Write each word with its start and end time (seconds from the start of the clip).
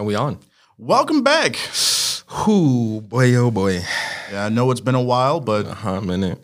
And 0.00 0.06
we 0.06 0.14
on. 0.14 0.38
Welcome 0.78 1.22
back. 1.22 1.58
Whoo, 2.46 3.02
boy, 3.02 3.34
oh 3.34 3.50
boy. 3.50 3.82
Yeah, 4.32 4.46
I 4.46 4.48
know 4.48 4.70
it's 4.70 4.80
been 4.80 4.94
a 4.94 5.02
while, 5.02 5.40
but 5.40 5.66
Uh 5.66 5.74
huh, 5.74 6.00
minute. 6.00 6.38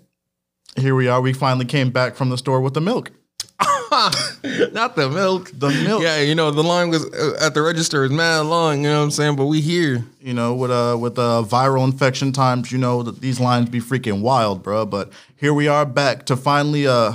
here 0.77 0.95
we 0.95 1.09
are. 1.09 1.23
We 1.23 1.33
finally 1.33 1.65
came 1.65 1.89
back 1.89 2.17
from 2.17 2.29
the 2.29 2.37
store 2.37 2.61
with 2.61 2.75
the 2.75 2.83
milk. 2.83 3.13
Not 3.91 4.95
the 4.95 5.09
milk. 5.11 5.53
The 5.55 5.71
milk. 5.71 6.03
Yeah, 6.03 6.21
you 6.21 6.35
know, 6.35 6.51
the 6.51 6.63
line 6.63 6.91
was 6.91 7.07
uh, 7.07 7.39
at 7.41 7.55
the 7.55 7.63
register 7.63 8.05
is 8.05 8.11
mad 8.11 8.41
long, 8.41 8.83
you 8.85 8.91
know 8.91 8.99
what 8.99 9.05
I'm 9.05 9.11
saying? 9.11 9.37
But 9.37 9.47
we 9.47 9.63
here. 9.63 10.05
You 10.21 10.35
know, 10.35 10.53
with 10.55 10.71
uh 10.71 10.99
with 11.01 11.19
uh 11.19 11.43
viral 11.49 11.83
infection 11.87 12.33
times, 12.33 12.71
you 12.71 12.77
know 12.77 13.03
that 13.05 13.23
these 13.23 13.41
lines 13.41 13.71
be 13.71 13.81
freaking 13.81 14.21
wild, 14.21 14.63
bro. 14.63 14.85
But 14.85 15.11
here 15.35 15.55
we 15.55 15.67
are 15.67 15.87
back 15.87 16.27
to 16.27 16.37
finally 16.37 16.87
uh 16.87 17.15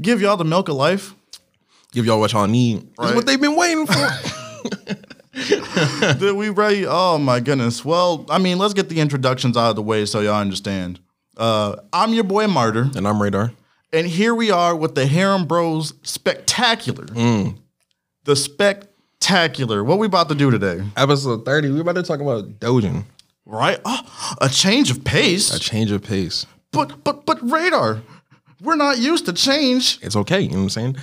give 0.00 0.20
y'all 0.20 0.36
the 0.36 0.44
milk 0.44 0.68
of 0.68 0.76
life. 0.76 1.12
Give 1.90 2.06
y'all 2.06 2.20
what 2.20 2.32
y'all 2.34 2.46
need. 2.46 2.86
That's 2.98 3.16
what 3.16 3.26
they've 3.26 3.40
been 3.40 3.56
waiting 3.56 3.84
for. 3.88 4.08
Did 6.18 6.36
we 6.36 6.50
ready? 6.50 6.84
Oh 6.86 7.18
my 7.18 7.40
goodness. 7.40 7.84
Well, 7.84 8.26
I 8.28 8.38
mean, 8.38 8.58
let's 8.58 8.74
get 8.74 8.88
the 8.88 9.00
introductions 9.00 9.56
out 9.56 9.70
of 9.70 9.76
the 9.76 9.82
way 9.82 10.04
so 10.04 10.20
y'all 10.20 10.34
understand. 10.40 11.00
Uh, 11.36 11.76
I'm 11.92 12.12
your 12.12 12.24
boy 12.24 12.46
Martyr, 12.46 12.90
and 12.94 13.08
I'm 13.08 13.20
Radar. 13.22 13.52
and 13.92 14.06
here 14.06 14.34
we 14.34 14.50
are 14.50 14.76
with 14.76 14.94
the 14.94 15.06
Harem 15.06 15.46
Bros 15.46 15.94
Spectacular. 16.02 17.06
The 18.24 18.36
Spectacular. 18.36 19.82
What 19.84 19.98
we 19.98 20.06
about 20.06 20.28
to 20.28 20.34
do 20.34 20.50
today? 20.50 20.82
Episode 20.96 21.44
30, 21.44 21.72
we're 21.72 21.80
about 21.80 21.94
to 21.96 22.02
talk 22.02 22.20
about 22.20 22.60
Dojin. 22.60 23.04
Right? 23.46 23.80
Oh, 23.84 24.36
a 24.40 24.48
change 24.48 24.90
of 24.90 25.02
pace. 25.04 25.52
A 25.52 25.58
change 25.58 25.90
of 25.90 26.02
pace. 26.02 26.46
But 26.70 27.02
but 27.04 27.26
but 27.26 27.38
radar. 27.50 28.02
We're 28.62 28.76
not 28.76 28.98
used 28.98 29.26
to 29.26 29.32
change. 29.32 29.98
It's 30.02 30.14
okay, 30.14 30.40
you 30.42 30.50
know 30.50 30.56
what 30.58 30.62
I'm 30.62 30.70
saying? 30.70 30.96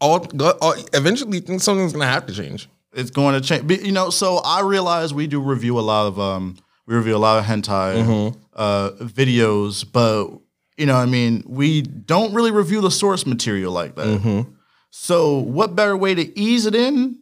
All, 0.00 0.26
all 0.60 0.74
eventually 0.94 1.40
think 1.40 1.60
something's 1.62 1.92
gonna 1.92 2.06
have 2.06 2.26
to 2.26 2.32
change. 2.34 2.68
It's 2.92 3.10
going 3.12 3.40
to 3.40 3.40
change. 3.40 3.68
But, 3.68 3.84
You 3.84 3.92
know, 3.92 4.10
so 4.10 4.38
I 4.38 4.62
realize 4.62 5.14
we 5.14 5.28
do 5.28 5.40
review 5.40 5.78
a 5.78 5.80
lot 5.80 6.06
of 6.08 6.18
um 6.18 6.56
we 6.86 6.96
review 6.96 7.14
a 7.16 7.18
lot 7.18 7.38
of 7.38 7.44
hentai 7.44 8.34
uh 8.54 8.90
videos, 9.00 9.84
but 9.90 10.28
you 10.76 10.86
know, 10.86 10.96
I 10.96 11.04
mean, 11.06 11.44
we 11.46 11.82
don't 11.82 12.32
really 12.34 12.50
review 12.50 12.80
the 12.80 12.90
source 12.90 13.26
material 13.26 13.72
like 13.72 13.94
that. 13.96 14.46
So, 14.90 15.36
what 15.38 15.76
better 15.76 15.96
way 15.96 16.14
to 16.14 16.36
ease 16.38 16.66
it 16.66 16.74
in? 16.74 17.18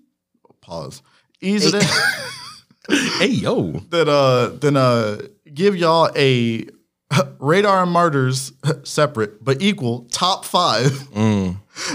Pause. 0.62 1.02
Ease 1.40 1.66
it 1.66 1.82
in 1.82 2.96
Hey 3.18 3.26
yo. 3.28 3.72
than 3.90 4.08
uh 4.08 4.46
than 4.60 4.76
uh 4.76 5.18
give 5.52 5.76
y'all 5.76 6.10
a 6.16 6.64
radar 7.38 7.82
and 7.82 7.92
martyrs 7.92 8.52
separate 8.84 9.42
but 9.44 9.60
equal 9.60 10.06
top 10.12 10.44
five 10.46 11.08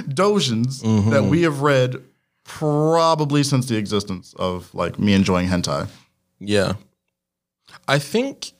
dojins 0.07 0.81
that 1.11 1.23
we 1.23 1.43
have 1.43 1.61
read 1.61 2.03
probably 2.43 3.43
since 3.43 3.67
the 3.67 3.77
existence 3.77 4.33
of 4.37 4.73
like 4.73 4.99
me 4.99 5.13
enjoying 5.13 5.47
hentai. 5.47 5.87
Yeah. 6.39 6.73
I 7.87 7.99
think 7.99 8.51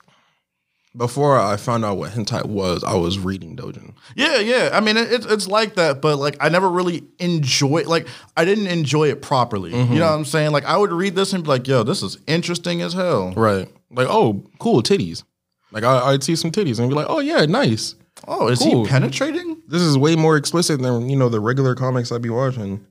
before 0.95 1.39
I 1.39 1.57
found 1.57 1.83
out 1.83 1.97
what 1.97 2.11
hentai 2.11 2.45
was, 2.45 2.83
I 2.83 2.93
was 2.93 3.17
reading 3.17 3.55
Dojin. 3.55 3.93
Yeah, 4.15 4.39
yeah. 4.39 4.69
I 4.73 4.79
mean, 4.79 4.95
it, 4.95 5.11
it's 5.11 5.25
it's 5.25 5.47
like 5.47 5.75
that, 5.75 6.01
but 6.01 6.17
like 6.17 6.37
I 6.39 6.49
never 6.49 6.69
really 6.69 7.03
enjoy 7.19 7.83
like 7.85 8.07
I 8.37 8.45
didn't 8.45 8.67
enjoy 8.67 9.09
it 9.09 9.21
properly. 9.21 9.71
You 9.71 9.77
mm-hmm. 9.77 9.95
know 9.95 10.05
what 10.05 10.13
I'm 10.13 10.25
saying? 10.25 10.51
Like 10.51 10.65
I 10.65 10.77
would 10.77 10.91
read 10.91 11.15
this 11.15 11.33
and 11.33 11.43
be 11.43 11.49
like, 11.49 11.67
"Yo, 11.67 11.83
this 11.83 12.03
is 12.03 12.19
interesting 12.27 12.81
as 12.81 12.93
hell." 12.93 13.33
Right. 13.33 13.67
Like, 13.89 14.07
oh, 14.09 14.43
cool, 14.59 14.81
titties. 14.83 15.23
Like 15.71 15.83
I, 15.83 16.11
I'd 16.11 16.23
see 16.23 16.35
some 16.35 16.51
titties 16.51 16.79
and 16.79 16.89
be 16.89 16.95
like, 16.95 17.07
oh 17.09 17.19
yeah, 17.19 17.45
nice. 17.45 17.95
Oh, 18.27 18.47
is 18.47 18.59
Cool. 18.59 18.85
he 18.85 18.89
penetrating? 18.89 19.61
This 19.67 19.81
is 19.81 19.97
way 19.97 20.15
more 20.15 20.37
explicit 20.37 20.81
than 20.81 21.09
you 21.09 21.15
know 21.15 21.29
the 21.29 21.39
regular 21.39 21.75
comics 21.75 22.11
I'd 22.11 22.21
be 22.21 22.29
watching. 22.29 22.85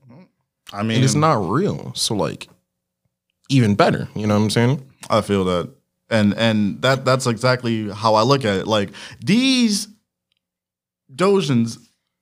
I 0.71 0.81
mean, 0.83 0.95
And 0.97 1.03
it's 1.05 1.15
not 1.15 1.35
real. 1.49 1.91
So 1.95 2.15
like 2.15 2.47
even 3.49 3.75
better. 3.75 4.07
You 4.15 4.27
know 4.27 4.35
what 4.37 4.43
I'm 4.43 4.49
saying? 4.49 4.89
I 5.09 5.21
feel 5.21 5.43
that. 5.45 5.69
And 6.09 6.33
and 6.35 6.81
that 6.81 7.05
that's 7.05 7.25
exactly 7.27 7.89
how 7.89 8.15
I 8.15 8.21
look 8.23 8.45
at 8.45 8.57
it. 8.57 8.67
Like 8.67 8.89
these 9.23 9.87
dojins 11.13 11.77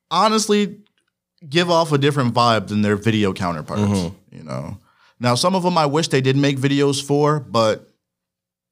honestly 0.10 0.78
give 1.48 1.70
off 1.72 1.92
a 1.92 1.98
different 1.98 2.34
vibe 2.34 2.68
than 2.68 2.82
their 2.82 2.96
video 2.96 3.34
counterparts, 3.34 3.82
Mm-hmm. 3.82 4.36
you 4.38 4.44
know. 4.44 4.78
Now 5.20 5.36
some 5.36 5.56
of 5.56 5.64
them 5.64 5.78
I 5.78 5.86
wish 5.86 6.08
they 6.10 6.22
did 6.22 6.36
make 6.38 6.58
videos 6.58 7.04
for, 7.04 7.40
but 7.40 7.88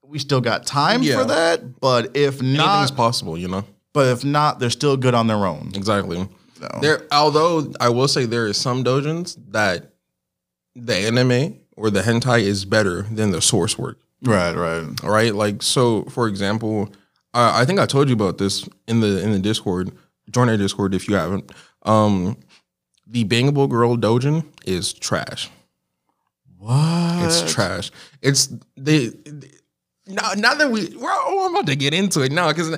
we 0.03 0.19
still 0.19 0.41
got 0.41 0.66
time 0.66 1.03
Yeah. 1.03 1.19
for 1.19 1.25
that. 1.25 1.79
But 1.79 2.16
if 2.17 2.39
Anything's 2.41 2.57
not, 2.57 2.95
possible, 2.95 3.38
you 3.38 3.47
know? 3.47 3.66
But 3.99 4.07
if 4.07 4.23
not, 4.23 4.59
they're 4.59 4.69
still 4.69 4.95
good 4.95 5.13
on 5.13 5.27
their 5.27 5.45
own. 5.45 5.73
Exactly. 5.75 6.25
So. 6.57 6.69
There 6.81 7.05
although 7.11 7.73
I 7.81 7.89
will 7.89 8.07
say 8.07 8.23
there 8.23 8.47
is 8.47 8.55
some 8.55 8.81
dojins 8.81 9.37
that 9.51 9.91
the 10.73 10.95
anime 10.95 11.59
or 11.75 11.89
the 11.89 11.99
hentai 11.99 12.43
is 12.43 12.63
better 12.63 13.01
than 13.01 13.31
the 13.31 13.41
source 13.41 13.77
work. 13.77 13.99
Right, 14.21 14.55
right. 14.55 15.03
right. 15.03 15.35
Like 15.35 15.61
so, 15.61 16.03
for 16.03 16.29
example, 16.29 16.93
I 17.33 17.63
I 17.63 17.65
think 17.65 17.77
I 17.77 17.85
told 17.85 18.07
you 18.07 18.13
about 18.13 18.37
this 18.37 18.69
in 18.87 19.01
the 19.01 19.21
in 19.21 19.33
the 19.33 19.39
Discord. 19.39 19.91
Join 20.31 20.47
our 20.47 20.55
Discord 20.55 20.95
if 20.95 21.09
you 21.09 21.16
haven't. 21.16 21.51
Um, 21.83 22.37
the 23.05 23.25
Bangable 23.25 23.67
Girl 23.67 23.97
Dojin 23.97 24.45
is 24.66 24.93
trash. 24.93 25.49
What? 26.57 27.25
It's 27.25 27.51
trash. 27.51 27.91
It's 28.21 28.47
they. 28.77 29.11
Now, 30.07 30.31
now 30.37 30.53
that 30.55 30.71
we, 30.71 30.87
we're, 30.95 31.09
oh, 31.11 31.47
I'm 31.47 31.53
about 31.53 31.67
to 31.67 31.75
get 31.75 31.93
into 31.93 32.21
it 32.21 32.31
now 32.31 32.47
because 32.47 32.77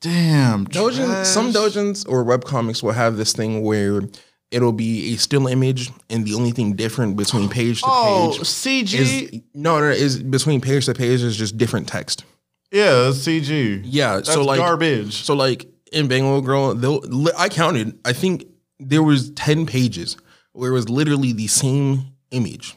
Damn. 0.00 0.66
Dojin, 0.66 1.24
some 1.24 1.52
trash. 1.52 1.62
dojins 1.74 2.08
or 2.08 2.24
webcomics 2.24 2.82
will 2.82 2.92
have 2.92 3.16
this 3.16 3.32
thing 3.32 3.62
where 3.62 4.02
it'll 4.50 4.72
be 4.72 5.12
a 5.12 5.16
still 5.16 5.46
image, 5.46 5.90
and 6.08 6.24
the 6.24 6.34
only 6.34 6.52
thing 6.52 6.74
different 6.74 7.16
between 7.16 7.48
page 7.48 7.80
to 7.80 7.86
Oh, 7.88 8.30
page 8.38 8.46
CG. 8.48 8.94
is 8.94 9.40
no, 9.54 9.78
no, 9.80 9.86
is 9.86 10.22
between 10.22 10.60
page 10.60 10.86
to 10.86 10.94
page 10.94 11.22
is 11.22 11.36
just 11.36 11.56
different 11.58 11.88
text. 11.88 12.24
yeah, 12.70 13.08
it's 13.08 13.18
CG. 13.18 13.82
Yeah, 13.84 14.16
That's 14.16 14.32
so 14.32 14.44
like 14.44 14.58
garbage. 14.58 15.24
So 15.24 15.34
like 15.34 15.66
in 15.92 16.08
Bangable 16.08 16.44
Girl, 16.44 16.74
they'll 16.74 17.02
I 17.36 17.48
counted. 17.48 17.98
I 18.04 18.12
think 18.12 18.44
there 18.78 19.02
was 19.02 19.30
ten 19.32 19.66
pages 19.66 20.16
where 20.52 20.70
it 20.70 20.74
was 20.74 20.88
literally 20.88 21.32
the 21.32 21.46
same 21.48 22.04
image, 22.30 22.76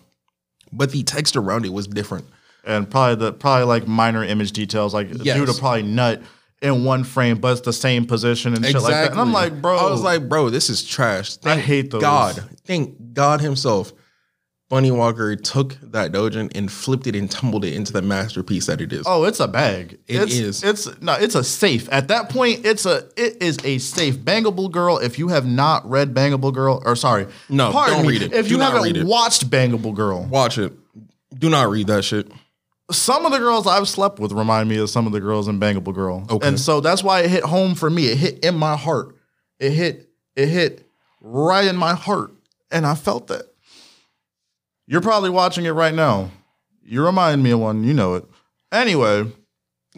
but 0.74 0.92
the 0.92 1.04
text 1.04 1.36
around 1.36 1.66
it 1.66 1.74
was 1.74 1.86
different. 1.88 2.26
and 2.64 2.90
probably 2.90 3.16
the 3.16 3.34
probably 3.34 3.66
like 3.66 3.88
minor 3.88 4.24
image 4.24 4.52
details, 4.52 4.94
like 4.94 5.08
Yes. 5.24 5.38
dude 5.38 5.48
will 5.48 5.56
probably 5.56 5.84
nut 5.84 6.22
in 6.62 6.84
one 6.84 7.04
frame, 7.04 7.40
but 7.40 7.54
it's 7.54 7.62
the 7.62 7.74
same 7.74 8.06
position 8.06 8.54
and 8.54 8.64
shit 8.66 8.76
like 8.76 8.92
that. 8.92 9.12
And 9.12 9.20
I'm 9.20 9.34
like, 9.34 9.62
bro, 9.62 9.78
I 9.78 9.90
was 9.90 10.02
like, 10.02 10.30
bro, 10.30 10.50
this 10.50 10.70
is 10.70 10.84
trash. 10.84 11.38
I 11.44 11.58
hate 11.58 11.92
those. 11.92 12.02
God, 12.02 12.44
thank 12.66 13.14
God 13.14 13.42
Himself. 13.42 13.94
Bunny 14.70 14.90
Walker 14.90 15.36
took 15.36 15.78
that 15.82 16.14
dojin 16.14 16.50
and 16.56 16.72
flipped 16.72 17.06
it 17.06 17.14
and 17.14 17.30
tumbled 17.30 17.66
it 17.66 17.74
into 17.74 17.92
the 17.92 18.02
masterpiece 18.02 18.68
that 18.68 18.80
it 18.80 18.94
is. 18.94 19.04
oh, 19.06 19.26
it's 19.26 19.42
a 19.42 19.48
bag. 19.50 20.00
It 20.08 20.22
it's, 20.22 20.34
is. 20.34 20.64
It's 20.64 21.02
no, 21.02 21.14
it's 21.16 21.36
a 21.36 21.44
safe. 21.44 21.90
At 21.92 22.08
that 22.08 22.30
point, 22.30 22.66
it's 22.66 22.86
a 22.86 23.10
it 23.18 23.44
is 23.44 23.58
a 23.66 23.80
safe. 23.80 24.18
Bangable 24.18 24.72
Girl. 24.72 24.98
If 24.98 25.20
you 25.20 25.28
have 25.28 25.46
not 25.46 25.90
read 25.90 26.14
Bangable 26.14 26.54
Girl, 26.54 26.82
or 26.86 26.96
sorry, 26.96 27.28
No, 27.50 27.74
don't 27.74 28.04
me, 28.04 28.08
read 28.08 28.22
it. 28.22 28.34
If 28.34 28.48
Do 28.48 28.54
you 28.54 28.60
haven't 28.62 28.84
read 28.84 28.96
it. 28.96 29.06
watched 29.06 29.50
Bangable 29.50 29.94
Girl, 29.94 30.24
Watch 30.24 30.58
it. 30.58 30.72
Do 31.38 31.50
not 31.50 31.70
read 31.70 31.88
that 31.88 32.04
shit. 32.04 32.32
Some 32.92 33.26
of 33.26 33.32
the 33.32 33.40
girls 33.40 33.68
I've 33.68 33.88
slept 33.88 34.20
with 34.20 34.32
remind 34.32 34.70
me 34.70 34.78
of 34.78 34.90
some 34.90 35.06
of 35.08 35.12
the 35.14 35.20
girls 35.20 35.48
in 35.48 35.60
Bangable 35.60 35.94
Girl. 35.94 36.26
Okay. 36.30 36.48
And 36.48 36.60
so 36.60 36.82
that's 36.82 37.04
why 37.04 37.22
it 37.22 37.30
hit 37.30 37.44
home 37.44 37.76
for 37.76 37.90
me. 37.90 38.08
It 38.08 38.18
hit 38.18 38.46
in 38.46 38.56
my 38.56 38.76
heart. 38.78 39.16
It 39.60 39.72
hit, 39.72 40.10
it 40.36 40.48
hit 40.48 40.88
right 41.22 41.66
in 41.66 41.76
my 41.76 41.94
heart. 41.94 42.32
And 42.72 42.86
I 42.86 42.96
felt 42.96 43.28
that. 43.28 43.44
You're 44.88 45.02
probably 45.02 45.30
watching 45.30 45.66
it 45.66 45.72
right 45.72 45.94
now. 45.94 46.32
You 46.84 47.06
remind 47.06 47.44
me 47.44 47.52
of 47.52 47.60
one, 47.60 47.84
you 47.84 47.94
know 47.94 48.16
it. 48.16 48.26
Anyway, 48.72 49.26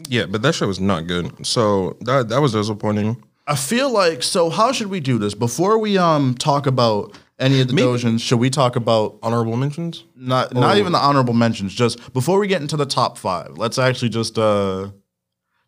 Yeah, 0.08 0.26
but 0.26 0.42
that 0.42 0.54
show 0.54 0.66
was 0.66 0.80
not 0.80 1.06
good. 1.06 1.46
So 1.46 1.96
that 2.00 2.28
that 2.28 2.40
was 2.40 2.52
disappointing. 2.52 3.22
I 3.46 3.56
feel 3.56 3.90
like 3.90 4.22
so 4.22 4.50
how 4.50 4.72
should 4.72 4.88
we 4.88 5.00
do 5.00 5.18
this? 5.18 5.34
Before 5.34 5.78
we 5.78 5.98
um 5.98 6.34
talk 6.34 6.66
about 6.66 7.16
any 7.38 7.60
of 7.60 7.68
the 7.68 7.74
Maybe- 7.74 7.86
dojins, 7.88 8.20
should 8.20 8.38
we 8.38 8.50
talk 8.50 8.76
about 8.76 9.18
Honorable 9.22 9.56
mentions. 9.56 10.04
not 10.16 10.54
not 10.54 10.76
even 10.78 10.92
the 10.92 10.98
honorable 10.98 11.34
mentions, 11.34 11.74
just 11.74 12.12
before 12.12 12.38
we 12.38 12.46
get 12.46 12.60
into 12.62 12.76
the 12.76 12.86
top 12.86 13.18
five, 13.18 13.56
let's 13.58 13.78
actually 13.78 14.08
just 14.10 14.38
uh 14.38 14.88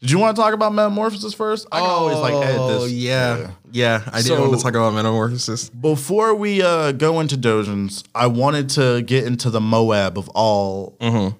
did 0.00 0.10
you 0.10 0.18
want 0.18 0.36
to 0.36 0.42
talk 0.42 0.52
about 0.52 0.74
metamorphosis 0.74 1.32
first? 1.32 1.66
I 1.72 1.80
can 1.80 1.88
always 1.88 2.18
like 2.18 2.34
edit 2.34 2.68
this. 2.68 2.82
Oh, 2.82 2.84
yeah. 2.84 3.50
yeah, 3.72 4.02
I 4.08 4.18
didn't 4.20 4.36
So- 4.36 4.40
want 4.42 4.54
to 4.56 4.62
talk 4.62 4.74
about 4.74 4.92
metamorphosis. 4.94 5.70
Before 5.70 6.34
we 6.34 6.62
uh 6.62 6.92
go 6.92 7.20
into 7.20 7.36
dojins, 7.36 8.04
I 8.14 8.26
wanted 8.26 8.68
to 8.70 9.02
get 9.02 9.24
into 9.24 9.48
the 9.50 9.60
Moab 9.60 10.18
of 10.18 10.28
all. 10.30 10.96
Mm-hmm. 11.00 11.34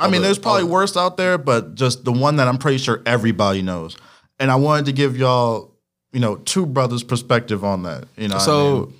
I 0.00 0.08
mean, 0.08 0.22
the- 0.22 0.26
there's 0.28 0.38
probably 0.38 0.64
worse 0.64 0.96
out 0.96 1.16
there, 1.18 1.36
but 1.38 1.74
just 1.74 2.04
the 2.04 2.12
one 2.12 2.36
that 2.36 2.48
I'm 2.48 2.56
pretty 2.58 2.78
sure 2.78 3.02
everybody 3.04 3.62
knows. 3.62 3.96
And 4.40 4.50
I 4.50 4.54
wanted 4.56 4.86
to 4.86 4.92
give 4.92 5.16
y'all, 5.16 5.74
you 6.12 6.20
know, 6.20 6.36
two 6.36 6.64
brothers' 6.64 7.02
perspective 7.02 7.62
on 7.64 7.82
that. 7.82 8.04
You 8.16 8.28
know, 8.28 8.36
what 8.36 8.42
I 8.42 8.46
So 8.46 8.76
mean? 8.86 8.94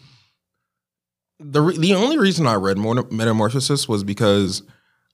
The 1.40 1.60
re- 1.60 1.78
the 1.78 1.94
only 1.94 2.18
reason 2.18 2.46
I 2.46 2.54
read 2.54 2.78
more 2.78 2.94
Metamorphosis 3.10 3.88
was 3.88 4.04
because 4.04 4.62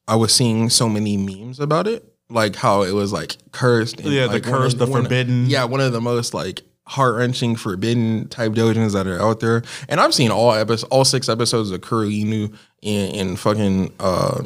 I 0.09 0.17
was 0.17 0.35
seeing 0.35 0.71
so 0.71 0.88
many 0.88 1.17
memes 1.17 1.61
about 1.61 1.87
it, 1.87 2.05
like 2.31 2.56
how 2.56 2.82
it 2.82 2.93
was 2.93 3.12
like 3.12 3.37
cursed. 3.53 4.00
and, 4.00 4.11
Yeah, 4.12 4.26
the 4.26 4.35
like, 4.35 4.47
one 4.47 4.53
cursed, 4.55 4.79
the 4.79 4.87
one 4.87 5.00
of- 5.00 5.06
forbidden. 5.06 5.47
Yeah, 5.47 5.65
one 5.65 5.81
of 5.81 5.93
the 5.93 6.00
most 6.00 6.32
like 6.35 6.62
heart 6.87 7.17
wrenching, 7.17 7.56
forbidden 7.56 8.29
type 8.29 8.53
dojins 8.53 8.93
that 8.93 9.06
are 9.06 9.21
out 9.21 9.41
there. 9.41 9.62
And 9.88 10.00
I've 10.00 10.12
seen 10.15 10.31
all 10.31 10.53
episodes, 10.53 10.85
all 10.91 11.05
six 11.05 11.29
episodes 11.29 11.71
of 11.71 11.81
Kuro 11.81 12.06
Inu 12.06 12.55
in, 12.82 13.15
in 13.15 13.37
fucking. 13.37 13.93
uh 14.00 14.44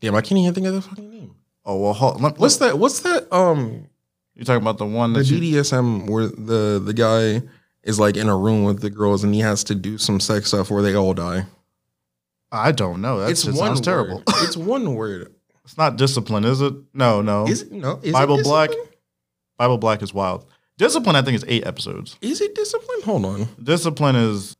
Damn, 0.00 0.14
I 0.14 0.20
can't 0.20 0.38
even 0.38 0.54
think 0.54 0.66
of 0.66 0.74
the 0.74 0.82
fucking 0.82 1.10
name. 1.10 1.34
Oh 1.64 1.78
well, 1.80 1.92
hold, 1.94 2.20
let, 2.20 2.38
What's 2.38 2.58
that? 2.58 2.78
What's 2.78 3.00
that? 3.00 3.32
Um, 3.34 3.86
you 4.34 4.44
talking 4.44 4.62
about 4.62 4.78
the 4.78 4.86
one 4.86 5.12
the 5.14 5.20
that 5.20 5.28
you? 5.30 5.40
BDSM 5.56 6.08
where 6.08 6.26
the 6.26 6.80
the 6.84 6.92
guy 6.92 7.42
is 7.86 7.98
like 7.98 8.16
in 8.16 8.28
a 8.28 8.36
room 8.36 8.64
with 8.64 8.80
the 8.80 8.90
girls 8.90 9.24
and 9.24 9.32
he 9.32 9.40
has 9.40 9.64
to 9.64 9.74
do 9.74 9.96
some 9.96 10.20
sex 10.20 10.48
stuff 10.48 10.70
where 10.70 10.82
they 10.82 10.94
all 10.94 11.14
die. 11.14 11.46
I 12.52 12.72
don't 12.72 13.00
know. 13.00 13.20
That 13.20 13.30
it's 13.30 13.44
shit 13.44 13.54
one 13.54 13.68
sounds 13.68 13.78
word. 13.78 13.84
terrible. 13.84 14.22
it's 14.42 14.56
one 14.56 14.94
word. 14.94 15.32
It's 15.64 15.78
not 15.78 15.96
discipline, 15.96 16.44
is 16.44 16.60
it? 16.60 16.74
No, 16.92 17.22
no. 17.22 17.46
Is 17.46 17.62
it 17.62 17.72
no? 17.72 18.00
Is 18.02 18.12
Bible 18.12 18.40
it 18.40 18.44
Black? 18.44 18.70
Bible 19.56 19.78
Black 19.78 20.02
is 20.02 20.12
wild. 20.12 20.46
Discipline, 20.78 21.16
I 21.16 21.22
think, 21.22 21.36
is 21.36 21.44
eight 21.48 21.66
episodes. 21.66 22.18
Is 22.20 22.40
it 22.40 22.54
discipline? 22.54 23.02
Hold 23.02 23.24
on. 23.24 23.48
Discipline 23.62 24.16
is. 24.16 24.56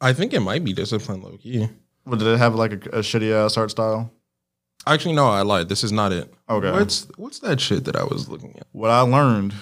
I 0.00 0.12
think 0.12 0.34
it 0.34 0.40
might 0.40 0.62
be 0.62 0.72
discipline, 0.72 1.22
low 1.22 1.36
key. 1.38 1.68
What, 2.04 2.18
did 2.18 2.28
it 2.28 2.38
have 2.38 2.54
like 2.54 2.72
a, 2.72 2.98
a 2.98 3.00
shitty 3.00 3.32
ass 3.32 3.56
art 3.56 3.70
style? 3.70 4.12
Actually, 4.86 5.14
no, 5.14 5.28
I 5.28 5.42
lied. 5.42 5.68
This 5.68 5.82
is 5.82 5.92
not 5.92 6.12
it. 6.12 6.32
Okay. 6.48 6.70
What's 6.70 7.08
what's 7.16 7.38
that 7.38 7.60
shit 7.60 7.84
that 7.84 7.96
I 7.96 8.04
was 8.04 8.28
looking 8.28 8.54
at? 8.58 8.66
What 8.72 8.90
I 8.90 9.00
learned 9.00 9.54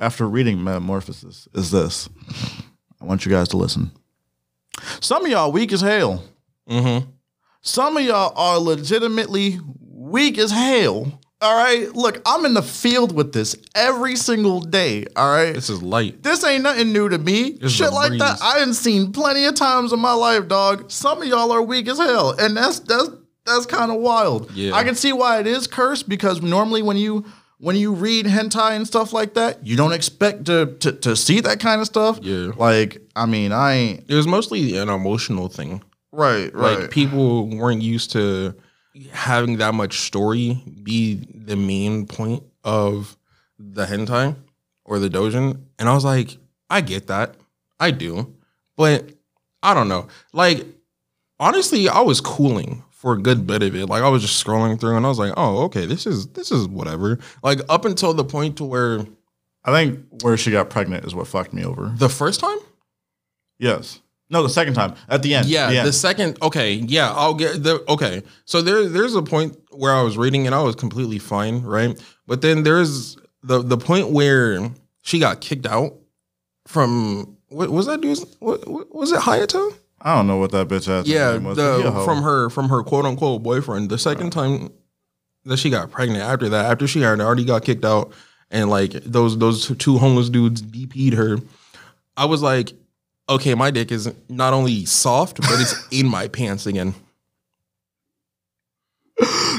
after 0.00 0.26
reading 0.26 0.64
Metamorphosis 0.64 1.46
is 1.54 1.70
this. 1.70 2.08
I 3.00 3.04
want 3.04 3.24
you 3.24 3.30
guys 3.30 3.48
to 3.48 3.56
listen. 3.56 3.92
Some 5.00 5.26
of 5.26 5.30
y'all 5.30 5.52
weak 5.52 5.72
as 5.72 5.82
hell. 5.82 6.24
Mm-hmm. 6.68 7.08
Some 7.60 7.98
of 7.98 8.02
y'all 8.02 8.32
are 8.36 8.58
legitimately 8.58 9.60
weak 9.78 10.38
as 10.38 10.50
hell. 10.50 11.20
All 11.42 11.56
right. 11.56 11.94
Look, 11.94 12.20
I'm 12.26 12.44
in 12.44 12.54
the 12.54 12.62
field 12.62 13.14
with 13.14 13.32
this 13.32 13.56
every 13.74 14.16
single 14.16 14.60
day. 14.60 15.06
All 15.16 15.30
right. 15.30 15.52
This 15.52 15.70
is 15.70 15.82
light. 15.82 16.22
This 16.22 16.44
ain't 16.44 16.62
nothing 16.62 16.92
new 16.92 17.08
to 17.08 17.18
me. 17.18 17.58
Shit 17.68 17.92
like 17.92 18.18
that. 18.18 18.38
I 18.42 18.58
done 18.58 18.74
seen 18.74 19.12
plenty 19.12 19.44
of 19.46 19.54
times 19.54 19.92
in 19.92 20.00
my 20.00 20.12
life, 20.12 20.48
dog. 20.48 20.90
Some 20.90 21.22
of 21.22 21.28
y'all 21.28 21.50
are 21.50 21.62
weak 21.62 21.88
as 21.88 21.98
hell, 21.98 22.34
and 22.38 22.56
that's 22.56 22.80
that's 22.80 23.08
that's 23.46 23.66
kind 23.66 23.90
of 23.90 23.98
wild. 23.98 24.50
Yeah. 24.52 24.74
I 24.74 24.84
can 24.84 24.94
see 24.94 25.12
why 25.12 25.40
it 25.40 25.46
is 25.46 25.66
cursed 25.66 26.08
because 26.08 26.42
normally 26.42 26.82
when 26.82 26.98
you 26.98 27.24
when 27.60 27.76
you 27.76 27.92
read 27.92 28.26
hentai 28.26 28.72
and 28.74 28.86
stuff 28.86 29.12
like 29.12 29.34
that, 29.34 29.64
you 29.66 29.76
don't 29.76 29.92
expect 29.92 30.46
to 30.46 30.74
to, 30.80 30.92
to 30.92 31.14
see 31.16 31.40
that 31.40 31.60
kind 31.60 31.80
of 31.80 31.86
stuff. 31.86 32.18
Yeah. 32.22 32.52
Like, 32.56 33.00
I 33.14 33.26
mean, 33.26 33.52
I 33.52 33.72
ain't 33.74 34.04
It 34.10 34.14
was 34.14 34.26
mostly 34.26 34.76
an 34.78 34.88
emotional 34.88 35.48
thing. 35.48 35.82
right, 36.12 36.52
right. 36.54 36.80
Like 36.80 36.90
people 36.90 37.46
weren't 37.48 37.82
used 37.82 38.12
to 38.12 38.54
having 39.12 39.58
that 39.58 39.74
much 39.74 40.00
story 40.00 40.62
be 40.82 41.26
the 41.32 41.56
main 41.56 42.06
point 42.06 42.42
of 42.64 43.16
the 43.58 43.86
hentai 43.86 44.34
or 44.84 44.98
the 44.98 45.08
dojin. 45.08 45.60
And 45.78 45.88
I 45.88 45.94
was 45.94 46.04
like, 46.04 46.38
I 46.68 46.80
get 46.80 47.06
that. 47.06 47.36
I 47.78 47.90
do. 47.92 48.34
But 48.76 49.10
I 49.62 49.74
don't 49.74 49.88
know. 49.88 50.08
Like, 50.32 50.66
honestly, 51.38 51.88
I 51.88 52.00
was 52.00 52.20
cooling 52.20 52.82
for 53.00 53.14
a 53.14 53.18
good 53.18 53.46
bit 53.46 53.62
of 53.62 53.74
it. 53.74 53.86
Like 53.86 54.02
I 54.02 54.10
was 54.10 54.20
just 54.20 54.44
scrolling 54.44 54.78
through 54.78 54.94
and 54.94 55.06
I 55.06 55.08
was 55.08 55.18
like, 55.18 55.32
oh, 55.34 55.62
okay, 55.64 55.86
this 55.86 56.06
is 56.06 56.26
this 56.28 56.50
is 56.52 56.68
whatever. 56.68 57.18
Like 57.42 57.60
up 57.70 57.86
until 57.86 58.12
the 58.12 58.24
point 58.24 58.58
to 58.58 58.64
where 58.64 59.06
I 59.64 59.72
think 59.72 60.22
where 60.22 60.36
she 60.36 60.50
got 60.50 60.68
pregnant 60.68 61.06
is 61.06 61.14
what 61.14 61.26
fucked 61.26 61.54
me 61.54 61.64
over. 61.64 61.94
the 61.96 62.10
first 62.10 62.40
time? 62.40 62.58
Yes. 63.58 64.00
No, 64.28 64.42
the 64.42 64.50
second 64.50 64.74
time 64.74 64.94
at 65.08 65.22
the 65.22 65.34
end. 65.34 65.46
Yeah, 65.46 65.70
the 65.70 65.78
end. 65.78 65.88
the 65.88 65.94
second. 65.94 66.38
Okay, 66.42 66.74
yeah, 66.74 67.10
I'll 67.12 67.34
get 67.34 67.62
the. 67.62 67.82
Okay, 67.88 68.22
so 68.44 68.60
there, 68.60 68.86
there's 68.86 69.14
a 69.14 69.22
point 69.22 69.56
where 69.70 69.92
I 69.92 70.02
was 70.02 70.18
reading 70.18 70.44
and 70.46 70.54
I 70.54 70.62
was 70.62 70.76
completely 70.76 71.18
fine, 71.18 71.62
right? 71.62 71.98
But 72.26 72.42
then 72.42 72.62
there's 72.62 73.16
the 73.42 73.62
the 73.62 73.78
point 73.78 74.10
where 74.10 74.70
she 75.02 75.18
got 75.18 75.40
kicked 75.40 75.66
out 75.66 75.94
from 76.68 77.38
what 77.48 77.70
was 77.70 77.86
that 77.86 78.02
dude's? 78.02 78.24
What, 78.38 78.68
what 78.68 78.94
was 78.94 79.10
it? 79.10 79.20
Hayato? 79.20 79.74
I 80.02 80.16
don't 80.16 80.26
know 80.26 80.38
what 80.38 80.50
that 80.52 80.68
bitch 80.68 80.88
ass 80.88 81.06
Yeah, 81.06 81.32
name 81.32 81.44
was. 81.44 81.58
but 81.58 81.76
he 81.78 81.82
a 81.82 81.90
the 81.90 82.04
from 82.04 82.22
her 82.22 82.48
from 82.50 82.68
her 82.70 82.82
quote 82.82 83.04
unquote 83.04 83.42
boyfriend. 83.42 83.90
The 83.90 83.98
second 83.98 84.30
time 84.30 84.70
that 85.44 85.58
she 85.58 85.68
got 85.70 85.90
pregnant 85.90 86.22
after 86.22 86.48
that, 86.48 86.66
after 86.66 86.86
she 86.86 87.00
had 87.02 87.20
already 87.20 87.44
got 87.44 87.64
kicked 87.64 87.84
out, 87.84 88.12
and 88.50 88.70
like 88.70 88.92
those 88.92 89.38
those 89.38 89.76
two 89.78 89.98
homeless 89.98 90.30
dudes 90.30 90.62
DP'd 90.62 91.14
her, 91.14 91.38
I 92.16 92.24
was 92.24 92.40
like, 92.42 92.72
okay, 93.28 93.54
my 93.54 93.70
dick 93.70 93.92
is 93.92 94.12
not 94.28 94.52
only 94.52 94.84
soft, 94.86 95.40
but 95.40 95.60
it's 95.60 95.74
in 95.90 96.08
my 96.08 96.28
pants 96.28 96.66
again. 96.66 96.94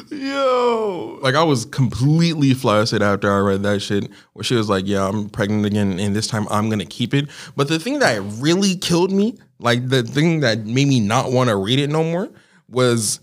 Yo. 0.09 1.19
Like 1.21 1.35
I 1.35 1.44
was 1.44 1.65
completely 1.65 2.53
flaccid 2.53 3.01
after 3.01 3.31
I 3.31 3.39
read 3.39 3.63
that 3.63 3.79
shit, 3.81 4.09
where 4.33 4.44
she 4.44 4.55
was 4.55 4.69
like, 4.69 4.87
"Yeah, 4.87 5.07
I'm 5.07 5.29
pregnant 5.29 5.65
again, 5.65 5.99
and 5.99 6.15
this 6.15 6.27
time 6.27 6.47
I'm 6.49 6.69
gonna 6.69 6.85
keep 6.85 7.13
it." 7.13 7.29
But 7.55 7.67
the 7.67 7.77
thing 7.79 7.99
that 7.99 8.19
really 8.39 8.75
killed 8.75 9.11
me, 9.11 9.37
like 9.61 9.87
the 9.87 10.03
thing 10.03 10.41
that 10.41 10.65
made 10.65 10.87
me 10.87 10.99
not 10.99 11.31
want 11.31 11.49
to 11.49 11.55
read 11.55 11.79
it 11.79 11.89
no 11.89 12.03
more, 12.03 12.29
was 12.67 13.19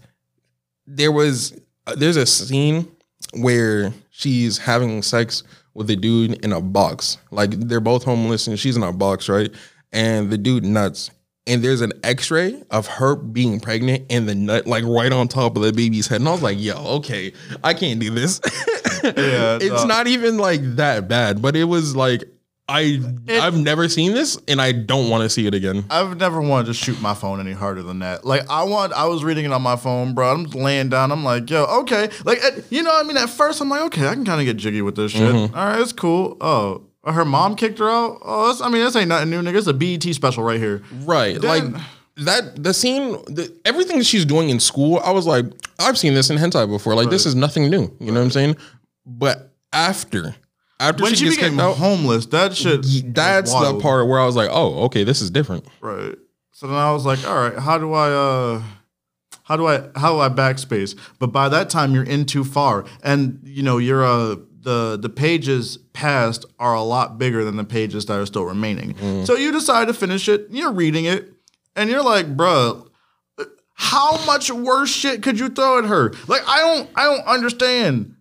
there 0.86 1.12
was 1.12 1.58
uh, 1.86 1.94
there's 1.96 2.16
a 2.16 2.26
scene 2.26 2.88
where 3.34 3.92
she's 4.10 4.58
having 4.58 5.02
sex 5.02 5.42
with 5.74 5.90
a 5.90 5.96
dude 5.96 6.44
in 6.44 6.52
a 6.52 6.60
box. 6.60 7.18
Like 7.30 7.50
they're 7.50 7.80
both 7.80 8.04
homeless, 8.04 8.46
and 8.46 8.58
she's 8.58 8.76
in 8.76 8.82
a 8.82 8.92
box, 8.92 9.28
right? 9.28 9.50
And 9.92 10.30
the 10.30 10.38
dude 10.38 10.64
nuts. 10.64 11.10
And 11.46 11.64
there's 11.64 11.80
an 11.80 11.92
X-ray 12.04 12.62
of 12.70 12.86
her 12.86 13.16
being 13.16 13.58
pregnant 13.58 14.04
and 14.10 14.28
the 14.28 14.34
nut 14.34 14.66
like 14.66 14.84
right 14.84 15.10
on 15.10 15.28
top 15.28 15.56
of 15.56 15.62
the 15.62 15.72
baby's 15.72 16.06
head, 16.06 16.20
and 16.20 16.28
I 16.28 16.32
was 16.32 16.42
like, 16.42 16.60
"Yo, 16.60 16.76
okay, 16.96 17.32
I 17.64 17.74
can't 17.74 18.00
do 18.00 18.10
this." 18.10 18.40
Yeah, 19.04 19.58
it's 19.60 19.82
no. 19.82 19.84
not 19.84 20.08
even 20.08 20.38
like 20.38 20.60
that 20.74 21.06
bad, 21.08 21.40
but 21.40 21.54
it 21.54 21.64
was 21.64 21.94
like 21.94 22.24
I 22.70 23.00
I've 23.28 23.56
never 23.56 23.88
seen 23.88 24.12
this, 24.12 24.38
and 24.46 24.60
I 24.60 24.72
don't 24.72 25.08
want 25.08 25.22
to 25.22 25.30
see 25.30 25.46
it 25.46 25.54
again. 25.54 25.84
I've 25.88 26.18
never 26.18 26.40
wanted 26.40 26.66
to 26.66 26.74
shoot 26.74 27.00
my 27.00 27.14
phone 27.14 27.40
any 27.40 27.52
harder 27.52 27.82
than 27.82 28.00
that. 28.00 28.26
Like 28.26 28.48
I 28.50 28.64
want, 28.64 28.92
I 28.92 29.06
was 29.06 29.24
reading 29.24 29.46
it 29.46 29.52
on 29.52 29.62
my 29.62 29.76
phone, 29.76 30.14
bro. 30.14 30.30
I'm 30.32 30.44
just 30.44 30.54
laying 30.54 30.90
down. 30.90 31.10
I'm 31.10 31.24
like, 31.24 31.48
yo, 31.48 31.64
okay. 31.80 32.10
Like, 32.24 32.44
at- 32.44 32.70
you 32.70 32.82
know, 32.82 32.90
what 32.90 33.04
I 33.04 33.08
mean, 33.08 33.16
at 33.16 33.30
first 33.30 33.60
I'm 33.62 33.70
like, 33.70 33.80
okay, 33.82 34.06
I 34.06 34.12
can 34.14 34.24
kind 34.26 34.40
of 34.40 34.44
get 34.44 34.58
jiggy 34.58 34.82
with 34.82 34.96
this 34.96 35.12
shit. 35.12 35.22
Mm-hmm. 35.34 35.54
All 35.56 35.66
right, 35.66 35.80
it's 35.80 35.92
cool. 35.94 36.36
Oh, 36.42 36.82
her 37.06 37.24
mom 37.24 37.56
kicked 37.56 37.78
her 37.78 37.88
out. 37.88 38.18
Oh, 38.22 38.48
that's, 38.48 38.60
I 38.60 38.68
mean, 38.68 38.84
this 38.84 38.94
ain't 38.96 39.08
nothing 39.08 39.30
new, 39.30 39.40
nigga. 39.40 39.56
It's 39.56 39.66
a 39.66 39.72
BET 39.72 40.02
special 40.14 40.42
right 40.44 40.60
here. 40.60 40.82
Right. 41.04 41.40
Then- 41.40 41.72
like 41.72 41.82
that 42.18 42.62
the 42.64 42.74
scene 42.74 43.12
the, 43.26 43.50
everything 43.64 44.02
she's 44.02 44.24
doing 44.26 44.50
in 44.50 44.60
school, 44.60 44.98
I 45.04 45.10
was 45.12 45.24
like, 45.26 45.44
I've 45.78 45.96
seen 45.96 46.12
this 46.14 46.28
in 46.30 46.36
hentai 46.36 46.68
before. 46.68 46.94
Like 46.94 47.08
this 47.10 47.24
is 47.24 47.34
nothing 47.34 47.70
new. 47.70 47.90
You 48.00 48.12
know 48.12 48.20
what 48.20 48.24
I'm 48.26 48.30
saying? 48.30 48.56
But 49.06 49.52
after 49.72 50.34
after 50.80 51.02
When 51.02 51.14
she, 51.14 51.30
she, 51.30 51.36
became 51.36 51.58
out, 51.58 51.76
homeless, 51.76 52.26
that 52.26 52.54
shit. 52.56 52.82
that's 53.14 53.52
the 53.52 53.78
part 53.80 54.06
where 54.06 54.20
I 54.20 54.26
was 54.26 54.36
like, 54.36 54.50
oh, 54.52 54.84
okay, 54.84 55.04
this 55.04 55.20
is 55.20 55.30
different. 55.30 55.66
Right. 55.80 56.16
So 56.52 56.66
then 56.66 56.76
I 56.76 56.92
was 56.92 57.04
like, 57.06 57.26
all 57.26 57.36
right, 57.36 57.58
how 57.58 57.78
do 57.78 57.92
I 57.92 58.10
uh 58.10 58.62
how 59.44 59.56
do 59.56 59.66
I 59.66 59.88
how 59.96 60.12
do 60.12 60.20
I 60.20 60.28
backspace? 60.28 60.98
But 61.18 61.28
by 61.28 61.48
that 61.48 61.70
time 61.70 61.94
you're 61.94 62.04
in 62.04 62.26
too 62.26 62.44
far. 62.44 62.84
And 63.02 63.40
you 63.44 63.62
know, 63.62 63.78
you're 63.78 64.04
uh 64.04 64.36
the 64.60 64.98
the 65.00 65.08
pages 65.08 65.78
past 65.92 66.44
are 66.58 66.74
a 66.74 66.82
lot 66.82 67.16
bigger 67.16 67.44
than 67.44 67.56
the 67.56 67.64
pages 67.64 68.06
that 68.06 68.18
are 68.18 68.26
still 68.26 68.44
remaining. 68.44 69.24
So 69.24 69.36
you 69.36 69.52
decide 69.52 69.86
to 69.88 69.94
finish 69.94 70.28
it, 70.28 70.48
you're 70.50 70.72
reading 70.72 71.04
it, 71.04 71.32
and 71.76 71.88
you're 71.88 72.02
like, 72.02 72.36
bruh, 72.36 72.86
how 73.74 74.24
much 74.26 74.50
worse 74.50 74.90
shit 74.90 75.22
could 75.22 75.38
you 75.38 75.48
throw 75.48 75.78
at 75.78 75.84
her? 75.86 76.12
Like 76.26 76.42
I 76.46 76.58
don't 76.58 76.90
I 76.96 77.04
don't 77.04 77.24
understand. 77.26 78.16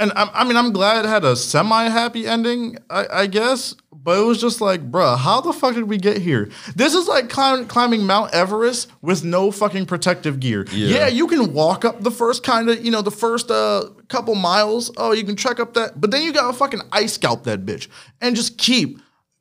And 0.00 0.10
I, 0.16 0.30
I 0.32 0.44
mean, 0.44 0.56
I'm 0.56 0.72
glad 0.72 1.04
it 1.04 1.08
had 1.08 1.24
a 1.24 1.36
semi-happy 1.36 2.26
ending, 2.26 2.78
I, 2.88 3.06
I 3.12 3.26
guess. 3.26 3.76
But 4.02 4.18
it 4.18 4.24
was 4.24 4.40
just 4.40 4.62
like, 4.62 4.90
bruh, 4.90 5.18
how 5.18 5.42
the 5.42 5.52
fuck 5.52 5.74
did 5.74 5.84
we 5.84 5.98
get 5.98 6.16
here? 6.16 6.50
This 6.74 6.94
is 6.94 7.06
like 7.06 7.28
climb, 7.28 7.66
climbing 7.66 8.06
Mount 8.06 8.32
Everest 8.32 8.90
with 9.02 9.24
no 9.24 9.50
fucking 9.50 9.84
protective 9.84 10.40
gear. 10.40 10.64
Yeah. 10.72 10.96
Yeah, 10.96 11.08
you 11.08 11.26
can 11.26 11.52
walk 11.52 11.84
up 11.84 12.00
the 12.00 12.10
first 12.10 12.42
kind 12.42 12.70
of, 12.70 12.82
you 12.82 12.90
know, 12.90 13.02
the 13.02 13.10
first 13.10 13.50
uh, 13.50 13.90
couple 14.08 14.34
miles. 14.36 14.90
Oh, 14.96 15.12
you 15.12 15.22
can 15.22 15.36
trek 15.36 15.60
up 15.60 15.74
that, 15.74 16.00
but 16.00 16.10
then 16.10 16.22
you 16.22 16.32
gotta 16.32 16.56
fucking 16.56 16.80
ice 16.90 17.12
scalp 17.12 17.44
that 17.44 17.66
bitch 17.66 17.88
and 18.22 18.34
just 18.34 18.56
keep 18.56 18.98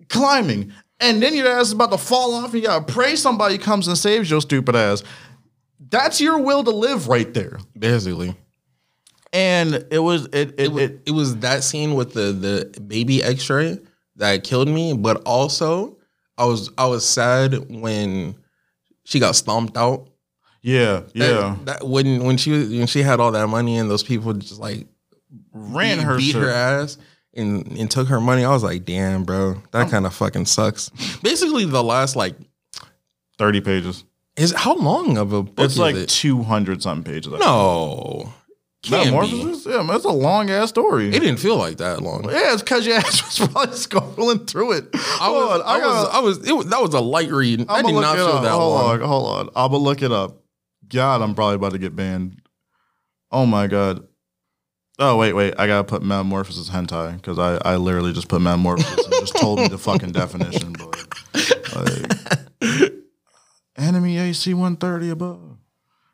climbing. 0.09 0.73
And 0.99 1.23
then 1.23 1.35
your 1.35 1.47
ass 1.47 1.67
is 1.67 1.71
about 1.71 1.91
to 1.91 1.97
fall 1.97 2.33
off. 2.33 2.53
And 2.53 2.61
you 2.61 2.67
gotta 2.67 2.83
pray 2.83 3.15
somebody 3.15 3.57
comes 3.57 3.87
and 3.87 3.97
saves 3.97 4.29
your 4.29 4.41
stupid 4.41 4.75
ass. 4.75 5.03
That's 5.89 6.19
your 6.19 6.37
will 6.37 6.65
to 6.65 6.71
live 6.71 7.07
right 7.07 7.33
there. 7.33 7.59
Basically. 7.77 8.35
And 9.31 9.85
it 9.91 9.99
was 9.99 10.25
it 10.27 10.35
it, 10.35 10.59
It, 10.59 10.71
wa- 10.71 10.79
it 10.79 11.01
it 11.07 11.11
was 11.11 11.37
that 11.37 11.63
scene 11.63 11.93
with 11.95 12.13
the 12.13 12.31
the 12.73 12.81
baby 12.81 13.23
X-ray 13.23 13.79
that 14.15 14.43
killed 14.43 14.67
me, 14.67 14.93
but 14.93 15.21
also 15.25 15.97
I 16.37 16.45
was 16.45 16.71
I 16.77 16.85
was 16.87 17.05
sad 17.05 17.69
when 17.69 18.35
she 19.03 19.19
got 19.19 19.35
stomped 19.35 19.77
out. 19.77 20.09
yeah 20.61 21.01
yeah. 21.13 21.55
That, 21.65 21.87
when 21.87 22.23
when 22.23 22.37
she 22.37 22.51
was 22.51 22.69
when 22.69 22.87
she 22.87 23.01
had 23.03 23.19
all 23.19 23.31
that 23.31 23.47
money 23.47 23.77
and 23.77 23.89
those 23.89 24.03
people 24.03 24.33
just 24.33 24.59
like 24.59 24.87
ran 25.53 25.97
beat, 25.97 26.03
her 26.05 26.17
beat 26.17 26.35
her 26.35 26.49
ass 26.49 26.97
and 27.35 27.67
and 27.77 27.89
took 27.91 28.07
her 28.07 28.19
money. 28.19 28.43
I 28.43 28.49
was 28.51 28.63
like, 28.63 28.83
damn, 28.85 29.23
bro, 29.25 29.61
that 29.71 29.91
kind 29.91 30.05
of 30.07 30.13
fucking 30.15 30.45
sucks. 30.47 30.89
Basically, 31.21 31.65
the 31.65 31.83
last 31.83 32.15
like 32.15 32.35
30 33.37 33.61
pages. 33.61 34.03
is 34.35 34.53
how 34.53 34.75
long 34.75 35.17
of 35.17 35.33
a 35.33 35.43
book 35.43 35.65
It's 35.65 35.73
is 35.75 35.79
like 35.79 35.95
it? 35.95 36.09
200 36.09 36.81
something 36.81 37.03
pages. 37.13 37.31
No, 37.39 38.33
Can't 38.81 39.21
be. 39.21 39.61
Yeah, 39.69 39.77
man, 39.77 39.87
that's 39.87 40.05
a 40.05 40.09
long 40.09 40.49
ass 40.49 40.69
story. 40.69 41.09
It 41.09 41.19
didn't 41.19 41.37
feel 41.37 41.57
like 41.57 41.77
that 41.77 42.01
long. 42.01 42.23
yeah, 42.25 42.53
it's 42.53 42.61
because 42.61 42.85
your 42.87 42.95
ass 42.97 43.39
was 43.39 43.49
probably 43.49 43.75
scrolling 43.75 44.47
through 44.49 44.71
it. 44.73 44.85
I 44.93 45.29
was, 45.29 45.59
on, 45.59 45.67
I, 45.67 45.77
was, 45.77 45.83
gotta- 46.05 46.15
I 46.15 46.19
was, 46.21 46.47
it 46.47 46.53
was, 46.53 46.65
that 46.67 46.81
was 46.81 46.93
a 46.93 47.01
light 47.01 47.29
read. 47.29 47.65
I 47.69 47.79
I'ma 47.79 47.89
did 47.89 47.99
not 47.99 48.15
feel 48.15 48.41
that 48.41 48.51
hold 48.51 48.73
long. 48.73 49.01
on, 49.01 49.07
hold 49.07 49.27
on. 49.37 49.49
I'm 49.55 49.71
gonna 49.71 49.83
look 49.83 50.01
it 50.01 50.11
up. 50.13 50.37
God, 50.87 51.21
I'm 51.21 51.35
probably 51.35 51.55
about 51.55 51.73
to 51.73 51.77
get 51.77 51.93
banned. 51.95 52.41
Oh 53.31 53.45
my 53.45 53.67
god. 53.67 54.07
Oh 54.97 55.17
wait, 55.17 55.33
wait. 55.33 55.53
I 55.57 55.67
gotta 55.67 55.83
put 55.83 56.01
metamorphosis 56.01 56.69
hentai 56.69 57.15
because 57.17 57.37
I, 57.37 57.57
I 57.63 57.75
literally 57.75 58.11
just 58.13 58.27
put 58.29 58.41
metamorphosis 58.41 59.05
and 59.05 59.13
just 59.15 59.35
told 59.35 59.59
me 59.59 59.67
the 59.67 59.77
fucking 59.77 60.13
definition. 60.13 60.73
But 60.73 60.95
like, 61.75 62.91
enemy 63.77 64.17
AC 64.17 64.53
130 64.53 65.09
above. 65.09 65.57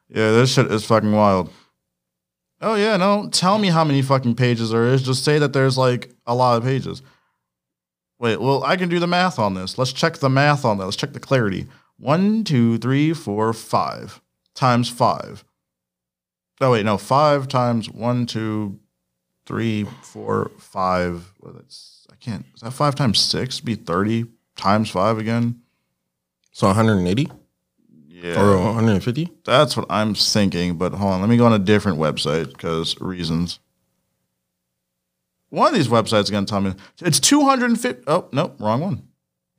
Yeah, 0.09 0.31
this 0.31 0.53
shit 0.53 0.71
is 0.71 0.85
fucking 0.85 1.11
wild. 1.11 1.51
Oh 2.65 2.73
yeah, 2.73 2.97
no. 2.97 3.29
Tell 3.29 3.59
me 3.59 3.67
how 3.67 3.83
many 3.83 4.01
fucking 4.01 4.35
pages 4.35 4.71
there 4.71 4.87
is. 4.87 5.03
Just 5.03 5.23
say 5.23 5.37
that 5.37 5.53
there's 5.53 5.77
like 5.77 6.09
a 6.25 6.33
lot 6.33 6.57
of 6.57 6.63
pages. 6.63 7.03
Wait, 8.17 8.41
well, 8.41 8.63
I 8.63 8.75
can 8.75 8.89
do 8.89 8.97
the 8.97 9.05
math 9.05 9.37
on 9.37 9.53
this. 9.53 9.77
Let's 9.77 9.93
check 9.93 10.17
the 10.17 10.29
math 10.29 10.65
on 10.65 10.79
that. 10.79 10.85
Let's 10.85 10.97
check 10.97 11.13
the 11.13 11.19
clarity. 11.19 11.67
One, 11.99 12.43
two, 12.43 12.79
three, 12.79 13.13
four, 13.13 13.53
five 13.53 14.19
times 14.55 14.89
five. 14.89 15.45
Oh 16.59 16.71
wait, 16.71 16.85
no, 16.85 16.97
five 16.97 17.47
times 17.47 17.87
one, 17.87 18.25
two, 18.25 18.79
three, 19.45 19.83
four, 20.01 20.49
five. 20.57 21.33
Well, 21.41 21.53
that's 21.53 22.07
I 22.11 22.15
can't. 22.15 22.47
Is 22.55 22.61
that 22.61 22.71
five 22.71 22.95
times 22.95 23.19
six? 23.19 23.59
Be 23.59 23.75
thirty 23.75 24.25
times 24.55 24.89
five 24.89 25.19
again. 25.19 25.61
So 26.51 26.65
180 26.65 27.29
Yeah, 28.25 28.41
or 28.41 28.57
150? 28.57 29.29
that's 29.43 29.77
what 29.77 29.85
I'm 29.87 30.15
thinking. 30.15 30.77
But 30.77 30.93
hold 30.93 31.13
on, 31.13 31.21
let 31.21 31.29
me 31.29 31.37
go 31.37 31.45
on 31.45 31.53
a 31.53 31.59
different 31.59 31.99
website 31.99 32.47
because 32.47 32.99
reasons. 32.99 33.59
One 35.49 35.67
of 35.67 35.73
these 35.75 35.87
websites 35.87 36.23
is 36.23 36.29
going 36.31 36.45
to 36.45 36.49
tell 36.49 36.61
me 36.61 36.73
it's 37.01 37.19
250. 37.19 38.03
Oh, 38.07 38.27
no, 38.31 38.55
wrong 38.59 38.81
one. 38.81 39.07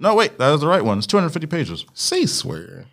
No, 0.01 0.17
wait, 0.17 0.37
that 0.39 0.53
is 0.53 0.61
the 0.63 0.67
right 0.67 0.85
one. 0.85 0.99
It's 0.99 1.07
250 1.07 1.47
pages. 1.47 1.87
Say 1.95 2.27
swear. 2.27 2.87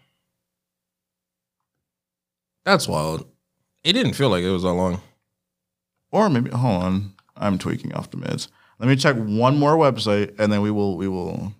That's 2.65 2.87
wild. 2.87 3.27
It 3.83 3.93
didn't 3.93 4.13
feel 4.13 4.29
like 4.29 4.43
it 4.43 4.51
was 4.51 4.63
that 4.63 4.73
long. 4.73 5.01
Or 6.11 6.29
maybe 6.29 6.51
hold 6.51 6.83
on, 6.83 7.13
I'm 7.35 7.57
tweaking 7.57 7.93
off 7.93 8.11
the 8.11 8.17
mids. 8.17 8.47
Let 8.77 8.87
me 8.89 8.95
check 8.95 9.15
one 9.15 9.57
more 9.57 9.75
website, 9.75 10.39
and 10.39 10.53
then 10.53 10.61
we 10.61 10.69
will 10.69 10.97
we 10.97 11.07
will. 11.07 11.51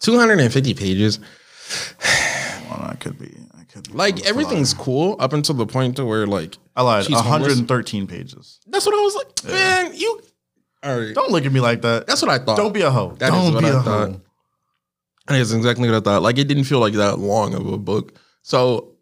250 0.00 0.74
pages. 0.74 1.18
I 2.70 2.94
could 2.98 3.18
be. 3.18 3.34
I 3.58 3.64
could 3.64 3.88
be 3.88 3.94
Like 3.94 4.26
everything's 4.26 4.74
cool 4.74 5.16
up 5.18 5.32
until 5.32 5.54
the 5.54 5.66
point 5.66 5.96
to 5.96 6.04
where 6.04 6.26
like 6.26 6.56
I 6.76 6.82
lied. 6.82 7.04
she's 7.04 7.16
homeless. 7.16 7.48
113 7.56 8.06
pages. 8.06 8.60
that's 8.66 8.86
what 8.86 8.94
I 8.94 9.00
was 9.00 9.14
like. 9.14 9.44
Man, 9.52 9.94
you. 9.94 10.20
All 10.82 10.98
right. 10.98 11.14
Don't 11.14 11.30
look 11.30 11.44
at 11.44 11.52
me 11.52 11.60
like 11.60 11.82
that. 11.82 12.06
That's 12.06 12.22
what 12.22 12.30
I 12.30 12.38
thought. 12.38 12.56
Don't 12.56 12.72
be 12.72 12.82
a 12.82 12.90
hoe. 12.90 13.14
That 13.18 13.32
is 13.32 13.34
Don't 13.34 13.54
what 13.54 13.62
be 13.62 13.66
I 13.70 13.70
a 13.70 13.82
thought. 13.82 14.10
hoe. 14.10 14.20
That's 15.26 15.52
exactly 15.52 15.88
what 15.90 15.96
I 15.96 16.00
thought. 16.00 16.22
Like 16.22 16.38
it 16.38 16.44
didn't 16.48 16.64
feel 16.64 16.78
like 16.80 16.94
that 16.94 17.18
long 17.18 17.54
of 17.54 17.66
a 17.66 17.78
book. 17.78 18.16
So 18.42 18.94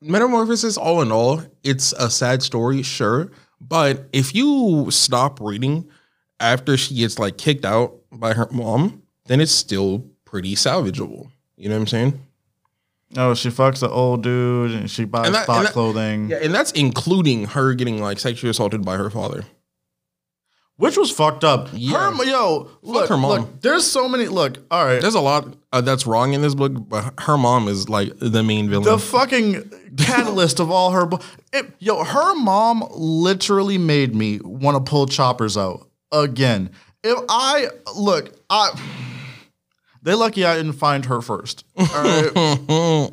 Metamorphosis, 0.00 0.76
all 0.76 1.00
in 1.02 1.10
all, 1.10 1.42
it's 1.62 1.92
a 1.94 2.10
sad 2.10 2.42
story, 2.42 2.82
sure. 2.82 3.30
But 3.60 4.08
if 4.12 4.34
you 4.34 4.88
stop 4.90 5.40
reading 5.40 5.88
after 6.40 6.76
she 6.76 6.94
gets 6.96 7.18
like 7.18 7.38
kicked 7.38 7.64
out 7.64 7.94
by 8.12 8.34
her 8.34 8.46
mom, 8.50 9.02
then 9.26 9.40
it's 9.40 9.50
still 9.52 10.04
pretty 10.26 10.54
salvageable. 10.54 11.30
You 11.56 11.68
know 11.70 11.76
what 11.76 11.80
I'm 11.82 11.86
saying? 11.86 12.20
No, 13.14 13.34
she 13.34 13.48
fucks 13.50 13.82
an 13.82 13.90
old 13.90 14.22
dude, 14.22 14.72
and 14.72 14.90
she 14.90 15.04
buys 15.04 15.26
And 15.26 15.34
that- 15.34 15.44
stock 15.44 15.56
and 15.58 15.66
that- 15.66 15.72
clothing, 15.72 16.30
Yeah, 16.30 16.38
and 16.42 16.54
that's 16.54 16.72
including 16.72 17.46
her 17.46 17.74
getting 17.74 18.00
like 18.02 18.18
sexually 18.18 18.50
assaulted 18.50 18.84
by 18.84 18.96
her 18.96 19.10
father. 19.10 19.44
which 20.76 20.96
was 20.98 21.08
fucked 21.12 21.44
up. 21.44 21.68
Yeah. 21.72 22.10
Her, 22.12 22.24
yo, 22.24 22.68
look, 22.82 23.08
her 23.08 23.16
mom. 23.16 23.30
look. 23.30 23.60
There's 23.60 23.88
so 23.88 24.08
many. 24.08 24.26
Look, 24.26 24.58
all 24.72 24.84
right. 24.84 25.00
There's 25.00 25.14
a 25.14 25.20
lot 25.20 25.54
uh, 25.72 25.80
that's 25.80 26.04
wrong 26.04 26.32
in 26.32 26.42
this 26.42 26.56
book, 26.56 26.72
but 26.88 27.14
her 27.20 27.38
mom 27.38 27.68
is 27.68 27.88
like 27.88 28.12
the 28.18 28.42
main 28.42 28.68
villain. 28.68 28.82
the 28.84 28.98
fucking 28.98 29.70
catalyst 29.96 30.58
of 30.58 30.72
all 30.72 30.90
her. 30.90 31.08
It, 31.52 31.72
yo, 31.78 32.02
her 32.02 32.34
mom 32.34 32.82
literally 32.90 33.78
made 33.78 34.16
me 34.16 34.40
want 34.42 34.76
to 34.84 34.90
pull 34.90 35.06
choppers 35.06 35.56
out 35.56 35.88
again. 36.10 36.70
If 37.04 37.18
I 37.28 37.68
look, 37.96 38.32
I 38.50 38.70
they 40.04 40.14
lucky 40.14 40.44
I 40.44 40.56
didn't 40.56 40.74
find 40.74 41.04
her 41.06 41.20
first. 41.20 41.64
All 41.76 41.86
right, 41.86 43.10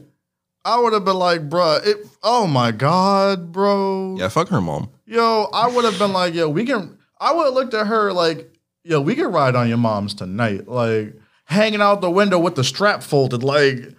I 0.63 0.79
would 0.79 0.93
have 0.93 1.05
been 1.05 1.15
like, 1.15 1.49
bruh, 1.49 1.85
it. 1.85 1.97
Oh 2.21 2.45
my 2.45 2.71
god, 2.71 3.51
bro. 3.51 4.15
yeah, 4.19 4.27
fuck 4.27 4.49
her 4.49 4.61
mom. 4.61 4.91
Yo, 5.05 5.47
I 5.51 5.67
would 5.67 5.85
have 5.85 5.97
been 5.97 6.13
like, 6.13 6.33
yo, 6.35 6.47
we 6.49 6.65
can. 6.65 6.97
I 7.19 7.33
would 7.33 7.45
have 7.45 7.53
looked 7.53 7.73
at 7.73 7.87
her 7.87 8.13
like, 8.13 8.53
yo, 8.83 9.01
we 9.01 9.15
can 9.15 9.25
ride 9.31 9.55
on 9.55 9.67
your 9.69 9.77
mom's 9.77 10.13
tonight, 10.13 10.67
like 10.67 11.15
hanging 11.45 11.81
out 11.81 12.01
the 12.01 12.11
window 12.11 12.37
with 12.39 12.55
the 12.55 12.63
strap 12.63 13.01
folded, 13.03 13.43
like 13.43 13.95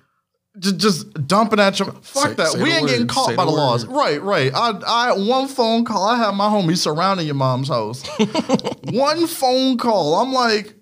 just 0.59 0.77
just 0.79 1.27
dumping 1.27 1.59
at 1.61 1.79
your. 1.79 1.91
Fuck 2.03 2.29
Say- 2.29 2.35
that. 2.35 2.49
say 2.49 2.63
we 2.63 2.71
ain't 2.71 2.87
getting 2.89 3.07
caught 3.09 3.31
say 3.31 3.37
by 3.37 3.45
the, 3.45 3.51
the 3.51 3.57
laws. 3.57 3.87
Right, 3.87 4.23
right. 4.23 4.53
I, 4.55 4.71
I 4.87 5.13
one 5.13 5.49
phone 5.49 5.85
call. 5.85 6.07
I 6.07 6.17
have 6.19 6.35
my 6.35 6.49
homies 6.49 6.79
surrounding 6.79 7.27
your 7.27 7.35
mom's 7.35 7.69
house. 7.69 8.07
one 8.91 9.27
phone 9.27 9.79
call. 9.79 10.15
I'm 10.17 10.33
like, 10.33 10.75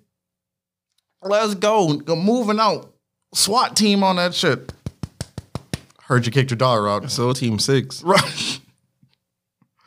let's 1.22 1.54
go. 1.54 1.94
Go 1.96 2.16
moving 2.16 2.58
out. 2.60 2.92
SWAT 3.34 3.76
team 3.76 4.02
on 4.02 4.16
that 4.16 4.34
shit. 4.34 4.72
Heard 6.02 6.26
you 6.26 6.32
kicked 6.32 6.50
your 6.50 6.58
daughter 6.58 6.88
out. 6.88 7.10
So 7.10 7.32
team 7.32 7.58
six. 7.58 8.02
Right. 8.02 8.60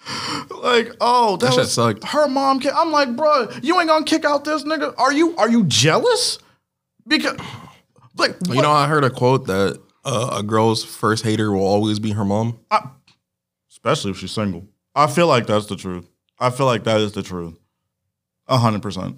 like, 0.62 0.92
oh, 1.02 1.38
that, 1.38 1.50
That 1.52 1.58
was 1.58 1.74
sucked. 1.74 2.04
her 2.06 2.28
mom. 2.28 2.60
Ki- 2.60 2.70
I'm 2.74 2.92
like, 2.92 3.16
bro, 3.16 3.50
you 3.62 3.80
ain't 3.80 3.90
gonna 3.90 4.06
kick 4.06 4.26
out 4.26 4.44
this 4.46 4.64
nigga. 4.64 4.94
Are 4.98 5.12
you? 5.14 5.36
Are 5.38 5.50
you 5.50 5.64
jealous? 5.66 6.40
Because, 7.08 7.38
like, 8.18 8.36
You 8.48 8.62
know, 8.62 8.72
I 8.72 8.88
heard 8.88 9.04
a 9.04 9.10
quote 9.10 9.48
that 9.48 9.82
uh, 10.06 10.36
a 10.40 10.44
girl's 10.44 10.84
first 10.84 11.24
hater 11.26 11.52
will 11.52 11.66
always 11.66 12.00
be 12.00 12.12
her 12.12 12.24
mom. 12.24 12.60
especially 13.70 14.12
if 14.12 14.18
she's 14.18 14.32
single. 14.32 14.66
I 14.96 15.08
feel 15.08 15.28
like 15.28 15.48
that's 15.48 15.66
the 15.66 15.76
truth. 15.76 16.08
I 16.40 16.50
feel 16.50 16.66
like 16.66 16.86
that 16.86 17.02
is 17.02 17.12
the 17.14 17.24
truth. 17.24 17.58
A 18.48 18.58
hundred 18.58 18.82
percent. 18.82 19.18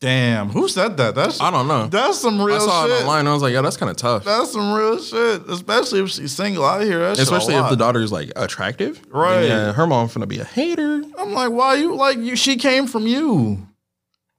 Damn, 0.00 0.50
who 0.50 0.68
said 0.68 0.96
that? 0.98 1.16
That's 1.16 1.40
I 1.40 1.50
don't 1.50 1.66
know. 1.66 1.88
that's 1.88 2.18
some 2.18 2.40
real 2.40 2.60
shit. 2.60 2.68
I 2.68 2.70
saw 2.70 2.82
shit. 2.86 2.92
it 2.92 3.00
online. 3.02 3.20
and 3.20 3.28
I 3.28 3.32
was 3.32 3.42
like, 3.42 3.52
yeah, 3.52 3.62
that's 3.62 3.76
kind 3.76 3.90
of 3.90 3.96
tough. 3.96 4.24
That's 4.24 4.52
some 4.52 4.72
real 4.72 5.02
shit. 5.02 5.48
Especially 5.48 6.00
if 6.00 6.10
she's 6.10 6.30
single. 6.32 6.64
I 6.64 6.84
hear 6.84 7.00
that. 7.00 7.18
Especially 7.18 7.54
if 7.54 7.68
the 7.68 7.76
daughter's 7.76 8.12
like 8.12 8.30
attractive. 8.36 9.04
Right. 9.10 9.46
Yeah, 9.48 9.72
her 9.72 9.86
mom's 9.88 10.14
gonna 10.14 10.26
be 10.28 10.38
a 10.38 10.44
hater. 10.44 11.02
I'm 11.18 11.32
like, 11.32 11.50
why 11.50 11.74
you 11.74 11.96
like 11.96 12.18
you? 12.18 12.36
She 12.36 12.56
came 12.56 12.86
from 12.86 13.08
you, 13.08 13.66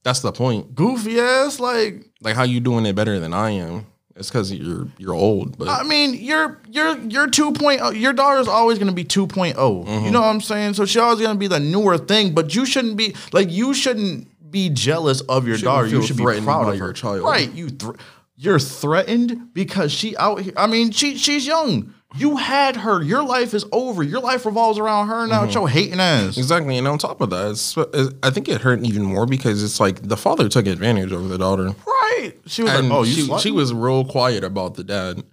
That's 0.03 0.21
the 0.21 0.31
point. 0.31 0.75
goofy 0.75 1.19
ass. 1.19 1.59
Like, 1.59 2.05
Like, 2.21 2.35
how 2.35 2.43
you 2.43 2.61
doing 2.61 2.85
it 2.85 2.95
better 2.95 3.19
than 3.19 3.33
I 3.33 3.51
am? 3.51 3.85
It's 4.15 4.29
because 4.29 4.53
you're 4.53 4.87
you're 4.97 5.13
old, 5.13 5.57
but 5.57 5.67
I 5.69 5.83
mean, 5.83 6.13
you're 6.13 6.61
you're 6.69 6.97
you're 6.99 7.27
2.0. 7.27 7.99
Your 7.99 8.11
daughter's 8.13 8.47
always 8.49 8.77
going 8.77 8.89
to 8.89 8.93
be 8.93 9.05
2.0. 9.05 9.55
Mm-hmm. 9.55 10.05
You 10.05 10.11
know 10.11 10.19
what 10.21 10.27
I'm 10.27 10.41
saying? 10.41 10.73
So 10.73 10.85
she's 10.85 10.97
always 11.01 11.19
going 11.19 11.35
to 11.35 11.39
be 11.39 11.47
the 11.47 11.59
newer 11.59 11.97
thing, 11.97 12.33
but 12.33 12.53
you 12.53 12.65
shouldn't 12.65 12.97
be 12.97 13.15
like 13.31 13.49
you 13.49 13.73
shouldn't 13.73 14.28
be 14.51 14.69
jealous 14.69 15.21
of 15.21 15.47
your 15.47 15.57
daughter. 15.57 15.87
You 15.87 16.01
should 16.03 16.17
be 16.17 16.23
proud 16.23 16.69
of 16.69 16.75
your 16.77 16.87
her. 16.87 16.93
child. 16.93 17.21
Right? 17.23 17.51
You 17.51 17.69
thr 17.69 17.91
you're 18.35 18.59
threatened 18.59 19.53
because 19.53 19.91
she 19.91 20.15
out 20.17 20.41
here. 20.41 20.53
I 20.55 20.67
mean, 20.67 20.91
she 20.91 21.17
she's 21.17 21.45
young. 21.45 21.93
You 22.17 22.37
had 22.37 22.75
her. 22.77 23.03
Your 23.03 23.21
life 23.21 23.53
is 23.53 23.65
over. 23.71 24.01
Your 24.01 24.19
life 24.21 24.45
revolves 24.45 24.79
around 24.79 25.09
her 25.09 25.27
now. 25.27 25.43
Mm-hmm. 25.43 25.51
Your 25.51 25.69
hating 25.69 25.99
ass. 25.99 26.37
exactly. 26.37 26.77
And 26.77 26.87
on 26.87 26.97
top 26.97 27.21
of 27.21 27.29
that, 27.29 27.51
it's, 27.51 27.77
it's- 27.77 28.09
I 28.23 28.31
think 28.31 28.47
it 28.49 28.61
hurt 28.61 28.83
even 28.83 29.03
more 29.03 29.25
because 29.27 29.61
it's 29.63 29.79
like 29.79 30.01
the 30.07 30.17
father 30.17 30.49
took 30.49 30.65
advantage 30.65 31.11
over 31.11 31.27
the 31.27 31.37
daughter, 31.37 31.75
Right? 31.85 32.31
She 32.47 32.63
was 32.63 32.71
and 32.71 32.89
like, 32.89 32.97
"Oh, 32.97 33.05
she, 33.05 33.27
slut?" 33.27 33.41
she 33.41 33.51
was 33.51 33.73
real 33.73 34.03
quiet 34.05 34.43
about 34.43 34.73
the 34.75 34.83
dad. 34.83 35.23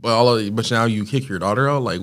But 0.00 0.08
all 0.10 0.36
of, 0.36 0.56
but 0.56 0.70
now 0.70 0.84
you 0.86 1.04
kick 1.04 1.28
your 1.28 1.38
daughter 1.38 1.68
out 1.68 1.82
like 1.82 2.00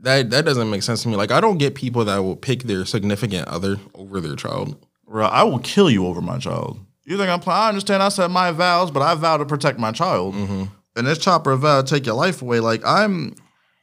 that. 0.00 0.30
That 0.30 0.44
doesn't 0.44 0.70
make 0.70 0.82
sense 0.82 1.02
to 1.02 1.08
me. 1.08 1.16
Like 1.16 1.30
I 1.30 1.40
don't 1.40 1.58
get 1.58 1.74
people 1.74 2.04
that 2.06 2.18
will 2.18 2.36
pick 2.36 2.62
their 2.62 2.84
significant 2.84 3.46
other 3.48 3.78
over 3.94 4.20
their 4.20 4.36
child. 4.36 4.86
Bro, 5.10 5.26
I 5.26 5.42
will 5.42 5.58
kill 5.58 5.90
you 5.90 6.06
over 6.06 6.20
my 6.20 6.38
child. 6.38 6.78
You 7.04 7.16
think 7.16 7.28
I'm 7.28 7.40
playing? 7.40 7.60
I 7.60 7.68
understand 7.68 8.00
I 8.00 8.10
said 8.10 8.30
my 8.30 8.52
vows, 8.52 8.92
but 8.92 9.02
I 9.02 9.16
vow 9.16 9.38
to 9.38 9.44
protect 9.44 9.76
my 9.76 9.90
child. 9.90 10.36
Mm-hmm. 10.36 10.64
And 10.94 11.06
this 11.06 11.18
chopper 11.18 11.56
vow 11.56 11.82
to 11.82 11.86
take 11.86 12.06
your 12.06 12.14
life 12.14 12.42
away. 12.42 12.60
Like, 12.60 12.80
I'm, 12.86 13.34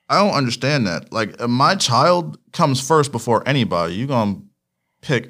I 0.08 0.24
don't 0.24 0.34
understand 0.34 0.88
that. 0.88 1.12
Like, 1.12 1.38
my 1.42 1.76
child 1.76 2.40
comes 2.54 2.80
first 2.80 3.12
before 3.12 3.44
anybody. 3.46 3.96
You 3.96 4.08
gonna 4.08 4.38
pick. 5.02 5.30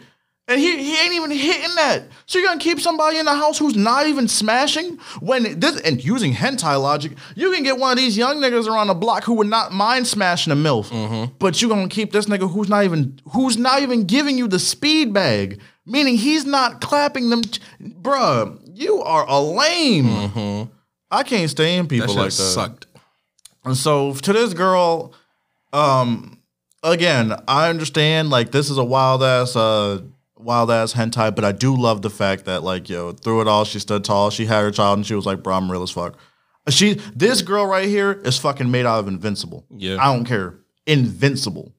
And 0.49 0.61
he, 0.61 0.81
he 0.81 0.97
ain't 1.03 1.13
even 1.13 1.29
hitting 1.31 1.75
that. 1.75 2.03
So 2.25 2.39
you're 2.39 2.47
gonna 2.47 2.59
keep 2.59 2.79
somebody 2.79 3.17
in 3.17 3.25
the 3.25 3.35
house 3.35 3.57
who's 3.57 3.75
not 3.75 4.07
even 4.07 4.29
smashing? 4.29 4.97
When 5.19 5.59
this 5.59 5.81
and 5.81 6.01
using 6.03 6.33
hentai 6.33 6.81
logic, 6.81 7.13
you 7.35 7.51
can 7.51 7.63
get 7.63 7.77
one 7.77 7.91
of 7.91 7.97
these 7.97 8.17
young 8.17 8.37
niggas 8.37 8.65
around 8.65 8.87
the 8.87 8.93
block 8.93 9.25
who 9.25 9.33
would 9.33 9.47
not 9.47 9.73
mind 9.73 10.07
smashing 10.07 10.53
a 10.53 10.55
MILF. 10.55 10.85
Mm-hmm. 10.87 11.33
But 11.37 11.61
you 11.61 11.67
gonna 11.67 11.89
keep 11.89 12.13
this 12.13 12.27
nigga 12.27 12.49
who's 12.49 12.69
not 12.69 12.85
even 12.85 13.19
who's 13.33 13.57
not 13.57 13.81
even 13.81 14.05
giving 14.05 14.37
you 14.37 14.47
the 14.47 14.59
speed 14.59 15.13
bag. 15.13 15.59
Meaning 15.85 16.15
he's 16.15 16.45
not 16.45 16.79
clapping 16.81 17.29
them 17.29 17.41
Bruh, 17.81 18.57
you 18.73 19.01
are 19.01 19.25
a 19.27 19.41
lame. 19.41 20.69
I 21.11 21.23
can't 21.23 21.49
stand 21.49 21.89
Mm-hmm. 21.89 21.97
That 21.99 22.07
people 22.07 22.07
shit 22.07 22.17
like 22.17 22.25
that. 22.25 22.31
sucked. 22.31 22.85
And 23.65 23.75
so 23.75 24.13
to 24.13 24.33
this 24.33 24.53
girl, 24.53 25.13
um, 25.73 26.39
again, 26.83 27.33
I 27.49 27.69
understand 27.69 28.29
like 28.29 28.51
this 28.51 28.69
is 28.69 28.77
a 28.77 28.83
wild 28.83 29.23
ass 29.23 29.55
uh 29.57 30.01
wild 30.39 30.71
ass 30.71 30.93
hentai, 30.93 31.35
but 31.35 31.43
I 31.45 31.51
do 31.51 31.75
love 31.75 32.01
the 32.01 32.09
fact 32.09 32.45
that 32.45 32.63
like 32.63 32.89
yo, 32.89 33.11
through 33.13 33.41
it 33.41 33.47
all, 33.47 33.65
she 33.65 33.79
stood 33.79 34.03
tall. 34.03 34.29
She 34.29 34.45
had 34.45 34.61
her 34.61 34.71
child, 34.71 34.99
and 34.99 35.05
she 35.05 35.15
was 35.15 35.25
like, 35.25 35.43
"Bro, 35.43 35.55
I'm 35.55 35.71
real 35.71 35.83
as 35.83 35.91
fuck." 35.91 36.15
She, 36.69 36.95
this 37.15 37.41
girl 37.41 37.65
right 37.65 37.87
here, 37.87 38.11
is 38.11 38.37
fucking 38.37 38.69
made 38.69 38.85
out 38.85 38.99
of 38.99 39.07
invincible. 39.07 39.65
Yeah. 39.69 39.97
I 40.01 40.13
don't 40.13 40.25
care, 40.25 40.55
invincible. 40.85 41.73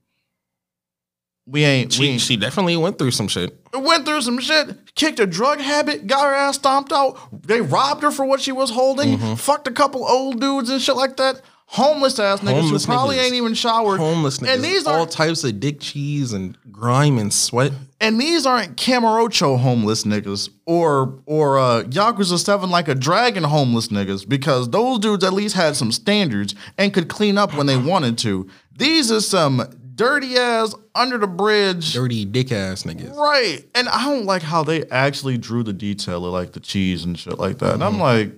We 1.46 1.64
ain't. 1.64 1.90
we 1.98 2.04
She, 2.06 2.10
ain't, 2.12 2.20
she 2.20 2.36
definitely 2.36 2.76
went 2.76 2.98
through 2.98 3.10
some 3.12 3.28
shit. 3.28 3.58
went 3.72 4.04
through 4.04 4.20
some 4.22 4.38
shit, 4.38 4.94
kicked 4.94 5.18
a 5.18 5.26
drug 5.26 5.60
habit, 5.60 6.06
got 6.06 6.24
her 6.26 6.34
ass 6.34 6.56
stomped 6.56 6.92
out. 6.92 7.18
They 7.46 7.60
robbed 7.62 8.02
her 8.02 8.10
for 8.10 8.26
what 8.26 8.40
she 8.40 8.52
was 8.52 8.70
holding, 8.70 9.16
Mm-hmm. 9.18 9.34
fucked 9.36 9.66
a 9.66 9.72
couple 9.72 10.04
old 10.06 10.40
dudes 10.40 10.68
and 10.68 10.80
shit 10.80 10.96
like 10.96 11.16
that. 11.16 11.40
Homeless 11.70 12.18
ass 12.18 12.40
niggas 12.40 12.62
Homeless 12.62 12.84
who 12.86 12.92
probably 12.92 13.16
niggas. 13.16 13.24
ain't 13.26 13.34
even 13.34 13.52
showered. 13.54 13.98
Homeless 13.98 14.38
niggas. 14.38 14.54
And 14.54 14.64
these 14.64 14.86
all 14.86 15.00
aren't 15.00 15.10
types 15.10 15.44
of 15.44 15.60
dick 15.60 15.80
cheese 15.80 16.32
and 16.32 16.56
grime 16.72 17.18
and 17.18 17.30
sweat. 17.32 17.72
and 18.00 18.18
these 18.18 18.46
aren't 18.46 18.76
Kamurocho 18.76 19.58
homeless 19.60 20.04
niggas 20.04 20.48
or 20.64 21.20
or 21.26 21.58
uh 21.58 21.82
Yakuza 21.82 22.42
7 22.42 22.70
like 22.70 22.88
a 22.88 22.94
dragon 22.94 23.44
homeless 23.44 23.88
niggas 23.88 24.26
because 24.26 24.70
those 24.70 24.98
dudes 24.98 25.22
at 25.24 25.34
least 25.34 25.56
had 25.56 25.76
some 25.76 25.92
standards 25.92 26.54
and 26.78 26.94
could 26.94 27.08
clean 27.08 27.36
up 27.36 27.54
when 27.54 27.66
they 27.66 27.76
wanted 27.76 28.16
to. 28.18 28.48
These 28.74 29.12
are 29.12 29.20
some 29.20 29.62
dirty 29.94 30.38
ass 30.38 30.74
under 30.94 31.18
the 31.18 31.26
bridge. 31.26 31.92
Dirty 31.92 32.24
dick 32.24 32.50
ass 32.50 32.84
niggas. 32.84 33.14
Right. 33.14 33.64
And 33.74 33.90
I 33.90 34.04
don't 34.06 34.24
like 34.24 34.42
how 34.42 34.62
they 34.64 34.84
actually 34.86 35.36
drew 35.36 35.62
the 35.62 35.74
detail 35.74 36.24
of 36.24 36.32
like 36.32 36.52
the 36.52 36.60
cheese 36.60 37.04
and 37.04 37.18
shit 37.18 37.38
like 37.38 37.58
that. 37.58 37.74
And 37.74 37.84
I'm 37.84 37.98
like, 37.98 38.32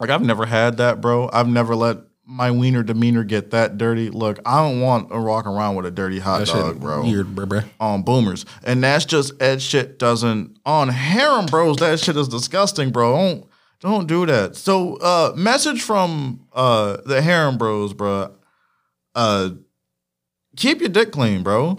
like 0.00 0.10
I've 0.10 0.22
never 0.22 0.46
had 0.46 0.76
that, 0.78 1.00
bro. 1.00 1.28
I've 1.32 1.48
never 1.48 1.74
let 1.76 1.98
my 2.30 2.50
wiener 2.50 2.82
demeanor 2.82 3.24
get 3.24 3.52
that 3.52 3.78
dirty. 3.78 4.10
Look, 4.10 4.38
I 4.44 4.62
don't 4.62 4.80
want 4.82 5.10
to 5.10 5.18
walk 5.18 5.46
around 5.46 5.76
with 5.76 5.86
a 5.86 5.90
dirty 5.90 6.18
hot 6.18 6.40
That 6.40 6.48
dog, 6.48 6.80
bro. 6.80 7.02
weird, 7.02 7.34
bro. 7.34 7.46
bro. 7.46 7.60
On 7.80 8.02
boomers. 8.02 8.44
And 8.64 8.84
that's 8.84 9.06
just 9.06 9.32
Ed 9.42 9.62
shit 9.62 9.98
doesn't 9.98 10.58
on 10.66 10.88
harem 10.90 11.46
bros, 11.46 11.78
that 11.78 12.00
shit 12.00 12.16
is 12.16 12.28
disgusting, 12.28 12.90
bro. 12.90 13.16
Don't 13.16 13.46
don't 13.80 14.06
do 14.06 14.26
that. 14.26 14.56
So 14.56 14.96
uh 14.96 15.32
message 15.36 15.82
from 15.82 16.46
uh 16.52 16.98
the 17.06 17.22
harem 17.22 17.56
bros, 17.56 17.94
bro. 17.94 18.34
Uh 19.14 19.50
keep 20.56 20.80
your 20.80 20.90
dick 20.90 21.12
clean, 21.12 21.42
bro. 21.42 21.78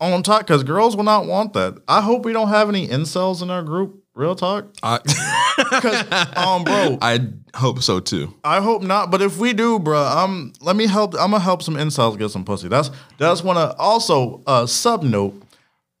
On 0.00 0.22
top, 0.22 0.40
because 0.40 0.62
girls 0.64 0.94
will 0.96 1.04
not 1.04 1.24
want 1.26 1.54
that. 1.54 1.78
I 1.88 2.02
hope 2.02 2.24
we 2.24 2.32
don't 2.34 2.48
have 2.48 2.68
any 2.68 2.86
incels 2.88 3.40
in 3.42 3.48
our 3.50 3.62
group. 3.62 4.02
Real 4.16 4.34
talk, 4.34 4.64
I, 4.82 4.94
um, 6.36 6.64
bro. 6.64 6.96
I 7.02 7.20
hope 7.54 7.82
so 7.82 8.00
too. 8.00 8.32
I 8.42 8.62
hope 8.62 8.80
not. 8.80 9.10
But 9.10 9.20
if 9.20 9.36
we 9.36 9.52
do, 9.52 9.78
bro, 9.78 10.02
um, 10.02 10.54
let 10.62 10.74
me 10.74 10.86
help. 10.86 11.12
I'm 11.12 11.32
gonna 11.32 11.38
help 11.38 11.62
some 11.62 11.74
incels 11.74 12.18
get 12.18 12.30
some 12.30 12.42
pussy. 12.42 12.68
That's 12.68 12.90
that's 13.18 13.44
one 13.44 13.58
of 13.58 13.76
also 13.78 14.42
uh 14.46 14.64
sub 14.64 15.02
note. 15.02 15.42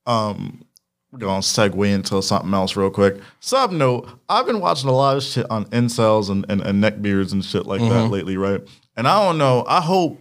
Um, 0.06 0.64
we're 1.12 1.18
gonna 1.18 1.40
segue 1.40 1.92
into 1.92 2.22
something 2.22 2.54
else 2.54 2.74
real 2.74 2.88
quick. 2.88 3.20
Sub 3.40 3.70
note. 3.70 4.08
I've 4.30 4.46
been 4.46 4.60
watching 4.60 4.88
a 4.88 4.94
lot 4.94 5.18
of 5.18 5.22
shit 5.22 5.44
on 5.50 5.66
incels 5.66 6.30
and 6.30 6.46
and, 6.48 6.62
and 6.62 6.82
neckbeards 6.82 7.32
and 7.32 7.44
shit 7.44 7.66
like 7.66 7.82
that 7.82 8.08
lately, 8.08 8.38
right? 8.38 8.62
And 8.96 9.06
I 9.06 9.26
don't 9.26 9.36
know. 9.36 9.62
I 9.68 9.82
hope 9.82 10.18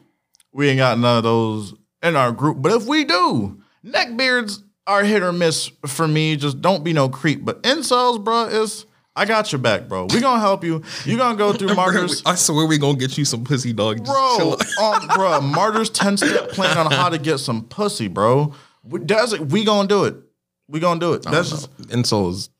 we 0.52 0.68
ain't 0.68 0.80
got 0.80 1.00
none 1.00 1.20
of 1.20 1.24
those 1.24 1.74
in 2.04 2.18
our 2.18 2.34
group. 2.34 2.62
But 2.62 2.74
if 2.74 2.86
we 2.88 3.06
do, 3.06 3.62
neckbeards 3.86 4.64
are 4.88 5.04
hit 5.04 5.24
or 5.24 5.32
miss 5.32 5.72
for 5.86 6.08
me. 6.08 6.36
Just 6.36 6.62
don't 6.62 6.84
be 6.84 6.94
no 6.94 7.10
creep. 7.10 7.44
But 7.44 7.62
incels, 7.64 8.24
bro, 8.24 8.46
is 8.46 8.86
I 9.16 9.26
got 9.26 9.52
your 9.52 9.60
back, 9.60 9.88
bro. 9.88 10.08
We 10.12 10.20
gonna 10.20 10.42
help 10.42 10.64
you. 10.64 10.84
You 11.06 11.18
gonna 11.18 11.38
go 11.38 11.54
through 11.54 11.74
martyrs. 11.76 12.22
I 12.26 12.36
swear 12.36 12.66
we 12.66 12.78
gonna 12.78 12.98
get 12.98 13.18
you 13.18 13.24
some 13.24 13.44
pussy 13.44 13.72
dog. 13.72 14.00
Just 14.06 14.12
Bro, 14.12 14.58
um, 14.84 15.08
bro, 15.16 15.42
Martyrs 15.42 15.90
10 15.92 16.18
step 16.18 16.50
plan 16.50 16.78
on 16.78 16.92
how 16.92 17.10
to 17.10 17.18
get 17.18 17.38
some 17.40 17.64
pussy, 17.64 18.08
bro. 18.08 18.54
We, 18.84 19.00
that's, 19.00 19.38
we 19.40 19.64
gonna 19.64 19.88
do 19.88 20.04
it. 20.04 20.16
We 20.68 20.80
gonna 20.80 21.00
do 21.00 21.14
it. 21.14 21.24
That's 21.24 21.50
just, 21.52 21.70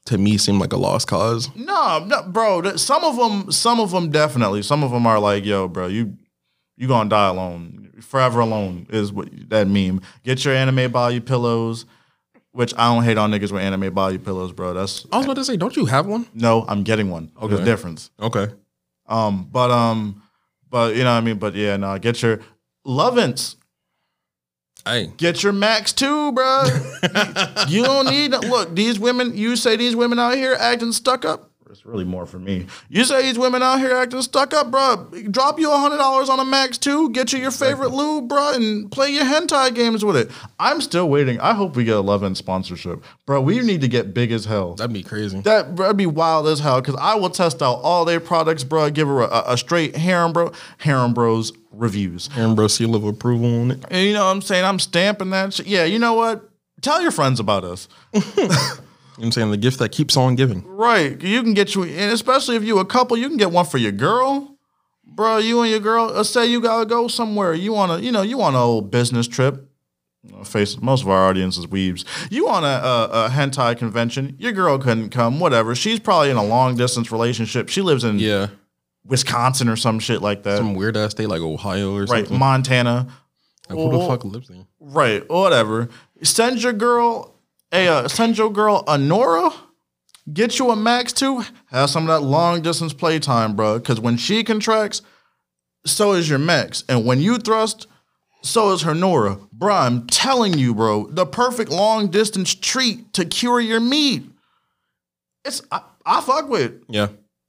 to 0.06 0.18
me 0.18 0.38
seem 0.38 0.60
like 0.60 0.72
a 0.74 0.78
lost 0.78 1.08
cause. 1.08 1.54
no, 1.56 2.06
no, 2.06 2.24
bro. 2.24 2.76
Some 2.78 3.04
of 3.04 3.18
them, 3.18 3.52
some 3.52 3.80
of 3.80 3.92
them 3.92 4.12
definitely. 4.12 4.62
Some 4.62 4.84
of 4.84 4.92
them 4.92 5.06
are 5.08 5.20
like, 5.20 5.44
yo, 5.44 5.68
bro, 5.68 5.88
you 5.88 6.16
you 6.78 6.88
gonna 6.88 7.10
die 7.10 7.30
alone, 7.30 7.94
forever 8.02 8.40
alone 8.40 8.86
is 8.90 9.12
what 9.12 9.28
that 9.50 9.68
meme. 9.68 10.02
Get 10.24 10.46
your 10.46 10.54
anime 10.54 10.92
body 10.92 11.20
pillows, 11.20 11.86
which 12.56 12.74
I 12.78 12.94
don't 12.94 13.04
hate 13.04 13.18
on 13.18 13.32
niggas 13.32 13.52
with 13.52 13.62
anime 13.62 13.94
body 13.94 14.18
pillows, 14.18 14.52
bro. 14.54 14.74
That's 14.74 15.06
I 15.12 15.18
was 15.18 15.26
about 15.26 15.36
to 15.36 15.46
say, 15.46 15.58
don't 15.58 15.76
you 15.76 15.86
have 15.86 16.08
one? 16.08 16.26
no, 16.34 16.66
I'm 16.68 16.84
getting 16.84 17.10
one. 17.12 17.32
There's 17.40 17.52
a 17.52 17.56
Okay. 17.56 17.66
difference. 17.66 18.10
Okay. 18.20 18.48
Um, 19.08 19.48
but 19.52 19.70
um, 19.72 20.22
but 20.70 20.96
you 20.96 21.04
know 21.04 21.12
what 21.14 21.18
I 21.18 21.22
mean. 21.22 21.38
But 21.38 21.54
yeah, 21.56 21.78
no, 21.78 21.98
get 22.00 22.22
your 22.24 22.40
Lovense. 22.88 23.56
Hey, 24.86 25.12
Get 25.18 25.42
your 25.42 25.52
max 25.54 25.94
too, 25.94 26.32
bro. 26.34 26.64
you 27.68 27.84
don't 27.84 28.06
need 28.08 28.32
look. 28.32 28.76
These 28.76 29.00
women, 29.00 29.36
you 29.36 29.56
say 29.56 29.76
these 29.76 29.96
women 29.96 30.20
out 30.20 30.36
here 30.36 30.56
acting 30.60 30.92
stuck 30.92 31.26
up. 31.26 31.50
It's 31.76 31.86
really 31.86 32.06
more 32.06 32.26
for 32.26 32.40
me. 32.40 32.68
You 32.88 33.04
say 33.04 33.24
these 33.24 33.38
women 33.38 33.62
out 33.62 33.80
here 33.80 33.92
acting 33.92 34.22
stuck 34.22 34.54
up, 34.54 34.72
bro. 34.72 35.10
Drop 35.30 35.60
you 35.60 35.70
a 35.70 35.78
hundred 35.78 35.98
dollars 35.98 36.30
on 36.30 36.40
a 36.40 36.46
max 36.46 36.78
too. 36.78 37.10
Get 37.10 37.34
you 37.34 37.40
your 37.40 37.52
favorite 37.52 37.92
lube, 37.92 38.30
bro, 38.30 38.54
and 38.54 38.90
play 38.90 39.10
your 39.10 39.26
hentai 39.26 39.76
games 39.76 40.06
with 40.06 40.16
it. 40.16 40.32
I'm 40.58 40.80
still 40.80 41.10
waiting. 41.10 41.38
I 41.42 41.54
hope 41.54 41.76
we 41.76 41.84
get 41.84 41.98
a 41.98 42.02
Lovense 42.02 42.38
sponsorship, 42.38 43.04
bro. 43.26 43.42
We 43.42 43.60
need 43.60 43.82
to 43.82 43.90
get 43.90 44.14
big 44.14 44.32
as 44.32 44.46
hell. 44.46 44.76
that'd 44.76 44.94
be 44.94 45.04
crazy. 45.04 45.42
That 45.42 45.74
would 45.74 45.98
be 45.98 46.06
wild 46.06 46.48
as 46.48 46.62
hell 46.62 46.80
because 46.80 46.96
I 46.96 47.16
will 47.16 47.30
test 47.30 47.62
out 47.62 47.82
all 47.84 48.06
their 48.06 48.22
products, 48.22 48.64
bro. 48.64 48.90
Give 48.90 49.10
her 49.10 49.24
a, 49.24 49.44
a 49.48 49.58
straight 49.58 49.98
harem, 49.98 50.32
bro. 50.32 50.54
Harem 50.78 51.14
bros 51.14 51.52
reviews. 51.74 52.28
Harem 52.28 52.56
Bro 52.56 52.68
seal 52.68 52.96
of 52.96 53.04
approval 53.04 53.54
on 53.64 53.72
it. 53.72 53.84
And 53.92 54.08
you 54.08 54.14
know 54.14 54.24
what 54.24 54.32
I'm 54.32 54.42
saying? 54.42 54.64
I'm 54.64 54.80
stamping 54.80 55.32
that 55.32 55.54
shit. 55.56 55.68
Yeah, 55.68 55.84
you 55.84 56.00
know 56.00 56.14
what? 56.14 56.50
Tell 56.80 57.02
your 57.02 57.12
friends 57.12 57.42
about 57.42 57.66
us. 57.66 57.90
You 59.18 59.22
know 59.22 59.26
what 59.26 59.26
I'm 59.28 59.32
saying? 59.32 59.52
The 59.52 59.58
gift 59.58 59.80
that 59.80 59.90
keeps 59.92 60.18
on 60.18 60.36
giving. 60.36 60.66
Right. 60.68 61.22
You 61.22 61.42
can 61.42 61.54
get 61.54 61.74
you, 61.74 61.84
and 61.84 62.12
especially 62.12 62.56
if 62.58 62.64
you 62.64 62.80
a 62.80 62.86
couple, 62.86 63.16
you 63.18 63.28
can 63.30 63.38
get 63.38 63.52
one 63.52 63.66
for 63.66 63.78
your 63.78 63.94
girl. 63.94 64.58
Bro, 65.06 65.38
you 65.38 65.62
and 65.62 65.72
your 65.72 65.80
girl, 65.80 66.08
let's 66.08 66.30
say 66.30 66.46
you 66.48 66.60
gotta 66.60 66.86
go 66.86 67.08
somewhere. 67.08 67.54
You 67.54 67.72
wanna, 67.72 68.00
you 68.00 68.12
know, 68.12 68.24
you 68.24 68.38
want 68.38 68.56
a 68.56 68.60
old 68.60 68.92
business 68.92 69.28
trip. 69.28 69.70
Face 70.44 70.82
most 70.82 71.04
of 71.04 71.10
our 71.10 71.30
audience 71.30 71.58
is 71.58 71.68
weebs. 71.68 72.04
You 72.32 72.46
want 72.48 72.66
a, 72.66 72.68
a, 72.86 73.26
a 73.26 73.30
hentai 73.30 73.78
convention. 73.78 74.36
Your 74.40 74.52
girl 74.52 74.80
couldn't 74.80 75.12
come, 75.12 75.40
whatever. 75.40 75.76
She's 75.76 76.00
probably 76.00 76.32
in 76.32 76.38
a 76.38 76.44
long 76.44 76.76
distance 76.76 77.12
relationship. 77.12 77.70
She 77.70 77.82
lives 77.82 78.04
in 78.04 78.18
Yeah. 78.20 78.48
Wisconsin 79.06 79.70
or 79.70 79.76
some 79.76 80.00
shit 80.00 80.22
like 80.24 80.42
that. 80.44 80.58
Some 80.58 80.74
weird 80.74 80.98
ass 80.98 81.12
state 81.12 81.30
like 81.30 81.42
Ohio 81.42 81.94
or 81.96 82.06
right, 82.06 82.08
something. 82.26 82.40
Montana. 82.40 83.08
Like, 83.70 83.78
who 83.78 83.92
the 83.92 84.08
fuck 84.08 84.26
lives 84.26 84.48
there? 84.48 84.66
Right, 84.80 85.28
whatever. 85.30 85.90
Send 86.24 86.62
your 86.64 86.74
girl 86.74 87.35
a 87.76 87.88
uh, 87.88 88.08
send 88.08 88.38
your 88.38 88.52
girl 88.52 88.84
a 88.88 88.98
Nora. 88.98 89.50
Get 90.32 90.58
you 90.58 90.72
a 90.72 90.76
Max 90.76 91.14
too. 91.14 91.44
Have 91.68 91.90
some 91.90 92.04
of 92.04 92.08
that 92.08 92.26
long 92.26 92.62
distance 92.62 92.94
playtime, 92.94 93.56
bro. 93.56 93.78
Because 93.78 94.00
when 94.00 94.18
she 94.18 94.44
contracts, 94.44 95.02
so 95.86 96.14
is 96.14 96.28
your 96.30 96.40
Max, 96.40 96.84
and 96.90 97.06
when 97.06 97.22
you 97.22 97.38
thrust, 97.38 97.88
so 98.42 98.72
is 98.72 98.84
her 98.84 98.96
Nora, 98.96 99.38
bro. 99.52 99.74
I'm 99.74 100.08
telling 100.08 100.58
you, 100.58 100.74
bro, 100.74 101.08
the 101.12 101.26
perfect 101.26 101.70
long 101.70 102.10
distance 102.10 102.56
treat 102.56 103.14
to 103.14 103.26
cure 103.26 103.60
your 103.60 103.80
meat. 103.80 104.24
It's 105.44 105.62
I, 105.72 105.82
I 106.06 106.22
fuck 106.22 106.50
with. 106.50 106.62
it. 106.62 106.84
Yeah. 106.88 107.08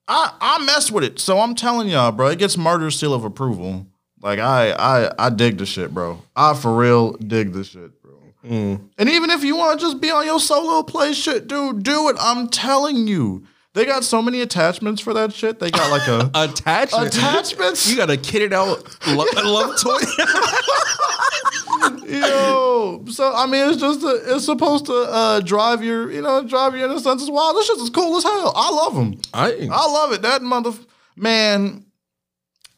I 0.08 0.32
I 0.40 0.64
mess 0.64 0.90
with 0.90 1.04
it. 1.04 1.18
So 1.18 1.38
I'm 1.38 1.54
telling 1.54 1.88
y'all, 1.88 2.12
bro, 2.12 2.28
it 2.28 2.38
gets 2.38 2.56
martyr 2.56 2.90
seal 2.90 3.14
of 3.14 3.24
approval. 3.24 3.86
Like 4.22 4.38
I 4.38 4.72
I 4.72 5.26
I 5.26 5.30
dig 5.30 5.58
the 5.58 5.66
shit, 5.66 5.92
bro. 5.92 6.22
I 6.34 6.54
for 6.54 6.76
real 6.76 7.12
dig 7.12 7.52
the 7.52 7.64
shit, 7.64 8.02
bro. 8.02 8.06
And 8.48 9.09
even 9.09 9.30
if 9.30 9.42
you 9.44 9.56
want 9.56 9.78
to 9.80 9.87
just 9.87 10.00
be 10.00 10.11
on 10.11 10.24
your 10.24 10.40
solo 10.40 10.82
play 10.82 11.12
shit, 11.12 11.48
dude, 11.48 11.82
do 11.82 12.09
it. 12.09 12.16
I'm 12.20 12.48
telling 12.48 13.06
you. 13.09 13.44
They 13.74 13.85
got 13.85 14.04
so 14.04 14.22
many 14.22 14.40
attachments 14.40 15.02
for 15.02 15.12
that 15.12 15.35
shit. 15.35 15.59
They 15.59 15.70
got 15.70 15.90
like 15.90 16.09
a 16.09 16.30
Attachment. 16.35 17.14
attachments. 17.14 17.90
You 17.90 17.96
got 17.98 18.09
a 18.09 18.14
kitted 18.16 18.54
out 18.54 18.82
love, 19.06 19.28
love 19.44 19.78
toy. 19.78 19.98
Yo, 22.06 23.04
so 23.11 23.32
I 23.35 23.46
mean, 23.46 23.68
it's 23.68 23.80
just 23.80 24.02
a, 24.02 24.35
it's 24.37 24.44
supposed 24.46 24.87
to 24.87 24.94
uh, 24.94 25.40
drive 25.40 25.82
your, 25.85 26.11
you 26.11 26.22
know, 26.22 26.42
drive 26.46 26.74
your 26.76 26.88
inner 26.88 26.98
senses 27.00 27.30
wild. 27.30 27.56
This 27.56 27.66
shit 27.66 27.78
is 27.78 27.90
cool 27.90 28.16
as 28.16 28.22
hell. 28.22 28.52
I 28.56 28.70
love 28.70 28.94
them. 28.94 29.20
I, 29.35 29.68
I 29.70 29.90
love 29.92 30.12
it. 30.12 30.22
That 30.22 30.40
mother 30.42 30.72
man. 31.16 31.85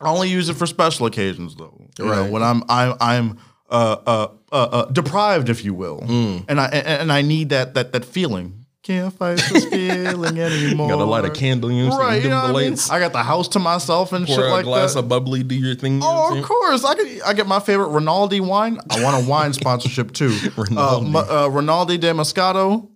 I 0.00 0.11
only 0.11 0.28
use 0.28 0.48
it 0.48 0.54
for 0.54 0.66
special 0.66 1.07
occasions 1.07 1.54
though. 1.57 1.81
You 1.98 2.04
know, 2.07 2.11
Right. 2.22 2.31
when 2.31 2.42
I'm 2.42 2.62
I'm 2.68 2.94
I'm 3.00 3.38
uh, 3.70 3.96
uh, 4.07 4.28
uh, 4.52 4.54
uh, 4.57 4.85
deprived, 4.87 5.48
if 5.48 5.64
you 5.64 5.74
will, 5.74 6.00
Mm. 6.00 6.44
and 6.48 6.61
I 6.61 6.66
and, 6.66 7.12
I 7.12 7.22
need 7.22 7.50
that 7.50 7.74
that 7.74 7.92
that 7.92 8.04
feeling. 8.04 8.54
Can't 8.85 9.12
fight 9.12 9.37
this 9.52 9.64
feeling 9.70 10.38
anymore. 10.38 10.88
got 10.88 10.98
a 10.98 11.04
light 11.04 11.26
of 11.26 11.35
candle, 11.35 11.70
you 11.70 11.88
know 11.88 11.98
right? 11.98 12.22
You 12.22 12.31
know 12.31 12.38
I 12.38 12.52
mean? 12.52 12.76
I 12.90 12.98
got 12.98 13.12
the 13.12 13.22
house 13.22 13.46
to 13.48 13.59
myself 13.59 14.14
and 14.14 14.24
pour 14.26 14.37
shit 14.37 14.44
a 14.46 14.48
like 14.50 14.64
glass 14.64 14.94
that. 14.94 15.00
of 15.00 15.09
bubbly, 15.09 15.42
do 15.42 15.54
your 15.54 15.74
thing. 15.74 15.94
You 15.94 15.98
know 16.00 16.07
what 16.12 16.33
I'm 16.33 16.38
Oh, 16.38 16.40
of 16.40 16.44
course. 16.46 16.85
I 16.85 16.94
could. 16.94 17.20
I 17.22 17.35
get 17.35 17.46
my 17.46 17.61
favorite 17.61 17.88
Rinaldi 17.88 18.40
wine. 18.40 18.78
I 18.88 19.02
want 19.02 19.22
a 19.26 19.28
wine 19.28 19.52
sponsorship 19.61 20.12
too. 20.12 20.35
uh, 20.57 20.62
Rinaldi. 20.62 21.11
mu- 21.11 21.18
uh, 21.18 21.48
Rinaldi 21.48 21.98
de 21.98 22.12
Moscato. 22.14 22.88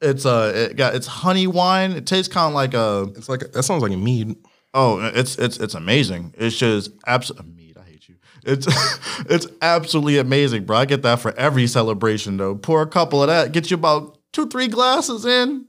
It's 0.00 0.24
uh, 0.24 0.52
it 0.54 0.76
got 0.76 0.94
it's 0.94 1.06
honey 1.06 1.46
wine. 1.46 1.92
It 1.92 2.06
tastes 2.06 2.32
kind 2.32 2.48
of 2.48 2.54
like 2.54 2.72
a 2.72 3.12
It's 3.18 3.28
like 3.28 3.40
that 3.52 3.62
sounds 3.64 3.82
like 3.82 3.92
a 3.92 3.96
mead. 3.98 4.36
oh, 4.72 5.00
it's 5.14 5.36
it's 5.36 5.58
it's 5.58 5.74
amazing. 5.74 6.32
It's 6.38 6.56
just 6.56 6.92
absolutely 7.06 7.50
mead. 7.52 7.76
I 7.76 7.82
hate 7.90 8.08
you. 8.08 8.14
It's 8.46 8.66
it's 9.28 9.46
absolutely 9.60 10.18
amazing, 10.18 10.64
bro. 10.64 10.78
I 10.78 10.84
get 10.84 11.02
that 11.02 11.20
for 11.20 11.32
every 11.36 11.66
celebration 11.66 12.36
though. 12.36 12.54
Pour 12.54 12.80
a 12.80 12.86
couple 12.86 13.22
of 13.22 13.28
that, 13.28 13.52
get 13.52 13.70
you 13.70 13.74
about 13.74 14.18
two, 14.32 14.46
three 14.48 14.68
glasses 14.68 15.26
in. 15.26 15.66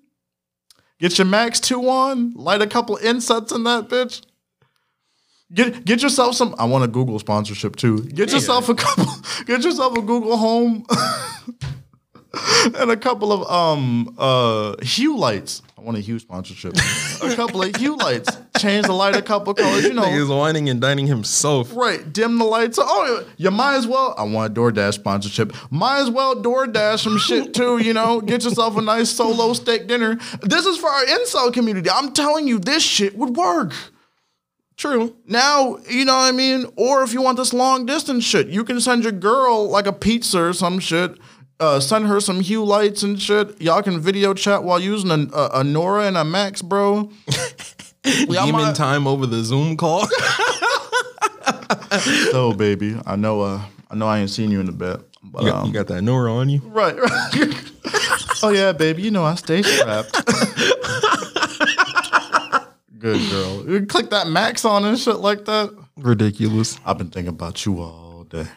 Get 1.00 1.18
your 1.18 1.26
max 1.26 1.60
two 1.60 1.90
on, 1.90 2.34
light 2.34 2.62
a 2.62 2.68
couple 2.68 2.98
insets 2.98 3.52
in 3.52 3.64
that 3.66 3.90
bitch. 3.90 4.22
Get 5.54 5.86
get 5.86 6.02
yourself 6.02 6.36
some. 6.36 6.56
I 6.60 6.66
want 6.66 6.84
a 6.84 6.88
Google 6.88 7.20
sponsorship 7.20 7.76
too. 7.76 8.04
Get 8.04 8.32
yourself 8.32 8.70
a 8.70 8.76
couple. 8.76 9.06
Get 9.46 9.64
yourself 9.64 9.98
a 9.98 10.02
Google 10.02 10.36
Home 10.38 10.86
and 12.76 12.92
a 12.92 12.98
couple 12.98 13.32
of 13.32 13.50
um 13.50 14.14
uh 14.18 14.76
Hue 14.84 15.18
lights. 15.18 15.62
I 15.78 15.82
want 15.82 15.98
a 15.98 16.02
Hue 16.02 16.20
sponsorship. 16.20 16.74
a 17.24 17.36
couple 17.36 17.64
of 17.64 17.76
Hue 17.78 17.96
lights. 17.96 18.30
Change 18.60 18.86
the 18.86 18.94
light 18.94 19.16
a 19.16 19.22
couple 19.22 19.54
colors. 19.54 19.84
You 19.84 19.94
know, 19.94 20.04
He's 20.04 20.28
whining 20.28 20.70
and 20.70 20.82
dining 20.82 21.08
himself. 21.08 21.76
Right, 21.76 22.12
dim 22.12 22.38
the 22.38 22.46
lights. 22.46 22.78
Oh, 22.82 23.26
you 23.38 23.52
might 23.52 23.76
as 23.76 23.88
well. 23.88 24.16
I 24.18 24.24
want 24.24 24.58
a 24.58 24.60
DoorDash 24.60 24.96
sponsorship. 24.96 25.54
Might 25.72 26.00
as 26.02 26.10
well 26.10 26.36
DoorDash 26.36 27.04
some 27.04 27.18
shit 27.18 27.54
too. 27.54 27.78
You 27.78 27.94
know, 27.94 28.22
get 28.22 28.44
yourself 28.44 28.78
a 28.78 28.82
nice 28.82 29.10
solo 29.10 29.54
steak 29.54 29.88
dinner. 29.88 30.16
This 30.42 30.66
is 30.66 30.78
for 30.78 30.90
our 30.90 31.06
incel 31.06 31.54
community. 31.54 31.90
I'm 31.90 32.14
telling 32.14 32.48
you, 32.48 32.60
this 32.60 32.84
shit 32.84 33.18
would 33.18 33.36
work. 33.36 33.74
True. 34.78 35.16
Now, 35.26 35.78
you 35.90 36.06
know 36.06 36.14
what 36.14 36.32
I 36.32 36.32
mean? 36.32 36.66
Or 36.76 37.02
if 37.02 37.12
you 37.12 37.22
want 37.22 37.38
this 37.38 37.52
long 37.52 37.88
distance 37.88 38.24
shit, 38.24 38.48
you 38.48 38.64
can 38.64 38.80
send 38.80 39.04
your 39.04 39.12
girl 39.12 39.68
like 39.68 39.88
a 39.88 39.94
pizza 39.94 40.40
or 40.40 40.54
some 40.54 40.80
shit. 40.80 41.18
Uh, 41.60 41.80
send 41.80 42.06
her 42.06 42.20
some 42.20 42.42
Hue 42.42 42.64
lights 42.64 43.02
and 43.02 43.20
shit. 43.20 43.60
Y'all 43.60 43.82
can 43.82 44.00
video 44.00 44.36
chat 44.36 44.64
while 44.64 44.80
using 44.80 45.10
a, 45.10 45.36
a, 45.36 45.50
a 45.62 45.64
Nora 45.64 46.04
and 46.06 46.16
a 46.16 46.24
Max, 46.24 46.62
bro. 46.62 47.12
Y'all 48.28 48.46
Demon 48.46 48.62
might- 48.62 48.76
time 48.76 49.08
over 49.08 49.26
the 49.26 49.44
Zoom 49.44 49.78
call. 49.78 50.08
So, 52.32 52.54
baby, 52.54 52.98
I 53.06 53.16
know. 53.16 53.42
Uh, 53.42 53.62
I 53.90 53.96
know 53.96 54.08
I 54.08 54.20
ain't 54.20 54.30
seen 54.30 54.52
you 54.52 54.60
in 54.60 54.68
a 54.70 54.74
bit, 54.74 55.00
but 55.24 55.44
you, 55.44 55.50
got, 55.50 55.62
um, 55.62 55.68
you 55.68 55.74
got 55.74 55.88
that 55.88 56.02
Nora 56.02 56.34
on 56.34 56.50
you. 56.50 56.60
Right, 56.66 56.96
right. 56.98 57.32
oh 58.44 58.50
yeah, 58.54 58.72
baby, 58.74 59.02
you 59.04 59.12
know 59.12 59.24
I 59.24 59.36
stay 59.36 59.62
strapped. 59.62 60.12
Good 63.00 63.30
girl. 63.30 63.70
You 63.70 63.86
click 63.86 64.10
that 64.10 64.28
max 64.28 64.66
on 64.66 64.84
and 64.86 64.98
shit 65.00 65.18
like 65.18 65.46
that. 65.46 65.74
Ridiculous. 65.98 66.78
I've 66.86 66.98
been 66.98 67.10
thinking 67.10 67.30
about 67.30 67.66
you 67.66 67.80
all 67.82 68.26
day. 68.30 68.48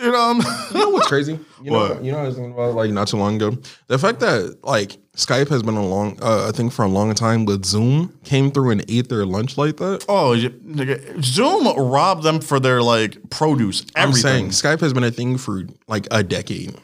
You 0.00 0.12
know, 0.12 0.20
I'm- 0.20 0.40
You 0.72 0.78
know 0.78 0.90
what's 0.90 1.08
crazy? 1.08 1.38
You 1.62 1.70
know, 1.72 1.78
What? 1.78 2.04
you 2.04 2.12
know, 2.12 2.18
what 2.18 2.24
I 2.24 2.26
was 2.28 2.36
thinking 2.36 2.52
about 2.52 2.74
like 2.74 2.90
not 2.92 3.08
too 3.08 3.16
long 3.16 3.36
ago. 3.36 3.56
The 3.88 3.98
fact 3.98 4.20
that 4.20 4.58
like 4.62 4.96
Skype 5.16 5.48
has 5.48 5.62
been 5.64 5.74
a 5.76 5.84
long, 5.84 6.16
uh, 6.22 6.46
I 6.48 6.52
think 6.56 6.72
for 6.72 6.84
a 6.84 6.88
long 6.88 7.12
time, 7.14 7.44
but 7.44 7.64
Zoom 7.66 8.12
came 8.22 8.52
through 8.52 8.70
and 8.70 8.84
ate 8.88 9.08
their 9.08 9.26
lunch 9.26 9.58
like 9.58 9.78
that. 9.78 10.04
oh, 10.08 10.34
you- 10.34 10.50
nigga, 10.50 11.22
Zoom 11.24 11.66
robbed 11.76 12.22
them 12.22 12.40
for 12.40 12.60
their 12.60 12.80
like 12.82 13.18
produce. 13.30 13.84
I'm 13.96 14.12
saying 14.12 14.50
Skype 14.50 14.80
has 14.80 14.92
been 14.92 15.02
a 15.04 15.10
thing 15.10 15.36
for 15.36 15.64
like 15.88 16.06
a 16.12 16.22
decade, 16.22 16.76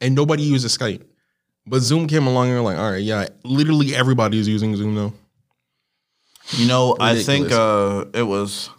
and 0.00 0.14
nobody 0.14 0.42
uses 0.42 0.76
Skype. 0.76 1.02
But 1.66 1.80
Zoom 1.80 2.06
came 2.06 2.26
along 2.26 2.46
and 2.46 2.54
they're 2.56 2.62
like, 2.62 2.78
all 2.78 2.92
right, 2.92 3.02
yeah, 3.02 3.26
literally 3.44 3.94
everybody 3.94 4.38
is 4.38 4.46
using 4.48 4.74
Zoom 4.76 4.94
now. 4.94 5.12
You 6.52 6.68
know, 6.68 6.96
I 7.00 7.20
think 7.22 7.50
uh, 7.52 8.04
it 8.14 8.22
was. 8.22 8.70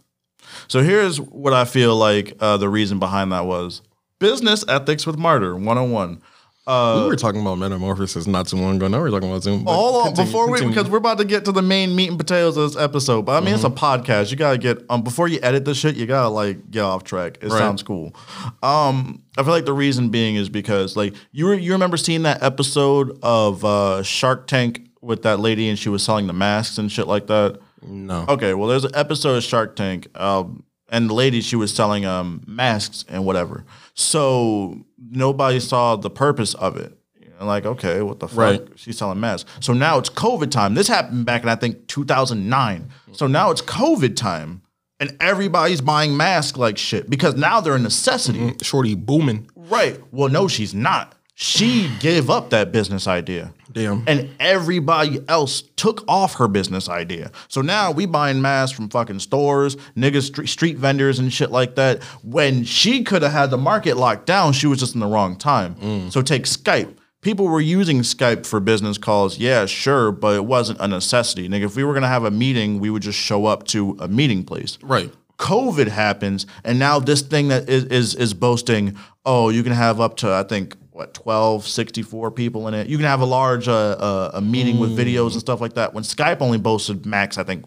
So 0.68 0.82
here's 0.84 1.20
what 1.20 1.54
I 1.54 1.66
feel 1.66 1.96
like 1.96 2.34
uh, 2.40 2.58
the 2.58 2.70
reason 2.70 3.00
behind 3.00 3.32
that 3.32 3.46
was 3.46 3.82
business 4.20 4.66
ethics 4.68 5.06
with 5.08 5.18
Martyr 5.18 5.56
101. 5.56 6.22
Uh, 6.66 7.00
we 7.04 7.08
were 7.08 7.16
talking 7.16 7.40
about 7.40 7.58
metamorphosis 7.58 8.28
not 8.28 8.46
too 8.46 8.58
long 8.58 8.76
ago. 8.76 8.90
Now 8.90 9.00
we're 9.00 9.10
talking 9.10 9.30
about 9.30 9.42
Zoom. 9.42 9.66
on, 9.70 10.08
continue, 10.08 10.26
before 10.26 10.52
we 10.52 10.66
because 10.68 10.90
we're 10.90 10.98
about 10.98 11.18
to 11.20 11.24
get 11.24 11.46
to 11.46 11.54
the 11.54 11.62
main 11.62 11.96
meat 11.96 12.10
and 12.10 12.18
potatoes 12.18 12.58
of 12.58 12.74
this 12.74 12.82
episode. 12.82 13.22
But 13.22 13.42
I 13.42 13.46
mean, 13.46 13.56
it's 13.56 13.64
a 13.64 13.70
podcast. 13.70 14.32
You 14.32 14.36
gotta 14.36 14.58
get 14.58 14.80
um 14.90 15.02
before 15.02 15.30
you 15.30 15.40
edit 15.42 15.64
the 15.64 15.74
shit. 15.74 15.96
You 15.96 16.06
gotta 16.06 16.28
like 16.28 16.70
get 16.70 16.82
off 16.82 17.06
track. 17.06 17.38
It 17.42 17.48
Right. 17.52 17.58
sounds 17.58 17.84
cool. 17.84 18.14
Um, 18.62 19.22
I 19.38 19.44
feel 19.44 19.54
like 19.54 19.64
the 19.64 19.72
reason 19.72 20.10
being 20.10 20.36
is 20.36 20.50
because 20.50 20.98
like 20.98 21.14
you 21.32 21.50
re- 21.50 21.62
you 21.62 21.72
remember 21.72 21.96
seeing 21.96 22.24
that 22.24 22.44
episode 22.44 23.18
of 23.24 23.64
uh, 23.64 24.04
Shark 24.04 24.48
Tank 24.48 24.90
with 25.02 25.24
that 25.24 25.40
lady 25.40 25.70
and 25.70 25.80
she 25.80 25.88
was 25.88 26.04
selling 26.04 26.28
the 26.28 26.34
masks 26.34 26.78
and 26.78 26.92
shit 26.92 27.08
like 27.08 27.28
that. 27.28 27.60
No, 27.82 28.26
Okay, 28.30 28.54
well, 28.54 28.68
there's 28.68 28.84
an 28.86 28.92
episode 28.96 29.38
of 29.38 29.44
Shark 29.44 29.76
Tank, 29.76 30.08
um, 30.20 30.63
and 30.90 31.10
the 31.10 31.13
lady 31.13 31.42
she 31.42 31.56
was 31.56 31.74
selling 31.74 32.06
um, 32.06 32.44
masks 32.48 33.04
and 33.10 33.26
whatever. 33.26 33.66
So 33.94 34.86
nobody 35.12 35.60
saw 35.60 35.96
the 35.96 36.10
purpose 36.10 36.54
of 36.54 36.78
it. 36.78 36.98
Know, 37.40 37.46
like, 37.46 37.66
okay, 37.66 38.02
what 38.02 38.20
the 38.20 38.28
fuck? 38.28 38.38
Right. 38.38 38.62
She's 38.76 38.98
selling 38.98 39.20
masks. 39.20 39.50
So 39.60 39.74
now 39.74 39.98
it's 40.00 40.10
COVID 40.10 40.50
time. 40.50 40.74
This 40.74 40.88
happened 40.88 41.26
back 41.26 41.44
in 41.44 41.50
I 41.50 41.56
think 41.56 41.88
2009. 41.88 42.90
So 43.12 43.28
now 43.28 43.52
it's 43.52 43.62
COVID 43.62 44.16
time, 44.16 44.62
and 45.00 45.16
everybody's 45.20 45.82
buying 45.82 46.18
masks 46.18 46.58
like 46.58 46.78
shit 46.78 47.10
because 47.10 47.36
now 47.36 47.60
they're 47.62 47.76
a 47.76 47.80
necessity. 47.80 48.54
shorty 48.62 48.96
booming. 48.96 49.50
Right. 49.56 50.02
Well, 50.12 50.30
no, 50.30 50.48
she's 50.48 50.74
not. 50.74 51.13
She 51.36 51.92
gave 52.00 52.30
up 52.32 52.50
that 52.50 52.72
business 52.72 53.08
idea. 53.08 53.54
Damn. 53.78 54.04
And 54.08 54.30
everybody 54.40 55.20
else 55.28 55.62
took 55.76 56.04
off 56.08 56.36
her 56.36 56.48
business 56.48 56.90
idea. 56.90 57.32
So 57.48 57.62
now 57.62 57.92
we 57.92 58.06
buying 58.06 58.42
masks 58.42 58.76
from 58.76 58.90
fucking 58.90 59.20
stores, 59.20 59.76
niggas, 59.96 60.24
street, 60.24 60.48
street 60.48 60.78
vendors 60.78 61.20
and 61.20 61.32
shit 61.32 61.52
like 61.52 61.76
that. 61.76 62.04
When 62.24 62.63
she 62.63 63.04
could 63.04 63.22
have 63.22 63.32
had 63.32 63.52
the 63.52 63.58
market 63.58 63.98
locked 63.98 64.26
down, 64.26 64.54
she 64.54 64.66
was 64.68 64.80
just 64.80 64.96
in 64.96 65.00
the 65.00 65.08
wrong 65.08 65.38
time. 65.38 65.76
Mm. 65.76 66.12
So 66.12 66.22
take 66.22 66.44
Skype. 66.44 66.96
People 67.22 67.48
were 67.48 67.62
using 67.62 68.00
Skype 68.00 68.46
for 68.46 68.60
business 68.60 68.98
calls, 68.98 69.38
yeah, 69.38 69.66
sure, 69.66 70.12
but 70.12 70.36
it 70.36 70.46
wasn't 70.46 70.80
a 70.80 70.88
necessity. 70.88 71.50
Nigga, 71.50 71.63
if 71.63 71.76
we 71.76 71.84
were 71.84 71.94
gonna 71.94 72.08
have 72.08 72.24
a 72.24 72.32
meeting, 72.32 72.80
we 72.80 72.90
would 72.90 73.02
just 73.02 73.20
show 73.20 73.46
up 73.46 73.66
to 73.68 73.98
a 74.00 74.08
meeting 74.08 74.44
place. 74.44 74.78
Right. 74.82 75.12
COVID 75.38 75.88
happens, 75.88 76.46
and 76.63 76.80
now 76.80 77.00
this 77.00 77.22
thing 77.22 77.50
that 77.50 77.70
is 77.70 77.84
is 77.86 78.16
is 78.16 78.34
boasting, 78.34 78.98
oh, 79.26 79.50
you 79.50 79.62
can 79.62 79.74
have 79.74 80.00
up 80.00 80.18
to 80.18 80.34
I 80.34 80.44
think 80.44 80.76
what 80.98 81.14
12, 81.14 81.68
64 81.68 82.32
people 82.32 82.68
in 82.68 82.74
it. 82.74 82.88
You 82.88 82.98
can 82.98 83.06
have 83.06 83.22
a 83.22 83.26
large 83.26 83.68
uh, 83.68 83.74
uh, 83.74 84.32
a 84.34 84.42
meeting 84.42 84.80
with 84.80 84.98
videos 84.98 85.32
and 85.34 85.40
stuff 85.40 85.62
like 85.62 85.74
that. 85.74 85.94
When 85.94 86.04
Skype 86.04 86.42
only 86.42 86.58
boasted 86.58 87.06
max, 87.06 87.38
I 87.38 87.44
think 87.44 87.66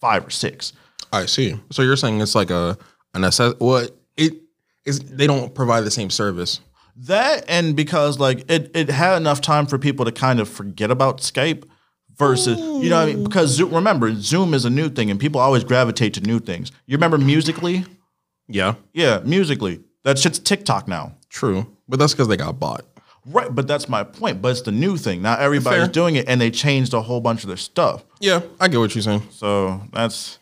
five 0.00 0.26
or 0.26 0.30
six. 0.30 0.72
I 1.12 1.26
see. 1.26 1.58
So 1.70 1.82
you're 1.82 1.96
saying 1.96 2.20
it's 2.20 2.34
like 2.34 2.50
a 2.50 2.76
a 3.14 3.18
necess- 3.18 3.58
What 3.58 3.96
it 4.16 4.34
is? 4.84 5.00
They 5.00 5.26
don't 5.26 5.54
provide 5.54 5.82
the 5.84 5.90
same 5.90 6.10
service. 6.10 6.60
That 6.96 7.44
and 7.48 7.76
because 7.76 8.18
like 8.18 8.50
it 8.50 8.70
it 8.74 8.88
had 8.90 9.16
enough 9.16 9.40
time 9.40 9.66
for 9.66 9.78
people 9.78 10.04
to 10.04 10.12
kind 10.12 10.40
of 10.40 10.48
forget 10.48 10.90
about 10.90 11.18
Skype 11.20 11.64
versus 12.16 12.58
you 12.58 12.88
know 12.90 12.96
what 13.00 13.08
I 13.08 13.14
mean 13.14 13.24
because 13.24 13.50
Zoom, 13.50 13.74
remember 13.74 14.14
Zoom 14.14 14.54
is 14.54 14.64
a 14.64 14.70
new 14.70 14.88
thing 14.88 15.10
and 15.10 15.20
people 15.20 15.40
always 15.40 15.62
gravitate 15.64 16.14
to 16.14 16.20
new 16.20 16.40
things. 16.40 16.72
You 16.86 16.96
remember 16.96 17.18
Musical.ly? 17.18 17.84
Yeah. 18.48 18.74
Yeah, 18.94 19.20
Musical.ly. 19.24 19.80
That 20.04 20.18
shit's 20.18 20.38
TikTok 20.38 20.88
now. 20.88 21.16
True, 21.28 21.66
but 21.88 21.98
that's 21.98 22.12
because 22.12 22.28
they 22.28 22.36
got 22.36 22.58
bought. 22.58 22.84
Right, 23.26 23.52
but 23.52 23.66
that's 23.66 23.88
my 23.88 24.04
point. 24.04 24.40
But 24.40 24.52
it's 24.52 24.62
the 24.62 24.72
new 24.72 24.96
thing. 24.96 25.22
Now 25.22 25.36
everybody's 25.36 25.84
Fair. 25.84 25.88
doing 25.88 26.16
it 26.16 26.28
and 26.28 26.40
they 26.40 26.50
changed 26.50 26.94
a 26.94 27.02
whole 27.02 27.20
bunch 27.20 27.42
of 27.42 27.48
their 27.48 27.56
stuff. 27.56 28.04
Yeah, 28.20 28.40
I 28.60 28.68
get 28.68 28.78
what 28.78 28.94
you're 28.94 29.02
saying. 29.02 29.22
So 29.30 29.80
that's 29.92 30.38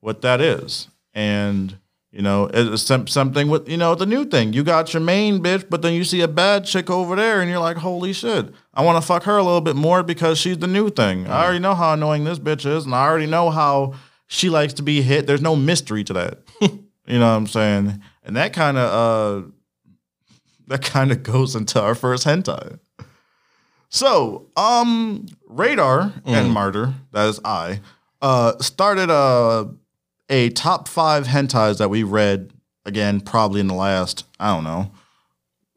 what 0.00 0.22
that 0.22 0.40
is. 0.40 0.88
And 1.14 1.78
you 2.10 2.22
know, 2.22 2.48
it's 2.52 2.82
some, 2.82 3.08
something 3.08 3.48
with 3.48 3.68
you 3.68 3.76
know 3.76 3.96
the 3.96 4.06
new 4.06 4.24
thing. 4.24 4.52
You 4.52 4.62
got 4.62 4.94
your 4.94 5.00
main 5.00 5.42
bitch, 5.42 5.68
but 5.68 5.82
then 5.82 5.94
you 5.94 6.04
see 6.04 6.20
a 6.20 6.28
bad 6.28 6.64
chick 6.64 6.88
over 6.88 7.16
there, 7.16 7.40
and 7.40 7.50
you're 7.50 7.58
like, 7.58 7.76
"Holy 7.76 8.12
shit! 8.12 8.54
I 8.72 8.84
want 8.84 9.00
to 9.02 9.06
fuck 9.06 9.24
her 9.24 9.36
a 9.36 9.42
little 9.42 9.60
bit 9.60 9.74
more 9.74 10.04
because 10.04 10.38
she's 10.38 10.58
the 10.58 10.68
new 10.68 10.90
thing." 10.90 11.26
I 11.26 11.42
already 11.42 11.58
know 11.58 11.74
how 11.74 11.92
annoying 11.92 12.22
this 12.22 12.38
bitch 12.38 12.66
is, 12.66 12.84
and 12.84 12.94
I 12.94 13.04
already 13.04 13.26
know 13.26 13.50
how 13.50 13.94
she 14.28 14.48
likes 14.48 14.74
to 14.74 14.82
be 14.82 15.02
hit. 15.02 15.26
There's 15.26 15.42
no 15.42 15.56
mystery 15.56 16.04
to 16.04 16.12
that. 16.12 16.38
you 16.60 17.18
know 17.18 17.30
what 17.30 17.36
I'm 17.36 17.46
saying? 17.48 18.00
And 18.22 18.36
that 18.36 18.52
kind 18.52 18.78
of 18.78 19.44
uh, 19.44 19.48
that 20.68 20.82
kind 20.82 21.12
of 21.12 21.22
goes 21.22 21.54
into 21.54 21.80
our 21.80 21.94
first 21.94 22.26
hentai. 22.26 22.78
So, 23.88 24.48
um, 24.56 25.26
Radar 25.46 26.12
and 26.24 26.50
Martyr, 26.50 26.94
that 27.12 27.28
is 27.28 27.40
I, 27.44 27.80
uh, 28.20 28.58
started 28.58 29.10
a 29.10 29.70
a 30.28 30.48
top 30.50 30.88
five 30.88 31.26
hentais 31.26 31.78
that 31.78 31.90
we 31.90 32.02
read 32.02 32.50
again, 32.86 33.20
probably 33.20 33.60
in 33.60 33.68
the 33.68 33.74
last 33.74 34.26
I 34.40 34.52
don't 34.54 34.64
know, 34.64 34.90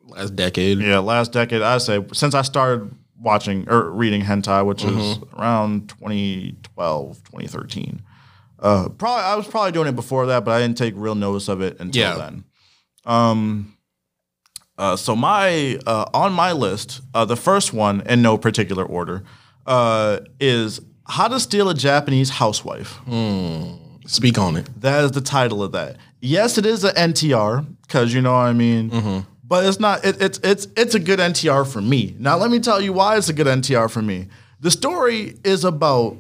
Last 0.08 0.36
decade. 0.36 0.80
yeah, 0.80 1.00
last 1.00 1.32
decade. 1.32 1.62
I 1.62 1.78
say 1.78 2.04
since 2.14 2.34
I 2.34 2.42
started 2.42 2.90
watching 3.20 3.68
or 3.70 3.90
reading 3.92 4.22
hentai, 4.22 4.66
which 4.66 4.84
is 4.84 5.18
around 5.38 5.90
2012, 5.90 7.18
2013. 7.24 8.02
Uh, 8.60 8.90
probably 8.90 9.24
I 9.24 9.36
was 9.36 9.48
probably 9.48 9.72
doing 9.74 9.88
it 9.88 9.96
before 9.96 10.26
that, 10.28 10.44
but 10.46 10.52
I 10.52 10.62
didn't 10.62 10.78
take 10.78 10.94
real 10.98 11.14
notice 11.16 11.48
of 11.50 11.62
it 11.62 11.80
until 11.80 12.02
Yeah. 12.02 12.16
then. 12.16 12.44
Um, 13.06 13.77
uh, 14.78 14.96
so 14.96 15.16
my 15.16 15.80
uh, 15.86 16.06
on 16.14 16.34
my 16.34 16.52
list, 16.52 17.02
uh, 17.14 17.26
the 17.26 17.36
first 17.36 17.74
one 17.74 18.02
in 18.02 18.22
no 18.22 18.38
particular 18.38 18.84
order 18.86 19.24
uh, 19.66 20.20
is 20.40 20.82
how 21.08 21.28
to 21.28 21.40
steal 21.40 21.70
a 21.70 21.74
Japanese 21.74 22.30
housewife. 22.30 23.00
Speak 24.06 24.38
on 24.38 24.56
it. 24.56 24.70
That 24.82 25.04
is 25.04 25.12
the 25.12 25.22
title 25.22 25.62
of 25.64 25.72
that. 25.74 25.98
Yes, 26.22 26.58
it 26.58 26.66
is 26.66 26.84
an 26.84 26.96
NTR 26.96 27.66
because 27.82 28.14
you 28.14 28.22
know 28.22 28.34
what 28.34 28.40
I 28.40 28.54
mean. 28.54 29.26
But 29.44 29.66
it's 29.66 29.80
not. 29.80 30.04
It, 30.06 30.22
it's 30.22 30.40
it's 30.44 30.68
it's 30.76 30.96
a 30.96 31.00
good 31.00 31.20
NTR 31.20 31.72
for 31.72 31.82
me. 31.82 32.16
Now 32.20 32.38
let 32.38 32.52
me 32.52 32.60
tell 32.60 32.82
you 32.82 32.94
why 32.94 33.18
it's 33.18 33.30
a 33.30 33.34
good 33.34 33.48
NTR 33.48 33.90
for 33.90 34.02
me. 34.02 34.28
The 34.60 34.72
story 34.72 35.38
is 35.44 35.64
about 35.64 36.18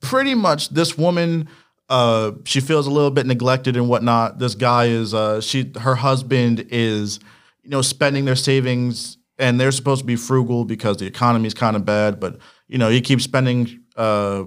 pretty 0.00 0.34
much 0.34 0.70
this 0.70 0.96
woman 0.96 1.48
uh, 1.90 2.32
she 2.44 2.60
feels 2.60 2.86
a 2.86 2.90
little 2.90 3.10
bit 3.10 3.26
neglected 3.26 3.76
and 3.76 3.88
whatnot. 3.88 4.38
This 4.38 4.54
guy 4.54 4.86
is 4.86 5.12
uh, 5.12 5.40
she 5.40 5.72
her 5.80 5.96
husband 5.96 6.66
is 6.70 7.18
you 7.62 7.70
know 7.70 7.82
spending 7.82 8.24
their 8.24 8.36
savings 8.36 9.18
and 9.38 9.58
they're 9.60 9.72
supposed 9.72 10.00
to 10.00 10.06
be 10.06 10.16
frugal 10.16 10.64
because 10.64 10.98
the 10.98 11.06
economy 11.06 11.46
is 11.46 11.54
kind 11.54 11.76
of 11.76 11.84
bad, 11.84 12.20
but 12.20 12.38
you 12.68 12.78
know 12.78 12.88
he 12.90 13.00
keeps 13.00 13.24
spending 13.24 13.80
uh, 13.96 14.44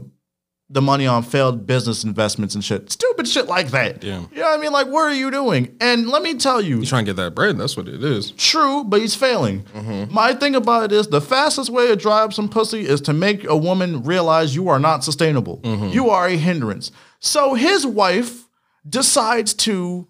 the 0.69 0.82
money 0.82 1.06
on 1.06 1.21
failed 1.21 1.67
business 1.67 2.04
investments 2.04 2.56
and 2.56 2.63
shit, 2.63 2.89
stupid 2.91 3.28
shit 3.28 3.45
like 3.47 3.67
that. 3.71 4.04
Yeah. 4.04 4.21
you 4.32 4.38
know 4.38 4.43
what 4.49 4.58
I 4.60 4.62
mean. 4.62 4.71
Like, 4.71 4.88
what 4.88 5.02
are 5.02 5.13
you 5.13 5.30
doing? 5.30 5.76
And 5.80 6.08
let 6.08 6.23
me 6.23 6.34
tell 6.36 6.62
you, 6.62 6.80
He's 6.80 6.89
trying 6.89 7.06
to 7.06 7.10
get 7.12 7.17
that 7.17 7.36
bread. 7.36 7.58
That's 7.60 7.78
what 7.78 7.88
it 7.88 8.04
is. 8.04 8.32
True, 8.32 8.84
but 8.84 8.99
he's 9.02 9.13
failing. 9.13 9.65
My 10.12 10.34
thing 10.34 10.56
about 10.56 10.86
it 10.86 10.91
is 10.91 11.08
the 11.08 11.21
fastest 11.21 11.69
way 11.69 11.88
to 11.88 11.95
dry 11.95 12.21
up 12.23 12.34
some 12.34 12.49
pussy 12.49 12.88
is 12.88 13.02
to 13.02 13.13
make 13.13 13.43
a 13.43 13.58
woman 13.58 14.02
realize 14.04 14.56
you 14.56 14.69
are 14.69 14.80
not 14.80 15.04
sustainable. 15.04 15.60
You 15.91 16.10
are 16.10 16.28
a 16.28 16.38
hindrance. 16.38 16.91
So 17.19 17.54
his 17.54 17.86
wife 17.86 18.47
decides 18.88 19.54
to 19.56 20.08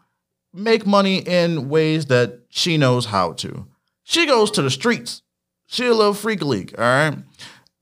make 0.53 0.85
money 0.85 1.17
in 1.17 1.69
ways 1.69 2.07
that 2.07 2.41
she 2.49 2.77
knows 2.77 3.05
how 3.05 3.33
to. 3.33 3.67
She 4.03 4.25
goes 4.25 4.51
to 4.51 4.61
the 4.61 4.69
streets. 4.69 5.21
She 5.67 5.87
a 5.87 5.93
little 5.93 6.13
freak 6.13 6.41
league, 6.41 6.75
all 6.77 6.83
right? 6.83 7.17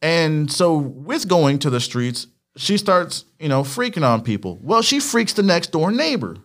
And 0.02 0.52
so 0.52 0.78
with 0.78 1.28
going 1.28 1.60
to 1.60 1.70
the 1.70 1.80
streets, 1.80 2.28
she 2.58 2.78
starts, 2.78 3.26
you 3.40 3.50
know, 3.50 3.64
freaking 3.64 4.08
on 4.08 4.22
people. 4.22 4.60
Well, 4.62 4.82
she 4.82 5.00
freaks 5.00 5.34
the 5.34 5.44
next 5.44 5.72
door 5.72 5.92
neighbor 5.92 6.38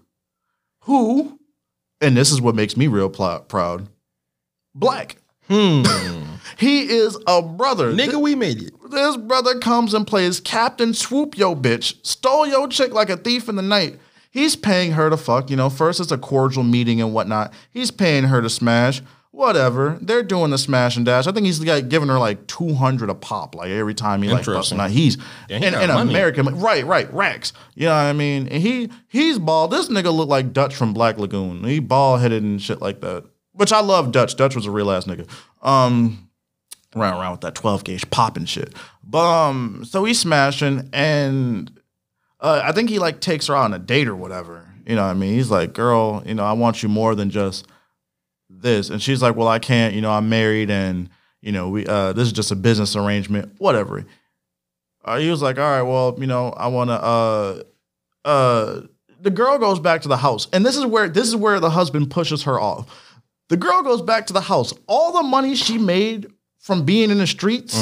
who 0.83 1.39
and 2.01 2.17
this 2.17 2.31
is 2.31 2.41
what 2.41 2.55
makes 2.55 2.77
me 2.77 2.87
real 2.87 3.09
pl- 3.09 3.41
proud. 3.49 3.89
Black. 4.75 5.17
Hmm. 5.49 5.83
He 6.59 6.89
is 6.89 7.19
a 7.27 7.43
brother. 7.43 7.93
Nigga, 7.93 8.23
we 8.23 8.35
made 8.35 8.63
it. 8.63 8.73
This 8.91 9.17
brother 9.17 9.59
comes 9.59 9.93
and 9.93 10.07
plays 10.07 10.41
Captain 10.41 10.95
Swoop 10.95 11.37
Yo 11.37 11.55
bitch, 11.55 11.97
stole 12.07 12.47
yo 12.47 12.67
chick 12.67 12.95
like 12.95 13.11
a 13.11 13.17
thief 13.17 13.49
in 13.49 13.57
the 13.57 13.63
night. 13.63 13.99
He's 14.37 14.55
paying 14.55 14.93
her 14.93 15.09
to 15.09 15.17
fuck, 15.17 15.49
you 15.49 15.57
know. 15.57 15.71
First 15.71 15.99
it's 15.99 16.13
a 16.13 16.19
cordial 16.19 16.63
meeting 16.63 17.01
and 17.01 17.15
whatnot. 17.15 17.55
He's 17.71 17.91
paying 17.91 18.25
her 18.25 18.43
to 18.43 18.51
smash. 18.51 19.01
Whatever. 19.31 19.97
They're 20.03 20.23
doing 20.23 20.51
the 20.51 20.59
smash 20.59 20.95
and 20.97 21.07
dash. 21.07 21.27
I 21.27 21.33
think 21.33 21.47
he's 21.47 21.63
like 21.65 21.89
giving 21.89 22.09
her 22.11 22.19
like 22.19 22.47
200 22.47 23.09
a 23.09 23.15
pop, 23.15 23.55
like 23.55 23.71
every 23.71 23.95
time 23.95 24.21
he 24.21 24.29
like 24.29 24.41
Interesting. 24.41 24.79
out. 24.79 24.91
He's 24.91 25.17
Yeah, 25.49 25.59
he 25.59 25.65
in, 25.67 25.73
got. 25.73 26.01
America. 26.01 26.43
Right, 26.43 26.85
right, 26.85 27.11
Rex. 27.15 27.55
You 27.75 27.87
know 27.87 27.93
what 27.95 28.01
I 28.01 28.13
mean? 28.13 28.47
And 28.49 28.63
he 28.63 28.91
he's 29.09 29.39
bald. 29.39 29.71
This 29.71 29.89
nigga 29.89 30.15
look 30.15 30.29
like 30.29 30.53
Dutch 30.53 30.75
from 30.77 30.93
Black 30.93 31.17
Lagoon. 31.17 31.65
He 31.65 31.79
bald 31.79 32.21
headed 32.21 32.43
and 32.43 32.61
shit 32.61 32.83
like 32.83 33.01
that. 33.01 33.25
Which 33.53 33.73
I 33.73 33.81
love 33.81 34.13
Dutch. 34.13 34.37
Dutch 34.37 34.55
was 34.55 34.67
a 34.67 34.71
real 34.71 34.91
ass 34.91 35.05
nigga. 35.07 35.27
Um 35.63 36.29
running 36.95 37.21
around 37.21 37.33
with 37.33 37.41
that 37.43 37.55
12 37.55 37.85
gauge 37.85 38.11
popping 38.11 38.47
shit. 38.47 38.75
But 39.05 39.49
um, 39.49 39.85
so 39.85 40.05
he's 40.05 40.19
smashing, 40.19 40.89
and 40.93 41.71
uh, 42.41 42.61
I 42.63 42.73
think 42.73 42.91
he 42.91 42.99
like 42.99 43.21
takes 43.21 43.47
her 43.47 43.57
out 43.57 43.65
on 43.65 43.75
a 43.75 43.79
date 43.79 44.09
or 44.09 44.17
whatever. 44.17 44.69
You 44.87 44.95
know 44.95 45.03
what 45.05 45.11
I 45.11 45.15
mean? 45.15 45.35
He's 45.35 45.51
like, 45.51 45.73
girl, 45.73 46.23
you 46.27 46.35
know, 46.35 46.45
I 46.45 46.53
want 46.53 46.83
you 46.83 46.89
more 46.89 47.15
than 47.15 47.31
just 47.31 47.67
this. 48.49 48.91
And 48.91 49.03
she's 49.03 49.21
like, 49.23 49.35
well, 49.37 49.49
I 49.49 49.59
can't, 49.59 49.95
you 49.95 50.01
know, 50.01 50.13
I'm 50.13 50.29
married 50.29 50.71
and, 50.71 51.09
you 51.43 51.53
know, 51.53 51.69
we 51.69 51.87
uh 51.87 52.13
this 52.13 52.27
is 52.27 52.33
just 52.33 52.51
a 52.53 52.57
business 52.57 52.95
arrangement, 52.97 53.55
whatever. 53.59 54.05
Uh, 55.05 55.19
he 55.19 55.31
was 55.31 55.43
like, 55.43 55.59
all 55.59 55.65
right, 55.65 55.83
well, 55.83 56.15
you 56.19 56.27
know, 56.27 56.51
I 56.51 56.69
wanna 56.69 56.93
uh 56.95 57.63
uh 58.25 58.81
the 59.21 59.31
girl 59.31 59.59
goes 59.59 59.81
back 59.81 60.03
to 60.03 60.09
the 60.09 60.17
house. 60.19 60.47
And 60.53 60.65
this 60.65 60.77
is 60.77 60.85
where 60.87 61.09
this 61.09 61.27
is 61.27 61.35
where 61.37 61.59
the 61.59 61.71
husband 61.71 62.11
pushes 62.11 62.45
her 62.45 62.61
off. 62.61 62.89
The 63.49 63.57
girl 63.57 63.83
goes 63.83 64.03
back 64.03 64.27
to 64.27 64.33
the 64.33 64.41
house. 64.41 64.73
All 64.87 65.13
the 65.13 65.23
money 65.23 65.55
she 65.57 65.79
made 65.79 66.27
from 66.59 66.85
being 66.85 67.11
in 67.11 67.19
the 67.19 67.27
streets, 67.27 67.75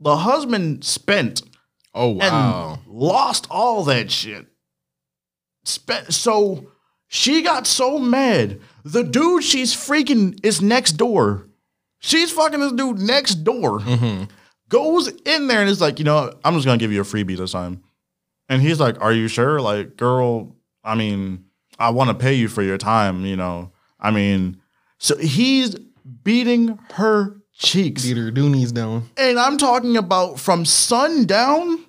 the 0.00 0.16
husband 0.16 0.84
spent 0.84 1.42
Oh 1.94 2.12
and 2.12 2.20
wow. 2.20 2.78
lost 2.86 3.46
all 3.50 3.84
that 3.84 4.10
shit. 4.10 4.46
Spent 5.64 6.12
so 6.12 6.66
she 7.08 7.42
got 7.42 7.66
so 7.66 7.98
mad. 7.98 8.60
The 8.84 9.04
dude 9.04 9.44
she's 9.44 9.74
freaking 9.74 10.38
is 10.42 10.62
next 10.62 10.92
door. 10.92 11.48
She's 11.98 12.32
fucking 12.32 12.60
this 12.60 12.72
dude 12.72 12.98
next 12.98 13.36
door. 13.36 13.80
Mm-hmm. 13.80 14.24
Goes 14.68 15.08
in 15.08 15.46
there 15.46 15.60
and 15.60 15.68
is 15.68 15.80
like, 15.80 15.98
you 15.98 16.04
know, 16.04 16.32
I'm 16.44 16.54
just 16.54 16.64
gonna 16.64 16.78
give 16.78 16.92
you 16.92 17.02
a 17.02 17.04
freebie 17.04 17.36
this 17.36 17.52
time. 17.52 17.82
And 18.48 18.62
he's 18.62 18.80
like, 18.80 19.00
Are 19.00 19.12
you 19.12 19.28
sure? 19.28 19.60
Like, 19.60 19.96
girl, 19.96 20.56
I 20.82 20.94
mean, 20.94 21.44
I 21.78 21.90
want 21.90 22.08
to 22.08 22.14
pay 22.14 22.34
you 22.34 22.48
for 22.48 22.62
your 22.62 22.78
time, 22.78 23.24
you 23.24 23.36
know. 23.36 23.72
I 24.00 24.10
mean, 24.10 24.60
so 24.98 25.16
he's 25.16 25.76
beating 26.24 26.78
her 26.94 27.41
cheeks. 27.62 28.04
Beat 28.04 28.16
her 28.16 28.30
doonies 28.30 28.72
down. 28.72 29.08
And 29.16 29.38
I'm 29.38 29.56
talking 29.58 29.96
about 29.96 30.38
from 30.40 30.64
sundown 30.64 31.84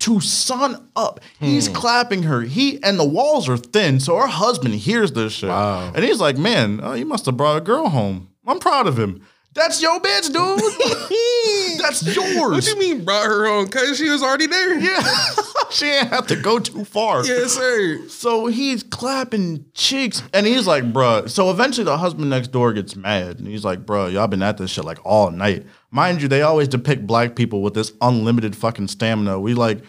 to 0.00 0.20
sun 0.20 0.88
up. 0.96 1.20
He's 1.40 1.66
Hmm. 1.66 1.72
clapping 1.74 2.22
her. 2.24 2.42
He 2.42 2.82
and 2.82 2.98
the 2.98 3.04
walls 3.04 3.48
are 3.48 3.56
thin, 3.56 3.98
so 4.00 4.16
her 4.16 4.26
husband 4.28 4.74
hears 4.76 5.12
this 5.12 5.32
shit. 5.32 5.48
Wow. 5.48 5.90
And 5.94 6.04
he's 6.04 6.20
like, 6.20 6.38
"Man, 6.38 6.80
oh, 6.82 6.94
you 6.94 7.04
must 7.04 7.26
have 7.26 7.36
brought 7.36 7.56
a 7.56 7.60
girl 7.60 7.88
home. 7.88 8.28
I'm 8.46 8.60
proud 8.60 8.86
of 8.86 8.98
him. 8.98 9.20
That's 9.58 9.82
your 9.82 10.00
bitch, 10.00 10.32
dude. 10.32 11.80
That's 11.82 12.02
yours. 12.04 12.36
What 12.36 12.52
yours. 12.52 12.68
you 12.68 12.78
mean 12.78 13.04
brought 13.04 13.26
her 13.26 13.46
home? 13.46 13.68
Cause 13.68 13.98
she 13.98 14.08
was 14.08 14.22
already 14.22 14.46
there. 14.46 14.78
Yeah, 14.78 15.02
she 15.70 15.86
didn't 15.86 16.08
have 16.08 16.28
to 16.28 16.36
go 16.36 16.60
too 16.60 16.84
far. 16.84 17.24
Yes, 17.26 17.54
sir. 17.54 18.06
So 18.08 18.46
he's 18.46 18.84
clapping 18.84 19.64
cheeks, 19.74 20.22
and 20.32 20.46
he's 20.46 20.66
like, 20.66 20.84
bruh. 20.92 21.28
So 21.28 21.50
eventually, 21.50 21.84
the 21.84 21.98
husband 21.98 22.30
next 22.30 22.48
door 22.48 22.72
gets 22.72 22.94
mad, 22.94 23.40
and 23.40 23.48
he's 23.48 23.64
like, 23.64 23.84
bruh, 23.84 24.12
y'all 24.12 24.28
been 24.28 24.42
at 24.42 24.58
this 24.58 24.70
shit 24.70 24.84
like 24.84 25.04
all 25.04 25.30
night. 25.32 25.66
Mind 25.90 26.22
you, 26.22 26.28
they 26.28 26.42
always 26.42 26.68
depict 26.68 27.06
black 27.06 27.34
people 27.34 27.60
with 27.60 27.74
this 27.74 27.92
unlimited 28.00 28.54
fucking 28.54 28.88
stamina. 28.88 29.40
We 29.40 29.54
like 29.54 29.80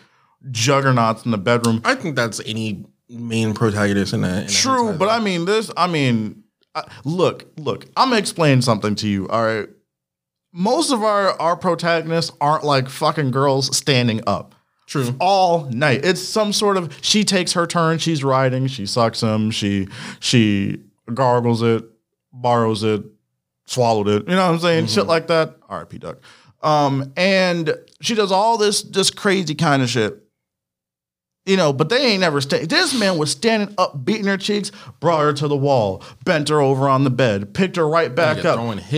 juggernauts 0.50 1.26
in 1.26 1.32
the 1.32 1.38
bedroom. 1.38 1.82
I 1.86 1.96
think 1.96 2.16
that's 2.16 2.40
any 2.46 2.86
main 3.10 3.54
protagonist 3.54 4.14
in 4.14 4.22
that. 4.22 4.44
in 4.44 4.50
True, 4.50 4.94
but 4.94 5.10
I 5.10 5.20
mean 5.20 5.46
this. 5.46 5.72
I 5.76 5.88
mean, 5.88 6.38
I, 6.88 6.92
look, 7.04 7.48
look. 7.58 7.86
I'm 7.96 8.10
gonna 8.10 8.20
explain 8.20 8.62
something 8.62 8.96
to 8.96 9.08
you. 9.08 9.28
All 9.30 9.44
right. 9.44 9.70
Most 10.52 10.92
of 10.92 11.04
our 11.04 11.39
our 11.39 11.56
protagonists 11.56 12.32
aren't 12.42 12.63
like 12.63 12.89
fucking 12.89 13.32
girls 13.32 13.76
standing 13.76 14.22
up 14.26 14.56
True. 14.88 15.15
all 15.20 15.65
night. 15.65 16.04
It's 16.04 16.22
some 16.22 16.54
sort 16.54 16.78
of 16.78 16.98
she 17.02 17.24
takes 17.24 17.54
her 17.54 17.68
turn, 17.68 18.00
she's 18.00 18.24
riding, 18.24 18.68
she 18.68 18.86
sucks 18.86 19.22
him, 19.22 19.52
she 19.52 19.88
she 20.20 20.82
gargles 21.13 21.62
it, 21.62 21.84
borrows 22.34 22.84
it, 22.84 23.04
swallowed 23.65 24.08
it. 24.08 24.28
You 24.28 24.36
know 24.36 24.48
what 24.48 24.54
I'm 24.54 24.60
saying? 24.60 24.88
Shit 24.88 25.06
like 25.06 25.28
that. 25.28 25.58
R.I.P. 25.70 26.00
Duck. 26.00 26.18
Um, 26.62 27.13
and 27.15 27.74
she 28.02 28.15
does 28.15 28.32
all 28.32 28.58
this 28.58 28.82
just 28.82 29.15
crazy 29.15 29.56
kind 29.56 29.82
of 29.82 29.89
shit. 29.89 30.24
You 31.50 31.58
know, 31.58 31.74
but 31.74 31.90
they 31.90 32.06
ain't 32.06 32.22
never 32.22 32.42
stay. 32.42 32.66
This 32.66 32.94
man 32.94 33.18
was 33.18 33.32
standing 33.32 33.74
up, 33.80 34.06
beating 34.06 34.28
her 34.28 34.38
cheeks, 34.38 34.72
brought 35.00 35.22
her 35.22 35.34
to 35.34 35.48
the 35.48 35.56
wall, 35.58 36.04
bent 36.24 36.50
her 36.50 36.62
over 36.62 36.88
on 36.88 37.04
the 37.06 37.10
bed, 37.10 37.56
picked 37.56 37.76
her 37.76 37.90
right 37.90 38.14
back 38.14 38.38
up, 38.46 38.58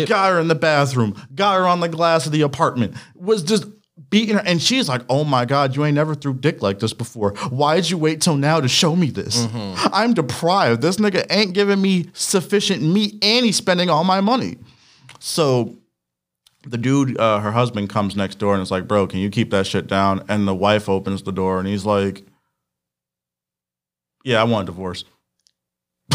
got 0.09 0.33
her 0.33 0.39
in 0.39 0.49
the 0.49 0.55
bathroom, 0.55 1.15
got 1.33 1.55
her 1.57 1.65
on 1.65 1.79
the 1.79 1.87
glass 1.87 2.25
of 2.25 2.33
the 2.33 2.41
apartment, 2.41 2.95
was 3.15 3.41
just 3.41 3.65
beating 4.09 4.35
her. 4.35 4.41
And 4.45 4.61
she's 4.61 4.89
like, 4.89 5.01
oh 5.07 5.23
my 5.23 5.45
God, 5.45 5.77
you 5.77 5.85
ain't 5.85 5.95
never 5.95 6.13
threw 6.13 6.33
dick 6.33 6.61
like 6.61 6.79
this 6.79 6.91
before. 6.91 7.31
Why'd 7.49 7.89
you 7.89 7.97
wait 7.97 8.19
till 8.19 8.35
now 8.35 8.59
to 8.59 8.67
show 8.67 8.97
me 8.97 9.09
this? 9.11 9.47
I'm 9.93 10.13
deprived. 10.13 10.81
This 10.81 10.97
nigga 10.97 11.25
ain't 11.29 11.53
giving 11.53 11.81
me 11.81 12.09
sufficient 12.11 12.83
meat 12.83 13.13
and 13.23 13.45
he's 13.45 13.55
spending 13.55 13.89
all 13.89 14.03
my 14.03 14.19
money. 14.19 14.57
So 15.19 15.77
the 16.67 16.77
dude, 16.77 17.17
uh, 17.17 17.39
her 17.39 17.51
husband 17.53 17.89
comes 17.89 18.17
next 18.17 18.39
door 18.39 18.53
and 18.53 18.61
is 18.61 18.71
like, 18.71 18.89
bro, 18.89 19.07
can 19.07 19.19
you 19.19 19.29
keep 19.29 19.51
that 19.51 19.65
shit 19.67 19.87
down? 19.87 20.25
And 20.27 20.45
the 20.45 20.53
wife 20.53 20.89
opens 20.89 21.23
the 21.23 21.31
door 21.31 21.57
and 21.57 21.67
he's 21.67 21.85
like, 21.85 22.23
yeah, 24.23 24.41
I 24.41 24.43
want 24.45 24.67
a 24.67 24.71
divorce. 24.71 25.03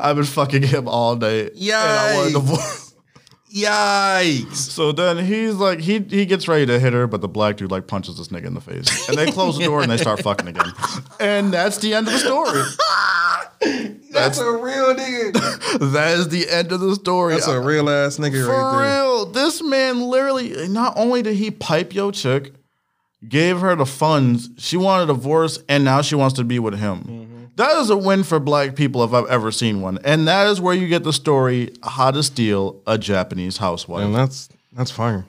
I've 0.00 0.16
been 0.16 0.24
fucking 0.24 0.62
him 0.62 0.88
all 0.88 1.16
day. 1.16 1.48
And 1.50 1.72
I 1.72 2.14
want 2.16 2.26
a 2.26 2.30
Yikes. 2.30 2.32
divorce. 2.34 2.94
Yikes. 3.54 4.56
So 4.56 4.92
then 4.92 5.24
he's 5.24 5.54
like, 5.54 5.80
he 5.80 6.00
he 6.00 6.26
gets 6.26 6.46
ready 6.48 6.66
to 6.66 6.78
hit 6.78 6.92
her, 6.92 7.06
but 7.06 7.20
the 7.22 7.28
black 7.28 7.56
dude 7.56 7.70
like 7.70 7.86
punches 7.86 8.18
this 8.18 8.28
nigga 8.28 8.44
in 8.46 8.54
the 8.54 8.60
face. 8.60 9.08
And 9.08 9.16
they 9.16 9.30
close 9.32 9.56
the 9.56 9.64
door 9.64 9.80
and 9.82 9.90
they 9.90 9.96
start 9.96 10.20
fucking 10.22 10.48
again. 10.48 10.72
And 11.20 11.52
that's 11.52 11.78
the 11.78 11.94
end 11.94 12.06
of 12.06 12.12
the 12.12 12.18
story. 12.20 12.62
That's 14.12 14.38
a 14.38 14.50
real 14.52 14.94
nigga. 14.94 15.32
That 15.92 16.16
is 16.18 16.28
the 16.28 16.48
end 16.48 16.70
of 16.72 16.78
the 16.80 16.94
story. 16.94 17.34
That's 17.34 17.48
a 17.48 17.60
real 17.60 17.90
ass 17.90 18.16
nigga 18.18 18.44
For 18.46 18.52
right 18.52 18.78
there. 18.88 19.02
real, 19.02 19.26
this 19.26 19.60
man 19.62 20.00
literally 20.00 20.68
not 20.68 20.94
only 20.96 21.22
did 21.22 21.34
he 21.34 21.50
pipe 21.50 21.92
yo 21.92 22.10
chick, 22.12 22.52
gave 23.26 23.60
her 23.60 23.74
the 23.74 23.86
funds, 23.86 24.50
she 24.58 24.76
wanted 24.76 25.04
a 25.04 25.14
divorce, 25.14 25.58
and 25.68 25.84
now 25.84 26.02
she 26.02 26.14
wants 26.14 26.36
to 26.36 26.44
be 26.44 26.58
with 26.58 26.78
him. 26.78 26.98
Mm-hmm. 26.98 27.44
That 27.56 27.76
is 27.78 27.90
a 27.90 27.96
win 27.96 28.22
for 28.22 28.38
black 28.38 28.76
people 28.76 29.02
if 29.02 29.12
I've 29.12 29.26
ever 29.26 29.50
seen 29.50 29.80
one. 29.80 29.98
And 30.04 30.28
that 30.28 30.46
is 30.46 30.60
where 30.60 30.74
you 30.74 30.86
get 30.86 31.02
the 31.02 31.12
story 31.12 31.74
how 31.82 32.12
to 32.12 32.22
steal 32.22 32.80
a 32.86 32.96
Japanese 32.96 33.56
housewife. 33.56 34.04
And 34.04 34.14
that's 34.14 34.48
that's 34.72 34.92
fire. 34.92 35.26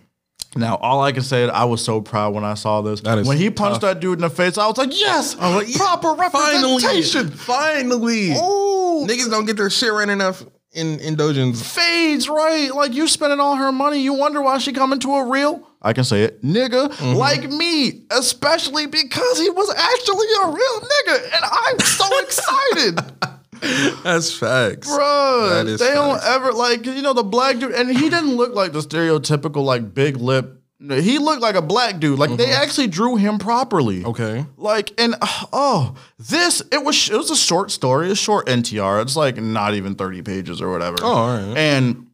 Now, 0.55 0.75
all 0.77 1.01
I 1.01 1.11
can 1.11 1.23
say 1.23 1.43
is 1.43 1.49
I 1.51 1.65
was 1.65 1.83
so 1.83 2.01
proud 2.01 2.33
when 2.33 2.43
I 2.43 2.55
saw 2.55 2.81
this. 2.81 3.01
That 3.01 3.19
is 3.19 3.27
when 3.27 3.37
he 3.37 3.49
punched 3.49 3.81
tough. 3.81 3.95
that 3.95 3.99
dude 3.99 4.17
in 4.17 4.21
the 4.21 4.29
face, 4.29 4.57
I 4.57 4.67
was 4.67 4.77
like, 4.77 4.97
yes, 4.99 5.35
I 5.39 5.55
was 5.55 5.67
like, 5.67 5.75
proper 5.75 6.15
Finally. 6.29 6.83
representation. 6.83 7.31
Finally. 7.31 8.33
Oh, 8.35 9.05
Niggas 9.07 9.29
don't 9.29 9.45
get 9.45 9.57
their 9.57 9.69
shit 9.69 9.93
right 9.93 10.09
enough 10.09 10.43
in 10.71 10.99
in 10.99 11.15
dojins. 11.15 11.63
fades 11.63 12.29
right. 12.29 12.73
Like 12.73 12.93
you 12.93 13.07
spending 13.07 13.39
all 13.39 13.55
her 13.55 13.71
money. 13.71 14.01
You 14.01 14.13
wonder 14.13 14.41
why 14.41 14.57
she 14.59 14.73
coming 14.73 14.99
to 14.99 15.13
a 15.15 15.29
real. 15.29 15.67
I 15.81 15.93
can 15.93 16.03
say 16.03 16.23
it, 16.23 16.43
nigga, 16.43 16.89
Mm-hmm. 16.89 17.13
like 17.17 17.49
me, 17.49 18.03
especially 18.11 18.85
because 18.87 19.39
he 19.39 19.49
was 19.49 19.69
actually 19.73 20.27
a 20.43 20.47
real 20.47 20.79
nigga, 20.81 21.23
and 21.35 21.45
I'm 21.45 21.79
so 21.79 22.19
excited. 22.23 24.03
That's 24.03 24.31
facts. 24.37 24.87
Bro, 24.87 25.49
That 25.49 25.67
is 25.67 25.79
they 25.79 25.93
don't 25.93 26.21
ever 26.23 26.51
like 26.53 26.85
you 26.85 27.01
know 27.01 27.13
the 27.13 27.23
black 27.23 27.59
dude, 27.59 27.73
and 27.73 27.89
he 27.89 28.09
didn't 28.09 28.35
look 28.35 28.53
like 28.55 28.71
the 28.73 28.79
stereotypical 28.79 29.63
like 29.63 29.93
big 29.93 30.17
lip. 30.17 30.55
He 30.81 31.17
looked 31.17 31.41
like 31.41 31.55
a 31.55 31.61
black 31.61 31.99
dude. 31.99 32.17
Like 32.19 32.29
Mm-hmm. 32.29 32.37
they 32.37 32.51
actually 32.51 32.87
drew 32.87 33.17
him 33.17 33.37
properly. 33.37 34.05
Okay. 34.05 34.45
Like 34.55 34.93
and 34.97 35.15
oh, 35.51 35.95
this 36.17 36.61
it 36.71 36.83
was 36.85 37.09
it 37.09 37.17
was 37.17 37.31
a 37.31 37.35
short 37.35 37.69
story, 37.71 38.09
a 38.11 38.15
short 38.15 38.47
NTR. 38.47 39.01
It's 39.01 39.17
like 39.17 39.35
not 39.37 39.73
even 39.73 39.95
thirty 39.95 40.21
pages 40.21 40.61
or 40.61 40.71
whatever. 40.71 40.95
Oh, 41.01 41.07
all 41.13 41.37
right. 41.37 41.57
and 41.57 42.07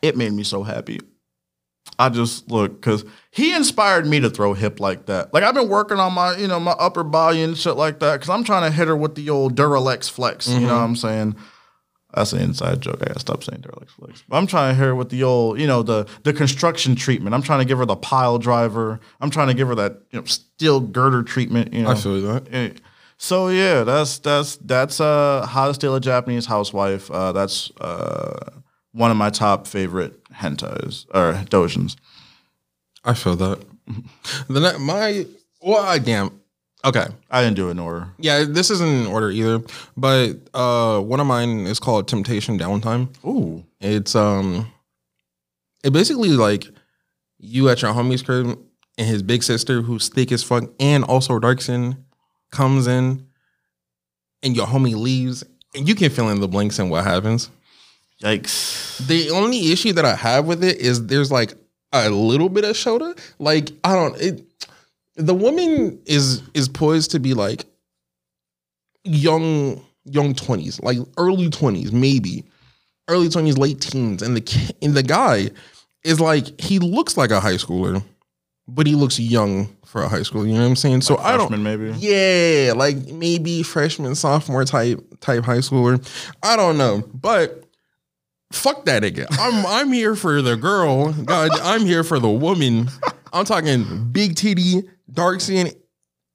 it 0.00 0.16
made 0.16 0.32
me 0.32 0.44
so 0.44 0.62
happy. 0.62 1.00
I 1.98 2.08
just 2.10 2.48
look 2.50 2.80
because 2.80 3.04
he 3.30 3.54
inspired 3.54 4.06
me 4.06 4.20
to 4.20 4.30
throw 4.30 4.54
hip 4.54 4.78
like 4.80 5.06
that. 5.06 5.34
Like 5.34 5.42
I've 5.42 5.54
been 5.54 5.68
working 5.68 5.98
on 5.98 6.12
my, 6.12 6.36
you 6.36 6.46
know, 6.46 6.60
my 6.60 6.72
upper 6.72 7.02
body 7.02 7.42
and 7.42 7.56
shit 7.58 7.74
like 7.76 7.98
that 8.00 8.14
because 8.14 8.28
I'm 8.30 8.44
trying 8.44 8.70
to 8.70 8.76
hit 8.76 8.86
her 8.88 8.96
with 8.96 9.14
the 9.16 9.30
old 9.30 9.56
Duralex 9.56 10.08
flex. 10.10 10.48
You 10.48 10.60
know 10.60 10.66
what 10.76 10.82
I'm 10.82 10.96
saying? 10.96 11.34
That's 12.14 12.32
an 12.32 12.40
inside 12.40 12.80
joke. 12.80 12.98
I 13.02 13.06
gotta 13.08 13.20
stop 13.20 13.44
saying 13.44 13.60
Duralex 13.62 13.90
flex. 13.90 14.22
But 14.28 14.36
I'm 14.36 14.46
trying 14.46 14.70
to 14.72 14.78
hit 14.78 14.84
her 14.86 14.94
with 14.94 15.10
the 15.10 15.24
old, 15.24 15.60
you 15.60 15.66
know, 15.66 15.82
the 15.82 16.06
the 16.22 16.32
construction 16.32 16.94
treatment. 16.94 17.34
I'm 17.34 17.42
trying 17.42 17.58
to 17.58 17.64
give 17.66 17.78
her 17.78 17.84
the 17.86 17.96
pile 17.96 18.38
driver. 18.38 18.98
I'm 19.20 19.28
trying 19.30 19.48
to 19.48 19.54
give 19.54 19.68
her 19.68 19.74
that 19.74 20.02
you 20.12 20.20
know 20.20 20.24
steel 20.24 20.80
girder 20.80 21.22
treatment. 21.22 21.74
You 21.74 21.82
know, 21.82 21.90
I 21.90 21.94
feel 21.96 22.20
that. 22.22 22.46
Eh, 22.54 22.70
So 23.18 23.48
yeah, 23.48 23.82
that's 23.84 24.18
that's 24.20 24.56
that's 24.56 25.00
uh 25.00 25.46
how 25.46 25.66
to 25.68 25.74
steal 25.74 25.96
a 25.96 26.00
Japanese 26.00 26.46
housewife. 26.46 27.10
Uh, 27.10 27.32
that's 27.32 27.70
uh 27.80 28.52
one 28.98 29.10
of 29.10 29.16
my 29.16 29.30
top 29.30 29.66
favorite 29.66 30.22
hentais 30.32 31.06
or 31.14 31.34
dojins. 31.50 31.96
I 33.04 33.14
feel 33.14 33.36
that. 33.36 33.64
the 34.48 34.60
ne- 34.60 34.78
my 34.78 35.26
well, 35.62 35.82
I 35.84 35.98
damn. 35.98 36.30
Okay. 36.84 37.06
I 37.30 37.42
didn't 37.42 37.56
do 37.56 37.68
it 37.68 37.72
in 37.72 37.78
order. 37.78 38.08
Yeah, 38.18 38.44
this 38.44 38.70
isn't 38.70 38.88
in 38.88 39.06
order 39.06 39.30
either. 39.30 39.62
But 39.96 40.34
uh 40.54 41.00
one 41.00 41.20
of 41.20 41.26
mine 41.26 41.66
is 41.66 41.78
called 41.80 42.08
Temptation 42.08 42.58
Downtime. 42.58 43.08
Ooh, 43.24 43.64
It's 43.80 44.14
um 44.14 44.70
it 45.84 45.92
basically 45.92 46.30
like 46.30 46.66
you 47.38 47.68
at 47.68 47.82
your 47.82 47.92
homie's 47.92 48.22
crib 48.22 48.58
and 48.98 49.06
his 49.06 49.22
big 49.22 49.42
sister 49.44 49.80
who's 49.82 50.08
thick 50.08 50.32
as 50.32 50.42
fuck 50.42 50.64
and 50.80 51.04
also 51.04 51.38
Darkson, 51.38 51.96
comes 52.50 52.86
in 52.88 53.26
and 54.42 54.56
your 54.56 54.66
homie 54.66 54.96
leaves 54.96 55.44
and 55.74 55.88
you 55.88 55.94
can 55.94 56.10
fill 56.10 56.28
in 56.30 56.40
the 56.40 56.48
blanks 56.48 56.78
and 56.78 56.90
what 56.90 57.04
happens. 57.04 57.50
Yikes! 58.22 59.06
The 59.06 59.30
only 59.30 59.72
issue 59.72 59.92
that 59.94 60.04
I 60.04 60.14
have 60.14 60.46
with 60.46 60.64
it 60.64 60.78
is 60.78 61.06
there's 61.06 61.30
like 61.30 61.54
a 61.92 62.10
little 62.10 62.48
bit 62.48 62.64
of 62.64 62.76
shoulder. 62.76 63.14
Like 63.38 63.70
I 63.84 63.94
don't 63.94 64.20
it 64.20 64.44
the 65.16 65.34
woman 65.34 66.00
is 66.06 66.42
is 66.54 66.68
poised 66.68 67.10
to 67.12 67.18
be 67.18 67.34
like 67.34 67.64
young 69.04 69.82
young 70.04 70.34
20s, 70.34 70.82
like 70.82 70.98
early 71.16 71.48
20s 71.48 71.92
maybe. 71.92 72.44
Early 73.10 73.28
20s, 73.28 73.56
late 73.56 73.80
teens 73.80 74.20
and 74.20 74.36
the 74.36 74.74
and 74.82 74.94
the 74.94 75.02
guy 75.02 75.50
is 76.04 76.20
like 76.20 76.60
he 76.60 76.78
looks 76.78 77.16
like 77.16 77.30
a 77.30 77.40
high 77.40 77.54
schooler, 77.54 78.02
but 78.66 78.86
he 78.86 78.94
looks 78.94 79.18
young 79.18 79.68
for 79.86 80.02
a 80.02 80.08
high 80.08 80.22
school, 80.22 80.46
you 80.46 80.52
know 80.52 80.60
what 80.60 80.66
I'm 80.66 80.76
saying? 80.76 81.00
So 81.00 81.16
I 81.16 81.38
don't 81.38 81.48
Freshman, 81.48 81.62
maybe. 81.62 81.98
yeah, 81.98 82.74
like 82.76 82.98
maybe 83.06 83.62
freshman, 83.62 84.14
sophomore 84.14 84.66
type 84.66 85.00
type 85.20 85.44
high 85.44 85.58
schooler. 85.58 86.06
I 86.42 86.56
don't 86.56 86.76
know, 86.76 87.02
but 87.14 87.64
fuck 88.52 88.84
that 88.86 89.02
nigga. 89.02 89.26
I'm 89.38 89.64
I'm 89.66 89.92
here 89.92 90.14
for 90.14 90.40
the 90.42 90.56
girl. 90.56 91.12
God, 91.12 91.50
I'm 91.60 91.82
here 91.82 92.04
for 92.04 92.18
the 92.18 92.28
woman. 92.30 92.88
I'm 93.32 93.44
talking 93.44 94.08
big 94.10 94.36
titty, 94.36 94.82
dark 95.12 95.40
skin, 95.40 95.70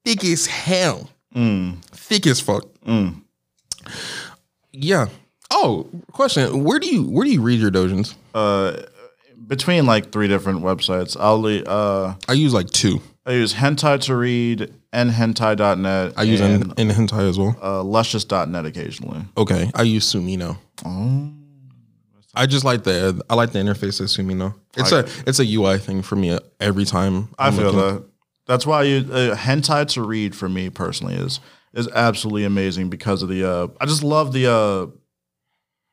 thick 0.04 0.24
as 0.24 0.46
hell, 0.46 1.10
Mm, 1.34 1.82
thick 1.86 2.26
as 2.26 2.40
fuck. 2.40 2.64
mm. 2.86 3.20
Yeah. 4.72 5.06
Oh, 5.50 5.88
question. 6.12 6.64
Where 6.64 6.78
do 6.78 6.86
you 6.86 7.04
where 7.04 7.24
do 7.24 7.30
you 7.32 7.40
read 7.42 7.60
your 7.60 7.70
dojins? 7.70 8.14
Uh, 8.34 8.82
between 9.46 9.86
like 9.86 10.10
three 10.10 10.26
different 10.28 10.62
websites, 10.62 11.16
I'll 11.18 11.40
le- 11.40 11.62
uh 11.64 12.14
I 12.28 12.32
use 12.32 12.52
like 12.54 12.70
two. 12.70 13.00
I 13.26 13.32
use 13.32 13.54
hentai 13.54 14.00
to 14.02 14.16
read 14.16 14.72
and 14.92 15.10
hentai.net. 15.10 16.12
I 16.16 16.22
use 16.24 16.40
and, 16.40 16.72
in, 16.78 16.90
in 16.90 16.96
hentai 16.96 17.28
as 17.28 17.38
well. 17.38 17.56
uh, 17.62 17.82
luscious.net 17.82 18.66
occasionally. 18.66 19.22
Okay, 19.36 19.70
I 19.74 19.82
use 19.82 20.12
Tsumino. 20.12 20.58
Oh. 20.84 21.30
I 22.36 22.46
just 22.46 22.64
like 22.64 22.84
the 22.84 23.22
I 23.30 23.34
like 23.34 23.52
the 23.52 23.58
interface 23.58 24.00
of 24.00 24.06
Tsumino. 24.06 24.54
It's 24.76 24.92
I- 24.92 25.00
a 25.00 25.06
it's 25.26 25.38
a 25.40 25.44
UI 25.54 25.78
thing 25.78 26.02
for 26.02 26.16
me 26.16 26.38
every 26.60 26.84
time. 26.84 27.28
I 27.38 27.48
I'm 27.48 27.54
feel 27.54 27.72
looking. 27.72 27.96
that. 28.00 28.04
That's 28.46 28.66
why 28.66 28.82
you 28.82 28.98
uh, 29.10 29.34
hentai 29.36 29.86
to 29.94 30.02
read 30.02 30.34
for 30.34 30.48
me 30.48 30.68
personally 30.70 31.14
is 31.14 31.40
is 31.72 31.88
absolutely 31.88 32.44
amazing 32.44 32.90
because 32.90 33.22
of 33.22 33.28
the 33.28 33.44
uh 33.48 33.68
I 33.80 33.86
just 33.86 34.02
love 34.04 34.32
the 34.32 34.46
uh 34.50 34.86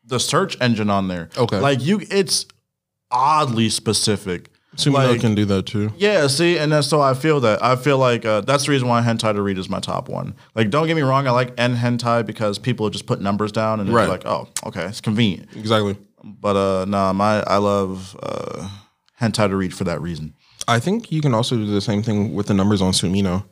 the 0.06 0.20
search 0.20 0.58
engine 0.60 0.90
on 0.90 1.08
there. 1.08 1.30
Okay. 1.38 1.60
Like 1.60 1.82
you 1.82 2.02
it's 2.10 2.46
oddly 3.10 3.70
specific. 3.70 4.50
Tsumino 4.78 5.12
like- 5.12 5.22
can 5.22 5.36
do 5.36 5.44
that 5.46 5.66
too. 5.66 5.92
Yeah, 5.98 6.28
see, 6.28 6.58
and 6.58 6.72
that's 6.72 6.88
so 6.88 7.02
I 7.02 7.14
feel 7.14 7.42
that. 7.42 7.62
I 7.62 7.76
feel 7.76 7.98
like 7.98 8.24
uh, 8.26 8.40
that's 8.42 8.66
the 8.66 8.72
reason 8.72 8.88
why 8.88 9.02
hentai 9.02 9.34
to 9.34 9.42
read 9.42 9.58
is 9.58 9.68
my 9.68 9.82
top 9.82 10.08
one. 10.08 10.34
Like, 10.56 10.70
don't 10.70 10.88
get 10.88 10.96
me 10.96 11.02
wrong, 11.02 11.28
I 11.28 11.32
like 11.32 11.54
n 11.58 11.76
hentai 11.76 12.26
because 12.26 12.58
people 12.58 12.90
just 12.90 13.06
put 13.06 13.20
numbers 13.20 13.52
down 13.52 13.82
and 13.82 13.90
Right. 13.90 14.04
it's 14.04 14.10
like, 14.10 14.26
oh, 14.26 14.48
okay, 14.68 14.86
it's 14.86 15.02
convenient. 15.02 15.50
Exactly. 15.58 15.98
But 16.24 16.56
uh, 16.56 16.86
nah, 16.86 17.14
my 17.14 17.42
I 17.44 17.58
love 17.58 18.18
uh, 18.22 18.70
hentai 19.20 19.50
to 19.50 19.56
read 19.56 19.74
for 19.74 19.84
that 19.86 20.02
reason. 20.02 20.34
I 20.68 20.80
think 20.80 21.12
you 21.12 21.22
can 21.22 21.34
also 21.34 21.56
do 21.56 21.66
the 21.66 21.82
same 21.82 22.04
thing 22.04 22.34
with 22.34 22.48
the 22.48 22.54
numbers 22.54 22.82
on 22.82 22.94
Tsumino. 22.94 23.44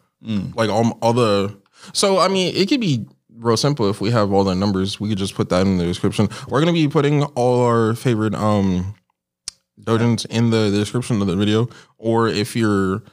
Like 0.55 0.69
all 0.69 0.97
all 1.01 1.13
the 1.13 1.57
so 1.93 2.19
I 2.19 2.27
mean 2.27 2.53
it 2.55 2.67
could 2.67 2.81
be 2.81 3.07
real 3.33 3.57
simple 3.57 3.89
if 3.89 4.01
we 4.01 4.11
have 4.11 4.31
all 4.31 4.43
the 4.43 4.55
numbers. 4.55 4.99
We 4.99 5.09
could 5.09 5.17
just 5.17 5.35
put 5.35 5.49
that 5.49 5.65
in 5.65 5.77
the 5.77 5.85
description. 5.85 6.29
We're 6.47 6.59
gonna 6.59 6.73
be 6.73 6.87
putting 6.87 7.23
all 7.23 7.65
our 7.65 7.95
favorite 7.95 8.35
um 8.35 8.95
dojins 9.81 10.25
in 10.27 10.49
the 10.49 10.69
description 10.69 11.21
of 11.21 11.27
the 11.27 11.35
video. 11.35 11.69
Or 11.97 12.27
if 12.27 12.55
you're 12.55 13.03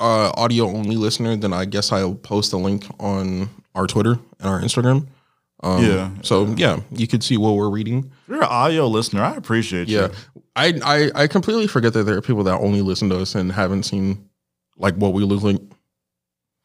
uh 0.00 0.32
audio 0.36 0.66
only 0.66 0.96
listener, 0.96 1.36
then 1.36 1.52
I 1.52 1.64
guess 1.64 1.92
I'll 1.92 2.14
post 2.14 2.52
a 2.52 2.56
link 2.56 2.86
on 3.00 3.50
our 3.74 3.86
Twitter 3.86 4.18
and 4.38 4.48
our 4.48 4.60
Instagram. 4.60 5.08
Um, 5.62 5.84
Yeah. 5.84 6.10
So 6.22 6.46
yeah, 6.56 6.80
you 6.90 7.06
could 7.06 7.22
see 7.22 7.36
what 7.36 7.54
we're 7.54 7.70
reading. 7.70 8.10
You're 8.28 8.38
an 8.42 8.48
audio 8.48 8.86
listener, 8.86 9.22
I 9.22 9.34
appreciate 9.36 9.88
you. 9.88 10.00
Yeah, 10.00 10.08
I, 10.56 10.78
I 10.84 11.22
I 11.22 11.26
completely 11.26 11.66
forget 11.66 11.92
that 11.94 12.02
there 12.04 12.16
are 12.16 12.20
people 12.22 12.44
that 12.44 12.58
only 12.60 12.82
listen 12.82 13.08
to 13.10 13.18
us 13.20 13.34
and 13.34 13.50
haven't 13.52 13.84
seen 13.84 14.28
like 14.76 14.94
what 14.96 15.12
we 15.12 15.22
look 15.24 15.42
like. 15.42 15.60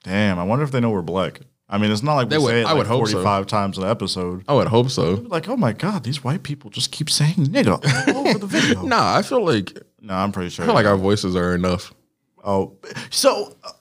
Damn, 0.03 0.39
I 0.39 0.43
wonder 0.43 0.63
if 0.63 0.71
they 0.71 0.79
know 0.79 0.89
we're 0.89 1.01
black. 1.01 1.41
I 1.71 1.77
mean, 1.77 1.91
it's 1.91 2.01
not 2.01 2.15
like 2.15 2.25
we 2.27 2.29
They 2.31 2.37
would- 2.39 2.49
say 2.49 2.61
it 2.61 2.65
I 2.65 2.69
like 2.69 2.77
would 2.79 2.87
hope 2.87 3.05
so. 3.07 3.13
45 3.13 3.45
times 3.47 3.77
an 3.77 3.83
episode. 3.83 4.43
I 4.47 4.53
would 4.53 4.67
hope 4.67 4.89
so. 4.89 5.11
Like, 5.27 5.47
oh 5.49 5.55
my 5.57 5.71
God, 5.71 6.03
these 6.03 6.23
white 6.23 6.41
people 6.41 6.71
just 6.71 6.91
keep 6.91 7.09
saying 7.11 7.35
nigga 7.35 8.15
all 8.15 8.27
over 8.27 8.39
the 8.39 8.47
video. 8.47 8.81
no. 8.81 8.87
Nah, 8.97 9.15
I 9.17 9.21
feel 9.21 9.45
like 9.45 9.77
I'm 10.09 10.31
pretty 10.31 10.49
sure. 10.49 10.63
I 10.63 10.67
feel 10.67 10.73
like 10.75 10.87
our 10.87 10.97
voices 10.97 11.35
are 11.35 11.53
enough. 11.53 11.93
oh, 12.43 12.77
so 13.11 13.55
uh, 13.63 13.71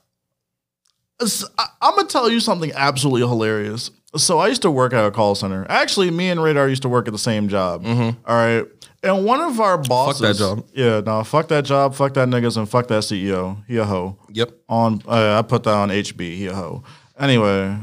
s- 1.23 1.45
I, 1.57 1.67
am 1.81 1.95
going 1.95 2.07
to 2.07 2.13
tell 2.13 2.29
you 2.31 2.41
something 2.41 2.73
absolutely 2.75 3.27
hilarious. 3.27 3.91
So 4.17 4.39
I 4.39 4.49
used 4.49 4.63
to 4.63 4.71
work 4.71 4.93
at 4.93 5.05
a 5.05 5.11
call 5.11 5.35
center. 5.35 5.67
Actually, 5.69 6.11
me 6.11 6.31
and 6.31 6.43
Radar 6.43 6.69
used 6.69 6.83
to 6.83 6.89
work 6.89 7.09
at 7.09 7.13
the 7.13 7.19
same 7.19 7.49
job. 7.49 7.85
All 7.87 8.15
right. 8.27 8.65
And 9.03 9.25
one 9.25 9.41
of 9.41 9.61
our 9.61 9.79
bosses. 9.79 10.41
Mm-hmm. 10.41 10.61
job. 10.61 10.69
Yeah, 10.73 11.01
no, 11.01 11.23
fuck 11.25 11.49
that 11.49 11.65
job, 11.65 11.95
fuck 11.95 12.15
that 12.15 12.29
niggas, 12.29 12.57
and 12.57 12.69
fuck 12.69 12.89
that 12.89 13.03
CEO. 13.03 13.65
He 13.67 13.77
a 13.77 13.85
hoe. 13.85 14.19
Yep. 14.31 14.51
on 14.69 15.03
uh, 15.07 15.39
I 15.39 15.43
put 15.43 15.63
that 15.65 15.75
on 15.75 15.91
HB. 15.91 16.21
He 16.21 16.47
a 16.47 16.55
hoe. 16.55 16.83
Anyway, 17.19 17.77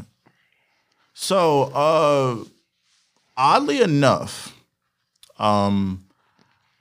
so 1.13 1.63
uh, 1.73 2.43
oddly 3.37 3.81
enough, 3.81 4.57
um, 5.39 6.05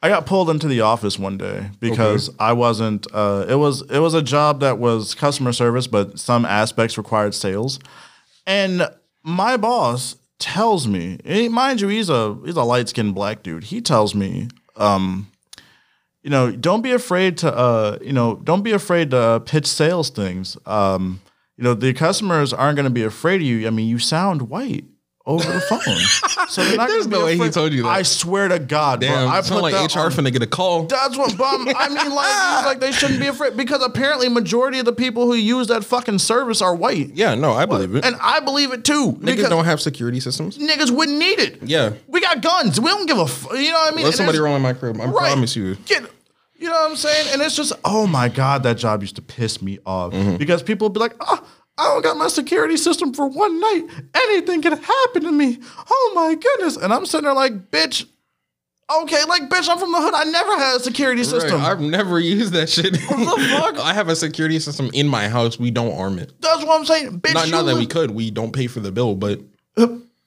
I 0.02 0.08
got 0.08 0.26
pulled 0.26 0.50
into 0.50 0.66
the 0.68 0.80
office 0.80 1.18
one 1.18 1.38
day 1.38 1.70
because 1.78 2.30
I 2.38 2.54
wasn't. 2.54 3.06
Uh, 3.12 3.46
it 3.48 3.54
was 3.54 3.82
it 3.88 4.00
was 4.00 4.14
a 4.14 4.22
job 4.22 4.60
that 4.60 4.78
was 4.78 5.14
customer 5.14 5.52
service, 5.52 5.86
but 5.86 6.18
some 6.18 6.44
aspects 6.44 6.98
required 6.98 7.34
sales, 7.34 7.78
and 8.46 8.88
my 9.24 9.56
boss 9.56 10.16
tells 10.38 10.86
me, 10.86 11.18
mind 11.48 11.80
you, 11.80 11.88
he's 11.88 12.10
a 12.10 12.36
he's 12.44 12.56
a 12.56 12.62
light 12.62 12.88
skinned 12.88 13.14
black 13.14 13.42
dude. 13.42 13.64
He 13.64 13.80
tells 13.80 14.14
me, 14.14 14.48
um, 14.76 15.30
you 16.22 16.30
know, 16.30 16.52
don't 16.52 16.82
be 16.82 16.92
afraid 16.92 17.38
to, 17.38 17.54
uh, 17.54 17.98
you 18.02 18.12
know, 18.12 18.36
don't 18.36 18.62
be 18.62 18.72
afraid 18.72 19.10
to 19.10 19.18
uh, 19.18 19.38
pitch 19.40 19.66
sales 19.66 20.10
things. 20.10 20.56
Um, 20.66 21.20
you 21.56 21.64
know, 21.64 21.74
the 21.74 21.92
customers 21.94 22.52
aren't 22.52 22.76
going 22.76 22.84
to 22.84 22.90
be 22.90 23.02
afraid 23.02 23.40
of 23.40 23.46
you. 23.46 23.66
I 23.66 23.70
mean, 23.70 23.88
you 23.88 23.98
sound 23.98 24.48
white 24.48 24.84
over 25.26 25.50
the 25.50 25.60
phone, 25.62 26.48
so 26.48 26.62
they're 26.62 26.76
not. 26.76 26.88
There's 26.90 27.06
no 27.06 27.24
way 27.24 27.38
he 27.38 27.48
told 27.48 27.72
you 27.72 27.84
that. 27.84 27.88
I 27.88 28.02
swear 28.02 28.48
to 28.48 28.58
God, 28.58 29.00
Damn, 29.00 29.26
bro, 29.26 29.34
I 29.36 29.40
sound 29.40 29.62
like 29.62 29.72
that 29.72 29.94
HR 29.94 30.00
on- 30.00 30.10
finna 30.12 30.30
get 30.30 30.42
a 30.42 30.46
call. 30.46 30.84
That's 30.84 31.16
what 31.16 31.36
bum. 31.38 31.66
I 31.74 31.88
mean, 31.88 32.14
like, 32.14 32.64
like 32.66 32.80
they 32.80 32.92
shouldn't 32.92 33.20
be 33.20 33.28
afraid 33.28 33.56
because 33.56 33.82
apparently 33.82 34.28
majority 34.28 34.78
of 34.80 34.84
the 34.84 34.92
people 34.92 35.24
who 35.24 35.34
use 35.34 35.68
that 35.68 35.82
fucking 35.82 36.18
service 36.18 36.60
are 36.60 36.74
white, 36.74 37.10
Yeah, 37.14 37.34
no, 37.34 37.52
I 37.54 37.64
believe 37.64 37.94
it. 37.94 38.04
and 38.04 38.16
I 38.20 38.40
believe 38.40 38.72
it 38.72 38.84
too. 38.84 39.12
Niggas 39.14 39.48
don't 39.48 39.64
have 39.64 39.80
security 39.80 40.20
systems. 40.20 40.58
niggas 40.58 40.90
wouldn't 40.90 41.18
need 41.18 41.38
it. 41.38 41.62
Yeah. 41.62 41.94
We 42.06 42.20
got 42.20 42.42
guns. 42.42 42.78
We 42.78 42.88
don't 42.90 43.06
give 43.06 43.18
a. 43.18 43.22
F- 43.22 43.46
you 43.54 43.70
know 43.70 43.78
what 43.78 43.92
I 43.92 43.96
mean? 43.96 44.04
Let 44.04 44.12
And 44.12 44.14
somebody 44.16 44.38
roll 44.38 44.56
in 44.56 44.62
my 44.62 44.74
crib. 44.74 45.00
I 45.00 45.06
Right. 45.06 45.32
promise 45.32 45.56
you. 45.56 45.76
Get, 45.86 46.02
You 46.58 46.68
know 46.68 46.74
what 46.74 46.90
I'm 46.90 46.96
saying? 46.96 47.28
And 47.32 47.40
it's 47.42 47.56
just, 47.56 47.72
oh 47.84 48.06
my 48.06 48.28
God, 48.28 48.62
that 48.64 48.76
job 48.76 49.00
used 49.02 49.16
to 49.16 49.22
piss 49.22 49.60
me 49.62 49.78
off 49.86 50.12
mm-hmm. 50.12 50.36
because 50.36 50.62
people 50.62 50.86
would 50.88 50.92
be 50.94 51.00
like, 51.00 51.14
oh, 51.20 51.42
I 51.76 51.84
don't 51.88 52.02
got 52.02 52.16
my 52.16 52.28
security 52.28 52.76
system 52.76 53.12
for 53.12 53.26
one 53.26 53.60
night. 53.60 53.82
Anything 54.14 54.62
can 54.62 54.80
happen 54.80 55.22
to 55.22 55.32
me. 55.32 55.58
Oh 55.90 56.12
my 56.14 56.34
goodness. 56.34 56.76
And 56.76 56.92
I'm 56.92 57.04
sitting 57.04 57.24
there 57.24 57.34
like, 57.34 57.70
bitch, 57.70 58.06
okay, 59.02 59.24
like, 59.24 59.48
bitch, 59.48 59.68
I'm 59.68 59.78
from 59.78 59.90
the 59.90 60.00
hood. 60.00 60.14
I 60.14 60.24
never 60.24 60.56
had 60.56 60.76
a 60.76 60.80
security 60.80 61.22
Right, 61.22 61.30
system. 61.30 61.60
I've 61.60 61.80
never 61.80 62.20
used 62.20 62.52
that 62.52 62.68
shit. 62.68 62.96
What 63.08 63.40
the 63.40 63.48
fuck? 63.48 63.78
I 63.80 63.92
have 63.92 64.08
a 64.08 64.14
security 64.14 64.60
system 64.60 64.88
in 64.94 65.08
my 65.08 65.28
house. 65.28 65.58
We 65.58 65.72
don't 65.72 65.98
arm 65.98 66.18
it. 66.20 66.32
That's 66.40 66.64
what 66.64 66.78
I'm 66.78 66.86
saying. 66.86 67.20
Bitch, 67.20 67.34
Not, 67.34 67.48
not 67.48 67.62
that 67.64 67.76
we 67.76 67.86
could. 67.86 68.12
We 68.12 68.30
don't 68.30 68.52
pay 68.52 68.68
for 68.68 68.78
the 68.80 68.92
bill, 68.92 69.16
but 69.16 69.40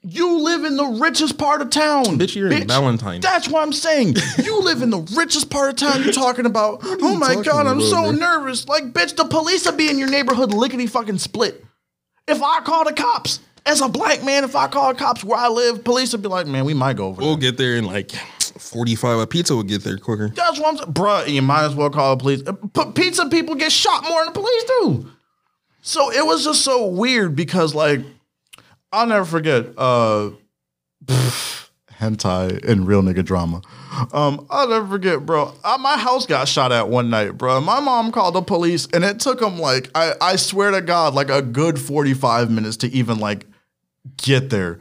you 0.04 0.40
live 0.42 0.64
in 0.64 0.78
the 0.78 0.86
richest 0.86 1.38
part 1.38 1.62
of 1.62 1.70
town. 1.70 2.06
Bitch, 2.18 2.36
you're 2.36 2.52
in 2.52 2.68
Valentine. 2.68 3.22
That's 3.22 3.50
what 3.50 3.64
I'm 3.64 3.74
saying. 3.74 4.16
You 4.44 4.62
live 4.62 4.82
in 4.82 4.90
the 4.90 5.00
richest 5.18 5.50
part 5.50 5.70
of 5.72 5.76
town 5.76 6.04
you're 6.04 6.14
talking 6.14 6.46
about. 6.46 6.80
oh 6.84 7.18
my 7.18 7.42
God, 7.42 7.68
I'm 7.68 7.82
so 7.82 8.04
bro? 8.04 8.12
nervous. 8.12 8.68
Like, 8.68 8.94
bitch, 8.94 9.16
the 9.16 9.26
police 9.26 9.66
will 9.66 9.76
be 9.76 9.90
in 9.90 9.98
your 9.98 10.10
neighborhood 10.10 10.54
lickety 10.54 10.88
fucking 10.88 11.18
split. 11.18 11.64
If 12.28 12.42
I 12.42 12.62
call 12.62 12.86
the 12.86 12.94
cops, 12.94 13.40
as 13.66 13.82
a 13.82 13.90
black 13.90 14.24
man, 14.24 14.44
if 14.44 14.56
I 14.56 14.68
call 14.68 14.94
the 14.94 15.00
cops 15.00 15.24
where 15.24 15.38
I 15.38 15.50
live, 15.50 15.84
police 15.84 16.14
will 16.14 16.22
be 16.22 16.30
like, 16.30 16.48
man, 16.48 16.64
we 16.64 16.74
might 16.74 16.96
go 16.96 17.08
over 17.08 17.20
there. 17.22 17.28
we'll 17.28 17.38
get 17.38 17.58
there 17.58 17.76
in 17.76 17.86
like 17.86 18.12
45. 18.12 19.20
A 19.20 19.28
pizza 19.28 19.56
will 19.56 19.64
get 19.64 19.84
there 19.84 19.98
quicker. 19.98 20.30
That's 20.30 20.60
what 20.60 20.70
I'm 20.70 20.78
saying. 20.78 20.94
Bruh, 20.94 21.28
you 21.28 21.42
might 21.42 21.66
as 21.66 21.76
well 21.76 21.90
call 21.90 22.16
the 22.16 22.22
police. 22.22 22.44
Uh, 22.48 22.54
But 22.54 22.96
pizza 22.96 23.28
people 23.30 23.56
get 23.56 23.72
shot 23.72 24.04
more 24.04 24.24
than 24.24 24.34
the 24.34 24.40
police 24.40 24.64
do. 24.64 25.12
So 25.82 26.12
it 26.12 26.26
was 26.26 26.44
just 26.44 26.64
so 26.64 26.86
weird 26.88 27.36
because, 27.36 27.74
like, 27.76 28.02
I'll 28.92 29.08
never 29.08 29.26
forget 29.26 29.68
uh 29.78 30.32
hentai 32.00 32.64
and 32.68 32.88
real 32.88 33.02
nigga 33.02 33.24
drama. 33.24 33.62
Um, 34.14 34.46
I'll 34.50 34.68
never 34.68 34.88
forget, 34.88 35.26
bro. 35.26 35.54
Uh, 35.64 35.78
my 35.80 35.98
house 35.98 36.26
got 36.26 36.48
shot 36.48 36.72
at 36.72 36.90
one 36.90 37.10
night, 37.10 37.32
bro. 37.32 37.60
My 37.62 37.80
mom 37.80 38.12
called 38.12 38.36
the 38.36 38.42
police, 38.42 38.88
and 38.94 39.04
it 39.04 39.20
took 39.20 39.40
them 39.40 39.60
like 39.60 39.90
I, 39.96 40.14
I 40.22 40.36
swear 40.36 40.72
to 40.72 40.82
God, 40.82 41.14
like 41.14 41.30
a 41.30 41.42
good 41.42 41.80
forty 41.80 42.14
five 42.14 42.52
minutes 42.52 42.78
to 42.78 42.88
even 42.90 43.20
like 43.20 43.46
get 44.18 44.50
there. 44.50 44.80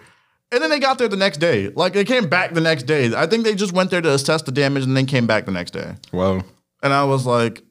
And 0.52 0.62
then 0.62 0.70
they 0.70 0.78
got 0.78 0.98
there 0.98 1.08
the 1.08 1.16
next 1.16 1.38
day. 1.38 1.68
Like 1.68 1.92
they 1.92 2.04
came 2.04 2.28
back 2.28 2.54
the 2.54 2.60
next 2.60 2.84
day. 2.84 3.12
I 3.14 3.26
think 3.26 3.44
they 3.44 3.54
just 3.54 3.72
went 3.72 3.90
there 3.90 4.00
to 4.00 4.12
assess 4.12 4.42
the 4.42 4.52
damage 4.52 4.84
and 4.84 4.96
then 4.96 5.06
came 5.06 5.26
back 5.26 5.46
the 5.46 5.52
next 5.52 5.72
day. 5.72 5.96
Wow. 6.12 6.44
And 6.82 6.92
I 6.92 7.04
was 7.04 7.26
like, 7.26 7.62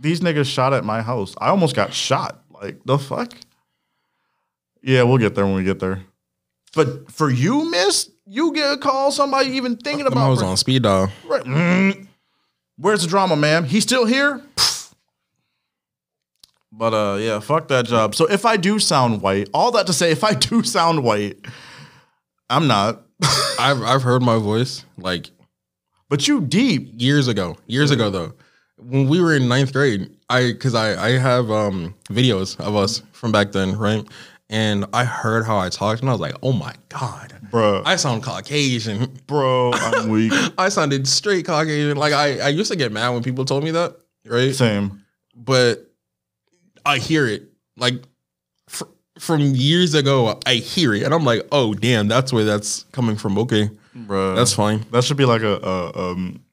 these 0.00 0.20
niggas 0.20 0.46
shot 0.46 0.72
at 0.72 0.84
my 0.84 1.02
house. 1.02 1.34
I 1.38 1.48
almost 1.48 1.76
got 1.76 1.92
shot. 1.92 2.42
Like, 2.50 2.80
the 2.86 2.98
fuck? 2.98 3.34
Yeah, 4.84 5.02
we'll 5.04 5.18
get 5.18 5.34
there 5.34 5.46
when 5.46 5.54
we 5.54 5.64
get 5.64 5.78
there. 5.80 6.02
But 6.74 7.10
for 7.10 7.30
you, 7.30 7.70
miss, 7.70 8.10
you 8.26 8.52
get 8.52 8.72
a 8.72 8.76
call, 8.76 9.10
somebody 9.10 9.50
even 9.50 9.76
thinking 9.76 10.06
about. 10.06 10.26
I 10.26 10.28
was 10.28 10.42
on 10.42 10.56
speed 10.56 10.82
dial. 10.82 11.10
Right. 11.26 11.42
Mm. 11.44 12.06
Where's 12.76 13.02
the 13.02 13.08
drama, 13.08 13.36
ma'am? 13.36 13.64
He's 13.64 13.84
still 13.84 14.04
here? 14.04 14.42
Pfft. 14.56 14.92
But 16.72 16.92
uh 16.92 17.16
yeah, 17.20 17.38
fuck 17.40 17.68
that 17.68 17.86
job. 17.86 18.14
So 18.16 18.26
if 18.26 18.44
I 18.44 18.56
do 18.56 18.78
sound 18.80 19.22
white, 19.22 19.48
all 19.54 19.70
that 19.72 19.86
to 19.86 19.92
say, 19.92 20.10
if 20.10 20.24
I 20.24 20.34
do 20.50 20.62
sound 20.64 21.04
white, 21.04 21.38
I'm 22.50 22.66
not. 22.66 23.02
I've 23.60 23.80
I've 23.82 24.02
heard 24.02 24.22
my 24.22 24.38
voice 24.38 24.84
like 24.98 25.30
But 26.08 26.26
you 26.26 26.40
deep. 26.40 26.90
years 27.00 27.28
ago. 27.28 27.56
Years 27.68 27.92
ago 27.92 28.10
though, 28.10 28.34
when 28.76 29.08
we 29.08 29.20
were 29.20 29.34
in 29.36 29.46
ninth 29.48 29.72
grade, 29.72 30.10
I 30.28 30.48
because 30.52 30.74
I 30.74 31.10
I 31.10 31.10
have 31.18 31.48
um 31.50 31.94
videos 32.10 32.58
of 32.58 32.74
us 32.74 33.02
from 33.12 33.30
back 33.30 33.52
then, 33.52 33.78
right? 33.78 34.04
And 34.50 34.84
I 34.92 35.04
heard 35.04 35.46
how 35.46 35.56
I 35.58 35.70
talked, 35.70 36.00
and 36.02 36.08
I 36.10 36.12
was 36.12 36.20
like, 36.20 36.34
"Oh 36.42 36.52
my 36.52 36.74
god, 36.90 37.32
bro! 37.50 37.82
I 37.86 37.96
sound 37.96 38.22
Caucasian." 38.22 39.10
Bro, 39.26 39.72
I'm 39.74 40.08
weak. 40.10 40.32
I 40.58 40.68
sounded 40.68 41.08
straight 41.08 41.46
Caucasian. 41.46 41.96
Like 41.96 42.12
I 42.12 42.38
I 42.40 42.48
used 42.48 42.70
to 42.70 42.76
get 42.76 42.92
mad 42.92 43.08
when 43.10 43.22
people 43.22 43.46
told 43.46 43.64
me 43.64 43.70
that, 43.70 43.96
right? 44.26 44.54
Same. 44.54 45.02
But 45.34 45.90
I 46.84 46.98
hear 46.98 47.26
it 47.26 47.44
like 47.78 47.94
fr- 48.68 48.84
from 49.18 49.40
years 49.40 49.94
ago. 49.94 50.38
I 50.46 50.54
hear 50.56 50.92
it, 50.94 51.04
and 51.04 51.14
I'm 51.14 51.24
like, 51.24 51.46
"Oh 51.50 51.72
damn, 51.72 52.06
that's 52.06 52.30
where 52.30 52.44
that's 52.44 52.82
coming 52.92 53.16
from." 53.16 53.38
Okay, 53.38 53.70
Bro. 53.94 54.34
that's 54.34 54.52
fine. 54.52 54.84
That 54.92 55.04
should 55.04 55.16
be 55.16 55.24
like 55.24 55.40
a, 55.42 55.54
a 55.56 55.98
um 56.12 56.44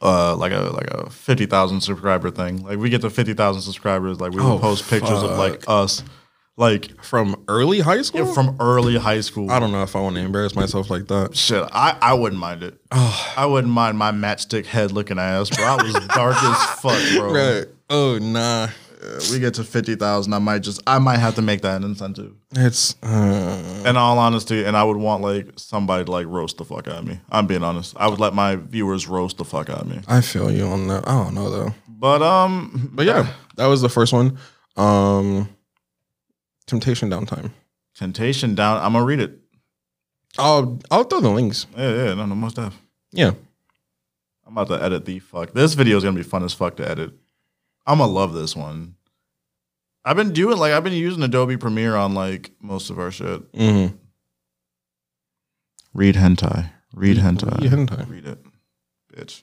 uh 0.00 0.34
like 0.34 0.50
a 0.52 0.62
like 0.74 0.88
a 0.88 1.08
fifty 1.10 1.46
thousand 1.46 1.80
subscriber 1.82 2.30
thing. 2.32 2.64
Like 2.64 2.78
we 2.78 2.90
get 2.90 3.02
to 3.02 3.10
fifty 3.10 3.34
thousand 3.34 3.62
subscribers, 3.62 4.20
like 4.20 4.32
we 4.32 4.40
Oh, 4.42 4.50
will 4.54 4.58
post 4.58 4.90
pictures 4.90 5.22
of 5.22 5.38
like 5.38 5.64
us, 5.68 6.02
like 6.56 7.02
From 7.02 7.42
early 7.48 7.80
high 7.80 8.02
school. 8.02 8.32
from 8.32 8.56
early 8.60 8.98
high 8.98 9.20
school. 9.20 9.50
I 9.50 9.58
don't 9.58 9.72
know 9.72 9.82
if 9.82 9.96
I 9.96 10.00
want 10.00 10.16
to 10.16 10.22
embarrass 10.22 10.54
myself 10.54 10.90
like 10.90 11.08
that. 11.08 11.34
Shit, 11.36 11.64
I, 11.72 11.96
I 12.00 12.14
wouldn't 12.14 12.40
mind 12.40 12.62
it. 12.62 12.78
I 12.90 13.46
wouldn't 13.46 13.72
mind 13.72 13.98
my 13.98 14.12
matchstick 14.12 14.66
head 14.66 14.92
looking 14.92 15.18
ass, 15.18 15.50
bro. 15.50 15.64
I 15.64 15.82
was 15.82 15.94
dark 16.08 16.36
as 16.42 16.64
fuck, 16.80 17.02
bro. 17.18 17.32
Right. 17.32 17.66
Oh 17.90 18.18
nah. 18.18 18.68
Uh, 19.04 19.20
we 19.32 19.40
get 19.40 19.54
to 19.54 19.64
fifty 19.64 19.96
thousand, 19.96 20.32
I 20.32 20.38
might 20.38 20.60
just 20.60 20.80
I 20.86 20.98
might 21.00 21.18
have 21.18 21.34
to 21.34 21.42
make 21.42 21.62
that 21.62 21.76
an 21.78 21.82
incentive. 21.82 22.34
It's 22.54 22.94
uh, 23.02 23.82
In 23.84 23.96
all 23.96 24.16
honesty, 24.16 24.62
and 24.62 24.76
I 24.76 24.84
would 24.84 24.96
want 24.96 25.22
like 25.24 25.48
somebody 25.56 26.04
to 26.04 26.10
like 26.12 26.26
roast 26.28 26.58
the 26.58 26.64
fuck 26.64 26.86
out 26.86 26.98
of 26.98 27.06
me. 27.08 27.18
I'm 27.30 27.48
being 27.48 27.64
honest. 27.64 27.96
I 27.98 28.06
would 28.06 28.20
let 28.20 28.32
my 28.32 28.54
viewers 28.54 29.08
roast 29.08 29.38
the 29.38 29.44
fuck 29.44 29.68
out 29.70 29.80
of 29.80 29.88
me. 29.88 30.00
I 30.06 30.20
feel 30.20 30.52
you 30.52 30.66
on 30.66 30.86
that. 30.86 31.08
I 31.08 31.14
don't 31.24 31.34
know 31.34 31.50
though. 31.50 31.74
But 31.88 32.22
um, 32.22 32.90
But 32.92 33.06
yeah, 33.06 33.26
that 33.56 33.66
was 33.66 33.80
the 33.80 33.88
first 33.88 34.12
one. 34.12 34.38
Um 34.76 35.48
Temptation 36.66 37.10
downtime. 37.10 37.50
Temptation 37.94 38.54
down. 38.54 38.78
I'm 38.78 38.92
gonna 38.92 39.04
read 39.04 39.20
it. 39.20 39.38
I'll 40.38 40.78
I'll 40.90 41.04
throw 41.04 41.20
the 41.20 41.30
links. 41.30 41.66
Yeah, 41.76 41.94
yeah, 42.06 42.14
no, 42.14 42.26
no, 42.26 42.34
most 42.34 42.56
def. 42.56 42.74
Yeah. 43.12 43.32
I'm 44.46 44.56
about 44.56 44.68
to 44.68 44.82
edit 44.82 45.04
the 45.04 45.18
fuck. 45.18 45.52
This 45.52 45.74
video 45.74 45.96
is 45.96 46.04
gonna 46.04 46.16
be 46.16 46.22
fun 46.22 46.44
as 46.44 46.52
fuck 46.52 46.76
to 46.76 46.88
edit. 46.88 47.12
I'm 47.86 47.98
gonna 47.98 48.12
love 48.12 48.32
this 48.32 48.56
one. 48.56 48.96
I've 50.04 50.16
been 50.16 50.32
doing 50.32 50.56
like 50.56 50.72
I've 50.72 50.84
been 50.84 50.92
using 50.92 51.22
Adobe 51.22 51.56
Premiere 51.56 51.96
on 51.96 52.14
like 52.14 52.50
most 52.60 52.90
of 52.90 52.98
our 52.98 53.10
shit. 53.10 53.52
Mm-hmm. 53.52 53.96
Read 55.94 56.14
hentai. 56.16 56.70
Read 56.94 57.18
hentai. 57.18 57.60
Read 57.60 57.70
hentai. 57.70 58.10
Read 58.10 58.26
it, 58.26 58.38
bitch. 59.14 59.42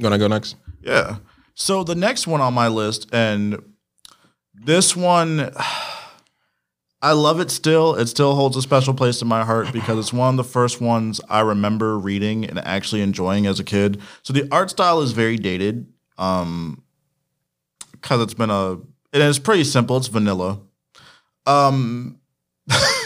Gonna 0.00 0.18
go 0.18 0.28
next. 0.28 0.56
Yeah. 0.82 1.16
So 1.54 1.84
the 1.84 1.94
next 1.94 2.26
one 2.26 2.40
on 2.40 2.54
my 2.54 2.68
list, 2.68 3.08
and 3.12 3.62
this 4.54 4.96
one, 4.96 5.52
I 7.02 7.12
love 7.12 7.40
it 7.40 7.50
still. 7.50 7.96
It 7.96 8.06
still 8.06 8.36
holds 8.36 8.56
a 8.56 8.62
special 8.62 8.94
place 8.94 9.20
in 9.20 9.26
my 9.28 9.44
heart 9.44 9.72
because 9.72 9.98
it's 9.98 10.12
one 10.12 10.30
of 10.30 10.36
the 10.36 10.44
first 10.44 10.80
ones 10.80 11.20
I 11.28 11.40
remember 11.40 11.98
reading 11.98 12.44
and 12.44 12.60
actually 12.60 13.02
enjoying 13.02 13.46
as 13.46 13.58
a 13.58 13.64
kid. 13.64 14.00
So 14.22 14.32
the 14.32 14.46
art 14.52 14.70
style 14.70 15.00
is 15.00 15.10
very 15.10 15.36
dated, 15.36 15.92
um, 16.16 16.82
because 17.90 18.22
it's 18.22 18.34
been 18.34 18.50
a, 18.50 18.72
and 18.74 18.88
it's 19.12 19.40
pretty 19.40 19.64
simple. 19.64 19.96
It's 19.96 20.06
vanilla. 20.06 20.60
Um, 21.44 22.20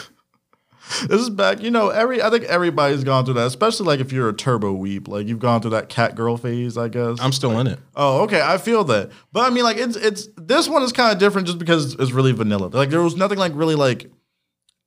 this 1.08 1.20
is 1.20 1.30
back. 1.30 1.60
You 1.62 1.70
know, 1.70 1.88
every 1.90 2.22
I 2.22 2.30
think 2.30 2.44
everybody's 2.44 3.04
gone 3.04 3.24
through 3.24 3.34
that, 3.34 3.46
especially 3.46 3.86
like 3.86 4.00
if 4.00 4.12
you're 4.12 4.28
a 4.28 4.32
turbo 4.32 4.72
weep, 4.72 5.08
like 5.08 5.26
you've 5.26 5.38
gone 5.40 5.60
through 5.60 5.72
that 5.72 5.88
cat 5.88 6.14
girl 6.14 6.36
phase. 6.36 6.78
I 6.78 6.88
guess 6.88 7.18
I'm 7.20 7.32
still 7.32 7.58
in 7.58 7.66
it. 7.66 7.78
Oh, 7.94 8.22
okay. 8.22 8.40
I 8.42 8.58
feel 8.58 8.84
that. 8.84 9.10
But 9.32 9.50
I 9.50 9.54
mean, 9.54 9.64
like, 9.64 9.76
it's 9.78 9.96
it's 9.96 10.28
this 10.36 10.68
one 10.68 10.82
is 10.82 10.92
kind 10.92 11.12
of 11.12 11.18
different 11.18 11.46
just 11.46 11.58
because 11.58 11.94
it's 11.94 12.12
really 12.12 12.32
vanilla. 12.32 12.66
Like, 12.68 12.90
there 12.90 13.02
was 13.02 13.16
nothing 13.16 13.38
like 13.38 13.52
really 13.54 13.74
like 13.74 14.10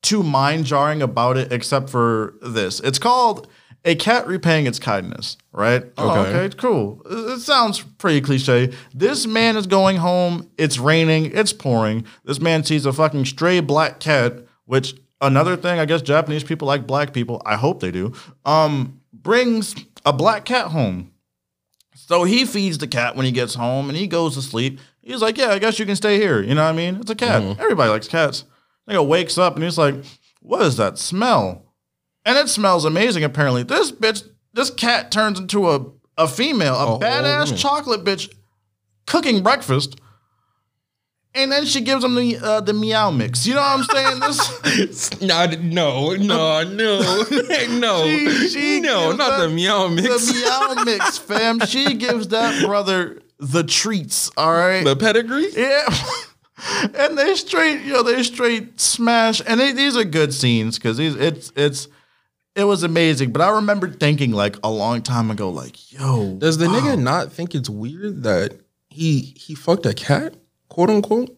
too 0.01 0.23
mind 0.23 0.65
jarring 0.65 1.01
about 1.01 1.37
it 1.37 1.51
except 1.51 1.89
for 1.89 2.35
this. 2.41 2.79
It's 2.79 2.99
called 2.99 3.47
a 3.85 3.95
cat 3.95 4.27
repaying 4.27 4.65
its 4.67 4.79
kindness. 4.79 5.37
Right? 5.51 5.83
Oh, 5.97 6.21
Okay. 6.21 6.29
okay. 6.45 6.55
Cool. 6.57 7.01
It, 7.09 7.37
it 7.37 7.39
sounds 7.41 7.81
pretty 7.97 8.21
cliche. 8.21 8.71
This 8.93 9.25
man 9.27 9.57
is 9.57 9.67
going 9.67 9.97
home. 9.97 10.49
It's 10.57 10.77
raining. 10.79 11.31
It's 11.33 11.51
pouring. 11.51 12.05
This 12.23 12.39
man 12.39 12.63
sees 12.63 12.85
a 12.85 12.93
fucking 12.93 13.25
stray 13.25 13.59
black 13.59 13.99
cat, 13.99 14.45
which 14.65 14.95
another 15.21 15.55
thing. 15.55 15.79
I 15.79 15.85
guess 15.85 16.01
Japanese 16.01 16.43
people 16.43 16.67
like 16.67 16.87
black 16.87 17.13
people. 17.13 17.41
I 17.45 17.55
hope 17.55 17.79
they 17.79 17.91
do. 17.91 18.13
Um, 18.45 19.01
brings 19.13 19.75
a 20.05 20.13
black 20.13 20.45
cat 20.45 20.67
home. 20.67 21.11
So 21.95 22.23
he 22.23 22.45
feeds 22.45 22.77
the 22.77 22.87
cat 22.87 23.15
when 23.15 23.25
he 23.25 23.31
gets 23.31 23.53
home 23.55 23.89
and 23.89 23.97
he 23.97 24.07
goes 24.07 24.35
to 24.35 24.41
sleep. 24.41 24.79
He's 25.01 25.21
like, 25.21 25.37
Yeah, 25.37 25.49
I 25.49 25.59
guess 25.59 25.77
you 25.79 25.85
can 25.85 25.95
stay 25.95 26.17
here. 26.17 26.41
You 26.41 26.55
know 26.55 26.63
what 26.63 26.69
I 26.69 26.75
mean? 26.77 26.95
It's 26.95 27.11
a 27.11 27.15
cat. 27.15 27.41
Everybody 27.59 27.89
likes 27.89 28.07
cats. 28.07 28.45
Nigga 28.89 29.05
wakes 29.05 29.37
up 29.37 29.55
and 29.55 29.63
he's 29.63 29.77
like, 29.77 29.95
What 30.41 30.61
is 30.61 30.77
that 30.77 30.97
smell? 30.97 31.65
And 32.25 32.37
it 32.37 32.49
smells 32.49 32.85
amazing, 32.85 33.23
apparently. 33.23 33.63
This 33.63 33.91
bitch, 33.91 34.23
this 34.53 34.69
cat 34.69 35.11
turns 35.11 35.39
into 35.39 35.69
a, 35.69 35.85
a 36.17 36.27
female, 36.27 36.75
a 36.75 36.85
whole 36.85 36.99
badass 36.99 37.45
woman. 37.45 37.57
chocolate 37.57 38.03
bitch 38.03 38.33
cooking 39.05 39.41
breakfast. 39.43 39.99
And 41.35 41.51
then 41.51 41.65
she 41.65 41.81
gives 41.81 42.03
him 42.03 42.15
the 42.15 42.37
uh, 42.37 42.61
the 42.61 42.73
meow 42.73 43.11
mix. 43.11 43.45
You 43.45 43.53
know 43.53 43.61
what 43.61 43.79
I'm 43.79 43.83
saying? 43.83 44.19
This 44.87 45.21
Not, 45.21 45.59
no, 45.61 46.15
no, 46.15 46.63
no, 46.63 47.23
no, 47.69 48.03
She- 48.05 48.49
she 48.49 48.79
no, 48.79 49.11
not 49.11 49.37
that- 49.37 49.47
the 49.47 49.49
meow 49.49 49.87
mix. 49.89 50.07
the 50.27 50.33
meow 50.33 50.83
mix, 50.83 51.17
fam. 51.29 51.59
She 51.61 51.93
gives 51.95 52.29
that 52.29 52.65
brother 52.65 53.21
the 53.39 53.63
treats. 53.63 54.31
All 54.37 54.51
right. 54.51 54.83
the 54.83 54.95
pedigree. 54.95 55.49
Yeah. 55.55 55.87
and 56.95 57.17
they 57.17 57.35
straight, 57.35 57.81
you 57.83 57.93
know, 57.93 58.03
they 58.03 58.21
straight 58.23 58.81
smash. 58.81 59.41
And 59.45 59.59
they, 59.59 59.71
these 59.71 59.95
are 59.95 60.03
good 60.03 60.33
scenes 60.33 60.77
because 60.77 60.97
these 60.97 61.15
it's 61.15 61.53
it's 61.55 61.87
it 62.55 62.63
was 62.65 62.83
amazing. 62.83 63.31
But 63.31 63.41
I 63.43 63.49
remember 63.51 63.87
thinking 63.89 64.31
like 64.31 64.57
a 64.63 64.69
long 64.69 65.01
time 65.03 65.29
ago, 65.31 65.49
like, 65.49 65.91
yo, 65.93 66.35
Does 66.37 66.57
the 66.57 66.67
wow. 66.67 66.79
nigga 66.79 66.99
not 67.01 67.31
think 67.31 67.53
it's 67.55 67.69
weird 67.69 68.23
that 68.23 68.59
he 68.89 69.33
he 69.37 69.55
fucked 69.55 69.85
a 69.85 69.93
cat, 69.93 70.33
quote 70.69 70.89
unquote? 70.89 71.35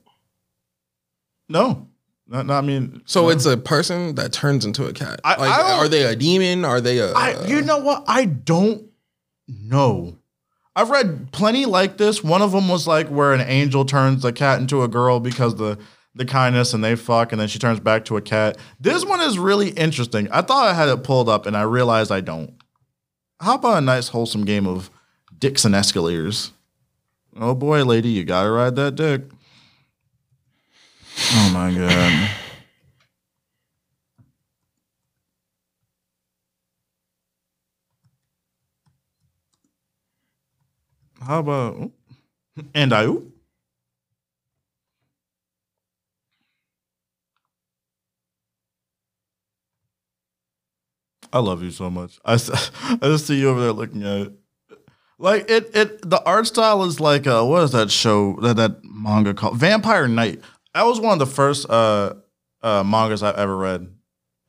No, 1.49 1.87
not, 2.27 2.45
not 2.45 2.63
I 2.63 2.67
mean. 2.67 3.01
So 3.05 3.23
no. 3.23 3.29
it's 3.29 3.45
a 3.45 3.57
person 3.57 4.15
that 4.15 4.31
turns 4.31 4.65
into 4.65 4.85
a 4.85 4.93
cat. 4.93 5.19
I- 5.23 5.35
like, 5.35 5.51
I 5.51 5.73
are 5.73 5.87
they 5.87 6.03
a 6.03 6.15
demon? 6.15 6.63
Are 6.63 6.79
they 6.79 6.99
a? 6.99 7.11
I, 7.11 7.45
you 7.45 7.61
know 7.61 7.79
what? 7.79 8.03
I 8.07 8.25
don't 8.25 8.89
know. 9.47 10.17
I've 10.75 10.89
read 10.89 11.31
plenty 11.33 11.65
like 11.65 11.97
this. 11.97 12.23
One 12.23 12.41
of 12.41 12.53
them 12.53 12.69
was 12.69 12.87
like 12.87 13.09
where 13.09 13.33
an 13.33 13.41
angel 13.41 13.83
turns 13.83 14.21
the 14.21 14.31
cat 14.31 14.61
into 14.61 14.83
a 14.83 14.87
girl 14.87 15.19
because 15.19 15.55
the 15.55 15.77
the 16.15 16.25
kindness 16.25 16.73
and 16.73 16.83
they 16.83 16.95
fuck 16.95 17.31
and 17.31 17.39
then 17.39 17.47
she 17.47 17.59
turns 17.59 17.79
back 17.79 18.05
to 18.05 18.17
a 18.17 18.21
cat. 18.21 18.57
This 18.79 19.05
one 19.05 19.21
is 19.21 19.39
really 19.39 19.69
interesting. 19.69 20.29
I 20.31 20.41
thought 20.41 20.67
I 20.67 20.73
had 20.73 20.89
it 20.89 21.03
pulled 21.03 21.29
up 21.29 21.45
and 21.45 21.55
I 21.55 21.61
realized 21.63 22.11
I 22.11 22.21
don't. 22.21 22.53
How 23.39 23.55
about 23.55 23.77
a 23.77 23.81
nice 23.81 24.09
wholesome 24.09 24.45
game 24.45 24.67
of 24.67 24.89
dicks 25.37 25.65
and 25.65 25.73
escalators? 25.73 26.51
Oh 27.39 27.55
boy, 27.55 27.83
lady, 27.83 28.09
you 28.09 28.23
gotta 28.23 28.49
ride 28.51 28.75
that 28.75 28.95
dick. 28.95 29.23
Oh 31.33 31.51
my 31.53 31.73
god. 31.73 32.29
How 41.21 41.39
about 41.39 41.91
and 42.73 42.93
I 42.93 43.07
I 51.33 51.39
love 51.39 51.63
you 51.63 51.71
so 51.71 51.89
much. 51.89 52.19
I, 52.25 52.33
I 52.33 52.97
just 53.03 53.27
see 53.27 53.39
you 53.39 53.49
over 53.49 53.61
there 53.61 53.71
looking 53.71 54.03
at 54.03 54.27
it. 54.27 54.40
Like 55.21 55.51
it 55.51 55.75
it 55.75 56.09
the 56.09 56.19
art 56.25 56.47
style 56.47 56.83
is 56.83 56.99
like 56.99 57.27
uh 57.27 57.43
what 57.43 57.61
is 57.61 57.71
that 57.73 57.91
show 57.91 58.37
that 58.41 58.55
that 58.55 58.83
manga 58.83 59.35
called 59.35 59.55
Vampire 59.55 60.07
Knight. 60.07 60.41
That 60.73 60.87
was 60.87 60.99
one 60.99 61.13
of 61.13 61.19
the 61.19 61.31
first 61.31 61.69
uh 61.69 62.15
uh 62.63 62.83
mangas 62.83 63.21
I've 63.21 63.35
ever 63.35 63.55
read. 63.55 63.87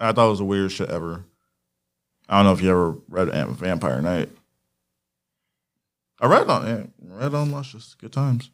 I 0.01 0.12
thought 0.12 0.29
it 0.29 0.31
was 0.31 0.39
the 0.39 0.47
weirdest 0.47 0.77
shit 0.77 0.89
ever. 0.89 1.27
I 2.27 2.39
don't 2.39 2.47
know 2.47 2.53
if 2.55 2.62
you 2.62 2.70
ever 2.70 2.93
read 3.09 3.29
Vampire 3.51 4.01
Knight. 4.01 4.31
I 6.18 6.27
read 6.27 6.49
on 6.49 6.66
yeah, 6.66 6.85
read 7.03 7.35
on 7.35 7.51
Luscious. 7.53 7.95
Good 7.95 8.14
times. 8.14 8.51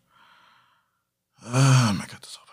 Uh, 1.47 1.95
I 1.95 2.07
got 2.09 2.21
this 2.21 2.37
over. 2.37 2.49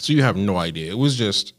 so 0.00 0.12
you 0.12 0.22
have 0.24 0.36
no 0.36 0.56
idea. 0.56 0.90
It 0.90 0.98
was 0.98 1.16
just 1.16 1.54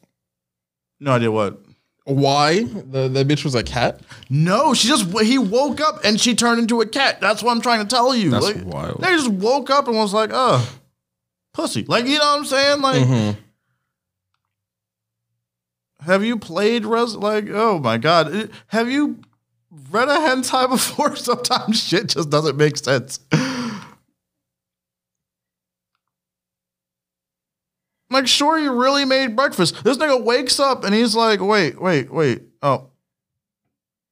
No 1.00 1.12
idea 1.12 1.32
what. 1.32 1.62
Why 2.10 2.64
the 2.64 3.08
the 3.08 3.24
bitch 3.24 3.44
was 3.44 3.56
a 3.56 3.64
cat. 3.64 4.02
No, 4.30 4.74
she 4.74 4.88
just 4.88 5.06
he 5.22 5.38
woke 5.38 5.80
up 5.80 6.00
and 6.04 6.20
she 6.20 6.36
turned 6.36 6.60
into 6.60 6.82
a 6.82 6.86
cat. 6.86 7.22
That's 7.22 7.42
what 7.44 7.52
I'm 7.52 7.62
trying 7.62 7.80
to 7.80 7.88
tell 7.88 8.16
you. 8.16 8.30
That's 8.32 8.46
Like, 8.54 8.66
wild. 8.66 9.02
They 9.02 9.10
just 9.16 9.30
woke 9.30 9.70
up 9.70 9.88
and 9.88 9.96
was 9.98 10.14
like, 10.14 10.32
"Oh, 10.34 10.68
pussy." 11.54 11.86
Like 11.88 12.06
you 12.06 12.18
know 12.20 12.26
what 12.26 12.40
I'm 12.40 12.46
saying? 12.46 12.82
Like, 12.82 13.04
Mhm. 13.04 13.38
have 16.02 16.24
you 16.24 16.38
played 16.38 16.86
Res? 16.86 17.16
Like, 17.16 17.46
oh 17.50 17.80
my 17.80 17.98
god, 17.98 18.50
have 18.68 18.90
you 18.90 19.20
read 19.92 20.08
a 20.10 20.16
hentai 20.18 20.70
before? 20.70 21.16
Sometimes 21.16 21.82
shit 21.84 22.10
just 22.10 22.30
doesn't 22.30 22.58
make 22.58 22.78
sense. 22.78 23.20
Like, 28.12 28.28
sure, 28.28 28.58
you 28.58 28.74
really 28.74 29.06
made 29.06 29.36
breakfast. 29.36 29.84
This 29.84 29.98
nigga 29.98 30.24
wakes 30.24 30.60
up 30.60 30.84
and 30.84 30.96
he's 30.96 31.16
like, 31.16 31.42
wait, 31.42 31.80
wait, 31.80 32.12
wait. 32.12 32.42
Oh, 32.62 32.90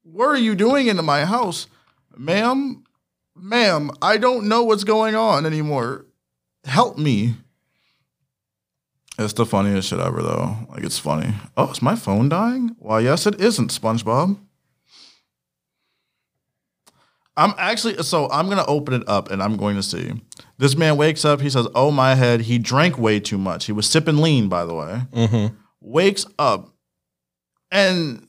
what 0.03 0.27
are 0.27 0.37
you 0.37 0.55
doing 0.55 0.87
into 0.87 1.01
my 1.01 1.25
house? 1.25 1.67
Ma'am, 2.15 2.83
ma'am, 3.35 3.91
I 4.01 4.17
don't 4.17 4.47
know 4.47 4.63
what's 4.63 4.83
going 4.83 5.15
on 5.15 5.45
anymore. 5.45 6.05
Help 6.63 6.97
me. 6.97 7.35
It's 9.19 9.33
the 9.33 9.45
funniest 9.45 9.89
shit 9.89 9.99
ever, 9.99 10.21
though. 10.21 10.57
Like, 10.69 10.83
it's 10.83 10.99
funny. 10.99 11.33
Oh, 11.55 11.71
is 11.71 11.81
my 11.81 11.95
phone 11.95 12.29
dying? 12.29 12.75
Why, 12.77 12.99
yes, 12.99 13.25
it 13.25 13.41
isn't, 13.41 13.71
SpongeBob. 13.71 14.37
I'm 17.35 17.53
actually, 17.57 18.01
so 18.03 18.29
I'm 18.29 18.45
going 18.45 18.57
to 18.57 18.65
open 18.65 18.93
it 18.93 19.07
up 19.07 19.31
and 19.31 19.41
I'm 19.41 19.57
going 19.57 19.75
to 19.75 19.83
see. 19.83 20.11
This 20.57 20.75
man 20.75 20.97
wakes 20.97 21.23
up. 21.23 21.41
He 21.41 21.49
says, 21.49 21.67
Oh, 21.75 21.91
my 21.91 22.15
head. 22.15 22.41
He 22.41 22.57
drank 22.57 22.97
way 22.97 23.19
too 23.19 23.37
much. 23.37 23.65
He 23.65 23.71
was 23.71 23.87
sipping 23.87 24.17
lean, 24.17 24.47
by 24.49 24.65
the 24.65 24.73
way. 24.73 25.01
Mhm. 25.13 25.55
Wakes 25.81 26.25
up 26.39 26.69
and 27.71 28.27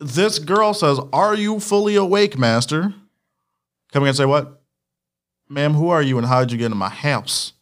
this 0.00 0.38
girl 0.38 0.74
says, 0.74 1.00
Are 1.12 1.34
you 1.34 1.58
fully 1.60 1.96
awake, 1.96 2.38
master? 2.38 2.94
Coming 3.92 4.08
and 4.08 4.16
say, 4.16 4.26
What? 4.26 4.62
Ma'am, 5.48 5.74
who 5.74 5.88
are 5.88 6.02
you 6.02 6.18
and 6.18 6.26
how 6.26 6.40
did 6.40 6.52
you 6.52 6.58
get 6.58 6.70
in 6.70 6.76
my 6.76 6.88
house? 6.90 7.54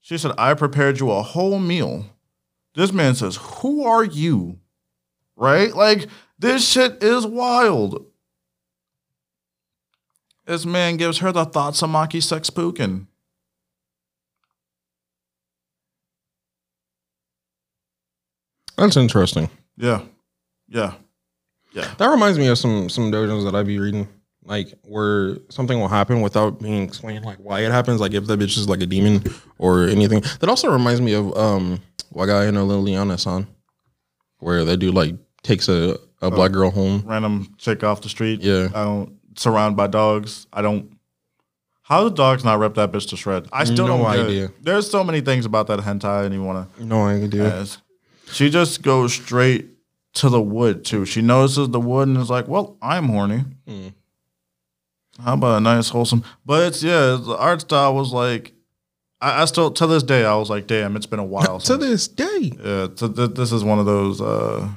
She 0.00 0.16
said, 0.16 0.32
I 0.38 0.54
prepared 0.54 1.00
you 1.00 1.10
a 1.10 1.20
whole 1.22 1.58
meal. 1.58 2.06
This 2.74 2.92
man 2.92 3.14
says, 3.16 3.36
Who 3.36 3.84
are 3.84 4.04
you? 4.04 4.60
Right? 5.36 5.74
Like, 5.74 6.06
this 6.38 6.66
shit 6.66 7.02
is 7.02 7.26
wild. 7.26 8.06
This 10.46 10.64
man 10.64 10.96
gives 10.96 11.18
her 11.18 11.32
the 11.32 11.44
thoughts 11.44 11.82
of 11.82 11.90
Maki 11.90 12.22
sex 12.22 12.50
pookin. 12.50 13.06
That's 18.76 18.96
interesting. 18.96 19.50
Yeah. 19.76 20.02
Yeah. 20.68 20.94
Yeah. 21.72 21.92
That 21.98 22.06
reminds 22.08 22.38
me 22.38 22.46
of 22.48 22.58
some 22.58 22.88
some 22.88 23.10
dojos 23.10 23.44
that 23.44 23.54
I'd 23.54 23.66
be 23.66 23.78
reading, 23.78 24.08
like 24.44 24.68
where 24.82 25.38
something 25.50 25.78
will 25.80 25.88
happen 25.88 26.20
without 26.20 26.60
being 26.60 26.82
explained, 26.82 27.24
like 27.24 27.38
why 27.38 27.60
it 27.60 27.72
happens, 27.72 28.00
like 28.00 28.14
if 28.14 28.26
the 28.26 28.36
bitch 28.36 28.56
is 28.56 28.68
like 28.68 28.80
a 28.80 28.86
demon 28.86 29.24
or 29.58 29.84
anything. 29.84 30.20
That 30.40 30.48
also 30.48 30.70
reminds 30.70 31.00
me 31.00 31.14
of 31.14 31.36
um 31.36 31.80
Wagai 32.14 32.48
and 32.48 32.56
Liliana 32.56 33.18
san, 33.18 33.46
where 34.38 34.64
that 34.64 34.76
dude 34.76 34.94
like 34.94 35.16
takes 35.42 35.68
a, 35.68 35.98
a 36.22 36.30
black 36.30 36.52
girl 36.52 36.70
home. 36.70 37.02
Random 37.06 37.54
chick 37.58 37.82
off 37.82 38.02
the 38.02 38.08
street. 38.08 38.40
Yeah. 38.42 38.68
I 38.74 38.84
don't 38.84 39.15
surrounded 39.36 39.76
by 39.76 39.86
dogs. 39.86 40.46
I 40.52 40.62
don't. 40.62 40.92
How 41.82 42.08
do 42.08 42.14
dogs 42.14 42.44
not 42.44 42.58
rip 42.58 42.74
that 42.74 42.90
bitch 42.90 43.08
to 43.10 43.16
shred? 43.16 43.46
I 43.52 43.62
still 43.64 43.86
No 43.86 43.98
don't 43.98 44.10
get 44.12 44.20
it. 44.20 44.26
idea. 44.28 44.52
There's 44.60 44.90
so 44.90 45.04
many 45.04 45.20
things 45.20 45.44
about 45.46 45.68
that 45.68 45.78
hentai 45.80 46.04
I 46.04 46.22
didn't 46.24 46.44
want 46.44 46.76
to 46.76 46.84
No 46.84 47.02
idea. 47.06 47.60
ask. 47.60 47.80
She 48.32 48.50
just 48.50 48.82
goes 48.82 49.12
straight 49.12 49.68
to 50.14 50.28
the 50.28 50.40
wood 50.42 50.84
too. 50.84 51.04
She 51.04 51.22
notices 51.22 51.68
the 51.68 51.78
wood 51.78 52.08
and 52.08 52.16
is 52.16 52.28
like, 52.30 52.48
"Well, 52.48 52.76
I'm 52.82 53.08
horny." 53.08 53.44
Mm. 53.68 53.92
How 55.24 55.34
about 55.34 55.58
a 55.58 55.60
nice 55.60 55.88
wholesome? 55.88 56.24
But 56.44 56.66
it's 56.66 56.82
yeah, 56.82 57.16
the 57.20 57.36
art 57.38 57.60
style 57.62 57.94
was 57.94 58.12
like, 58.12 58.52
I, 59.20 59.42
I 59.42 59.44
still 59.44 59.70
to 59.70 59.86
this 59.86 60.02
day 60.02 60.24
I 60.24 60.34
was 60.34 60.50
like, 60.50 60.66
"Damn, 60.66 60.96
it's 60.96 61.06
been 61.06 61.20
a 61.20 61.24
while." 61.24 61.58
to 61.60 61.66
since- 61.66 61.80
this 61.84 62.08
day. 62.08 62.52
Yeah, 62.62 62.88
so 62.96 63.08
th- 63.08 63.30
this 63.34 63.52
is 63.52 63.62
one 63.62 63.78
of 63.78 63.86
those. 63.86 64.20
uh 64.20 64.68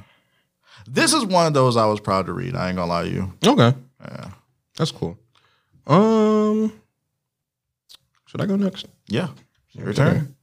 This 0.87 1.13
is 1.13 1.25
one 1.25 1.47
of 1.47 1.53
those 1.53 1.75
I 1.75 1.85
was 1.87 1.99
proud 1.99 2.27
to 2.27 2.33
read. 2.33 2.55
I 2.55 2.67
ain't 2.69 2.77
gonna 2.77 2.89
lie 2.89 3.03
to 3.05 3.09
you. 3.09 3.33
Okay, 3.45 3.73
Yeah, 4.01 4.29
that's 4.79 4.91
cool. 4.91 5.15
Um, 5.85 6.71
should 8.25 8.41
I 8.41 8.45
go 8.47 8.55
next? 8.55 8.87
yeah. 9.07 9.27
Your 9.73 9.89
Okay. 9.89 9.97
turn. 9.97 10.35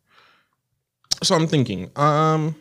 So 1.25 1.35
I'm 1.35 1.49
thinking, 1.49 1.91
um, 1.97 2.55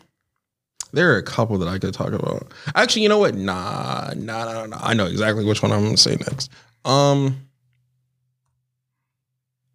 there 0.92 1.12
are 1.12 1.18
a 1.18 1.22
couple 1.22 1.58
that 1.58 1.68
I 1.68 1.78
could 1.78 1.92
talk 1.94 2.12
about. 2.12 2.50
Actually, 2.74 3.02
you 3.02 3.08
know 3.08 3.18
what? 3.18 3.34
Nah, 3.36 4.12
nah, 4.16 4.44
nah, 4.52 4.66
nah. 4.66 4.78
I 4.80 4.94
know 4.94 5.06
exactly 5.06 5.44
which 5.44 5.62
one 5.62 5.70
I'm 5.72 5.84
gonna 5.84 5.96
say 5.96 6.16
next. 6.16 6.50
Um, 6.84 7.48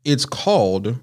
it's 0.04 0.26
called 0.26 0.98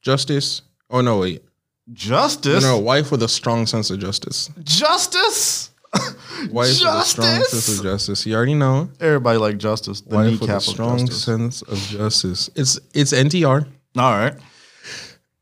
Justice. 0.00 0.62
Oh 0.90 1.00
no, 1.00 1.18
wait. 1.18 1.44
Justice. 1.92 2.62
No, 2.62 2.78
wife 2.78 3.10
with 3.12 3.22
a 3.22 3.28
strong 3.28 3.66
sense 3.66 3.90
of 3.90 3.98
justice. 3.98 4.48
Justice. 4.64 5.70
Wife 6.50 6.68
with 6.80 6.82
a 6.82 7.02
strong 7.02 7.44
sense 7.44 7.78
of 7.78 7.84
justice. 7.84 8.26
You 8.26 8.34
already 8.34 8.54
know. 8.54 8.90
Everybody 9.00 9.38
like 9.38 9.58
justice. 9.58 10.00
The 10.00 10.14
Wife 10.16 10.30
with 10.32 10.40
kneecap 10.42 10.54
a 10.54 10.56
of 10.56 10.62
strong 10.62 10.98
justice. 11.00 11.22
sense 11.24 11.62
of 11.62 11.78
justice. 11.78 12.50
It's 12.54 12.78
it's 12.94 13.12
NTR. 13.12 13.66
All 13.96 14.12
right. 14.18 14.34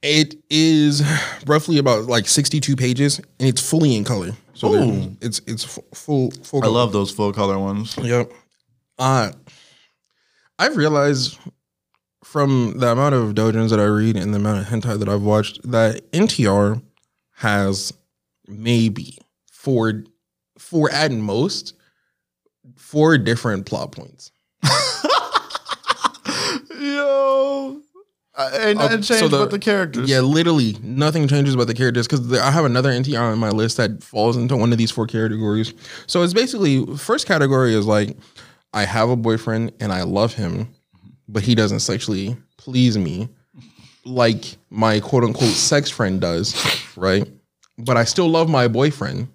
It 0.02 0.34
is 0.48 1.02
roughly 1.46 1.78
about 1.78 2.06
like 2.06 2.26
62 2.26 2.74
pages, 2.74 3.18
and 3.18 3.48
it's 3.48 3.60
fully 3.66 3.94
in 3.96 4.04
color. 4.04 4.32
So 4.54 4.74
Ooh. 4.74 5.16
it's 5.20 5.40
it's 5.46 5.64
fu- 5.64 5.84
full 5.94 6.30
full. 6.42 6.60
I 6.60 6.62
color. 6.66 6.74
love 6.74 6.92
those 6.92 7.10
full 7.10 7.32
color 7.32 7.58
ones. 7.58 7.96
Yep. 7.98 8.32
Uh 8.98 9.30
I've 10.58 10.76
realized 10.76 11.38
from 12.24 12.74
the 12.78 12.88
amount 12.88 13.14
of 13.14 13.34
dojins 13.34 13.70
that 13.70 13.80
I 13.80 13.84
read 13.84 14.16
and 14.16 14.32
the 14.34 14.38
amount 14.38 14.60
of 14.60 14.66
hentai 14.66 14.98
that 14.98 15.08
I've 15.08 15.22
watched 15.22 15.60
that 15.70 16.10
NTR 16.12 16.82
has 17.36 17.92
maybe 18.46 19.16
four 19.50 20.04
four 20.60 20.90
at 20.90 21.10
most 21.12 21.74
four 22.76 23.16
different 23.18 23.66
plot 23.66 23.92
points. 23.92 24.30
Yo. 26.78 27.80
Uh, 28.36 28.50
ain't 28.60 28.78
nothing 28.78 29.02
so 29.02 29.14
changed 29.18 29.34
the- 29.34 29.38
but 29.38 29.50
the 29.50 29.58
characters. 29.58 30.08
Yeah, 30.08 30.20
literally 30.20 30.76
nothing 30.82 31.26
changes 31.28 31.54
about 31.54 31.66
the 31.66 31.74
characters 31.74 32.06
because 32.06 32.32
I 32.38 32.50
have 32.50 32.64
another 32.64 32.90
NTR 32.90 33.32
on 33.32 33.38
my 33.38 33.50
list 33.50 33.76
that 33.76 34.02
falls 34.02 34.36
into 34.36 34.56
one 34.56 34.72
of 34.72 34.78
these 34.78 34.90
four 34.90 35.06
categories. 35.06 35.74
So 36.06 36.22
it's 36.22 36.32
basically 36.32 36.86
first 36.96 37.26
category 37.26 37.74
is 37.74 37.86
like 37.86 38.16
I 38.72 38.84
have 38.84 39.10
a 39.10 39.16
boyfriend 39.16 39.72
and 39.80 39.92
I 39.92 40.04
love 40.04 40.32
him, 40.34 40.68
but 41.28 41.42
he 41.42 41.54
doesn't 41.54 41.80
sexually 41.80 42.36
please 42.56 42.96
me 42.96 43.28
like 44.04 44.56
my 44.70 45.00
quote 45.00 45.24
unquote 45.24 45.50
sex 45.50 45.90
friend 45.90 46.20
does, 46.20 46.54
right? 46.96 47.28
But 47.78 47.96
I 47.96 48.04
still 48.04 48.28
love 48.28 48.48
my 48.48 48.68
boyfriend. 48.68 49.28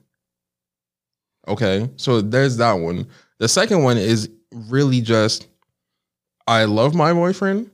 Okay, 1.48 1.90
so 1.96 2.22
there's 2.22 2.58
that 2.58 2.74
one. 2.74 3.08
The 3.40 3.48
second 3.48 3.84
one 3.84 3.98
is 3.98 4.30
really 4.52 5.02
just 5.02 5.48
I 6.48 6.66
love 6.66 6.96
my 6.96 7.14
boyfriend, 7.14 7.72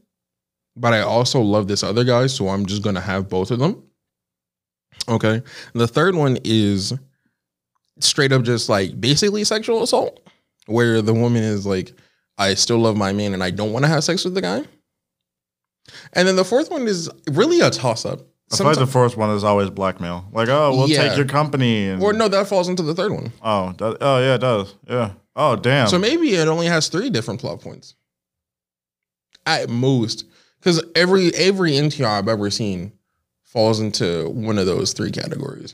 but 0.75 0.93
I 0.93 1.01
also 1.01 1.41
love 1.41 1.67
this 1.67 1.83
other 1.83 2.03
guy, 2.03 2.27
so 2.27 2.49
I'm 2.49 2.65
just 2.65 2.83
gonna 2.83 3.01
have 3.01 3.29
both 3.29 3.51
of 3.51 3.59
them. 3.59 3.83
Okay. 5.07 5.41
The 5.73 5.87
third 5.87 6.15
one 6.15 6.37
is 6.43 6.93
straight 7.99 8.31
up 8.31 8.43
just 8.43 8.69
like 8.69 8.99
basically 8.99 9.43
sexual 9.43 9.83
assault, 9.83 10.19
where 10.65 11.01
the 11.01 11.13
woman 11.13 11.43
is 11.43 11.65
like, 11.65 11.93
I 12.37 12.53
still 12.53 12.79
love 12.79 12.97
my 12.97 13.13
man 13.13 13.33
and 13.33 13.43
I 13.43 13.51
don't 13.51 13.71
want 13.71 13.83
to 13.85 13.89
have 13.89 14.03
sex 14.03 14.23
with 14.23 14.33
the 14.33 14.41
guy. 14.41 14.63
And 16.13 16.27
then 16.27 16.35
the 16.35 16.45
fourth 16.45 16.71
one 16.71 16.87
is 16.87 17.09
really 17.29 17.61
a 17.61 17.69
toss 17.69 18.05
up. 18.05 18.21
I 18.53 18.57
feel 18.57 18.67
like 18.67 18.77
the 18.77 18.87
first 18.87 19.17
one 19.17 19.29
is 19.31 19.43
always 19.43 19.69
blackmail. 19.69 20.25
Like, 20.31 20.49
oh, 20.49 20.75
we'll 20.75 20.89
Yeah. 20.89 21.07
take 21.07 21.17
your 21.17 21.25
company. 21.25 21.87
And, 21.87 22.01
or 22.03 22.11
no, 22.13 22.27
that 22.27 22.47
falls 22.47 22.67
into 22.69 22.83
the 22.83 22.93
third 22.93 23.11
one. 23.13 23.31
Oh, 23.41 23.73
that, 23.77 23.97
oh 24.01 24.19
yeah, 24.19 24.35
it 24.35 24.39
does. 24.41 24.75
Yeah. 24.87 25.11
Oh, 25.35 25.55
damn. 25.55 25.87
So 25.87 25.97
maybe 25.97 26.33
it 26.35 26.47
only 26.47 26.67
has 26.67 26.87
three 26.89 27.09
different 27.09 27.39
plot 27.39 27.61
points 27.61 27.95
at 29.45 29.69
most, 29.69 30.25
because 30.59 30.83
every 30.95 31.33
every 31.35 31.71
NTR 31.71 32.05
I've 32.05 32.27
ever 32.27 32.49
seen 32.51 32.91
falls 33.43 33.79
into 33.79 34.29
one 34.29 34.57
of 34.57 34.65
those 34.65 34.93
three 34.93 35.11
categories. 35.11 35.73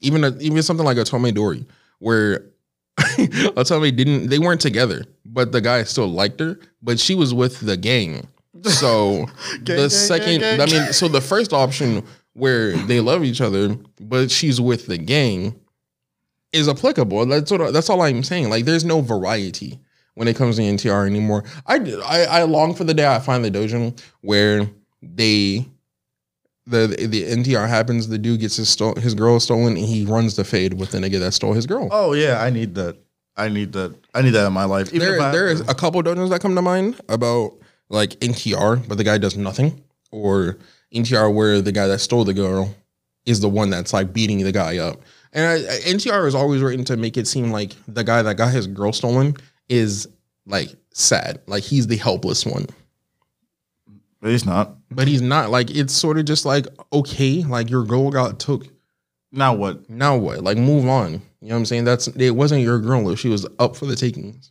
Even 0.00 0.24
a, 0.24 0.36
even 0.38 0.62
something 0.62 0.86
like 0.86 0.96
a 0.96 1.00
Tomei 1.04 1.34
Dory, 1.34 1.64
where 1.98 2.44
Otome 2.98 3.94
didn't 3.96 4.28
they 4.28 4.38
weren't 4.38 4.60
together, 4.60 5.04
but 5.24 5.52
the 5.52 5.60
guy 5.60 5.82
still 5.84 6.08
liked 6.08 6.40
her, 6.40 6.58
but 6.82 6.98
she 6.98 7.14
was 7.14 7.32
with 7.34 7.60
the 7.60 7.76
gang. 7.76 8.26
So 8.64 9.26
Gang, 9.64 9.64
the 9.64 9.74
gang, 9.82 9.90
second, 9.90 10.40
gang, 10.40 10.60
I 10.60 10.66
mean, 10.66 10.92
so 10.92 11.08
the 11.08 11.20
first 11.20 11.52
option 11.52 12.04
where 12.34 12.72
they 12.76 13.00
love 13.00 13.24
each 13.24 13.40
other, 13.40 13.76
but 14.00 14.30
she's 14.30 14.60
with 14.60 14.86
the 14.86 14.98
gang, 14.98 15.58
is 16.52 16.68
applicable. 16.68 17.26
That's 17.26 17.50
what, 17.50 17.72
that's 17.72 17.90
all 17.90 18.00
I'm 18.02 18.22
saying. 18.22 18.48
Like, 18.50 18.64
there's 18.64 18.84
no 18.84 19.00
variety 19.00 19.78
when 20.14 20.28
it 20.28 20.36
comes 20.36 20.56
to 20.56 20.62
NTR 20.62 21.06
anymore. 21.06 21.44
I, 21.66 21.76
I 22.04 22.24
I 22.24 22.42
long 22.44 22.74
for 22.74 22.84
the 22.84 22.94
day 22.94 23.06
I 23.06 23.18
find 23.18 23.44
the 23.44 23.50
dojo 23.50 23.98
where 24.22 24.68
they 25.02 25.66
the 26.66 26.86
the 27.08 27.24
NTR 27.24 27.68
happens. 27.68 28.08
The 28.08 28.18
dude 28.18 28.40
gets 28.40 28.56
his 28.56 28.76
his 28.98 29.14
girl 29.14 29.40
stolen, 29.40 29.76
and 29.76 29.84
he 29.86 30.04
runs 30.04 30.36
the 30.36 30.44
fade 30.44 30.74
with 30.74 30.90
the 30.90 30.98
nigga 30.98 31.18
that 31.20 31.32
stole 31.32 31.52
his 31.52 31.66
girl. 31.66 31.88
oh 31.90 32.12
yeah, 32.14 32.40
I 32.42 32.50
need 32.50 32.74
that. 32.76 32.96
I 33.36 33.48
need 33.48 33.72
that. 33.74 33.94
I 34.14 34.22
need 34.22 34.30
that 34.30 34.46
in 34.46 34.52
my 34.52 34.64
life. 34.64 34.88
Even 34.92 35.00
there 35.08 35.20
I- 35.20 35.30
there 35.32 35.48
is 35.48 35.60
a 35.60 35.74
couple 35.74 36.02
dojos 36.02 36.30
that 36.30 36.40
come 36.40 36.54
to 36.56 36.62
mind 36.62 37.00
about 37.08 37.52
like 37.88 38.10
NTR, 38.20 38.86
but 38.88 38.98
the 38.98 39.04
guy 39.04 39.18
does 39.18 39.36
nothing, 39.36 39.82
or 40.10 40.58
NTR 40.94 41.32
where 41.34 41.60
the 41.60 41.72
guy 41.72 41.86
that 41.86 42.00
stole 42.00 42.24
the 42.24 42.34
girl 42.34 42.74
is 43.26 43.40
the 43.40 43.48
one 43.48 43.70
that's 43.70 43.92
like 43.92 44.12
beating 44.12 44.42
the 44.42 44.52
guy 44.52 44.78
up. 44.78 45.00
And 45.32 45.46
I, 45.46 45.54
I- 45.74 45.78
NTR 45.80 46.26
is 46.26 46.34
always 46.34 46.62
written 46.62 46.84
to 46.86 46.96
make 46.96 47.16
it 47.16 47.26
seem 47.26 47.50
like 47.50 47.72
the 47.86 48.04
guy 48.04 48.22
that 48.22 48.36
got 48.36 48.52
his 48.52 48.66
girl 48.66 48.92
stolen 48.92 49.36
is 49.68 50.08
like 50.46 50.70
sad, 50.92 51.40
like 51.46 51.62
he's 51.62 51.86
the 51.86 51.96
helpless 51.96 52.46
one. 52.46 52.66
But 54.20 54.30
he's 54.30 54.46
not. 54.46 54.74
But 54.90 55.06
he's 55.08 55.22
not. 55.22 55.50
Like 55.50 55.70
it's 55.70 55.92
sort 55.92 56.18
of 56.18 56.24
just 56.24 56.44
like 56.44 56.66
okay, 56.92 57.44
like 57.44 57.70
your 57.70 57.84
girl 57.84 58.10
got 58.10 58.40
took. 58.40 58.66
Now 59.30 59.54
what? 59.54 59.88
Now 59.88 60.16
what? 60.16 60.42
Like 60.42 60.56
move 60.56 60.88
on. 60.88 61.12
You 61.40 61.48
know 61.50 61.54
what 61.54 61.58
I'm 61.60 61.66
saying? 61.66 61.84
That's 61.84 62.08
it. 62.08 62.30
Wasn't 62.32 62.62
your 62.62 62.80
girl 62.80 63.14
she 63.14 63.28
was 63.28 63.46
up 63.58 63.76
for 63.76 63.86
the 63.86 63.94
takings. 63.94 64.50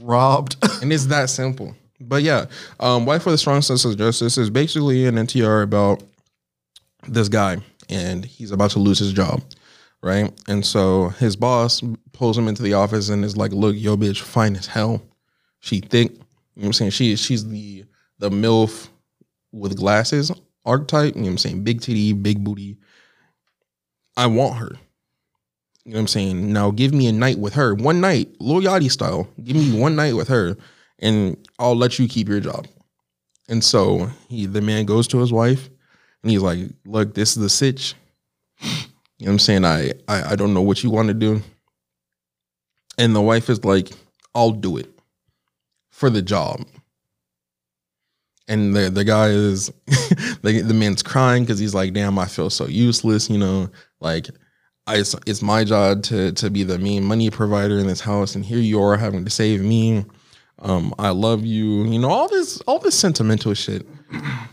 Robbed. 0.00 0.56
and 0.82 0.92
it's 0.92 1.06
that 1.06 1.30
simple. 1.30 1.74
But 2.00 2.22
yeah, 2.22 2.46
um, 2.78 3.04
Wife 3.04 3.26
with 3.26 3.34
a 3.34 3.38
Strong 3.38 3.62
Sense 3.62 3.84
of 3.84 3.96
Justice 3.98 4.38
is 4.38 4.48
basically 4.48 5.06
an 5.06 5.16
NTR 5.16 5.62
about 5.62 6.02
this 7.06 7.28
guy, 7.28 7.58
and 7.88 8.24
he's 8.24 8.52
about 8.52 8.70
to 8.72 8.78
lose 8.78 8.98
his 8.98 9.12
job, 9.12 9.42
right? 10.02 10.32
And 10.48 10.64
so 10.64 11.08
his 11.10 11.36
boss 11.36 11.82
pulls 12.12 12.38
him 12.38 12.48
into 12.48 12.62
the 12.62 12.72
office 12.74 13.10
and 13.10 13.24
is 13.24 13.36
like, 13.36 13.52
"Look, 13.52 13.76
yo, 13.76 13.96
bitch, 13.96 14.20
fine 14.20 14.56
as 14.56 14.66
hell. 14.66 15.02
She 15.60 15.80
thick. 15.80 16.12
You 16.12 16.16
know 16.16 16.22
what 16.54 16.66
I'm 16.66 16.72
saying? 16.72 16.90
She 16.92 17.16
she's 17.16 17.46
the 17.46 17.84
the 18.18 18.30
milf 18.30 18.88
with 19.52 19.76
glasses 19.76 20.32
archetype. 20.64 21.14
You 21.14 21.20
know 21.20 21.24
what 21.26 21.32
I'm 21.32 21.38
saying? 21.38 21.64
Big 21.64 21.80
titty, 21.82 22.14
big 22.14 22.42
booty. 22.42 22.78
I 24.16 24.26
want 24.26 24.56
her." 24.56 24.70
You 25.84 25.92
know 25.92 25.96
what 25.96 26.00
I'm 26.02 26.06
saying? 26.08 26.52
Now 26.52 26.70
give 26.70 26.92
me 26.92 27.06
a 27.06 27.12
night 27.12 27.38
with 27.38 27.54
her. 27.54 27.74
One 27.74 28.00
night, 28.00 28.28
Lil 28.38 28.60
Yachty 28.60 28.90
style. 28.90 29.28
Give 29.42 29.56
me 29.56 29.78
one 29.78 29.96
night 29.96 30.14
with 30.14 30.28
her 30.28 30.56
and 30.98 31.36
I'll 31.58 31.76
let 31.76 31.98
you 31.98 32.06
keep 32.06 32.28
your 32.28 32.40
job. 32.40 32.66
And 33.48 33.64
so 33.64 34.10
he 34.28 34.46
the 34.46 34.60
man 34.60 34.84
goes 34.84 35.08
to 35.08 35.18
his 35.18 35.32
wife 35.32 35.68
and 36.22 36.30
he's 36.30 36.42
like, 36.42 36.60
Look, 36.84 37.14
this 37.14 37.30
is 37.30 37.42
the 37.42 37.48
sitch. 37.48 37.94
You 38.62 39.26
know 39.26 39.32
what 39.32 39.32
I'm 39.32 39.38
saying? 39.38 39.64
I 39.64 39.92
I, 40.06 40.32
I 40.32 40.36
don't 40.36 40.54
know 40.54 40.62
what 40.62 40.84
you 40.84 40.90
want 40.90 41.08
to 41.08 41.14
do. 41.14 41.42
And 42.98 43.16
the 43.16 43.20
wife 43.20 43.48
is 43.48 43.64
like, 43.64 43.90
I'll 44.34 44.50
do 44.50 44.76
it 44.76 44.90
for 45.90 46.10
the 46.10 46.22
job. 46.22 46.64
And 48.46 48.76
the 48.76 48.90
the 48.90 49.04
guy 49.04 49.28
is 49.28 49.72
the, 50.42 50.62
the 50.64 50.74
man's 50.74 51.02
crying 51.02 51.44
because 51.44 51.58
he's 51.58 51.74
like, 51.74 51.92
damn, 51.92 52.18
I 52.18 52.26
feel 52.26 52.50
so 52.50 52.66
useless, 52.66 53.30
you 53.30 53.38
know, 53.38 53.70
like 54.00 54.28
I, 54.90 54.96
it's, 54.96 55.14
it's 55.24 55.40
my 55.40 55.62
job 55.62 56.02
to 56.04 56.32
to 56.32 56.50
be 56.50 56.64
the 56.64 56.78
main 56.78 57.04
money 57.04 57.30
provider 57.30 57.78
in 57.78 57.86
this 57.86 58.00
house, 58.00 58.34
and 58.34 58.44
here 58.44 58.58
you 58.58 58.82
are 58.82 58.96
having 58.96 59.24
to 59.24 59.30
save 59.30 59.62
me. 59.62 60.04
Um, 60.58 60.92
I 60.98 61.10
love 61.10 61.44
you, 61.44 61.84
you 61.84 61.98
know, 61.98 62.10
all 62.10 62.28
this 62.28 62.60
all 62.62 62.80
this 62.80 62.98
sentimental 62.98 63.54
shit. 63.54 63.86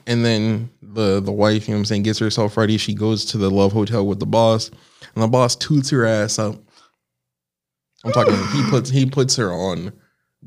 And 0.05 0.23
then 0.23 0.69
the 0.81 1.19
the 1.19 1.31
wife, 1.31 1.67
you 1.67 1.73
know 1.73 1.79
I'm 1.79 1.85
saying, 1.85 2.03
gets 2.03 2.19
herself 2.19 2.55
ready. 2.55 2.77
She 2.77 2.93
goes 2.93 3.25
to 3.25 3.39
the 3.39 3.49
love 3.49 3.73
hotel 3.73 4.05
with 4.05 4.19
the 4.19 4.27
boss, 4.27 4.69
and 5.15 5.23
the 5.23 5.27
boss 5.27 5.55
toots 5.55 5.89
her 5.89 6.05
ass 6.05 6.37
up. 6.37 6.55
I'm 8.05 8.11
talking 8.11 8.35
he 8.53 8.69
puts 8.69 8.91
he 8.91 9.05
puts 9.07 9.35
her 9.37 9.51
on 9.51 9.91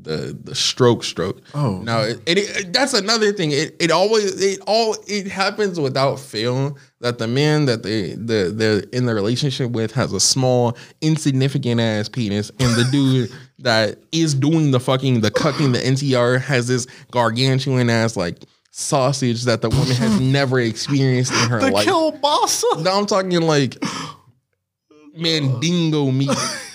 the 0.01 0.37
the 0.43 0.55
stroke 0.55 1.03
stroke. 1.03 1.41
Oh. 1.53 1.77
Now 1.83 2.01
it, 2.01 2.19
it, 2.25 2.37
it- 2.37 2.73
that's 2.73 2.93
another 2.93 3.31
thing. 3.33 3.51
It 3.51 3.75
it 3.79 3.91
always 3.91 4.41
it 4.41 4.59
all 4.67 4.95
it 5.07 5.27
happens 5.27 5.79
without 5.79 6.19
fail 6.19 6.77
that 7.01 7.17
the 7.19 7.27
man 7.27 7.65
that 7.65 7.83
they 7.83 8.13
the 8.13 8.51
they're 8.53 8.79
in 8.91 9.05
the 9.05 9.13
relationship 9.13 9.71
with 9.71 9.91
has 9.93 10.11
a 10.13 10.19
small 10.19 10.77
insignificant 11.01 11.79
ass 11.81 12.09
penis, 12.09 12.49
and 12.59 12.75
the 12.75 12.87
dude 12.91 13.31
that 13.59 13.99
is 14.11 14.33
doing 14.33 14.71
the 14.71 14.79
fucking 14.79 15.21
the 15.21 15.29
cucking 15.31 15.73
the 15.73 15.79
NTR 15.79 16.41
has 16.41 16.67
this 16.67 16.87
gargantuan 17.11 17.89
ass 17.89 18.17
like 18.17 18.39
sausage 18.71 19.43
that 19.43 19.61
the 19.61 19.69
woman 19.69 19.87
has 19.95 20.19
never 20.21 20.59
experienced 20.59 21.31
in 21.31 21.49
her 21.49 21.59
The 21.59 21.71
life. 21.71 21.85
kielbasa. 21.87 22.81
Now 22.83 22.97
I'm 22.97 23.05
talking 23.05 23.41
like 23.41 23.77
mandingo 25.15 26.11
meat. 26.11 26.29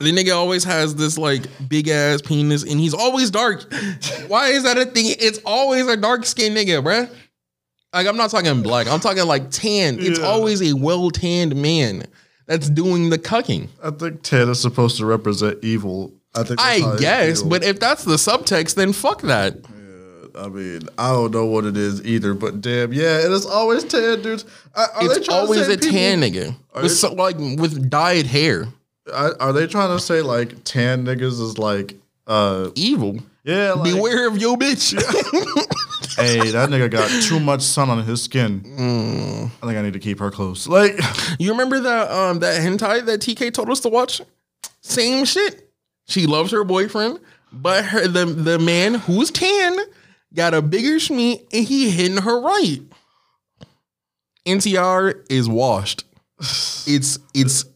The 0.00 0.12
nigga 0.12 0.34
always 0.34 0.62
has 0.64 0.94
this 0.94 1.18
like 1.18 1.42
big 1.68 1.88
ass 1.88 2.22
penis 2.22 2.62
and 2.62 2.78
he's 2.78 2.94
always 2.94 3.30
dark. 3.30 3.64
Why 4.28 4.48
is 4.48 4.62
that 4.62 4.78
a 4.78 4.84
thing? 4.84 5.14
It's 5.18 5.40
always 5.44 5.86
a 5.88 5.96
dark 5.96 6.24
skinned 6.24 6.56
nigga, 6.56 6.82
bruh. 6.84 7.10
Like 7.92 8.06
I'm 8.06 8.16
not 8.16 8.30
talking 8.30 8.62
black. 8.62 8.86
I'm 8.86 9.00
talking 9.00 9.26
like 9.26 9.50
tan. 9.50 9.98
It's 9.98 10.18
Yeah. 10.20 10.26
always 10.26 10.62
a 10.62 10.74
well 10.74 11.10
tanned 11.10 11.56
man 11.56 12.04
that's 12.46 12.68
doing 12.70 13.10
the 13.10 13.18
cucking. 13.18 13.68
I 13.82 13.90
think 13.90 14.22
Ted 14.22 14.48
is 14.48 14.60
supposed 14.60 14.98
to 14.98 15.06
represent 15.06 15.58
evil. 15.62 16.12
I 16.34 16.42
think. 16.44 16.60
I 16.60 16.96
guess, 16.98 17.42
but 17.42 17.64
if 17.64 17.80
that's 17.80 18.04
the 18.04 18.14
subtext, 18.16 18.74
then 18.74 18.92
fuck 18.92 19.22
that. 19.22 19.56
I 20.38 20.48
mean, 20.48 20.82
I 20.96 21.10
don't 21.10 21.32
know 21.32 21.46
what 21.46 21.64
it 21.64 21.76
is 21.76 22.04
either. 22.04 22.34
But 22.34 22.60
damn, 22.60 22.92
yeah, 22.92 23.18
it 23.24 23.32
is 23.32 23.44
always 23.44 23.82
tan 23.82 24.22
dudes. 24.22 24.44
Are, 24.74 24.88
are 24.94 25.16
It's 25.16 25.28
always 25.28 25.66
a 25.66 25.76
tan 25.76 26.20
nigga 26.20 26.54
with 26.80 26.92
so, 26.92 27.12
like 27.14 27.36
with 27.38 27.90
dyed 27.90 28.26
hair. 28.26 28.68
Are, 29.12 29.36
are 29.40 29.52
they 29.52 29.66
trying 29.66 29.96
to 29.96 30.02
say 30.02 30.22
like 30.22 30.64
tan 30.64 31.04
niggas 31.04 31.40
is 31.40 31.58
like, 31.58 31.94
uh, 32.26 32.70
Evil. 32.74 33.18
yeah, 33.44 33.72
like, 33.72 33.94
Beware 33.94 34.28
of 34.28 34.38
your 34.38 34.56
bitch. 34.56 34.92
hey, 36.16 36.50
that 36.50 36.68
nigga 36.68 36.90
got 36.90 37.10
too 37.22 37.40
much 37.40 37.62
sun 37.62 37.88
on 37.90 38.04
his 38.04 38.22
skin. 38.22 38.60
Mm. 38.60 39.46
I 39.46 39.66
think 39.66 39.78
I 39.78 39.82
need 39.82 39.94
to 39.94 39.98
keep 39.98 40.18
her 40.18 40.30
close. 40.30 40.66
Like, 40.66 40.98
You 41.38 41.50
remember 41.50 41.80
that 41.80 42.10
um 42.10 42.40
that 42.40 42.60
hentai 42.60 43.04
that 43.06 43.20
TK 43.20 43.52
told 43.52 43.70
us 43.70 43.80
to 43.80 43.88
watch? 43.88 44.20
Same 44.80 45.24
shit. 45.24 45.70
She 46.06 46.26
loves 46.26 46.52
her 46.52 46.64
boyfriend, 46.64 47.20
but 47.52 47.84
her 47.84 48.08
the 48.08 48.24
the 48.26 48.58
man 48.58 48.94
who's 48.94 49.30
tan 49.30 49.76
got 50.34 50.54
a 50.54 50.62
bigger 50.62 50.96
schmeat 50.96 51.46
and 51.52 51.64
he 51.66 51.90
hitting 51.90 52.18
her 52.18 52.40
right. 52.40 52.80
NTR 54.46 55.24
is 55.30 55.48
washed. 55.48 56.04
It's 56.90 57.18
it's 57.34 57.66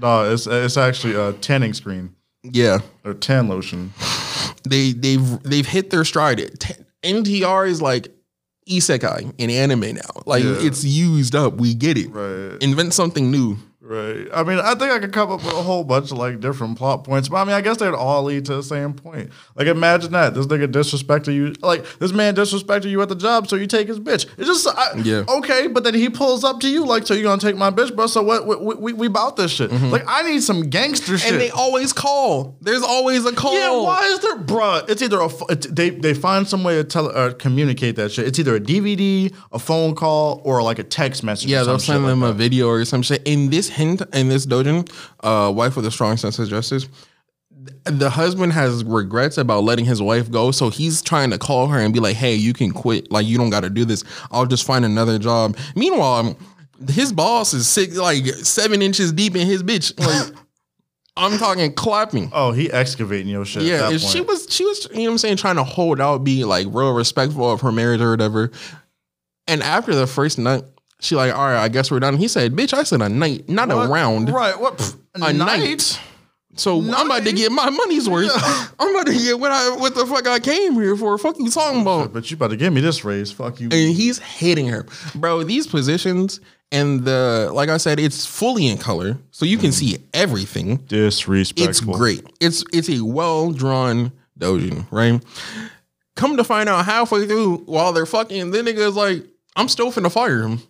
no, 0.00 0.32
it's 0.32 0.46
it's 0.46 0.76
actually 0.76 1.14
a 1.14 1.32
tanning 1.34 1.74
screen 1.74 2.14
yeah. 2.42 2.80
or 3.04 3.14
tan 3.14 3.48
lotion. 3.48 3.92
they 4.68 4.92
they've 4.92 5.42
they've 5.42 5.66
hit 5.66 5.90
their 5.90 6.04
stride. 6.04 6.38
T- 6.60 6.74
NTR 7.02 7.68
is 7.68 7.80
like 7.82 8.08
isekai 8.68 9.32
in 9.38 9.50
anime 9.50 9.94
now. 9.94 10.22
Like 10.26 10.42
Yeah. 10.44 10.56
it's 10.60 10.84
used 10.84 11.34
up. 11.34 11.54
We 11.54 11.74
get 11.74 11.96
it. 11.98 12.08
Right. 12.10 12.60
Invent 12.62 12.94
something 12.94 13.30
new. 13.30 13.58
Right. 13.86 14.26
I 14.34 14.42
mean, 14.42 14.58
I 14.58 14.74
think 14.74 14.90
I 14.90 14.98
could 14.98 15.12
come 15.12 15.30
up 15.30 15.44
with 15.44 15.52
a 15.54 15.62
whole 15.62 15.84
bunch 15.84 16.10
of 16.10 16.18
like 16.18 16.40
different 16.40 16.76
plot 16.76 17.04
points, 17.04 17.28
but 17.28 17.36
I 17.36 17.44
mean, 17.44 17.54
I 17.54 17.60
guess 17.60 17.76
they'd 17.76 17.94
all 17.94 18.24
lead 18.24 18.44
to 18.46 18.56
the 18.56 18.62
same 18.62 18.94
point. 18.94 19.30
Like, 19.54 19.68
imagine 19.68 20.10
that 20.12 20.34
this 20.34 20.46
nigga 20.46 20.66
disrespected 20.66 21.34
you, 21.34 21.54
like 21.62 21.84
this 22.00 22.12
man 22.12 22.34
disrespected 22.34 22.90
you 22.90 23.00
at 23.02 23.08
the 23.08 23.14
job, 23.14 23.46
so 23.48 23.54
you 23.54 23.68
take 23.68 23.86
his 23.86 24.00
bitch. 24.00 24.26
It's 24.36 24.48
just, 24.48 24.66
I, 24.66 24.94
Yeah. 25.04 25.22
okay, 25.28 25.68
but 25.68 25.84
then 25.84 25.94
he 25.94 26.08
pulls 26.10 26.42
up 26.42 26.58
to 26.60 26.68
you 26.68 26.84
like, 26.84 27.06
so 27.06 27.14
you 27.14 27.22
gonna 27.22 27.40
take 27.40 27.56
my 27.56 27.70
bitch, 27.70 27.94
bro? 27.94 28.08
So 28.08 28.22
what? 28.22 28.46
We 28.46 28.74
we, 28.74 28.92
we 28.92 29.06
about 29.06 29.36
this 29.36 29.52
shit. 29.52 29.70
Like, 29.70 30.02
I 30.08 30.22
need 30.22 30.42
some 30.42 30.62
gangster 30.68 31.16
shit. 31.16 31.26
Mm-hmm. 31.26 31.34
And 31.34 31.40
they 31.40 31.50
always 31.50 31.92
call. 31.92 32.56
There's 32.60 32.82
always 32.82 33.24
a 33.24 33.32
call. 33.32 33.54
yeah, 33.54 33.70
why 33.70 34.02
is 34.06 34.18
there, 34.18 34.36
bruh? 34.36 34.88
It's 34.88 35.00
either 35.02 35.20
a 35.20 35.28
it's, 35.48 35.66
they 35.68 35.90
they 35.90 36.12
find 36.14 36.48
some 36.48 36.64
way 36.64 36.74
to 36.74 36.82
tell 36.84 37.06
uh, 37.16 37.34
communicate 37.34 37.94
that 37.96 38.10
shit. 38.10 38.26
It's 38.26 38.38
either 38.40 38.56
a 38.56 38.60
DVD, 38.60 39.32
a 39.52 39.58
phone 39.60 39.94
call, 39.94 40.40
or 40.44 40.60
like 40.62 40.80
a 40.80 40.84
text 40.84 41.22
message. 41.22 41.48
Yeah, 41.50 41.60
or 41.60 41.64
some 41.64 41.66
they'll 41.72 41.78
send 41.78 42.02
like 42.02 42.10
them 42.10 42.20
that. 42.20 42.26
a 42.30 42.32
video 42.32 42.66
or 42.68 42.84
some 42.84 43.02
shit. 43.02 43.22
In 43.24 43.50
this 43.50 43.68
hint, 43.76 44.02
in 44.12 44.28
this 44.28 44.46
dojin, 44.46 44.90
uh, 45.20 45.52
wife 45.52 45.76
with 45.76 45.86
a 45.86 45.90
strong 45.90 46.16
sense 46.16 46.38
of 46.38 46.48
justice, 46.48 46.88
the 47.84 48.10
husband 48.10 48.52
has 48.52 48.84
regrets 48.84 49.38
about 49.38 49.64
letting 49.64 49.84
his 49.84 50.02
wife 50.02 50.30
go, 50.30 50.50
so 50.50 50.68
he's 50.70 51.02
trying 51.02 51.30
to 51.30 51.38
call 51.38 51.68
her 51.68 51.78
and 51.78 51.92
be 51.92 52.00
like, 52.00 52.16
"Hey, 52.16 52.34
you 52.34 52.52
can 52.52 52.70
quit. 52.70 53.10
Like, 53.10 53.26
you 53.26 53.38
don't 53.38 53.50
got 53.50 53.60
to 53.60 53.70
do 53.70 53.84
this. 53.84 54.04
I'll 54.30 54.46
just 54.46 54.64
find 54.64 54.84
another 54.84 55.18
job." 55.18 55.56
Meanwhile, 55.74 56.36
his 56.88 57.12
boss 57.12 57.54
is 57.54 57.68
six, 57.68 57.96
like 57.96 58.26
seven 58.26 58.82
inches 58.82 59.12
deep 59.12 59.36
in 59.36 59.46
his 59.46 59.62
bitch. 59.62 59.98
Like, 59.98 60.34
I'm 61.16 61.38
talking 61.38 61.72
clapping. 61.72 62.30
Oh, 62.32 62.52
he 62.52 62.70
excavating 62.70 63.28
your 63.28 63.44
shit. 63.44 63.62
at 63.62 63.68
Yeah, 63.68 63.96
she 63.96 64.20
was 64.20 64.46
she 64.50 64.64
was 64.64 64.86
you 64.90 64.98
know 64.98 65.04
what 65.04 65.10
I'm 65.12 65.18
saying 65.18 65.36
trying 65.38 65.56
to 65.56 65.64
hold 65.64 66.00
out, 66.00 66.24
be 66.24 66.44
like 66.44 66.66
real 66.70 66.92
respectful 66.92 67.50
of 67.50 67.62
her 67.62 67.72
marriage 67.72 68.00
or 68.00 68.10
whatever. 68.10 68.50
And 69.46 69.62
after 69.62 69.94
the 69.94 70.06
first 70.06 70.38
night, 70.38 70.64
she 71.00 71.14
like, 71.14 71.34
all 71.34 71.46
right, 71.46 71.62
I 71.62 71.68
guess 71.68 71.90
we're 71.90 72.00
done. 72.00 72.16
He 72.16 72.28
said, 72.28 72.52
bitch, 72.52 72.72
I 72.72 72.82
said 72.82 73.02
a 73.02 73.08
night, 73.08 73.48
not 73.48 73.68
What? 73.68 73.86
a 73.86 73.88
round. 73.88 74.30
Right. 74.30 74.58
What? 74.58 74.78
Pff, 74.78 74.98
A 75.14 75.32
night. 75.32 76.00
So 76.56 76.80
I'm 76.80 77.06
about 77.06 77.24
to 77.24 77.32
get 77.32 77.52
my 77.52 77.68
money's 77.68 78.08
worth. 78.08 78.30
Yeah. 78.34 78.66
I'm 78.78 78.94
about 78.94 79.06
to 79.06 79.12
get 79.12 79.38
what 79.38 79.52
I 79.52 79.76
what 79.76 79.94
the 79.94 80.06
fuck 80.06 80.26
I 80.26 80.40
came 80.40 80.72
here 80.72 80.96
for. 80.96 81.16
Fuck 81.18 81.38
you 81.38 81.50
talking 81.50 81.82
about. 81.82 82.14
But 82.14 82.30
you 82.30 82.36
about 82.36 82.48
to 82.48 82.56
give 82.56 82.72
me 82.72 82.80
this 82.80 83.04
raise. 83.04 83.30
Fuck 83.30 83.60
you. 83.60 83.68
And 83.70 83.94
he's 83.94 84.18
hitting 84.18 84.66
her. 84.68 84.86
Bro, 85.14 85.42
these 85.44 85.66
positions 85.66 86.40
and 86.72 87.04
the 87.04 87.50
like 87.52 87.68
I 87.68 87.76
said, 87.76 88.00
it's 88.00 88.24
fully 88.24 88.68
in 88.68 88.78
color. 88.78 89.18
So 89.32 89.44
you 89.44 89.58
can 89.58 89.68
mm. 89.68 89.74
see 89.74 89.98
everything. 90.14 90.76
Disrespectful. 90.76 91.68
It's 91.68 91.80
great. 91.80 92.26
It's 92.40 92.64
it's 92.72 92.88
a 92.88 93.04
well 93.04 93.52
drawn 93.52 94.12
dojin, 94.38 94.86
right? 94.90 95.22
Come 96.14 96.38
to 96.38 96.44
find 96.44 96.68
out 96.68 96.86
halfway 96.86 97.26
through 97.26 97.58
while 97.66 97.92
they're 97.92 98.06
fucking, 98.06 98.50
the 98.50 98.58
nigga's 98.58 98.96
like, 98.96 99.26
I'm 99.54 99.68
still 99.68 99.92
finna 99.92 100.10
fire 100.10 100.40
him. 100.42 100.60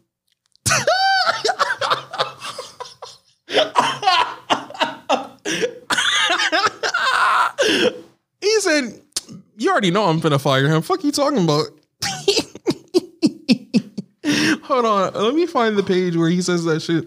He 8.41 8.61
said, 8.61 9.01
You 9.57 9.71
already 9.71 9.91
know 9.91 10.05
I'm 10.05 10.21
finna 10.21 10.41
fire 10.41 10.69
him. 10.69 10.83
Fuck 10.83 11.05
you 11.05 11.13
talking 11.13 11.45
about? 11.45 11.67
Hold 14.65 14.85
on. 14.85 15.13
Let 15.15 15.35
me 15.35 15.47
find 15.47 15.77
the 15.77 15.83
page 15.83 16.17
where 16.17 16.29
he 16.29 16.43
says 16.43 16.65
that 16.65 16.81
shit. 16.81 17.07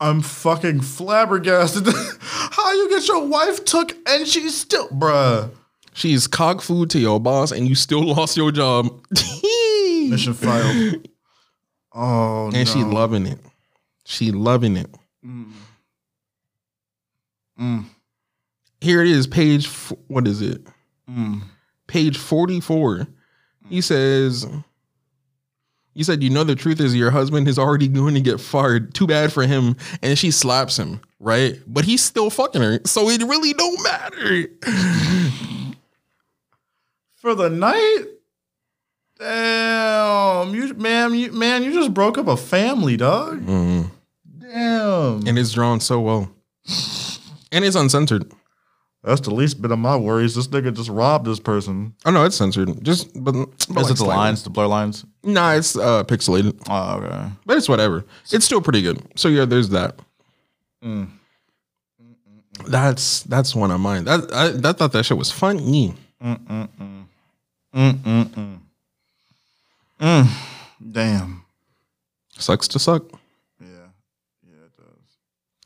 I'm 0.00 0.20
fucking 0.22 0.80
flabbergasted. 0.80 1.86
How 2.20 2.72
you 2.72 2.88
get 2.88 3.08
your 3.08 3.26
wife 3.26 3.64
took 3.64 3.96
and 4.08 4.26
she's 4.26 4.56
still, 4.56 4.88
bruh. 4.88 5.50
She's 5.92 6.26
cock 6.26 6.60
food 6.60 6.90
to 6.90 6.98
your 6.98 7.20
boss 7.20 7.52
and 7.52 7.68
you 7.68 7.74
still 7.74 8.02
lost 8.04 8.36
your 8.36 8.50
job. 8.52 8.86
Mission 9.12 10.34
failed. 10.34 11.06
Oh 11.96 12.50
and 12.52 12.66
she 12.68 12.80
no. 12.80 12.88
loving 12.88 13.24
it. 13.24 13.38
She 14.04 14.32
loving 14.32 14.76
it. 14.76 14.90
Mm. 15.24 15.52
Here 18.80 19.00
it 19.02 19.08
is, 19.08 19.26
page 19.26 19.66
what 20.08 20.26
is 20.26 20.42
it? 20.42 20.66
Mm. 21.08 21.42
Page 21.86 22.18
44. 22.18 23.06
He 23.68 23.80
says 23.80 24.46
you 25.94 26.02
said 26.02 26.22
you 26.22 26.30
know 26.30 26.44
the 26.44 26.56
truth 26.56 26.80
is 26.80 26.94
your 26.94 27.10
husband 27.12 27.46
is 27.48 27.58
already 27.58 27.88
going 27.88 28.14
to 28.14 28.20
get 28.20 28.40
fired. 28.40 28.94
Too 28.94 29.06
bad 29.06 29.32
for 29.32 29.46
him. 29.46 29.76
And 30.02 30.18
she 30.18 30.30
slaps 30.32 30.76
him, 30.76 31.00
right? 31.20 31.58
But 31.66 31.84
he's 31.84 32.02
still 32.02 32.30
fucking 32.30 32.60
her. 32.60 32.80
So 32.84 33.08
it 33.08 33.22
really 33.22 33.52
don't 33.52 33.82
matter. 33.82 34.48
For 37.16 37.34
the 37.34 37.48
night? 37.48 38.04
Damn. 39.18 40.54
You 40.54 40.74
man, 40.74 41.14
you 41.14 41.32
man, 41.32 41.62
you 41.62 41.72
just 41.72 41.94
broke 41.94 42.18
up 42.18 42.26
a 42.26 42.36
family, 42.36 42.96
dog. 42.96 43.40
Mm. 43.40 43.90
Damn. 44.54 45.26
And 45.26 45.38
it's 45.38 45.52
drawn 45.52 45.80
so 45.80 46.00
well. 46.00 46.30
And 47.52 47.64
it's 47.64 47.76
uncensored. 47.76 48.30
That's 49.02 49.20
the 49.20 49.34
least 49.34 49.60
bit 49.60 49.70
of 49.70 49.78
my 49.78 49.96
worries. 49.96 50.34
This 50.34 50.46
nigga 50.48 50.74
just 50.74 50.88
robbed 50.88 51.26
this 51.26 51.38
person. 51.40 51.94
Oh 52.06 52.10
no, 52.10 52.24
it's 52.24 52.36
censored. 52.36 52.82
Just 52.82 53.10
but, 53.22 53.32
but 53.32 53.48
Is 53.58 53.68
like 53.68 53.84
it 53.84 53.88
the 53.88 53.96
slightly. 53.96 54.16
lines, 54.16 54.42
the 54.44 54.50
blur 54.50 54.66
lines? 54.66 55.04
Nah, 55.22 55.52
it's 55.52 55.76
uh 55.76 56.04
pixelated. 56.04 56.58
Oh, 56.70 56.98
okay. 57.02 57.28
But 57.44 57.58
it's 57.58 57.68
whatever. 57.68 58.04
It's 58.30 58.44
still 58.46 58.62
pretty 58.62 58.80
good. 58.80 59.02
So 59.16 59.28
yeah, 59.28 59.44
there's 59.44 59.68
that. 59.70 59.98
Mm. 60.82 61.08
That's 62.66 63.22
that's 63.24 63.54
one 63.54 63.70
of 63.72 63.80
mine. 63.80 64.04
That 64.04 64.32
I, 64.32 64.48
that 64.50 64.78
thought 64.78 64.92
that 64.92 65.04
shit 65.04 65.18
was 65.18 65.30
funny. 65.30 65.94
Mm-mm-mm. 66.22 67.04
Mm-mm-mm. 67.74 68.58
Mm. 70.00 70.28
Damn. 70.92 71.44
Sucks 72.38 72.68
to 72.68 72.78
suck. 72.78 73.02
Yeah. 73.60 73.66
Yeah, 74.46 74.64
it 74.64 74.76
does. 74.78 75.08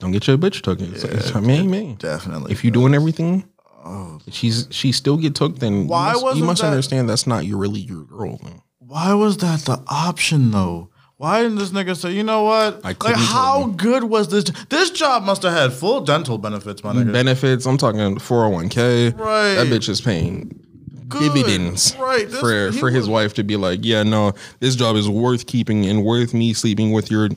Don't 0.01 0.12
get 0.12 0.26
your 0.26 0.38
bitch 0.38 0.62
took. 0.62 0.80
It's, 0.80 1.03
it's, 1.05 1.34
man, 1.34 1.70
man. 1.70 1.94
Definitely. 1.96 2.53
If 2.53 2.64
you're 2.64 2.72
doing 2.72 2.94
everything, 2.94 3.44
Oh. 3.84 4.18
she's 4.30 4.68
she 4.70 4.92
still 4.92 5.16
get 5.16 5.34
took. 5.34 5.59
Then 5.59 5.86
Why 5.88 6.14
you 6.14 6.20
must, 6.22 6.36
you 6.38 6.44
must 6.44 6.61
that- 6.62 6.68
understand 6.68 7.09
that's 7.09 7.26
not 7.26 7.46
your 7.46 7.59
really 7.59 7.80
your 7.80 8.05
girl. 8.05 8.38
Then. 8.42 8.62
Why 8.78 9.14
was 9.14 9.38
that 9.38 9.61
the 9.61 9.82
option 9.88 10.51
though? 10.51 10.90
Why 11.16 11.42
didn't 11.42 11.59
this 11.59 11.70
nigga 11.70 11.96
say, 11.96 12.12
you 12.12 12.22
know 12.22 12.44
what? 12.44 12.80
I 12.84 12.94
like, 13.01 13.16
how 13.16 13.66
good 13.76 14.05
was 14.05 14.28
this? 14.28 14.44
This 14.68 14.90
job 14.90 15.24
must 15.24 15.42
have 15.42 15.53
had 15.53 15.72
full 15.72 16.01
dental 16.03 16.38
benefits, 16.38 16.84
my 16.84 16.92
nigga. 16.92 17.12
Benefits. 17.12 17.66
I'm 17.66 17.76
talking 17.76 18.01
401k. 18.18 19.18
Right. 19.18 19.55
That 19.55 19.66
bitch 19.66 19.88
is 19.88 20.01
paying 20.01 20.61
Good. 21.09 21.32
dividends. 21.34 21.96
Right. 21.99 22.28
This- 22.30 22.38
for 22.38 22.70
for 22.72 22.90
his 22.90 23.01
was- 23.03 23.09
wife 23.09 23.34
to 23.34 23.42
be 23.42 23.57
like, 23.57 23.80
yeah, 23.82 24.05
no, 24.05 24.32
this 24.61 24.76
job 24.76 24.94
is 24.96 25.09
worth 25.09 25.46
keeping 25.46 25.86
and 25.86 26.05
worth 26.05 26.34
me 26.34 26.53
sleeping 26.53 26.92
with 26.92 27.11
your 27.11 27.30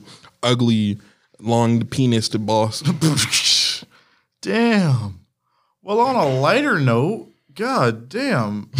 ugly, 0.44 0.98
long 1.42 1.84
penis 1.86 2.28
to 2.30 2.38
boss. 2.38 2.82
Damn. 4.40 5.20
Well, 5.82 6.00
on 6.00 6.14
a 6.16 6.26
lighter 6.40 6.78
note, 6.78 7.28
god 7.54 8.08
damn. 8.08 8.70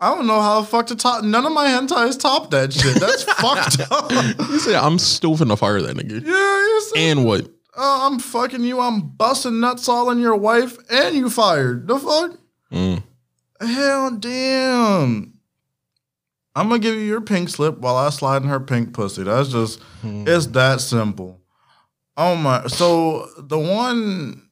I 0.00 0.14
don't 0.14 0.26
know 0.26 0.40
how 0.40 0.60
the 0.60 0.66
fuck 0.66 0.86
to 0.88 0.96
top. 0.96 1.24
None 1.24 1.44
of 1.44 1.52
my 1.52 1.66
hentais 1.66 2.18
top 2.18 2.50
that 2.52 2.72
shit. 2.72 2.98
That's 3.00 3.22
fucked 3.40 3.80
up. 3.90 4.10
you 4.48 4.58
say 4.60 4.74
I'm 4.76 4.98
still 4.98 5.36
finna 5.36 5.58
fire 5.58 5.80
that 5.82 5.96
nigga. 5.96 6.22
Yeah, 6.24 6.30
you 6.30 6.82
said, 6.88 6.98
And 7.00 7.24
what? 7.24 7.42
uh, 7.76 8.06
I'm 8.06 8.18
fucking 8.18 8.62
you. 8.64 8.80
I'm 8.80 9.00
busting 9.00 9.60
nuts 9.60 9.88
all 9.88 10.10
in 10.10 10.18
your 10.20 10.36
wife, 10.36 10.78
and 10.90 11.14
you 11.16 11.28
fired. 11.30 11.86
The 11.88 11.98
fuck? 11.98 12.38
Mm. 12.72 13.02
Hell 13.60 14.10
damn. 14.12 15.37
I'm 16.58 16.68
gonna 16.68 16.80
give 16.80 16.94
you 16.94 17.02
your 17.02 17.20
pink 17.20 17.48
slip 17.48 17.78
while 17.78 17.96
I 17.96 18.10
slide 18.10 18.42
in 18.42 18.48
her 18.48 18.60
pink 18.60 18.92
pussy. 18.92 19.22
That's 19.22 19.50
just 19.50 19.80
it's 20.02 20.46
that 20.48 20.80
simple. 20.80 21.40
Oh 22.16 22.34
my 22.36 22.66
so 22.66 23.28
the 23.38 23.58
one 23.58 24.48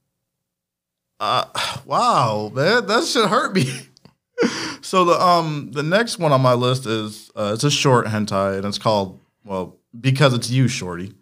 uh 1.20 1.44
wow, 1.84 2.50
man, 2.54 2.86
that 2.86 3.04
should 3.04 3.28
hurt 3.28 3.54
me. 3.54 3.70
so 4.82 5.04
the 5.04 5.20
um 5.20 5.70
the 5.72 5.82
next 5.82 6.18
one 6.18 6.32
on 6.32 6.40
my 6.40 6.54
list 6.54 6.86
is 6.86 7.30
uh 7.34 7.52
it's 7.54 7.64
a 7.64 7.70
short 7.70 8.06
hentai 8.06 8.56
and 8.56 8.64
it's 8.64 8.78
called 8.78 9.20
well 9.44 9.76
because 10.00 10.34
it's 10.34 10.50
you 10.50 10.68
shorty. 10.68 11.12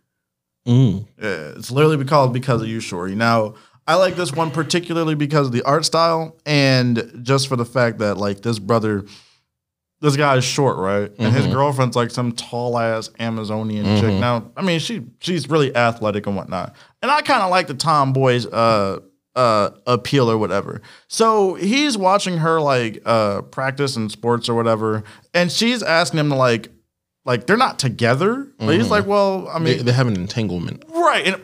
Mm. 0.66 1.06
Yeah, 1.20 1.52
it's 1.56 1.70
literally 1.70 2.02
called 2.04 2.32
because 2.32 2.62
of 2.62 2.68
you, 2.68 2.80
Shorty. 2.80 3.14
Now, 3.14 3.54
I 3.86 3.96
like 3.96 4.16
this 4.16 4.32
one 4.32 4.50
particularly 4.50 5.14
because 5.14 5.48
of 5.48 5.52
the 5.52 5.62
art 5.62 5.84
style 5.84 6.36
and 6.46 7.20
just 7.22 7.48
for 7.48 7.56
the 7.56 7.66
fact 7.66 7.98
that 7.98 8.16
like 8.16 8.40
this 8.40 8.58
brother, 8.58 9.04
this 10.00 10.16
guy 10.16 10.36
is 10.36 10.44
short, 10.44 10.76
right? 10.76 11.10
And 11.18 11.32
his 11.34 11.46
Mhm. 11.46 11.52
girlfriend's 11.52 11.96
like 11.96 12.10
some 12.10 12.32
tall 12.32 12.78
ass 12.78 13.10
Amazonian 13.18 13.84
chick. 14.00 14.10
Mhm. 14.10 14.20
Now, 14.20 14.50
I 14.56 14.62
mean, 14.62 14.78
she 14.80 15.02
she's 15.20 15.48
really 15.48 15.74
athletic 15.74 16.26
and 16.26 16.36
whatnot, 16.36 16.74
and 17.02 17.10
I 17.10 17.20
kind 17.22 17.42
of 17.42 17.50
like 17.50 17.66
the 17.68 17.74
tomboys 17.74 18.46
uh 18.46 18.98
uh 19.34 19.70
appeal 19.86 20.30
or 20.30 20.36
whatever. 20.38 20.80
So 21.08 21.54
he's 21.54 21.96
watching 21.98 22.38
her 22.38 22.60
like 22.60 23.02
uh 23.06 23.42
practice 23.42 23.96
in 23.96 24.08
sports 24.10 24.48
or 24.48 24.54
whatever, 24.54 25.02
and 25.32 25.50
she's 25.50 25.82
asking 25.82 26.20
him 26.20 26.28
to 26.30 26.36
like. 26.36 26.68
Like 27.26 27.46
they're 27.46 27.56
not 27.56 27.78
together, 27.78 28.48
but 28.58 28.74
he's 28.74 28.90
like, 28.90 29.06
"Well, 29.06 29.48
I 29.48 29.58
mean, 29.58 29.78
They, 29.78 29.82
they 29.84 29.92
have 29.92 30.08
an 30.08 30.14
entanglement. 30.16 30.84
Right. 30.94 31.26
And, 31.28 31.40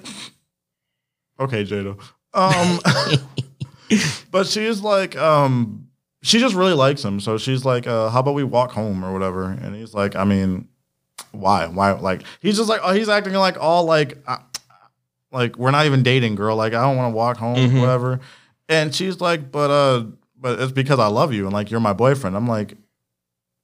okay, 1.40 1.64
Jada. 1.64 1.98
Um, 2.34 2.80
but 4.30 4.46
she's 4.46 4.80
like, 4.82 5.16
um, 5.16 5.86
she 6.22 6.38
just 6.38 6.54
really 6.54 6.74
likes 6.74 7.04
him. 7.04 7.20
So 7.20 7.38
she's 7.38 7.64
like, 7.64 7.86
uh, 7.86 8.10
how 8.10 8.20
about 8.20 8.34
we 8.34 8.44
walk 8.44 8.72
home 8.72 9.04
or 9.04 9.12
whatever? 9.12 9.44
And 9.44 9.74
he's 9.74 9.94
like, 9.94 10.14
I 10.16 10.24
mean, 10.24 10.68
why? 11.32 11.66
Why? 11.66 11.92
Like, 11.92 12.22
he's 12.40 12.56
just 12.56 12.68
like, 12.68 12.80
oh, 12.82 12.92
he's 12.92 13.08
acting 13.08 13.32
like 13.34 13.56
all 13.58 13.84
like, 13.84 14.18
uh, 14.26 14.38
like 15.32 15.56
we're 15.56 15.70
not 15.70 15.86
even 15.86 16.02
dating, 16.02 16.34
girl. 16.34 16.56
Like, 16.56 16.74
I 16.74 16.82
don't 16.82 16.96
want 16.96 17.12
to 17.12 17.16
walk 17.16 17.36
home, 17.36 17.56
Mhm. 17.56 17.80
whatever. 17.80 18.20
And 18.68 18.94
she's 18.94 19.20
like, 19.20 19.50
but 19.52 19.70
uh, 19.70 20.04
but 20.38 20.60
it's 20.60 20.72
because 20.72 20.98
I 20.98 21.06
love 21.08 21.32
you 21.32 21.44
and 21.44 21.52
like 21.52 21.70
you're 21.70 21.80
my 21.80 21.92
boyfriend. 21.92 22.36
I'm 22.36 22.46
like, 22.48 22.74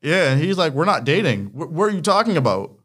yeah. 0.03 0.31
And 0.33 0.41
he's 0.43 0.59
like, 0.59 0.73
we're 0.73 0.85
not 0.85 1.05
dating. 1.05 1.47
Wh- 1.47 1.73
what 1.73 1.85
are 1.85 1.91
you 1.95 2.01
talking 2.03 2.37
about? 2.37 2.76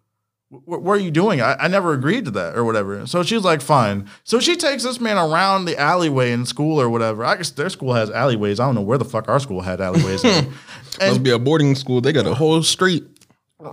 Wh- 0.52 0.68
what 0.84 0.92
are 0.94 1.00
you 1.02 1.12
doing? 1.12 1.42
I, 1.42 1.56
I 1.60 1.68
never 1.68 1.94
agreed 1.94 2.26
to 2.26 2.32
that 2.32 2.56
or 2.58 2.64
whatever. 2.66 3.08
So 3.08 3.24
she's 3.24 3.44
like, 3.44 3.62
fine. 3.62 4.10
So 4.24 4.40
she 4.40 4.56
takes 4.56 4.84
this 4.84 5.00
man 5.00 5.18
around 5.18 5.66
the 5.66 5.78
alleyway 5.80 6.32
in 6.32 6.46
school 6.46 6.80
or 6.80 6.90
whatever. 6.90 7.24
I 7.24 7.38
guess 7.38 7.50
their 7.52 7.70
school 7.70 7.94
has 7.94 8.10
alleyways. 8.12 8.60
I 8.60 8.66
don't 8.66 8.76
know 8.76 8.82
where 8.82 8.98
the 8.98 9.06
fuck 9.06 9.28
our 9.30 9.40
school 9.40 9.62
had 9.62 9.80
alleyways. 9.82 10.24
in. 10.24 10.52
Must 11.00 11.24
be 11.24 11.32
a 11.32 11.40
boarding 11.40 11.74
school. 11.76 12.02
They 12.02 12.12
got 12.12 12.28
a 12.28 12.34
whole 12.34 12.62
street. 12.64 13.06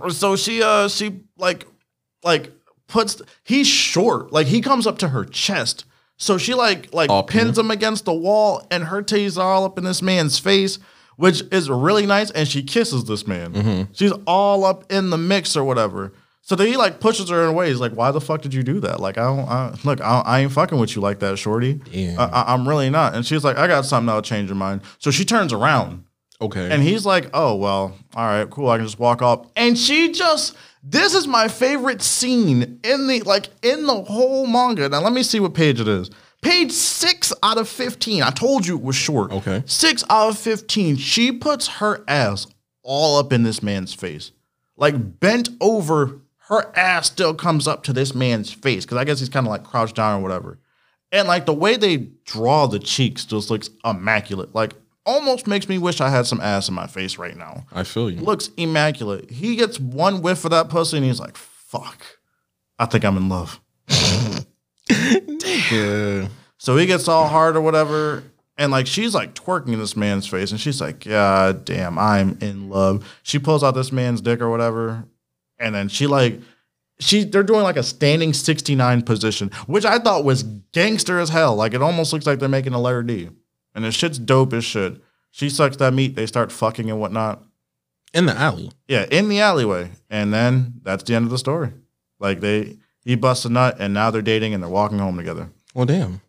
so 0.09 0.35
she 0.35 0.63
uh 0.63 0.87
she 0.87 1.19
like 1.37 1.65
like 2.23 2.51
puts 2.87 3.21
he's 3.43 3.67
short. 3.67 4.31
Like 4.31 4.47
he 4.47 4.61
comes 4.61 4.87
up 4.87 4.99
to 4.99 5.09
her 5.09 5.25
chest. 5.25 5.85
So 6.17 6.37
she 6.37 6.53
like 6.53 6.93
like 6.93 7.09
Up, 7.09 7.27
pins 7.27 7.57
him 7.57 7.71
against 7.71 8.05
the 8.05 8.13
wall 8.13 8.65
and 8.71 8.85
her 8.85 9.01
titties 9.01 9.37
are 9.37 9.51
all 9.53 9.65
up 9.65 9.77
in 9.77 9.83
this 9.83 10.01
man's 10.01 10.39
face, 10.39 10.79
which 11.17 11.41
is 11.51 11.69
really 11.69 12.05
nice. 12.05 12.31
And 12.31 12.47
she 12.47 12.63
kisses 12.63 13.05
this 13.05 13.27
man. 13.27 13.87
She's 13.93 14.13
all 14.25 14.63
up 14.65 14.91
in 14.91 15.09
the 15.11 15.17
mix 15.17 15.55
or 15.57 15.63
whatever. 15.63 16.13
So 16.49 16.55
then 16.55 16.65
he 16.65 16.77
like 16.77 16.99
pushes 16.99 17.29
her 17.29 17.43
away. 17.45 17.69
He's 17.69 17.79
like, 17.79 17.91
"Why 17.91 18.09
the 18.09 18.19
fuck 18.19 18.41
did 18.41 18.55
you 18.55 18.63
do 18.63 18.79
that? 18.79 18.99
Like, 18.99 19.19
I 19.19 19.25
don't 19.25 19.47
I, 19.47 19.75
look. 19.83 20.01
I, 20.01 20.21
I 20.25 20.39
ain't 20.39 20.51
fucking 20.51 20.79
with 20.79 20.95
you 20.95 21.01
like 21.03 21.19
that, 21.19 21.37
shorty. 21.37 21.79
I, 22.17 22.45
I'm 22.47 22.67
really 22.67 22.89
not." 22.89 23.13
And 23.13 23.23
she's 23.23 23.43
like, 23.43 23.59
"I 23.59 23.67
got 23.67 23.85
something 23.85 24.07
that'll 24.07 24.23
change 24.23 24.49
your 24.49 24.55
mind." 24.55 24.81
So 24.97 25.11
she 25.11 25.25
turns 25.25 25.53
around 25.53 26.05
Okay. 26.41 26.71
and 26.71 26.81
he's 26.81 27.05
like, 27.05 27.29
"Oh 27.35 27.53
well, 27.53 27.95
all 28.15 28.25
right, 28.25 28.49
cool. 28.49 28.67
I 28.67 28.77
can 28.77 28.87
just 28.87 28.97
walk 28.97 29.21
off." 29.21 29.45
And 29.55 29.77
she 29.77 30.11
just 30.11 30.57
this 30.81 31.13
is 31.13 31.27
my 31.27 31.47
favorite 31.47 32.01
scene 32.01 32.79
in 32.83 33.05
the 33.05 33.21
like 33.27 33.49
in 33.61 33.85
the 33.85 34.01
whole 34.01 34.47
manga. 34.47 34.89
Now 34.89 35.01
let 35.01 35.13
me 35.13 35.21
see 35.21 35.39
what 35.39 35.53
page 35.53 35.79
it 35.79 35.87
is. 35.87 36.09
Page 36.41 36.71
six 36.71 37.31
out 37.43 37.59
of 37.59 37.69
fifteen. 37.69 38.23
I 38.23 38.31
told 38.31 38.65
you 38.65 38.75
it 38.75 38.81
was 38.83 38.95
short. 38.95 39.31
Okay. 39.31 39.61
Six 39.67 40.03
out 40.09 40.29
of 40.29 40.39
fifteen. 40.39 40.95
She 40.95 41.31
puts 41.31 41.67
her 41.67 42.03
ass 42.07 42.47
all 42.81 43.19
up 43.19 43.31
in 43.31 43.43
this 43.43 43.61
man's 43.61 43.93
face, 43.93 44.31
like 44.77 45.19
bent 45.19 45.49
over. 45.61 46.21
Her 46.49 46.71
ass 46.75 47.07
still 47.07 47.33
comes 47.33 47.67
up 47.67 47.83
to 47.83 47.93
this 47.93 48.13
man's 48.13 48.51
face 48.51 48.83
because 48.83 48.97
I 48.97 49.05
guess 49.05 49.19
he's 49.19 49.29
kind 49.29 49.45
of 49.45 49.51
like 49.51 49.63
crouched 49.63 49.95
down 49.95 50.19
or 50.19 50.23
whatever. 50.23 50.59
And 51.11 51.27
like 51.27 51.45
the 51.45 51.53
way 51.53 51.77
they 51.77 51.97
draw 52.25 52.65
the 52.67 52.79
cheeks 52.79 53.23
just 53.23 53.49
looks 53.49 53.69
immaculate. 53.85 54.53
Like 54.53 54.73
almost 55.05 55.47
makes 55.47 55.69
me 55.69 55.77
wish 55.77 56.01
I 56.01 56.09
had 56.09 56.25
some 56.25 56.41
ass 56.41 56.67
in 56.67 56.75
my 56.75 56.87
face 56.87 57.17
right 57.17 57.37
now. 57.37 57.65
I 57.71 57.83
feel 57.83 58.09
you. 58.09 58.19
Looks 58.21 58.49
immaculate. 58.57 59.29
He 59.29 59.55
gets 59.55 59.79
one 59.79 60.21
whiff 60.21 60.43
of 60.43 60.51
that 60.51 60.69
pussy 60.69 60.97
and 60.97 61.05
he's 61.05 61.19
like, 61.19 61.37
fuck. 61.37 62.03
I 62.77 62.85
think 62.85 63.05
I'm 63.05 63.17
in 63.17 63.29
love. 63.29 63.59
Yeah. 65.71 66.27
So 66.57 66.75
he 66.77 66.85
gets 66.85 67.07
all 67.07 67.27
hard 67.27 67.55
or 67.55 67.61
whatever. 67.61 68.23
And 68.57 68.71
like 68.71 68.87
she's 68.87 69.13
like 69.13 69.35
twerking 69.35 69.73
in 69.73 69.79
this 69.79 69.95
man's 69.95 70.27
face 70.27 70.51
and 70.51 70.59
she's 70.59 70.81
like, 70.81 71.05
God 71.05 71.63
damn, 71.63 71.97
I'm 71.97 72.37
in 72.41 72.69
love. 72.69 73.07
She 73.23 73.39
pulls 73.39 73.63
out 73.63 73.75
this 73.75 73.91
man's 73.91 74.19
dick 74.21 74.41
or 74.41 74.49
whatever. 74.49 75.05
And 75.59 75.75
then 75.75 75.89
she 75.89 76.07
like 76.07 76.39
she 76.99 77.23
they're 77.23 77.43
doing 77.43 77.63
like 77.63 77.77
a 77.77 77.83
standing 77.83 78.33
69 78.33 79.01
position, 79.03 79.51
which 79.67 79.85
I 79.85 79.99
thought 79.99 80.23
was 80.23 80.43
gangster 80.43 81.19
as 81.19 81.29
hell. 81.29 81.55
Like 81.55 81.73
it 81.73 81.81
almost 81.81 82.13
looks 82.13 82.25
like 82.25 82.39
they're 82.39 82.49
making 82.49 82.73
a 82.73 82.79
letter 82.79 83.03
D. 83.03 83.29
And 83.73 83.85
the 83.85 83.91
shit's 83.91 84.19
dope 84.19 84.53
as 84.53 84.65
shit. 84.65 85.01
She 85.31 85.49
sucks 85.49 85.77
that 85.77 85.93
meat, 85.93 86.15
they 86.15 86.25
start 86.25 86.51
fucking 86.51 86.89
and 86.89 86.99
whatnot. 86.99 87.43
In 88.13 88.25
the 88.25 88.35
alley. 88.35 88.71
Yeah, 88.87 89.05
in 89.11 89.29
the 89.29 89.39
alleyway. 89.39 89.91
And 90.09 90.33
then 90.33 90.81
that's 90.81 91.03
the 91.03 91.13
end 91.13 91.25
of 91.25 91.31
the 91.31 91.37
story. 91.37 91.71
Like 92.19 92.39
they 92.39 92.77
he 93.05 93.15
busts 93.15 93.45
a 93.45 93.49
nut 93.49 93.77
and 93.79 93.93
now 93.93 94.11
they're 94.11 94.21
dating 94.21 94.53
and 94.53 94.61
they're 94.61 94.69
walking 94.69 94.99
home 94.99 95.17
together. 95.17 95.49
Well, 95.73 95.85
damn. 95.85 96.21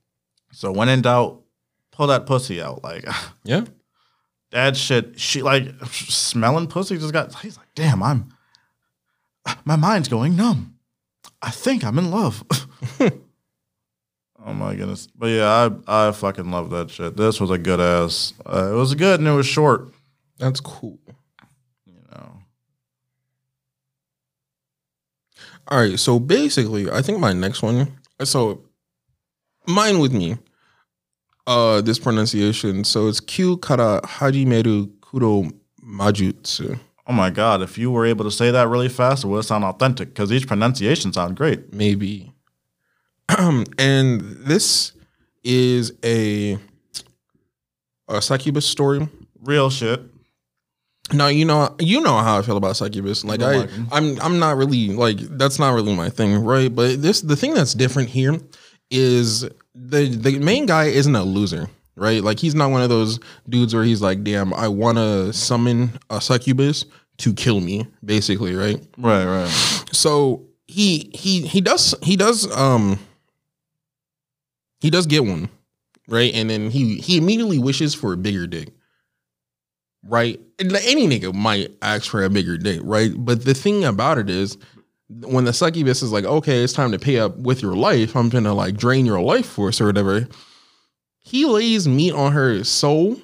So 0.52 0.72
when 0.72 0.88
in 0.88 1.02
doubt, 1.02 1.42
pull 1.90 2.08
that 2.08 2.26
pussy 2.26 2.60
out. 2.62 2.84
Like 2.84 3.06
Yeah. 3.44 3.64
that 4.50 4.76
shit, 4.76 5.18
she 5.18 5.42
like 5.42 5.68
smelling 5.90 6.66
pussy 6.66 6.98
just 6.98 7.12
got 7.12 7.34
he's 7.36 7.56
like, 7.56 7.68
damn, 7.74 8.02
I'm 8.02 8.32
my 9.64 9.76
mind's 9.76 10.08
going 10.08 10.36
numb. 10.36 10.76
I 11.42 11.50
think 11.50 11.84
I'm 11.84 11.98
in 11.98 12.10
love. 12.10 12.44
oh 14.44 14.52
my 14.54 14.74
goodness. 14.74 15.06
But 15.14 15.26
yeah, 15.26 15.70
I 15.86 16.08
I 16.08 16.12
fucking 16.12 16.50
love 16.50 16.70
that 16.70 16.90
shit. 16.90 17.16
This 17.16 17.40
was 17.40 17.50
a 17.50 17.58
good 17.58 17.80
ass. 17.80 18.34
Uh, 18.44 18.70
it 18.72 18.76
was 18.76 18.94
good 18.94 19.20
and 19.20 19.28
it 19.28 19.32
was 19.32 19.46
short, 19.46 19.92
That's 20.38 20.60
cool. 20.60 20.98
you 21.86 22.00
know. 22.10 22.32
All 25.68 25.78
right. 25.78 25.98
So 25.98 26.18
basically, 26.18 26.90
I 26.90 27.02
think 27.02 27.18
my 27.18 27.32
next 27.32 27.62
one. 27.62 27.92
So 28.24 28.64
mine 29.66 29.98
with 29.98 30.12
me. 30.12 30.36
Uh, 31.46 31.80
this 31.80 31.98
pronunciation. 31.98 32.84
So 32.84 33.08
it's 33.08 33.18
Q 33.20 33.56
kara 33.58 34.00
hajimeru 34.04 34.90
kuro 35.00 35.50
majutsu. 35.82 36.78
Oh 37.10 37.12
my 37.12 37.28
god, 37.28 37.60
if 37.60 37.76
you 37.76 37.90
were 37.90 38.06
able 38.06 38.24
to 38.24 38.30
say 38.30 38.52
that 38.52 38.68
really 38.68 38.88
fast, 38.88 39.24
it 39.24 39.26
would 39.26 39.44
sound 39.44 39.64
authentic 39.64 40.10
because 40.10 40.30
each 40.30 40.46
pronunciation 40.46 41.12
sound 41.12 41.36
great. 41.36 41.74
maybe. 41.74 42.32
and 43.78 44.20
this 44.20 44.92
is 45.42 45.92
a 46.04 46.56
a 48.06 48.22
succubus 48.22 48.64
story. 48.64 49.08
Real 49.42 49.70
shit. 49.70 50.02
Now 51.12 51.26
you 51.26 51.44
know 51.44 51.74
you 51.80 52.00
know 52.00 52.16
how 52.18 52.38
I 52.38 52.42
feel 52.42 52.56
about 52.56 52.76
succubus. 52.76 53.24
Like 53.24 53.42
I, 53.42 53.56
like. 53.56 53.70
I'm 53.90 54.20
I'm 54.20 54.38
not 54.38 54.56
really 54.56 54.90
like 54.90 55.18
that's 55.18 55.58
not 55.58 55.74
really 55.74 55.96
my 55.96 56.10
thing, 56.10 56.44
right? 56.44 56.72
But 56.72 57.02
this 57.02 57.22
the 57.22 57.34
thing 57.34 57.54
that's 57.54 57.74
different 57.74 58.10
here 58.10 58.38
is 58.88 59.48
the 59.74 60.06
the 60.06 60.38
main 60.38 60.66
guy 60.66 60.84
isn't 60.84 61.16
a 61.16 61.24
loser, 61.24 61.68
right? 61.96 62.22
Like 62.22 62.38
he's 62.38 62.54
not 62.54 62.70
one 62.70 62.82
of 62.82 62.88
those 62.88 63.18
dudes 63.48 63.74
where 63.74 63.82
he's 63.82 64.00
like, 64.00 64.22
damn, 64.22 64.54
I 64.54 64.68
want 64.68 64.98
to 64.98 65.32
summon 65.32 65.98
a 66.08 66.20
succubus 66.20 66.84
to 67.20 67.32
kill 67.34 67.60
me, 67.60 67.86
basically, 68.04 68.54
right? 68.54 68.80
Right, 68.98 69.24
right. 69.24 69.48
so 69.92 70.46
he 70.66 71.10
he 71.14 71.42
he 71.46 71.60
does 71.60 71.94
he 72.02 72.16
does 72.16 72.50
um 72.56 72.98
he 74.80 74.88
does 74.88 75.06
get 75.06 75.24
one 75.24 75.48
right 76.06 76.32
and 76.32 76.48
then 76.48 76.70
he 76.70 76.96
he 76.98 77.16
immediately 77.16 77.58
wishes 77.58 77.92
for 77.92 78.12
a 78.12 78.16
bigger 78.16 78.46
dick 78.46 78.68
right 80.06 80.40
And 80.60 80.72
any 80.76 81.08
nigga 81.08 81.34
might 81.34 81.72
ask 81.82 82.08
for 82.08 82.22
a 82.22 82.30
bigger 82.30 82.56
dick 82.56 82.80
right 82.84 83.10
but 83.16 83.44
the 83.44 83.52
thing 83.52 83.84
about 83.84 84.18
it 84.18 84.30
is 84.30 84.58
when 85.08 85.44
the 85.44 85.52
succubus 85.52 86.02
is 86.02 86.12
like 86.12 86.24
okay 86.24 86.62
it's 86.62 86.72
time 86.72 86.92
to 86.92 87.00
pay 87.00 87.18
up 87.18 87.36
with 87.36 87.62
your 87.62 87.74
life 87.74 88.14
i'm 88.14 88.28
gonna 88.28 88.54
like 88.54 88.76
drain 88.76 89.04
your 89.04 89.20
life 89.20 89.46
force 89.46 89.80
or 89.80 89.86
whatever 89.86 90.28
he 91.18 91.46
lays 91.46 91.88
meat 91.88 92.12
on 92.12 92.30
her 92.30 92.62
so 92.62 93.20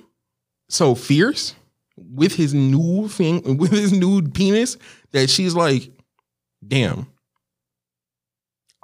so 0.69 0.97
fierce 0.97 1.55
with 1.97 2.35
his 2.35 2.53
new 2.53 3.09
thing 3.09 3.57
with 3.57 3.73
his 3.73 3.93
new 3.93 4.23
penis 4.23 4.77
that 5.13 5.31
she's 5.31 5.55
like 5.55 5.91
damn 6.67 7.07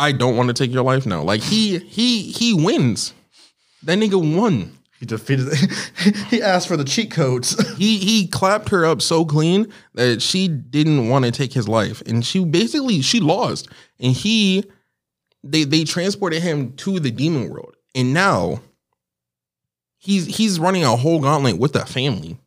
i 0.03 0.13
don't 0.13 0.37
want 0.37 0.49
to 0.49 0.55
take 0.55 0.73
your 0.73 0.83
life 0.83 1.07
now. 1.07 1.23
Like 1.23 1.41
he 1.41 1.79
he 1.79 2.23
he 2.23 2.55
wins. 2.55 3.15
That 3.85 3.99
nigga 3.99 4.37
won. 4.37 4.77
He 4.99 5.07
defeated. 5.07 5.53
he 6.29 6.43
asked 6.43 6.69
for 6.69 6.77
the 6.77 6.85
cheat 6.85 7.11
codes. 7.11 7.57
he 7.77 7.99
he 7.99 8.27
clapped 8.27 8.69
her 8.71 8.85
up 8.85 9.01
so 9.01 9.25
clean 9.25 9.73
that 9.95 10.21
she 10.23 10.49
didn't 10.49 11.09
want 11.09 11.25
to 11.25 11.31
take 11.31 11.53
his 11.53 11.69
life. 11.69 12.03
And 12.03 12.25
she 12.25 12.45
basically 12.45 13.01
she 13.01 13.21
lost. 13.21 13.69
And 14.01 14.13
he 14.13 14.65
they 15.45 15.65
they 15.65 15.85
transported 15.85 16.43
him 16.43 16.73
to 16.79 16.99
the 16.99 17.11
demon 17.11 17.49
world. 17.49 17.77
And 17.95 18.13
now 18.13 18.61
he's 19.99 20.27
he's 20.27 20.59
running 20.59 20.85
a 20.85 20.97
whole 20.97 21.21
gauntlet 21.21 21.59
with 21.59 21.77
a 21.77 21.87
family 21.87 22.39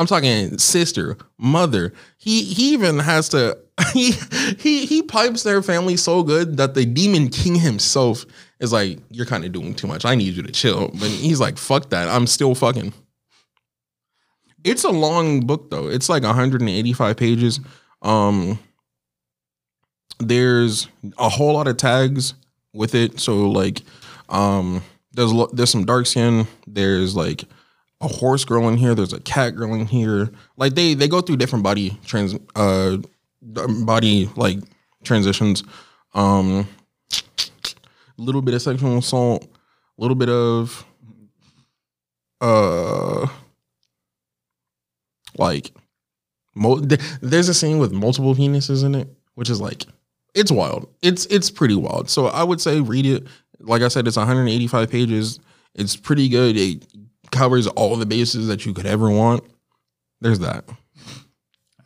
i'm 0.00 0.06
talking 0.06 0.58
sister 0.58 1.16
mother 1.38 1.92
he 2.16 2.42
he 2.42 2.72
even 2.72 2.98
has 2.98 3.28
to 3.28 3.56
he 3.92 4.12
he 4.58 4.86
he 4.86 5.02
pipes 5.02 5.42
their 5.42 5.62
family 5.62 5.96
so 5.96 6.22
good 6.22 6.56
that 6.56 6.74
the 6.74 6.84
demon 6.84 7.28
king 7.28 7.54
himself 7.54 8.24
is 8.58 8.72
like 8.72 8.98
you're 9.10 9.26
kind 9.26 9.44
of 9.44 9.52
doing 9.52 9.74
too 9.74 9.86
much 9.86 10.04
i 10.04 10.14
need 10.14 10.34
you 10.34 10.42
to 10.42 10.52
chill 10.52 10.88
but 10.88 11.08
he's 11.08 11.40
like 11.40 11.56
fuck 11.56 11.90
that 11.90 12.08
i'm 12.08 12.26
still 12.26 12.54
fucking 12.54 12.92
it's 14.64 14.84
a 14.84 14.90
long 14.90 15.40
book 15.40 15.70
though. 15.70 15.88
It's 15.88 16.08
like 16.08 16.22
185 16.22 17.16
pages. 17.16 17.60
Um 18.02 18.58
there's 20.18 20.88
a 21.18 21.28
whole 21.28 21.54
lot 21.54 21.66
of 21.68 21.76
tags 21.76 22.34
with 22.74 22.94
it. 22.94 23.20
So 23.20 23.50
like 23.50 23.82
um 24.28 24.82
there's 25.12 25.32
there's 25.52 25.70
some 25.70 25.84
dark 25.84 26.06
skin, 26.06 26.46
there's 26.66 27.16
like 27.16 27.44
a 28.00 28.08
horse 28.08 28.44
girl 28.44 28.68
in 28.68 28.76
here, 28.76 28.94
there's 28.94 29.12
a 29.12 29.20
cat 29.20 29.54
girl 29.54 29.74
in 29.74 29.86
here. 29.86 30.30
Like 30.56 30.74
they 30.74 30.94
they 30.94 31.08
go 31.08 31.20
through 31.20 31.36
different 31.36 31.62
body 31.64 31.98
trans 32.04 32.34
uh 32.56 32.98
body 33.42 34.30
like 34.36 34.58
transitions. 35.04 35.62
Um 36.14 36.68
a 37.12 38.22
little 38.22 38.42
bit 38.42 38.54
of 38.54 38.62
sexual 38.62 38.98
assault, 38.98 39.44
a 39.44 40.00
little 40.00 40.14
bit 40.14 40.28
of 40.28 40.84
uh 42.40 43.26
like 45.36 45.72
mo- 46.54 46.80
there's 46.80 47.48
a 47.48 47.54
scene 47.54 47.78
with 47.78 47.92
multiple 47.92 48.34
penises 48.34 48.84
in 48.84 48.94
it, 48.94 49.08
which 49.34 49.50
is 49.50 49.60
like 49.60 49.84
it's 50.34 50.50
wild. 50.50 50.88
It's 51.02 51.26
it's 51.26 51.50
pretty 51.50 51.74
wild. 51.76 52.08
So 52.08 52.26
I 52.26 52.44
would 52.44 52.60
say 52.60 52.80
read 52.80 53.06
it. 53.06 53.26
Like 53.58 53.82
I 53.82 53.88
said, 53.88 54.08
it's 54.08 54.16
185 54.16 54.90
pages. 54.90 55.38
It's 55.74 55.96
pretty 55.96 56.28
good. 56.28 56.56
It 56.56 56.86
covers 57.30 57.66
all 57.66 57.96
the 57.96 58.06
bases 58.06 58.46
that 58.48 58.64
you 58.66 58.72
could 58.72 58.86
ever 58.86 59.10
want. 59.10 59.44
There's 60.20 60.40
that. 60.40 60.64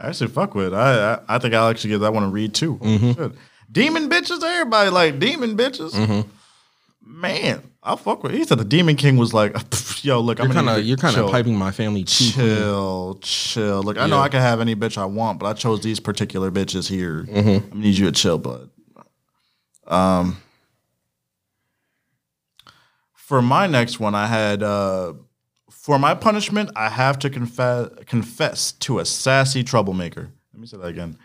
I 0.01 0.09
actually 0.09 0.29
fuck 0.31 0.55
with. 0.55 0.75
I 0.75 1.15
I, 1.15 1.37
I 1.37 1.39
think 1.39 1.55
I'll 1.55 1.69
actually 1.69 1.91
get 1.91 1.99
that 1.99 2.13
one 2.13 2.23
to 2.25 2.29
read 2.29 2.55
too. 2.55 2.77
Mhm. 2.77 3.37
Demon 3.71 4.09
bitches, 4.09 4.43
everybody 4.43 4.91
like 4.91 5.19
demon 5.19 5.57
bitches. 5.57 5.93
Mhm. 5.93 6.27
Man, 7.07 7.63
I 7.83 7.97
fuck 7.97 8.23
with. 8.23 8.33
He 8.33 8.45
said 8.45 8.59
the 8.59 8.65
Demon 8.65 8.97
King 8.97 9.17
was 9.19 9.33
like, 9.35 9.55
yo, 10.03 10.21
look, 10.21 10.39
You're 10.39 10.49
I'm 10.49 10.53
kind 10.55 10.69
of 10.69 10.85
you're 10.85 10.97
kind 10.97 11.17
of 11.17 11.31
piping 11.31 11.55
my 11.57 11.71
family 11.71 12.03
too. 12.05 12.25
Chill, 12.31 13.19
chill. 13.23 13.83
Look, 13.83 13.99
I 13.99 14.07
know 14.07 14.17
Yeah. 14.17 14.23
I 14.23 14.29
can 14.31 14.41
have 14.41 14.61
any 14.61 14.75
bitch 14.75 14.97
I 14.99 15.05
want, 15.05 15.39
but 15.39 15.47
I 15.47 15.53
chose 15.53 15.81
these 15.83 16.01
particular 16.01 16.51
bitches 16.51 16.89
here. 16.89 17.25
Mhm. 17.25 17.73
I 17.73 17.77
need 17.77 17.97
you 17.99 18.07
to 18.07 18.13
chill, 18.13 18.39
bud. 18.39 18.71
Um, 19.87 20.39
for 23.15 23.43
my 23.43 23.67
next 23.67 24.01
one, 24.01 24.15
I 24.15 24.27
had 24.27 24.63
uh, 24.63 25.15
for 25.85 25.99
my 25.99 26.15
punishment, 26.15 26.71
I 26.75 26.89
have 26.89 27.19
to 27.19 27.29
confess 27.29 27.91
confess 28.07 28.73
to 28.73 29.01
a 29.01 29.05
sassy 29.05 29.63
troublemaker. 29.63 30.31
Let 30.55 30.59
me 30.59 30.67
say 30.67 30.79
that 30.79 30.87
again. 30.87 31.19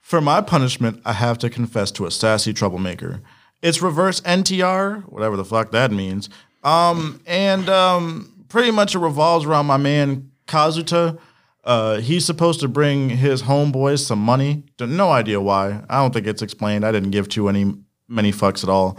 For 0.00 0.22
my 0.22 0.40
punishment, 0.40 1.02
I 1.04 1.12
have 1.12 1.36
to 1.40 1.50
confess 1.50 1.90
to 1.92 2.06
a 2.06 2.10
sassy 2.10 2.54
troublemaker. 2.54 3.20
It's 3.60 3.82
reverse 3.82 4.22
NTR, 4.22 5.02
whatever 5.12 5.36
the 5.36 5.44
fuck 5.44 5.70
that 5.72 5.92
means. 5.92 6.30
Um, 6.64 7.20
and 7.26 7.68
um, 7.68 8.46
pretty 8.48 8.70
much 8.70 8.94
it 8.94 9.00
revolves 9.00 9.44
around 9.44 9.66
my 9.66 9.76
man 9.76 10.30
Kazuta. 10.46 11.18
Uh, 11.62 12.00
he's 12.00 12.24
supposed 12.24 12.60
to 12.60 12.68
bring 12.68 13.10
his 13.10 13.42
homeboys 13.42 13.98
some 13.98 14.20
money. 14.20 14.62
No 14.80 15.10
idea 15.10 15.42
why. 15.42 15.82
I 15.90 16.00
don't 16.00 16.14
think 16.14 16.26
it's 16.26 16.40
explained. 16.40 16.86
I 16.86 16.92
didn't 16.92 17.10
give 17.10 17.28
too 17.28 17.50
any 17.50 17.74
many 18.08 18.32
fucks 18.32 18.64
at 18.64 18.70
all. 18.70 18.94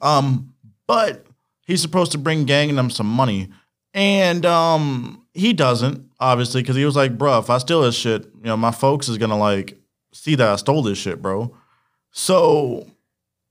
Um, 0.00 0.54
but 0.86 1.26
he's 1.66 1.82
supposed 1.82 2.12
to 2.12 2.18
bring 2.18 2.46
gang 2.46 2.70
and 2.70 2.78
them 2.78 2.88
some 2.88 3.06
money, 3.06 3.50
and 3.94 4.44
um, 4.46 5.26
he 5.34 5.52
doesn't 5.52 6.10
obviously 6.20 6.62
because 6.62 6.76
he 6.76 6.84
was 6.84 6.96
like, 6.96 7.18
"Bruh, 7.18 7.40
if 7.40 7.50
I 7.50 7.58
steal 7.58 7.82
this 7.82 7.96
shit, 7.96 8.24
you 8.24 8.44
know, 8.44 8.56
my 8.56 8.70
folks 8.70 9.08
is 9.08 9.18
gonna 9.18 9.38
like 9.38 9.78
see 10.12 10.34
that 10.36 10.48
I 10.48 10.56
stole 10.56 10.82
this 10.82 10.98
shit, 10.98 11.20
bro." 11.20 11.54
So 12.12 12.86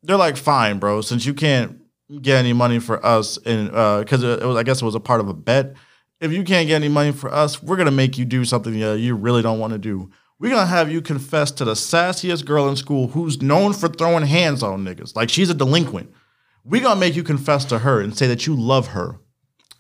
they're 0.04 0.18
like, 0.18 0.38
"Fine, 0.38 0.80
bro, 0.80 1.02
since 1.02 1.26
you 1.26 1.34
can't 1.34 1.78
get 2.22 2.38
any 2.38 2.54
money 2.54 2.80
for 2.80 3.06
us, 3.06 3.38
and 3.46 3.68
because 3.70 4.24
it, 4.24 4.42
it 4.42 4.46
was, 4.46 4.58
I 4.58 4.64
guess 4.64 4.82
it 4.82 4.86
was 4.86 4.96
a 4.96 5.00
part 5.00 5.22
of 5.22 5.28
a 5.28 5.34
bet." 5.34 5.74
If 6.20 6.32
you 6.32 6.44
can't 6.44 6.68
get 6.68 6.76
any 6.76 6.88
money 6.88 7.12
for 7.12 7.34
us, 7.34 7.64
we're 7.64 7.78
gonna 7.78 7.90
make 7.92 8.18
you 8.18 8.26
do 8.26 8.46
something 8.46 8.80
that 8.80 9.00
you 9.00 9.16
really 9.16 9.42
don't 9.42 9.60
want 9.60 9.74
to 9.74 9.80
do. 9.80 10.12
We're 10.40 10.52
gonna 10.52 10.68
have 10.68 10.92
you 10.92 11.02
confess 11.02 11.52
to 11.52 11.66
the 11.66 11.74
sassiest 11.74 12.46
girl 12.46 12.70
in 12.70 12.76
school 12.76 13.08
who's 13.08 13.42
known 13.42 13.74
for 13.74 13.88
throwing 13.88 14.26
hands 14.26 14.62
on 14.64 14.86
niggas. 14.86 15.16
Like 15.16 15.30
she's 15.30 15.50
a 15.50 15.56
delinquent. 15.56 16.12
We're 16.64 16.84
gonna 16.84 17.00
make 17.00 17.16
you 17.16 17.24
confess 17.24 17.66
to 17.66 17.80
her 17.80 18.02
and 18.02 18.16
say 18.16 18.28
that 18.28 18.46
you 18.46 18.56
love 18.56 18.88
her. 18.88 19.20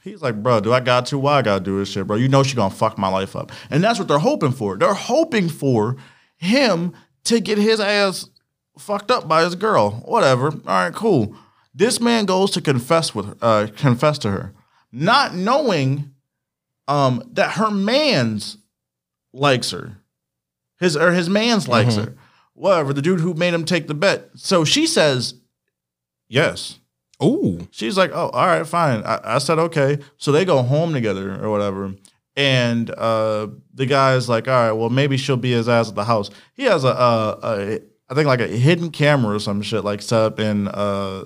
He's 0.03 0.21
like, 0.21 0.41
bro, 0.41 0.59
do 0.59 0.73
I 0.73 0.79
got 0.79 1.05
to? 1.07 1.19
Why 1.19 1.37
I 1.37 1.41
gotta 1.41 1.63
do 1.63 1.77
this 1.77 1.89
shit, 1.89 2.07
bro? 2.07 2.17
You 2.17 2.27
know 2.27 2.43
she 2.43 2.55
gonna 2.55 2.73
fuck 2.73 2.97
my 2.97 3.07
life 3.07 3.35
up. 3.35 3.51
And 3.69 3.83
that's 3.83 3.99
what 3.99 4.07
they're 4.07 4.17
hoping 4.17 4.51
for. 4.51 4.75
They're 4.75 4.93
hoping 4.93 5.47
for 5.47 5.97
him 6.37 6.93
to 7.25 7.39
get 7.39 7.57
his 7.57 7.79
ass 7.79 8.27
fucked 8.79 9.11
up 9.11 9.27
by 9.27 9.43
his 9.43 9.55
girl. 9.55 9.91
Whatever. 10.05 10.47
All 10.47 10.59
right, 10.65 10.93
cool. 10.93 11.35
This 11.73 12.01
man 12.01 12.25
goes 12.25 12.51
to 12.51 12.61
confess 12.61 13.13
with 13.13 13.27
her, 13.27 13.35
uh, 13.41 13.67
confess 13.75 14.17
to 14.19 14.31
her, 14.31 14.53
not 14.91 15.35
knowing 15.35 16.13
um, 16.87 17.23
that 17.33 17.51
her 17.51 17.71
man's 17.71 18.57
likes 19.33 19.71
her. 19.71 19.97
His 20.79 20.97
or 20.97 21.11
his 21.11 21.29
man's 21.29 21.67
likes 21.67 21.95
her. 21.95 22.15
Whatever. 22.53 22.91
The 22.91 23.03
dude 23.03 23.19
who 23.19 23.35
made 23.35 23.53
him 23.53 23.65
take 23.65 23.87
the 23.87 23.93
bet. 23.93 24.29
So 24.35 24.65
she 24.65 24.87
says, 24.87 25.35
yes. 26.27 26.79
Ooh. 27.23 27.67
She's 27.71 27.97
like, 27.97 28.11
oh, 28.11 28.29
all 28.29 28.47
right, 28.47 28.65
fine. 28.65 29.03
I, 29.03 29.35
I 29.35 29.37
said 29.37 29.59
okay. 29.59 29.99
So 30.17 30.31
they 30.31 30.45
go 30.45 30.61
home 30.63 30.93
together 30.93 31.43
or 31.43 31.49
whatever. 31.49 31.93
And 32.35 32.89
uh, 32.91 33.47
the 33.73 33.85
guy's 33.85 34.29
like, 34.29 34.47
all 34.47 34.53
right, 34.53 34.71
well, 34.71 34.89
maybe 34.89 35.17
she'll 35.17 35.37
be 35.37 35.51
his 35.51 35.67
ass 35.67 35.89
at 35.89 35.95
the 35.95 36.05
house. 36.05 36.29
He 36.53 36.63
has 36.63 36.83
a, 36.83 36.89
a, 36.89 37.39
a 37.43 37.79
I 38.09 38.13
think 38.13 38.27
like 38.27 38.39
a 38.39 38.47
hidden 38.47 38.91
camera 38.91 39.35
or 39.35 39.39
some 39.39 39.61
shit 39.61 39.83
like 39.83 40.01
set 40.01 40.19
up 40.19 40.39
in, 40.39 40.67
uh, 40.67 41.25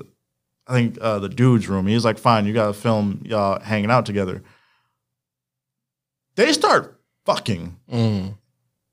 I 0.67 0.73
think 0.73 0.97
uh, 0.99 1.19
the 1.19 1.29
dude's 1.29 1.67
room. 1.67 1.87
He's 1.87 2.05
like, 2.05 2.17
fine, 2.17 2.45
you 2.45 2.53
gotta 2.53 2.73
film 2.73 3.21
y'all 3.23 3.59
hanging 3.59 3.91
out 3.91 4.05
together. 4.05 4.43
They 6.35 6.51
start 6.53 6.99
fucking. 7.25 7.77
Mm. 7.91 8.37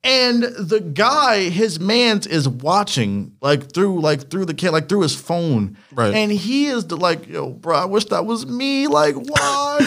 And 0.04 0.42
the 0.42 0.80
guy, 0.80 1.48
his 1.48 1.78
man's 1.78 2.26
is 2.26 2.48
watching 2.48 3.36
like 3.40 3.72
through 3.72 4.00
like 4.00 4.30
through 4.30 4.46
the 4.46 4.70
like 4.70 4.88
through 4.88 5.02
his 5.02 5.14
phone. 5.14 5.76
Right. 5.92 6.12
And 6.14 6.32
he 6.32 6.66
is 6.66 6.86
the 6.86 6.96
like, 6.96 7.28
yo, 7.28 7.50
bro, 7.50 7.76
I 7.76 7.84
wish 7.84 8.06
that 8.06 8.26
was 8.26 8.44
me. 8.44 8.88
Like, 8.88 9.14
why, 9.14 9.78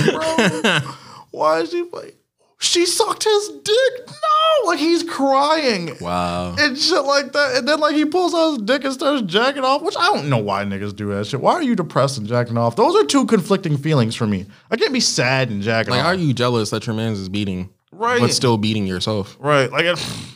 bro? 0.61 0.80
why 1.32 1.59
is 1.59 1.72
she 1.72 1.84
like 1.91 2.16
she 2.59 2.86
sucked 2.86 3.26
his 3.26 3.49
dick? 3.63 4.07
No, 4.07 4.68
like 4.70 4.80
he's 4.80 5.03
crying. 5.03 5.91
Wow. 5.99 6.55
And 6.57 6.78
shit 6.78 7.03
like 7.03 7.34
that. 7.34 7.57
And 7.57 7.68
then 7.68 7.82
like 7.82 7.95
he 7.95 8.05
pulls 8.05 8.34
out 8.34 8.51
his 8.51 8.57
dick 8.59 8.86
and 8.86 8.93
starts 8.93 9.22
jacking 9.24 9.66
off, 9.66 9.82
which 9.82 9.97
I 9.97 10.05
don't 10.13 10.30
know 10.30 10.38
why 10.38 10.63
niggas 10.63 10.95
do 10.95 11.09
that 11.09 11.28
shit. 11.28 11.41
Why 11.41 11.53
are 11.55 11.61
you 11.61 11.76
depressed 11.76 12.18
and 12.18 12.26
jacking 12.26 12.57
off? 12.57 12.78
Those 12.78 12.95
are 12.95 13.05
two 13.05 13.26
conflicting 13.26 13.76
feelings 13.78 14.16
for 14.16 14.26
me. 14.26 14.45
I 14.72 14.78
can't 14.78 14.93
be 14.93 15.01
sad 15.01 15.49
and 15.49 15.61
jacking 15.61 15.91
Like, 15.91 15.99
off. 15.99 16.05
how 16.05 16.11
are 16.13 16.16
you 16.16 16.34
jealous 16.34 16.70
that 16.70 16.88
your 16.88 16.95
man's 16.95 17.20
is 17.20 17.28
beating, 17.28 17.70
Right. 17.96 18.20
but 18.20 18.34
still 18.34 18.58
beating 18.58 18.86
yourself? 18.86 19.38
Right. 19.39 19.72
Like 19.72 19.86
it, 19.86 20.34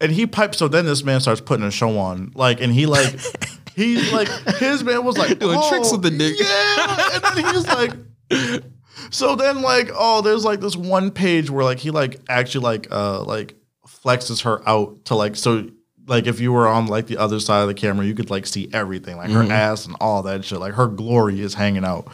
and 0.00 0.12
he 0.12 0.26
pipes 0.26 0.58
so 0.58 0.68
then 0.68 0.86
this 0.86 1.02
man 1.02 1.20
starts 1.20 1.40
putting 1.40 1.66
a 1.66 1.70
show 1.70 1.98
on. 1.98 2.32
Like 2.34 2.60
and 2.60 2.72
he 2.72 2.86
like 2.86 3.18
he's 3.74 4.12
like 4.12 4.28
his 4.56 4.84
man 4.84 5.04
was 5.04 5.16
like 5.16 5.38
Doing 5.38 5.58
oh, 5.60 5.68
tricks 5.68 5.92
with 5.92 6.02
the 6.02 6.10
dick. 6.10 6.36
Yeah. 6.38 7.08
And 7.14 7.22
then 7.24 7.54
he's 7.54 7.66
like 7.66 8.62
so 9.10 9.36
then 9.36 9.62
like 9.62 9.90
oh 9.94 10.20
there's 10.22 10.44
like 10.44 10.60
this 10.60 10.76
one 10.76 11.10
page 11.10 11.50
where 11.50 11.64
like 11.64 11.78
he 11.78 11.90
like 11.90 12.20
actually 12.28 12.64
like 12.64 12.88
uh 12.90 13.22
like 13.22 13.56
flexes 13.86 14.42
her 14.42 14.66
out 14.68 15.04
to 15.06 15.14
like 15.14 15.36
so 15.36 15.68
like 16.06 16.26
if 16.26 16.40
you 16.40 16.52
were 16.52 16.66
on 16.66 16.86
like 16.86 17.06
the 17.06 17.16
other 17.16 17.40
side 17.40 17.62
of 17.62 17.68
the 17.68 17.74
camera 17.74 18.04
you 18.04 18.14
could 18.14 18.30
like 18.30 18.46
see 18.46 18.68
everything 18.72 19.16
like 19.16 19.30
her 19.30 19.42
ass 19.52 19.86
and 19.86 19.96
all 20.00 20.22
that 20.22 20.44
shit 20.44 20.58
like 20.58 20.74
her 20.74 20.88
glory 20.88 21.40
is 21.40 21.54
hanging 21.54 21.84
out 21.84 22.10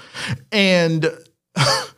and 0.53 1.11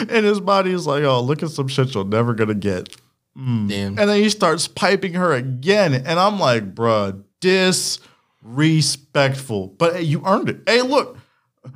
and 0.08 0.26
his 0.26 0.40
body 0.40 0.72
is 0.72 0.86
like 0.86 1.04
oh 1.04 1.20
look 1.20 1.42
at 1.42 1.50
some 1.50 1.68
shit 1.68 1.94
you're 1.94 2.04
never 2.04 2.34
gonna 2.34 2.54
get 2.54 2.96
Damn. 3.34 3.70
and 3.70 3.98
then 3.98 4.22
he 4.22 4.28
starts 4.28 4.68
piping 4.68 5.14
her 5.14 5.32
again. 5.32 5.94
And 5.94 6.20
I'm 6.20 6.38
like, 6.38 6.74
bruh, 6.74 7.24
disrespectful. 7.40 9.68
But 9.68 9.96
hey, 9.96 10.02
you 10.02 10.22
earned 10.26 10.50
it. 10.50 10.60
Hey, 10.66 10.82
look, 10.82 11.16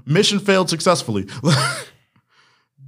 mission 0.05 0.39
failed 0.39 0.69
successfully. 0.69 1.27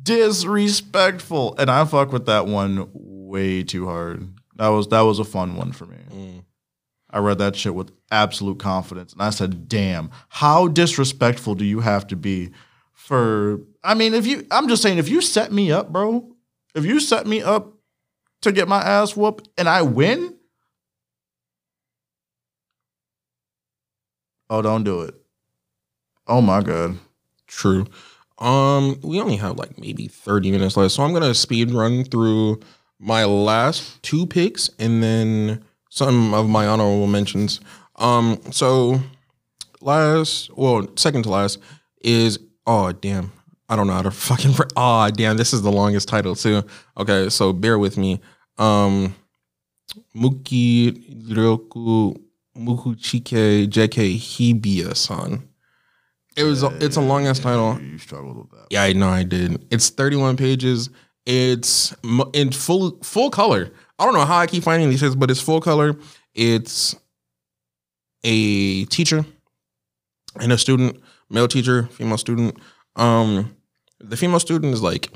disrespectful. 0.03 1.57
And 1.57 1.71
I 1.71 1.87
fuck 1.87 2.13
with 2.13 2.27
that 2.27 2.47
one 2.47 2.91
way 2.93 3.63
too 3.63 3.87
hard. 3.87 4.29
That 4.57 4.69
was 4.69 4.89
that 4.89 5.01
was 5.03 5.19
a 5.19 5.25
fun 5.25 5.57
one 5.57 5.73
for 5.73 5.87
me. 5.87 5.97
Mm. 6.11 6.45
I 7.11 7.21
read 7.21 7.39
that 7.39 7.57
shit 7.57 7.75
with 7.75 7.91
absolute 8.11 8.59
confidence. 8.59 9.15
And 9.15 9.23
I 9.23 9.31
said, 9.31 9.67
damn, 9.67 10.11
how 10.29 10.69
disrespectful 10.69 11.55
do 11.55 11.65
you 11.65 11.81
have 11.81 12.07
to 12.09 12.17
be 12.17 12.51
for 13.09 13.61
I 13.83 13.95
mean, 13.95 14.13
if 14.13 14.27
you 14.27 14.47
I'm 14.51 14.69
just 14.69 14.83
saying, 14.83 14.99
if 14.99 15.09
you 15.09 15.23
set 15.23 15.51
me 15.51 15.73
up, 15.73 15.91
bro, 15.91 16.31
if 16.75 16.85
you 16.85 17.01
set 17.01 17.27
me 17.27 17.41
up 17.41 17.73
to 18.43 18.53
get 18.53 18.69
my 18.69 18.83
ass 18.83 19.17
whooped 19.17 19.49
and 19.57 19.67
I 19.67 19.81
win, 19.81 20.35
oh, 24.51 24.61
don't 24.61 24.85
do 24.85 25.01
it. 25.01 25.15
Oh 26.27 26.43
my 26.43 26.61
god. 26.61 26.99
True. 27.47 27.87
Um, 28.41 29.01
we 29.03 29.23
only 29.23 29.37
have 29.37 29.57
like 29.57 29.79
maybe 29.79 30.07
30 30.07 30.51
minutes 30.51 30.77
left. 30.77 30.93
So 30.93 31.03
I'm 31.03 31.15
gonna 31.15 31.33
speed 31.33 31.71
run 31.71 32.05
through 32.05 32.61
my 32.99 33.25
last 33.25 34.03
two 34.03 34.27
picks 34.27 34.69
and 34.79 35.03
then 35.03 35.65
some 35.89 36.35
of 36.35 36.47
my 36.51 36.67
honorable 36.67 37.07
mentions. 37.07 37.61
Um, 37.97 38.39
so 38.51 39.01
last, 39.81 40.55
well, 40.55 40.87
second 40.97 41.23
to 41.23 41.31
last 41.31 41.59
is 42.03 42.39
oh 42.69 42.93
damn. 42.93 43.33
I 43.69 43.77
don't 43.77 43.87
know 43.87 43.95
how 43.95 44.03
to 44.03 44.11
fucking 44.29 44.55
oh 44.77 45.11
damn, 45.11 45.37
this 45.37 45.53
is 45.53 45.63
the 45.63 45.73
longest 45.73 46.09
title 46.09 46.37
too. 46.37 46.63
Okay, 46.97 47.29
so 47.31 47.53
bear 47.53 47.79
with 47.79 47.99
me. 47.99 48.21
Um 48.59 49.17
Muki 50.15 50.93
Ryoku 50.93 52.17
Mukuchike 52.57 53.69
JK 53.69 54.17
Hibiya 54.17 54.95
san. 54.95 55.49
It 56.37 56.45
was 56.45 56.63
a, 56.63 56.69
it's 56.81 56.97
a 56.97 57.01
long 57.01 57.27
ass 57.27 57.41
title. 57.41 57.81
You 57.81 57.99
struggled 57.99 58.37
with 58.37 58.51
that. 58.51 58.67
Yeah, 58.71 58.83
I 58.85 58.93
know 58.93 59.09
I 59.09 59.25
did. 59.25 59.67
It's 59.73 59.91
31 59.91 60.37
pages. 60.37 60.89
It's 61.27 61.93
in 62.33 62.53
full 62.53 62.99
full 63.03 63.31
color. 63.31 63.73
I 63.99 64.05
don't 64.05 64.15
know 64.15 64.25
how 64.25 64.39
I 64.39 64.47
keep 64.47 64.63
finding 64.63 64.89
these 64.89 65.01
things, 65.01 65.17
but 65.17 65.31
it's 65.31 65.41
full 65.41 65.61
color. 65.61 65.97
It's 66.35 66.95
a 68.23 68.85
teacher 68.85 69.25
and 70.41 70.53
a 70.53 70.59
student, 70.59 71.01
male 71.31 71.49
teacher, 71.49 71.85
female 71.93 72.19
student. 72.19 72.57
Um, 72.97 73.57
the 74.01 74.17
female 74.17 74.41
student 74.41 74.73
is 74.73 74.83
like, 74.83 75.11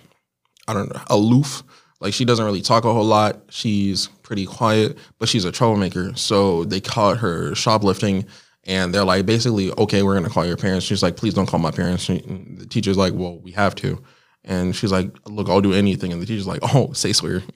I 0.68 0.72
don't 0.72 0.92
know, 0.92 1.00
aloof. 1.08 1.62
Like 2.00 2.12
she 2.14 2.24
doesn't 2.24 2.44
really 2.44 2.62
talk 2.62 2.84
a 2.84 2.92
whole 2.92 3.04
lot. 3.04 3.42
She's 3.50 4.08
pretty 4.22 4.44
quiet, 4.44 4.98
but 5.18 5.28
she's 5.28 5.44
a 5.44 5.52
troublemaker. 5.52 6.14
So 6.16 6.64
they 6.64 6.80
caught 6.80 7.18
her 7.18 7.54
shoplifting, 7.54 8.26
and 8.64 8.92
they're 8.92 9.04
like, 9.04 9.24
basically, 9.24 9.70
okay, 9.72 10.02
we're 10.02 10.14
gonna 10.14 10.28
call 10.28 10.44
your 10.44 10.56
parents. 10.56 10.84
She's 10.84 11.02
like, 11.02 11.16
please 11.16 11.34
don't 11.34 11.46
call 11.46 11.60
my 11.60 11.70
parents. 11.70 12.02
She, 12.04 12.18
the 12.18 12.66
teacher's 12.66 12.96
like, 12.96 13.12
well, 13.14 13.38
we 13.38 13.52
have 13.52 13.74
to. 13.76 14.02
And 14.44 14.74
she's 14.74 14.90
like, 14.90 15.12
look, 15.28 15.48
I'll 15.48 15.60
do 15.60 15.72
anything. 15.72 16.12
And 16.12 16.20
the 16.20 16.26
teacher's 16.26 16.48
like, 16.48 16.60
oh, 16.74 16.92
say 16.92 17.12
swear, 17.12 17.42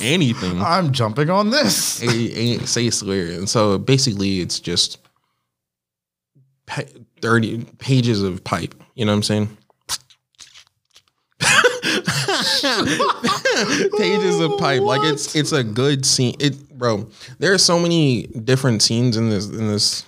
anything. 0.00 0.62
I'm 0.62 0.92
jumping 0.92 1.28
on 1.28 1.50
this. 1.50 2.02
a, 2.02 2.08
a, 2.08 2.66
say 2.66 2.88
swear. 2.88 3.26
And 3.26 3.46
so 3.46 3.76
basically, 3.76 4.40
it's 4.40 4.60
just 4.60 4.98
30 7.24 7.64
pages 7.78 8.22
of 8.22 8.44
pipe. 8.44 8.74
You 8.94 9.06
know 9.06 9.12
what 9.12 9.16
I'm 9.16 9.22
saying? 9.22 9.56
pages 13.98 14.40
of 14.40 14.58
pipe. 14.58 14.82
Like 14.82 15.00
it's 15.04 15.34
it's 15.34 15.52
a 15.52 15.64
good 15.64 16.04
scene. 16.04 16.36
It 16.38 16.68
bro, 16.76 17.08
there 17.38 17.54
are 17.54 17.58
so 17.58 17.78
many 17.78 18.26
different 18.26 18.82
scenes 18.82 19.16
in 19.16 19.30
this 19.30 19.48
in 19.48 19.68
this 19.68 20.04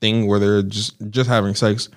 thing 0.00 0.26
where 0.26 0.38
they're 0.38 0.62
just 0.62 0.94
just 1.10 1.28
having 1.28 1.54
sex. 1.54 1.90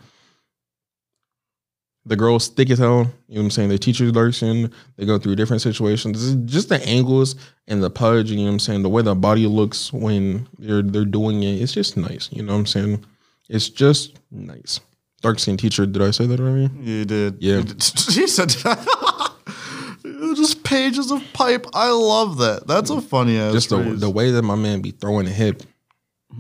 The 2.06 2.18
girls 2.18 2.50
thick 2.50 2.70
as 2.70 2.80
hell. 2.80 3.10
You 3.30 3.36
know 3.36 3.38
what 3.40 3.44
I'm 3.44 3.52
saying? 3.52 3.70
The 3.70 3.78
teacher's 3.78 4.14
lurking. 4.14 4.70
They 4.98 5.06
go 5.06 5.18
through 5.18 5.38
different 5.38 5.62
situations. 5.62 6.36
Just 6.44 6.68
the 6.68 6.86
angles 6.86 7.36
and 7.70 7.82
the 7.82 7.90
pudge. 7.90 8.32
You 8.32 8.38
know 8.38 8.44
what 8.44 8.52
I'm 8.52 8.60
saying? 8.60 8.84
The 8.84 8.90
way 8.90 9.02
the 9.02 9.16
body 9.16 9.48
looks 9.48 9.94
when 9.94 10.46
they're 10.60 10.82
they're 10.82 11.06
doing 11.06 11.44
it. 11.44 11.62
It's 11.62 11.72
just 11.72 11.96
nice. 11.96 12.30
You 12.34 12.44
know 12.44 12.52
what 12.52 12.60
I'm 12.60 12.66
saying? 12.66 13.06
It's 13.50 13.70
just 13.70 14.20
nice. 14.32 14.80
Dark 15.22 15.40
skin 15.40 15.58
teacher. 15.58 15.86
Did 15.86 16.02
I 16.02 16.12
say 16.12 16.26
that 16.28 16.40
already? 16.40 16.70
You 16.80 17.06
did. 17.06 17.38
Yeah. 17.42 17.58
You 17.58 17.64
did. 17.64 17.84
He 18.12 18.28
said 18.28 18.50
just 20.36 20.64
pages 20.64 21.12
of 21.12 21.22
pipe. 21.34 21.66
I 21.74 21.90
love 21.92 22.38
that. 22.38 22.68
That's 22.68 22.90
a 22.90 23.02
funny 23.02 23.38
ass. 23.38 23.54
just 23.54 23.70
the, 23.70 23.78
the 23.78 24.10
way 24.10 24.32
that 24.32 24.42
my 24.44 24.56
man 24.56 24.82
be 24.82 24.92
throwing 24.92 25.28
a 25.28 25.32
hip, 25.32 25.64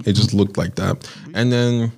it 0.05 0.13
just 0.13 0.33
looked 0.33 0.57
like 0.57 0.75
that. 0.75 1.09
And 1.33 1.51
then 1.51 1.91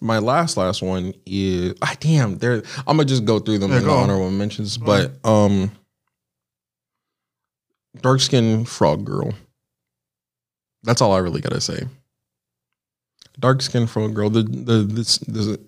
my 0.00 0.18
last 0.18 0.56
last 0.56 0.82
one 0.82 1.14
is 1.26 1.74
ah 1.82 1.94
damn 2.00 2.38
there. 2.38 2.62
I'm 2.86 2.96
gonna 2.96 3.04
just 3.04 3.24
go 3.24 3.38
through 3.38 3.58
them 3.58 3.70
Yeah, 3.70 3.78
in 3.78 3.84
the 3.84 3.90
honorable 3.90 4.30
mentions, 4.30 4.76
but 4.76 5.12
um, 5.24 5.70
dark 8.00 8.20
skin 8.20 8.64
frog 8.64 9.04
girl. 9.04 9.32
That's 10.82 11.00
all 11.00 11.12
I 11.12 11.18
really 11.18 11.40
gotta 11.40 11.60
say. 11.60 11.84
Dark 13.38 13.62
skin 13.62 13.86
frog 13.86 14.14
girl. 14.14 14.30
The 14.30 14.42
the 14.42 14.82
this 14.82 15.18
the, 15.18 15.60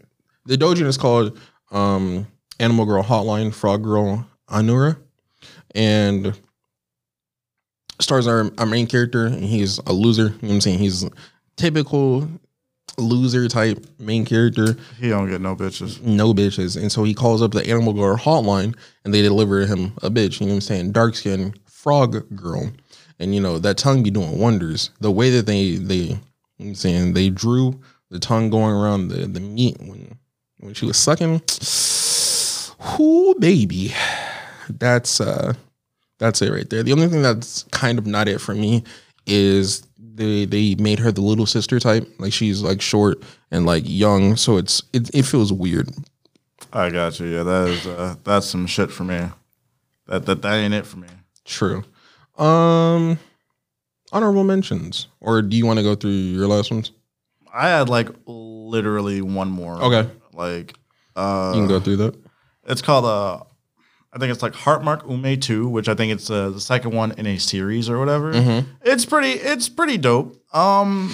the 0.45 0.57
doujin 0.57 0.87
is 0.87 0.97
called 0.97 1.39
um 1.71 2.27
Animal 2.61 2.87
Girl 2.87 3.03
Hotline 3.03 3.53
Frog 3.53 3.83
Girl 3.83 4.27
Anura, 4.49 4.97
and 5.75 6.39
stars 8.01 8.27
our, 8.27 8.51
our 8.59 8.67
main 8.67 8.87
character 8.87 9.27
and 9.27 9.45
he's 9.45 9.79
a 9.87 9.93
loser. 9.93 10.23
You 10.23 10.29
know 10.29 10.37
what 10.41 10.55
i'm 10.55 10.61
saying? 10.61 10.79
He's 10.79 11.05
typical 11.57 12.29
loser 12.99 13.49
type 13.49 13.85
main 13.99 14.25
character. 14.25 14.77
He 14.99 15.09
don't 15.09 15.29
get 15.31 15.41
no 15.41 15.57
bitches. 15.57 16.01
no 16.03 16.33
bitches. 16.33 16.81
And 16.81 16.91
so 16.91 17.05
he 17.05 17.15
calls 17.15 17.43
up 17.43 17.53
the 17.53 17.69
animal 17.69 17.93
girl 17.93 18.17
hotline 18.17 18.77
and 19.05 19.13
they 19.13 19.23
deliver 19.23 19.67
him 19.67 19.93
a 20.03 20.11
bitch. 20.11 20.41
You 20.41 20.47
know 20.47 20.53
what 20.53 20.57
i'm 20.57 20.61
saying? 20.63 20.93
Dark 20.93 21.15
skin 21.15 21.55
frog 21.67 22.25
girl. 22.35 22.71
And 23.19 23.35
you 23.35 23.41
know 23.41 23.59
that 23.59 23.79
tongue 23.79 24.03
be 24.03 24.11
doing 24.11 24.39
wonders. 24.39 24.91
The 25.01 25.11
way 25.11 25.31
that 25.31 25.47
they 25.47 25.77
they 25.77 26.19
you 26.59 26.67
know 26.67 26.69
i'm 26.71 26.75
saying 26.75 27.13
they 27.15 27.31
drew 27.31 27.81
the 28.11 28.19
tongue 28.19 28.51
going 28.51 28.75
around 28.75 29.09
the 29.09 29.27
the 29.27 29.41
meat 29.41 29.77
when 29.81 30.19
when 30.59 30.75
she 30.75 30.87
was 30.87 30.97
sucking 30.97 31.41
whoo 32.99 33.35
baby 33.39 33.93
that's 34.71 35.21
uh 35.21 35.53
that's 36.19 36.41
it 36.43 36.51
right 36.51 36.69
there. 36.69 36.83
The 36.83 36.93
only 36.93 37.09
thing 37.09 37.23
that's 37.23 37.65
kind 37.65 37.99
of 37.99 38.07
not 38.07 38.29
it 38.29 38.41
for 38.41 38.55
me 38.55 38.85
is 39.27 39.87
they 39.99 40.45
they 40.45 40.75
made 40.77 40.99
her 40.99 41.13
the 41.13 41.21
little 41.21 41.47
sister 41.47 41.79
type. 41.79 42.09
Like 42.19 42.33
she's 42.33 42.63
like 42.63 42.81
short 42.81 43.23
and 43.51 43.67
like 43.67 43.85
young, 43.87 44.37
so 44.37 44.57
it's 44.57 44.83
it, 44.93 45.15
it 45.15 45.23
feels 45.25 45.53
weird. 45.53 45.91
I 46.73 46.91
got 46.91 47.21
you. 47.21 47.27
Yeah, 47.27 47.43
that 47.43 47.69
is 47.69 47.87
uh, 47.87 48.17
that's 48.25 48.47
some 48.47 48.67
shit 48.67 48.91
for 48.91 49.05
me. 49.05 49.29
That 50.07 50.27
that 50.27 50.43
that 50.43 50.55
ain't 50.55 50.75
it 50.75 50.87
for 50.87 50.99
me. 50.99 51.09
True. 51.45 51.85
Um 52.39 53.19
honorable 54.13 54.45
mentions. 54.45 55.09
Or 55.21 55.43
do 55.43 55.57
you 55.57 55.67
want 55.67 55.79
to 55.79 55.83
go 55.83 55.95
through 55.95 56.11
your 56.11 56.47
last 56.47 56.71
ones? 56.71 56.93
I 57.53 57.69
had 57.69 57.89
like 57.89 58.09
literally 58.27 59.23
one 59.23 59.49
more. 59.49 59.81
Okay. 59.83 60.11
Like 60.33 60.75
uh 61.15 61.53
You 61.55 61.61
can 61.63 61.69
go 61.69 61.81
through 61.81 61.97
that. 61.97 62.15
it's 62.67 62.83
called 62.83 63.05
uh 63.05 63.43
I 64.13 64.19
think 64.19 64.33
it's 64.33 64.43
like 64.43 64.55
Heartmark 64.55 65.09
Ume 65.11 65.39
2, 65.39 65.69
which 65.69 65.89
I 65.91 65.95
think 65.95 66.11
it's 66.11 66.31
uh, 66.31 66.49
the 66.49 66.61
second 66.61 66.93
one 66.95 67.13
in 67.19 67.27
a 67.27 67.37
series 67.39 67.91
or 67.91 67.99
whatever. 67.99 68.33
Mm-hmm. 68.33 68.67
It's 68.83 69.05
pretty 69.05 69.33
it's 69.33 69.69
pretty 69.69 69.97
dope. 69.99 70.37
Um 70.55 71.13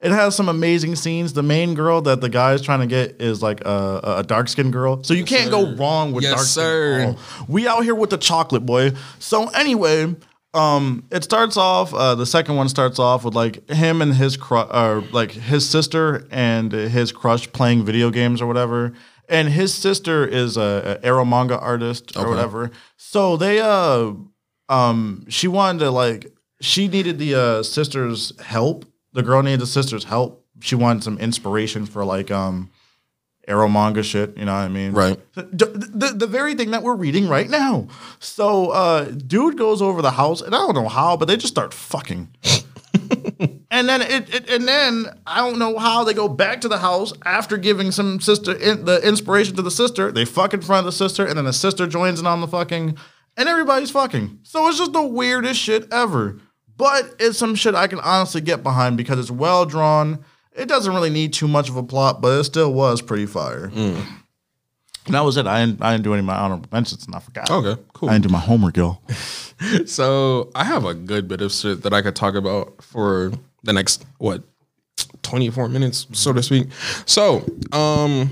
it 0.00 0.12
has 0.12 0.36
some 0.36 0.48
amazing 0.48 0.94
scenes. 0.94 1.32
The 1.32 1.42
main 1.42 1.74
girl 1.74 2.00
that 2.02 2.20
the 2.20 2.28
guy 2.28 2.52
is 2.52 2.62
trying 2.62 2.80
to 2.80 2.86
get 2.86 3.20
is 3.20 3.42
like 3.42 3.64
a, 3.64 4.18
a 4.18 4.22
dark 4.22 4.48
skinned 4.48 4.72
girl. 4.72 5.02
So 5.02 5.12
you 5.12 5.24
can't 5.24 5.50
go 5.50 5.74
wrong 5.74 6.12
with 6.12 6.22
dark 6.22 6.36
Yes, 6.36 6.54
dark 6.54 6.66
sir. 6.66 7.16
We 7.48 7.66
out 7.66 7.82
here 7.82 7.96
with 7.96 8.10
the 8.10 8.16
chocolate 8.18 8.64
boy. 8.64 8.92
So 9.18 9.48
anyway, 9.48 10.14
um, 10.54 11.04
it 11.10 11.24
starts 11.24 11.56
off. 11.56 11.92
Uh, 11.94 12.14
the 12.14 12.26
second 12.26 12.56
one 12.56 12.68
starts 12.68 12.98
off 12.98 13.24
with 13.24 13.34
like 13.34 13.68
him 13.70 14.00
and 14.02 14.14
his 14.14 14.36
cru- 14.36 14.60
or 14.70 15.02
like 15.12 15.30
his 15.32 15.68
sister 15.68 16.26
and 16.30 16.72
his 16.72 17.12
crush 17.12 17.50
playing 17.52 17.84
video 17.84 18.10
games 18.10 18.40
or 18.40 18.46
whatever. 18.46 18.92
And 19.28 19.48
his 19.50 19.74
sister 19.74 20.26
is 20.26 20.56
a, 20.56 20.98
a 21.02 21.06
ero 21.06 21.24
manga 21.24 21.58
artist 21.58 22.16
or 22.16 22.20
Okay. 22.22 22.30
whatever. 22.30 22.70
So 22.96 23.36
they 23.36 23.60
uh 23.60 24.12
um 24.70 25.24
she 25.28 25.48
wanted 25.48 25.80
to 25.80 25.90
like 25.90 26.32
she 26.60 26.88
needed 26.88 27.18
the 27.18 27.34
uh 27.34 27.62
sister's 27.62 28.32
help. 28.40 28.86
The 29.12 29.22
girl 29.22 29.42
needed 29.42 29.60
the 29.60 29.66
sister's 29.66 30.04
help. 30.04 30.46
She 30.60 30.74
wanted 30.74 31.04
some 31.04 31.18
inspiration 31.18 31.84
for 31.86 32.04
like 32.04 32.30
um 32.30 32.70
ero 33.48 33.68
manga 33.68 34.02
shit, 34.02 34.36
you 34.36 34.44
know 34.44 34.52
what 34.52 34.60
I 34.60 34.68
mean? 34.68 34.92
Right. 34.92 35.18
The, 35.34 35.66
the, 35.66 36.12
the 36.14 36.26
very 36.26 36.54
thing 36.54 36.70
that 36.72 36.82
we're 36.82 36.96
reading 36.96 37.28
right 37.28 37.48
now. 37.48 37.88
So, 38.18 38.70
uh, 38.70 39.04
dude 39.04 39.56
goes 39.56 39.80
over 39.80 40.02
the 40.02 40.12
house, 40.12 40.40
and 40.40 40.54
I 40.54 40.58
don't 40.58 40.74
know 40.74 40.88
how, 40.88 41.16
but 41.16 41.26
they 41.26 41.36
just 41.36 41.52
start 41.54 41.72
fucking. 41.72 42.28
and 43.70 43.88
then 43.88 44.02
it, 44.02 44.34
it, 44.34 44.50
and 44.50 44.66
then 44.66 45.06
I 45.26 45.38
don't 45.38 45.58
know 45.58 45.78
how 45.78 46.04
they 46.04 46.14
go 46.14 46.28
back 46.28 46.60
to 46.62 46.68
the 46.68 46.78
house 46.78 47.12
after 47.24 47.56
giving 47.56 47.90
some 47.90 48.20
sister 48.20 48.52
in, 48.52 48.84
the 48.84 49.06
inspiration 49.06 49.56
to 49.56 49.62
the 49.62 49.70
sister. 49.70 50.12
They 50.12 50.24
fuck 50.24 50.54
in 50.54 50.62
front 50.62 50.80
of 50.80 50.92
the 50.92 50.96
sister, 50.96 51.26
and 51.26 51.36
then 51.36 51.44
the 51.44 51.52
sister 51.52 51.86
joins 51.86 52.20
in 52.20 52.26
on 52.26 52.40
the 52.40 52.48
fucking, 52.48 52.96
and 53.36 53.48
everybody's 53.48 53.90
fucking. 53.90 54.40
So 54.42 54.66
it's 54.68 54.78
just 54.78 54.92
the 54.92 55.02
weirdest 55.02 55.60
shit 55.60 55.92
ever. 55.92 56.38
But 56.76 57.16
it's 57.18 57.36
some 57.36 57.56
shit 57.56 57.74
I 57.74 57.88
can 57.88 57.98
honestly 58.00 58.40
get 58.40 58.62
behind 58.62 58.96
because 58.96 59.18
it's 59.18 59.30
well 59.30 59.66
drawn. 59.66 60.24
It 60.56 60.68
doesn't 60.68 60.92
really 60.92 61.10
need 61.10 61.32
too 61.32 61.48
much 61.48 61.68
of 61.68 61.76
a 61.76 61.82
plot, 61.82 62.20
but 62.20 62.38
it 62.40 62.44
still 62.44 62.72
was 62.72 63.00
pretty 63.00 63.26
fire. 63.26 63.70
And 63.74 65.14
that 65.14 65.20
was 65.24 65.36
it. 65.36 65.46
I 65.46 65.64
didn't, 65.64 65.82
I 65.82 65.92
didn't 65.92 66.04
do 66.04 66.12
any 66.12 66.20
of 66.20 66.26
my 66.26 66.36
honorable 66.36 66.68
mentions, 66.70 67.06
and 67.06 67.14
I 67.14 67.20
forgot. 67.20 67.50
Okay, 67.50 67.80
cool. 67.94 68.10
I 68.10 68.12
didn't 68.12 68.24
do 68.24 68.32
my 68.32 68.40
homework, 68.40 68.76
yo. 68.76 68.98
So 69.86 70.52
I 70.54 70.62
have 70.62 70.84
a 70.84 70.94
good 70.94 71.26
bit 71.26 71.40
of 71.40 71.50
shit 71.50 71.82
that 71.82 71.92
I 71.92 72.00
could 72.00 72.14
talk 72.14 72.34
about 72.36 72.80
for 72.80 73.32
the 73.64 73.72
next 73.72 74.06
what 74.18 74.44
24 75.22 75.68
minutes, 75.68 76.06
so 76.12 76.32
to 76.32 76.42
speak. 76.44 76.68
So, 77.06 77.44
um 77.72 78.30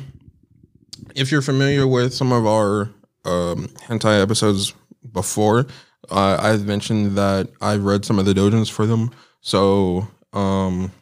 if 1.16 1.32
you're 1.32 1.42
familiar 1.42 1.84
with 1.86 2.14
some 2.14 2.30
of 2.30 2.46
our 2.46 2.90
um 3.24 3.66
hentai 3.88 4.22
episodes 4.22 4.72
before, 5.12 5.66
uh, 6.12 6.36
I've 6.40 6.64
mentioned 6.64 7.18
that 7.18 7.48
I've 7.60 7.82
read 7.82 8.04
some 8.04 8.20
of 8.20 8.24
the 8.26 8.32
dojins 8.34 8.70
for 8.70 8.86
them. 8.86 9.10
So, 9.40 10.06
um 10.32 10.92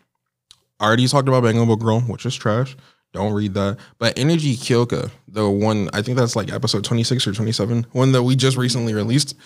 already 0.80 1.06
talked 1.08 1.28
about 1.28 1.44
Bangable 1.44 1.78
Girl, 1.78 2.00
which 2.00 2.26
is 2.26 2.34
trash. 2.34 2.76
Don't 3.12 3.32
read 3.32 3.54
that. 3.54 3.78
But 3.98 4.18
Energy 4.18 4.56
Kyoka, 4.56 5.10
the 5.28 5.48
one 5.48 5.88
I 5.92 6.02
think 6.02 6.18
that's 6.18 6.34
like 6.34 6.52
episode 6.52 6.84
26 6.84 7.28
or 7.28 7.32
27, 7.32 7.86
one 7.92 8.10
that 8.12 8.24
we 8.24 8.34
just 8.34 8.56
recently 8.56 8.92
released. 8.92 9.36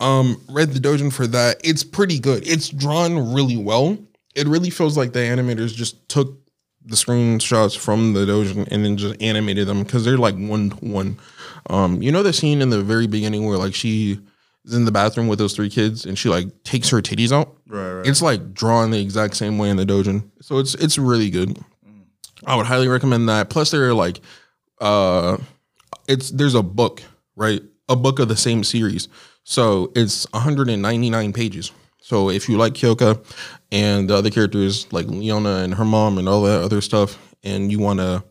Um, 0.00 0.42
read 0.50 0.70
the 0.70 0.80
dojin 0.80 1.12
for 1.12 1.28
that. 1.28 1.60
It's 1.62 1.84
pretty 1.84 2.18
good. 2.18 2.46
It's 2.46 2.68
drawn 2.68 3.32
really 3.32 3.56
well. 3.56 3.96
It 4.34 4.48
really 4.48 4.70
feels 4.70 4.96
like 4.96 5.12
the 5.12 5.20
animators 5.20 5.72
just 5.72 6.08
took 6.08 6.36
the 6.84 6.96
screenshots 6.96 7.78
from 7.78 8.12
the 8.12 8.26
dojin 8.26 8.66
and 8.72 8.84
then 8.84 8.96
just 8.96 9.22
animated 9.22 9.68
them 9.68 9.84
because 9.84 10.04
they're 10.04 10.18
like 10.18 10.34
one 10.34 10.70
to 10.70 10.76
one. 10.76 11.16
Um, 11.70 12.02
you 12.02 12.10
know 12.10 12.24
the 12.24 12.32
scene 12.32 12.60
in 12.60 12.70
the 12.70 12.82
very 12.82 13.06
beginning 13.06 13.46
where 13.46 13.56
like 13.56 13.74
she 13.74 14.18
is 14.64 14.74
in 14.74 14.84
the 14.84 14.92
bathroom 14.92 15.28
with 15.28 15.38
those 15.38 15.54
three 15.54 15.70
kids 15.70 16.04
and 16.04 16.18
she 16.18 16.28
like 16.28 16.62
takes 16.62 16.90
her 16.90 17.00
titties 17.00 17.32
out. 17.32 17.56
Right, 17.66 17.92
right. 17.92 18.06
It's 18.06 18.22
like 18.22 18.54
drawn 18.54 18.90
the 18.90 19.00
exact 19.00 19.36
same 19.36 19.58
way 19.58 19.70
in 19.70 19.76
the 19.76 19.86
dojin, 19.86 20.30
so 20.40 20.58
it's 20.58 20.74
it's 20.74 20.98
really 20.98 21.30
good. 21.30 21.58
I 22.44 22.56
would 22.56 22.66
highly 22.66 22.88
recommend 22.88 23.28
that. 23.28 23.50
Plus, 23.50 23.70
there 23.70 23.88
are 23.88 23.94
like, 23.94 24.20
uh, 24.80 25.36
it's 26.08 26.30
there's 26.30 26.54
a 26.54 26.62
book, 26.62 27.02
right? 27.36 27.62
A 27.88 27.96
book 27.96 28.18
of 28.18 28.28
the 28.28 28.36
same 28.36 28.64
series, 28.64 29.08
so 29.44 29.92
it's 29.94 30.26
199 30.32 31.32
pages. 31.32 31.72
So 32.00 32.30
if 32.30 32.48
you 32.48 32.56
like 32.56 32.74
Kyoka 32.74 33.24
and 33.70 34.10
the 34.10 34.16
other 34.16 34.30
characters 34.30 34.92
like 34.92 35.06
Leona 35.06 35.58
and 35.58 35.74
her 35.74 35.84
mom 35.84 36.18
and 36.18 36.28
all 36.28 36.42
that 36.42 36.62
other 36.62 36.80
stuff, 36.80 37.16
and 37.44 37.70
you 37.70 37.78
want 37.78 38.00
to 38.00 38.24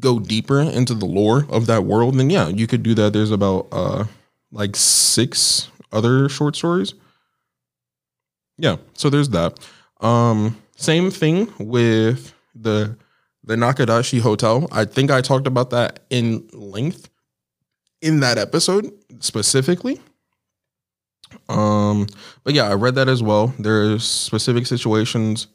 go 0.00 0.18
deeper 0.18 0.60
into 0.60 0.94
the 0.94 1.06
lore 1.06 1.46
of 1.48 1.66
that 1.66 1.84
world, 1.84 2.16
then 2.18 2.28
yeah, 2.28 2.48
you 2.48 2.66
could 2.66 2.82
do 2.82 2.94
that. 2.94 3.12
There's 3.12 3.30
about 3.30 3.68
uh 3.70 4.04
like 4.52 4.76
six 4.76 5.68
other 5.92 6.28
short 6.28 6.56
stories. 6.56 6.94
Yeah, 8.58 8.76
so 8.94 9.10
there's 9.10 9.30
that. 9.30 9.58
Um, 10.00 10.56
same 10.76 11.10
thing 11.10 11.52
with 11.58 12.34
the 12.54 12.96
the 13.44 13.56
Nakadashi 13.56 14.20
Hotel. 14.20 14.68
I 14.70 14.84
think 14.84 15.10
I 15.10 15.20
talked 15.20 15.46
about 15.46 15.70
that 15.70 16.00
in 16.10 16.46
length 16.52 17.08
in 18.02 18.20
that 18.20 18.38
episode 18.38 18.92
specifically. 19.20 20.00
Um, 21.48 22.06
but 22.44 22.54
yeah, 22.54 22.68
I 22.68 22.74
read 22.74 22.96
that 22.96 23.08
as 23.08 23.22
well. 23.22 23.54
There's 23.58 24.04
specific 24.04 24.66
situations 24.66 25.48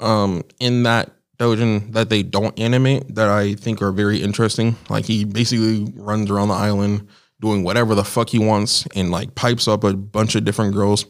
um 0.00 0.44
in 0.60 0.84
that 0.84 1.10
dojin 1.40 1.92
that 1.92 2.08
they 2.08 2.22
don't 2.22 2.56
animate 2.58 3.14
that 3.14 3.28
I 3.28 3.54
think 3.54 3.82
are 3.82 3.92
very 3.92 4.22
interesting. 4.22 4.76
Like 4.88 5.04
he 5.04 5.24
basically 5.24 5.92
runs 5.96 6.30
around 6.30 6.48
the 6.48 6.54
island 6.54 7.08
doing 7.40 7.62
whatever 7.62 7.94
the 7.94 8.04
fuck 8.04 8.30
he 8.30 8.38
wants 8.38 8.86
and 8.94 9.10
like 9.10 9.34
pipes 9.34 9.68
up 9.68 9.84
a 9.84 9.94
bunch 9.94 10.34
of 10.34 10.44
different 10.44 10.74
girls. 10.74 11.06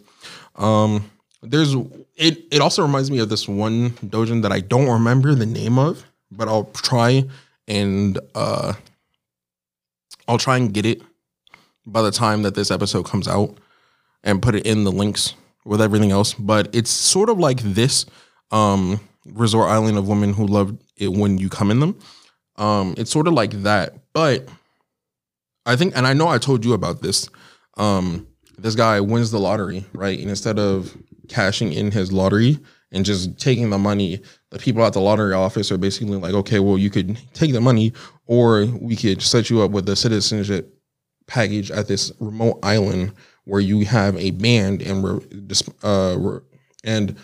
Um 0.56 1.10
there's 1.42 1.74
it 2.16 2.44
it 2.50 2.60
also 2.60 2.82
reminds 2.82 3.10
me 3.10 3.18
of 3.20 3.28
this 3.28 3.48
one 3.48 3.90
dojin 3.90 4.42
that 4.42 4.52
I 4.52 4.60
don't 4.60 4.88
remember 4.88 5.34
the 5.34 5.46
name 5.46 5.78
of, 5.78 6.04
but 6.30 6.48
I'll 6.48 6.70
try 6.74 7.24
and 7.66 8.18
uh 8.34 8.74
I'll 10.26 10.38
try 10.38 10.56
and 10.56 10.72
get 10.72 10.84
it 10.84 11.00
by 11.86 12.02
the 12.02 12.10
time 12.10 12.42
that 12.42 12.54
this 12.54 12.70
episode 12.70 13.04
comes 13.04 13.28
out 13.28 13.56
and 14.22 14.42
put 14.42 14.54
it 14.54 14.66
in 14.66 14.84
the 14.84 14.92
links 14.92 15.34
with 15.64 15.80
everything 15.80 16.10
else. 16.10 16.34
But 16.34 16.74
it's 16.74 16.90
sort 16.90 17.30
of 17.30 17.38
like 17.38 17.60
this 17.62 18.04
um 18.50 19.00
resort 19.24 19.70
island 19.70 19.96
of 19.96 20.08
women 20.08 20.32
who 20.32 20.46
love 20.46 20.76
it 20.96 21.12
when 21.12 21.38
you 21.38 21.48
come 21.48 21.70
in 21.70 21.80
them. 21.80 21.98
Um 22.56 22.94
it's 22.98 23.10
sort 23.10 23.28
of 23.28 23.34
like 23.34 23.52
that, 23.62 23.94
but 24.12 24.48
I 25.68 25.76
think 25.76 25.96
and 25.96 26.06
I 26.06 26.14
know 26.14 26.28
I 26.28 26.38
told 26.38 26.64
you 26.64 26.72
about 26.72 27.02
this. 27.02 27.28
Um 27.76 28.26
this 28.58 28.74
guy 28.74 29.00
wins 29.00 29.30
the 29.30 29.38
lottery, 29.38 29.84
right? 29.92 30.18
And 30.18 30.28
instead 30.28 30.58
of 30.58 30.96
cashing 31.28 31.72
in 31.72 31.90
his 31.90 32.12
lottery 32.12 32.58
and 32.90 33.04
just 33.04 33.38
taking 33.38 33.70
the 33.70 33.78
money, 33.78 34.20
the 34.50 34.58
people 34.58 34.84
at 34.84 34.94
the 34.94 35.00
lottery 35.00 35.34
office 35.34 35.70
are 35.70 35.78
basically 35.78 36.16
like, 36.16 36.34
okay, 36.34 36.58
well, 36.58 36.78
you 36.78 36.90
could 36.90 37.18
take 37.34 37.52
the 37.52 37.60
money, 37.60 37.92
or 38.26 38.66
we 38.80 38.96
could 38.96 39.22
set 39.22 39.50
you 39.50 39.62
up 39.62 39.70
with 39.70 39.88
a 39.88 39.94
citizenship 39.94 40.74
package 41.26 41.70
at 41.70 41.86
this 41.86 42.10
remote 42.18 42.58
island 42.62 43.12
where 43.44 43.60
you 43.60 43.84
have 43.84 44.16
a 44.16 44.30
band 44.32 44.82
and 44.82 45.04
uh, 45.82 46.40
and 46.84 47.16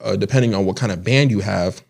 uh, 0.00 0.16
depending 0.16 0.54
on 0.54 0.64
what 0.64 0.76
kind 0.76 0.90
of 0.90 1.04
band 1.04 1.30
you 1.30 1.40
have, 1.40 1.82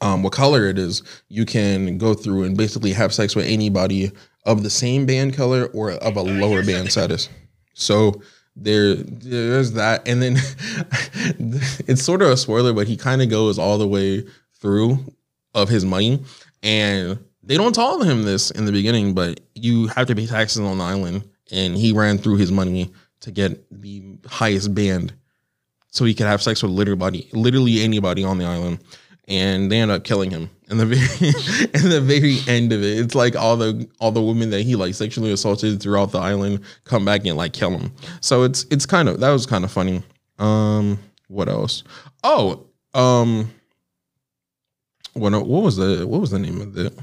um, 0.00 0.22
what 0.22 0.32
color 0.32 0.66
it 0.68 0.78
is, 0.78 1.02
you 1.28 1.46
can 1.46 1.96
go 1.98 2.14
through 2.14 2.42
and 2.44 2.56
basically 2.56 2.92
have 2.92 3.14
sex 3.14 3.34
with 3.34 3.46
anybody 3.46 4.10
of 4.44 4.62
the 4.62 4.70
same 4.70 5.06
band 5.06 5.34
color 5.34 5.66
or 5.66 5.92
of 5.92 6.16
a 6.16 6.22
lower 6.22 6.64
band 6.64 6.90
status. 6.90 7.28
So 7.74 8.20
there, 8.56 8.94
there's 8.94 9.72
that, 9.72 10.06
and 10.06 10.22
then 10.22 10.36
it's 11.86 12.02
sort 12.02 12.22
of 12.22 12.28
a 12.28 12.36
spoiler, 12.36 12.72
but 12.72 12.86
he 12.86 12.96
kind 12.96 13.22
of 13.22 13.30
goes 13.30 13.58
all 13.58 13.78
the 13.78 13.88
way 13.88 14.24
through 14.54 14.98
of 15.54 15.68
his 15.68 15.84
money, 15.84 16.22
and 16.62 17.18
they 17.42 17.56
don't 17.56 17.74
tell 17.74 18.02
him 18.02 18.24
this 18.24 18.50
in 18.50 18.64
the 18.64 18.72
beginning, 18.72 19.14
but 19.14 19.40
you 19.54 19.86
have 19.88 20.06
to 20.08 20.14
pay 20.14 20.26
taxes 20.26 20.60
on 20.60 20.78
the 20.78 20.84
island, 20.84 21.28
and 21.50 21.76
he 21.76 21.92
ran 21.92 22.18
through 22.18 22.36
his 22.36 22.52
money 22.52 22.92
to 23.20 23.30
get 23.30 23.64
the 23.70 24.02
highest 24.26 24.74
band, 24.74 25.12
so 25.90 26.04
he 26.04 26.14
could 26.14 26.26
have 26.26 26.42
sex 26.42 26.62
with 26.62 26.72
literally, 26.72 27.28
literally 27.32 27.82
anybody 27.82 28.24
on 28.24 28.38
the 28.38 28.44
island, 28.44 28.78
and 29.28 29.70
they 29.70 29.78
end 29.78 29.90
up 29.90 30.04
killing 30.04 30.30
him. 30.30 30.50
In 30.72 30.78
the 30.78 30.86
very, 31.74 31.84
in 31.84 31.90
the 31.90 32.00
very 32.00 32.38
end 32.48 32.72
of 32.72 32.82
it, 32.82 32.98
it's 32.98 33.14
like 33.14 33.36
all 33.36 33.58
the 33.58 33.86
all 34.00 34.10
the 34.10 34.22
women 34.22 34.48
that 34.50 34.62
he 34.62 34.74
like 34.74 34.94
sexually 34.94 35.30
assaulted 35.30 35.82
throughout 35.82 36.12
the 36.12 36.18
island 36.18 36.60
come 36.84 37.04
back 37.04 37.26
and 37.26 37.36
like 37.36 37.52
kill 37.52 37.76
him. 37.76 37.92
So 38.22 38.44
it's 38.44 38.64
it's 38.70 38.86
kind 38.86 39.10
of 39.10 39.20
that 39.20 39.30
was 39.30 39.44
kind 39.44 39.64
of 39.64 39.70
funny. 39.70 40.02
Um, 40.38 40.98
what 41.28 41.50
else? 41.50 41.84
Oh, 42.24 42.64
um, 42.94 43.52
what 45.12 45.32
what 45.32 45.62
was 45.62 45.76
the 45.76 46.06
what 46.06 46.22
was 46.22 46.30
the 46.30 46.38
name 46.38 46.62
of 46.62 46.78
it? 46.78 46.98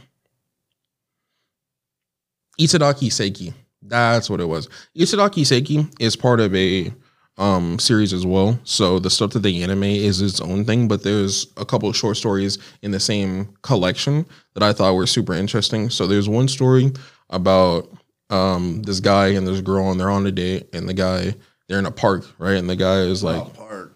Itadaki 2.59 3.09
Seiki. 3.09 3.53
That's 3.83 4.31
what 4.31 4.41
it 4.41 4.47
was. 4.47 4.67
Itadaki 4.97 5.43
Seiki 5.43 5.93
is 5.99 6.15
part 6.15 6.39
of 6.39 6.55
a 6.55 6.91
um 7.39 7.79
series 7.79 8.13
as 8.13 8.25
well. 8.25 8.59
So 8.65 8.99
the 8.99 9.09
stuff 9.09 9.31
that 9.31 9.39
they 9.39 9.61
animate 9.63 10.01
is 10.01 10.21
its 10.21 10.41
own 10.41 10.65
thing, 10.65 10.87
but 10.87 11.03
there's 11.03 11.47
a 11.57 11.65
couple 11.65 11.89
of 11.89 11.95
short 11.95 12.17
stories 12.17 12.59
in 12.81 12.91
the 12.91 12.99
same 12.99 13.47
collection 13.63 14.25
that 14.53 14.61
I 14.63 14.73
thought 14.73 14.93
were 14.93 15.07
super 15.07 15.33
interesting. 15.33 15.89
So 15.89 16.05
there's 16.05 16.29
one 16.29 16.47
story 16.47 16.91
about 17.29 17.89
um 18.29 18.83
this 18.83 18.99
guy 18.99 19.29
and 19.29 19.47
this 19.47 19.61
girl 19.61 19.89
and 19.89 19.99
they're 19.99 20.09
on 20.11 20.27
a 20.27 20.31
date 20.31 20.69
and 20.73 20.87
the 20.87 20.93
guy 20.93 21.33
they're 21.67 21.79
in 21.79 21.85
a 21.85 21.91
park, 21.91 22.25
right? 22.39 22.57
And 22.57 22.69
the 22.69 22.75
guy 22.75 23.01
is 23.01 23.23
like 23.23 23.41
Oh, 23.41 23.89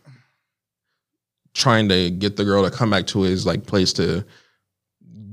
trying 1.54 1.90
to 1.90 2.10
get 2.10 2.36
the 2.38 2.46
girl 2.46 2.64
to 2.64 2.76
come 2.76 2.90
back 2.90 3.08
to 3.08 3.22
his 3.22 3.46
like 3.46 3.66
place 3.66 3.94
to 3.94 4.26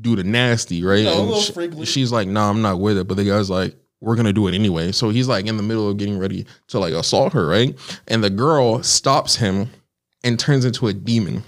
do 0.01 0.16
the 0.16 0.24
nasty, 0.24 0.82
right? 0.82 1.05
Yeah, 1.05 1.12
and 1.19 1.28
little 1.31 1.85
sh- 1.85 1.89
she's 1.89 2.11
like, 2.12 2.27
"No, 2.27 2.41
nah, 2.41 2.51
I'm 2.51 2.62
not 2.62 2.81
with 2.81 2.99
it." 2.99 3.07
But 3.07 3.16
the 3.19 3.24
guy's 3.24 3.51
like, 3.51 3.74
"We're 4.01 4.17
gonna 4.17 4.33
do 4.33 4.49
it 4.49 4.55
anyway." 4.55 4.93
So 4.93 5.11
he's 5.11 5.29
like 5.29 5.47
in 5.47 5.57
the 5.57 5.63
middle 5.63 5.89
of 5.89 5.97
getting 5.97 6.19
ready 6.19 6.47
to 6.69 6.79
like 6.79 6.93
assault 6.93 7.33
her, 7.33 7.47
right? 7.47 7.77
And 8.09 8.23
the 8.23 8.31
girl 8.31 8.83
stops 8.83 9.37
him 9.37 9.71
and 10.25 10.39
turns 10.39 10.65
into 10.65 10.87
a 10.89 10.93
demon. 10.93 11.43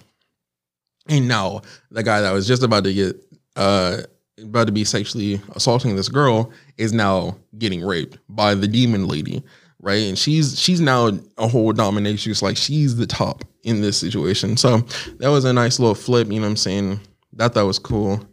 And 1.08 1.28
now 1.28 1.62
the 1.90 2.02
guy 2.02 2.20
that 2.20 2.32
was 2.32 2.46
just 2.46 2.62
about 2.62 2.84
to 2.84 2.92
get 2.92 3.16
uh 3.56 4.02
about 4.42 4.66
to 4.66 4.72
be 4.72 4.84
sexually 4.84 5.40
assaulting 5.54 5.96
this 5.96 6.08
girl 6.08 6.50
is 6.78 6.92
now 6.92 7.36
getting 7.58 7.84
raped 7.84 8.18
by 8.28 8.54
the 8.54 8.66
demon 8.66 9.06
lady, 9.06 9.42
right? 9.80 10.02
And 10.02 10.18
she's 10.18 10.58
she's 10.58 10.80
now 10.80 11.10
a 11.38 11.48
whole 11.48 11.72
dominatrix, 11.72 12.42
like 12.42 12.56
she's 12.56 12.96
the 12.96 13.06
top 13.06 13.44
in 13.62 13.80
this 13.80 13.98
situation. 13.98 14.56
So 14.56 14.78
that 15.18 15.28
was 15.28 15.44
a 15.44 15.52
nice 15.52 15.78
little 15.78 15.94
flip, 15.94 16.28
you 16.28 16.34
know 16.34 16.42
what 16.42 16.50
I'm 16.50 16.56
saying? 16.56 17.00
That 17.34 17.54
that 17.54 17.62
was 17.62 17.78
cool. 17.78 18.26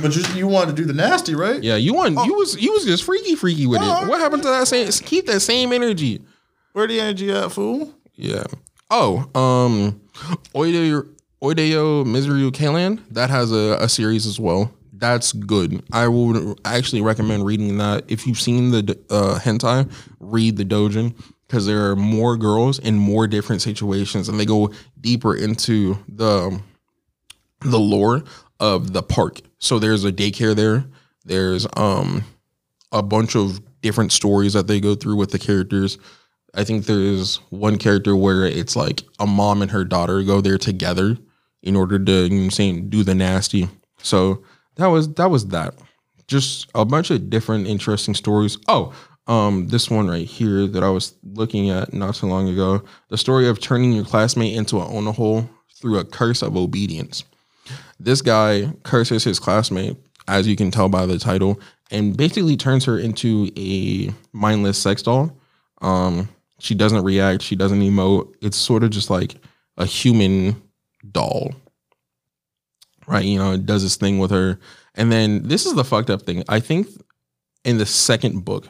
But 0.00 0.14
you, 0.14 0.22
you 0.34 0.46
wanted 0.46 0.76
to 0.76 0.82
do 0.82 0.86
the 0.86 0.92
nasty, 0.92 1.34
right? 1.34 1.62
Yeah, 1.62 1.76
you 1.76 1.94
want 1.94 2.14
you 2.26 2.34
was 2.34 2.56
you 2.60 2.72
was 2.72 2.84
just 2.84 3.02
freaky 3.04 3.34
freaky 3.34 3.66
with 3.66 3.80
Oh, 3.82 4.04
it. 4.04 4.08
What 4.08 4.20
happened 4.20 4.42
to 4.44 4.48
that 4.48 4.68
same 4.68 4.88
keep 5.04 5.26
that 5.26 5.40
same 5.40 5.72
energy? 5.72 6.20
Where 6.72 6.86
the 6.86 7.00
energy 7.00 7.30
at, 7.32 7.50
fool? 7.52 7.92
Yeah. 8.14 8.44
Oh, 8.90 9.28
um 9.38 10.00
Oideo 10.54 11.08
Oideo 11.42 12.06
Misery 12.06 12.48
Kalan, 12.52 13.00
that 13.10 13.30
has 13.30 13.50
a, 13.50 13.76
a 13.80 13.88
series 13.88 14.26
as 14.26 14.38
well. 14.38 14.72
That's 14.92 15.32
good. 15.32 15.82
I 15.90 16.06
would 16.06 16.60
actually 16.64 17.02
recommend 17.02 17.44
reading 17.44 17.78
that. 17.78 18.04
If 18.06 18.24
you've 18.26 18.40
seen 18.40 18.70
the 18.70 18.96
uh, 19.10 19.40
hentai, 19.40 19.90
read 20.20 20.56
the 20.56 20.64
dojin 20.64 21.16
because 21.48 21.66
there 21.66 21.90
are 21.90 21.96
more 21.96 22.36
girls 22.36 22.78
in 22.78 22.96
more 22.96 23.26
different 23.26 23.62
situations, 23.62 24.28
and 24.28 24.38
they 24.38 24.46
go 24.46 24.70
deeper 25.00 25.34
into 25.34 25.98
the 26.08 26.60
the 27.62 27.80
lore 27.80 28.22
of 28.62 28.92
the 28.92 29.02
park. 29.02 29.40
So 29.58 29.78
there's 29.78 30.04
a 30.04 30.12
daycare 30.12 30.54
there. 30.56 30.84
There's 31.24 31.66
um 31.76 32.24
a 32.92 33.02
bunch 33.02 33.36
of 33.36 33.60
different 33.82 34.12
stories 34.12 34.52
that 34.52 34.68
they 34.68 34.80
go 34.80 34.94
through 34.94 35.16
with 35.16 35.32
the 35.32 35.38
characters. 35.38 35.98
I 36.54 36.64
think 36.64 36.84
there's 36.84 37.36
one 37.50 37.76
character 37.76 38.14
where 38.14 38.46
it's 38.46 38.76
like 38.76 39.02
a 39.18 39.26
mom 39.26 39.62
and 39.62 39.70
her 39.70 39.84
daughter 39.84 40.22
go 40.22 40.40
there 40.40 40.58
together 40.58 41.18
in 41.62 41.76
order 41.76 41.98
to 41.98 42.28
you 42.28 42.44
know 42.44 42.48
saying 42.48 42.88
do 42.88 43.02
the 43.02 43.14
nasty. 43.14 43.68
So 43.98 44.44
that 44.76 44.86
was 44.86 45.12
that 45.14 45.30
was 45.30 45.48
that. 45.48 45.74
Just 46.28 46.70
a 46.74 46.84
bunch 46.84 47.10
of 47.10 47.28
different 47.28 47.66
interesting 47.66 48.14
stories. 48.14 48.56
Oh, 48.68 48.94
um, 49.26 49.66
this 49.68 49.90
one 49.90 50.08
right 50.08 50.26
here 50.26 50.68
that 50.68 50.84
I 50.84 50.88
was 50.90 51.14
looking 51.24 51.70
at 51.70 51.92
not 51.92 52.14
so 52.14 52.28
long 52.28 52.48
ago. 52.48 52.84
The 53.08 53.18
story 53.18 53.48
of 53.48 53.60
turning 53.60 53.92
your 53.92 54.04
classmate 54.04 54.54
into 54.54 54.80
an 54.80 54.86
onahole 54.86 55.48
through 55.74 55.98
a 55.98 56.04
curse 56.04 56.42
of 56.42 56.56
obedience. 56.56 57.24
This 57.98 58.22
guy 58.22 58.72
curses 58.82 59.24
his 59.24 59.38
classmate, 59.38 59.96
as 60.28 60.46
you 60.46 60.56
can 60.56 60.70
tell 60.70 60.88
by 60.88 61.06
the 61.06 61.18
title, 61.18 61.60
and 61.90 62.16
basically 62.16 62.56
turns 62.56 62.84
her 62.84 62.98
into 62.98 63.50
a 63.56 64.10
mindless 64.32 64.78
sex 64.78 65.02
doll. 65.02 65.36
Um, 65.80 66.28
she 66.58 66.74
doesn't 66.74 67.04
react, 67.04 67.42
she 67.42 67.56
doesn't 67.56 67.80
emote. 67.80 68.34
It's 68.40 68.56
sort 68.56 68.84
of 68.84 68.90
just 68.90 69.10
like 69.10 69.36
a 69.76 69.84
human 69.84 70.62
doll. 71.10 71.52
Right? 73.06 73.24
You 73.24 73.38
know, 73.38 73.52
it 73.52 73.66
does 73.66 73.82
this 73.82 73.96
thing 73.96 74.18
with 74.18 74.30
her. 74.30 74.58
And 74.94 75.10
then 75.10 75.48
this 75.48 75.66
is 75.66 75.74
the 75.74 75.84
fucked 75.84 76.10
up 76.10 76.22
thing. 76.22 76.44
I 76.48 76.60
think 76.60 76.86
in 77.64 77.78
the 77.78 77.86
second 77.86 78.44
book, 78.44 78.68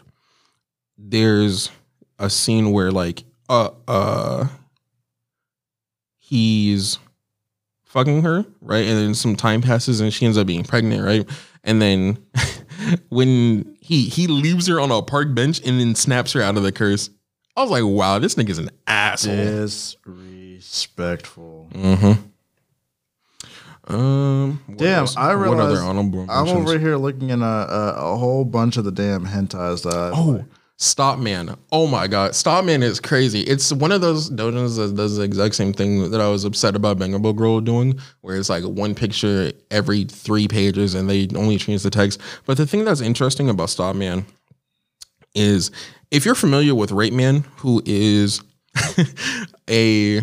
there's 0.96 1.70
a 2.18 2.30
scene 2.30 2.70
where 2.72 2.90
like 2.90 3.24
uh 3.48 3.70
uh 3.88 4.46
he's 6.18 6.98
fucking 7.93 8.23
her, 8.23 8.44
right? 8.60 8.85
And 8.86 8.98
then 8.98 9.14
some 9.14 9.36
time 9.36 9.60
passes 9.62 10.01
and 10.01 10.12
she 10.12 10.24
ends 10.24 10.36
up 10.39 10.47
being 10.47 10.64
pregnant, 10.64 11.05
right? 11.05 11.28
And 11.62 11.81
then 11.81 12.19
when 13.10 13.77
he 13.81 14.09
he 14.09 14.27
leaves 14.27 14.66
her 14.66 14.81
on 14.81 14.90
a 14.90 15.02
park 15.02 15.35
bench 15.35 15.60
and 15.64 15.78
then 15.78 15.94
snaps 15.94 16.32
her 16.32 16.40
out 16.43 16.56
of 16.56 16.62
the 16.62 16.73
curse. 16.73 17.10
I 17.55 17.60
was 17.62 17.70
like, 17.70 17.85
wow, 17.85 18.19
this 18.19 18.35
nigga's 18.36 18.56
an 18.59 18.70
asshole. 18.86 19.36
Disrespectful. 19.36 21.69
Mm-hmm. 21.74 22.12
Um, 23.94 24.60
Damn, 24.77 25.01
else? 25.01 25.16
I 25.16 25.35
What 25.35 25.43
realize 25.43 25.73
other 25.78 25.82
honorable 25.82 26.27
I'm 26.31 26.48
over 26.48 26.78
here 26.78 26.97
looking 26.97 27.31
at 27.31 27.40
a, 27.40 27.44
a, 27.44 28.12
a 28.12 28.16
whole 28.16 28.44
bunch 28.44 28.77
of 28.78 28.85
the 28.85 28.93
damn 28.93 29.27
hentais 29.27 29.82
that. 29.82 29.94
I- 29.94 30.12
Oh, 30.14 30.44
Stop 30.82 31.20
Man. 31.20 31.56
Oh 31.70 31.86
my 31.86 32.09
God. 32.09 32.34
Stop 32.34 32.64
Man 32.64 32.82
is 32.82 32.98
crazy. 32.98 33.42
It's 33.42 33.72
one 33.72 33.92
of 33.92 34.00
those 34.00 34.28
dojos 34.28 34.76
that 34.76 34.96
does 34.96 35.16
the 35.16 35.22
exact 35.22 35.54
same 35.54 35.72
thing 35.72 36.10
that 36.10 36.20
I 36.20 36.26
was 36.28 36.44
upset 36.44 36.74
about 36.74 36.98
Bangable 36.98 37.36
Girl 37.36 37.60
doing, 37.60 38.00
where 38.22 38.36
it's 38.36 38.50
like 38.50 38.64
one 38.64 38.96
picture 38.96 39.52
every 39.70 40.04
three 40.04 40.48
pages 40.48 40.96
and 40.96 41.09
they 41.09 41.28
only 41.36 41.56
change 41.56 41.84
the 41.84 41.90
text. 41.90 42.20
But 42.46 42.56
the 42.56 42.66
thing 42.66 42.84
that's 42.84 43.00
interesting 43.00 43.48
about 43.48 43.70
Stop 43.70 43.94
Man 43.94 44.26
is 45.36 45.70
if 46.10 46.24
you're 46.24 46.34
familiar 46.34 46.74
with 46.74 46.90
Rape 46.90 47.14
Man, 47.14 47.44
who 47.59 47.80
is 47.86 48.42
a 49.70 50.22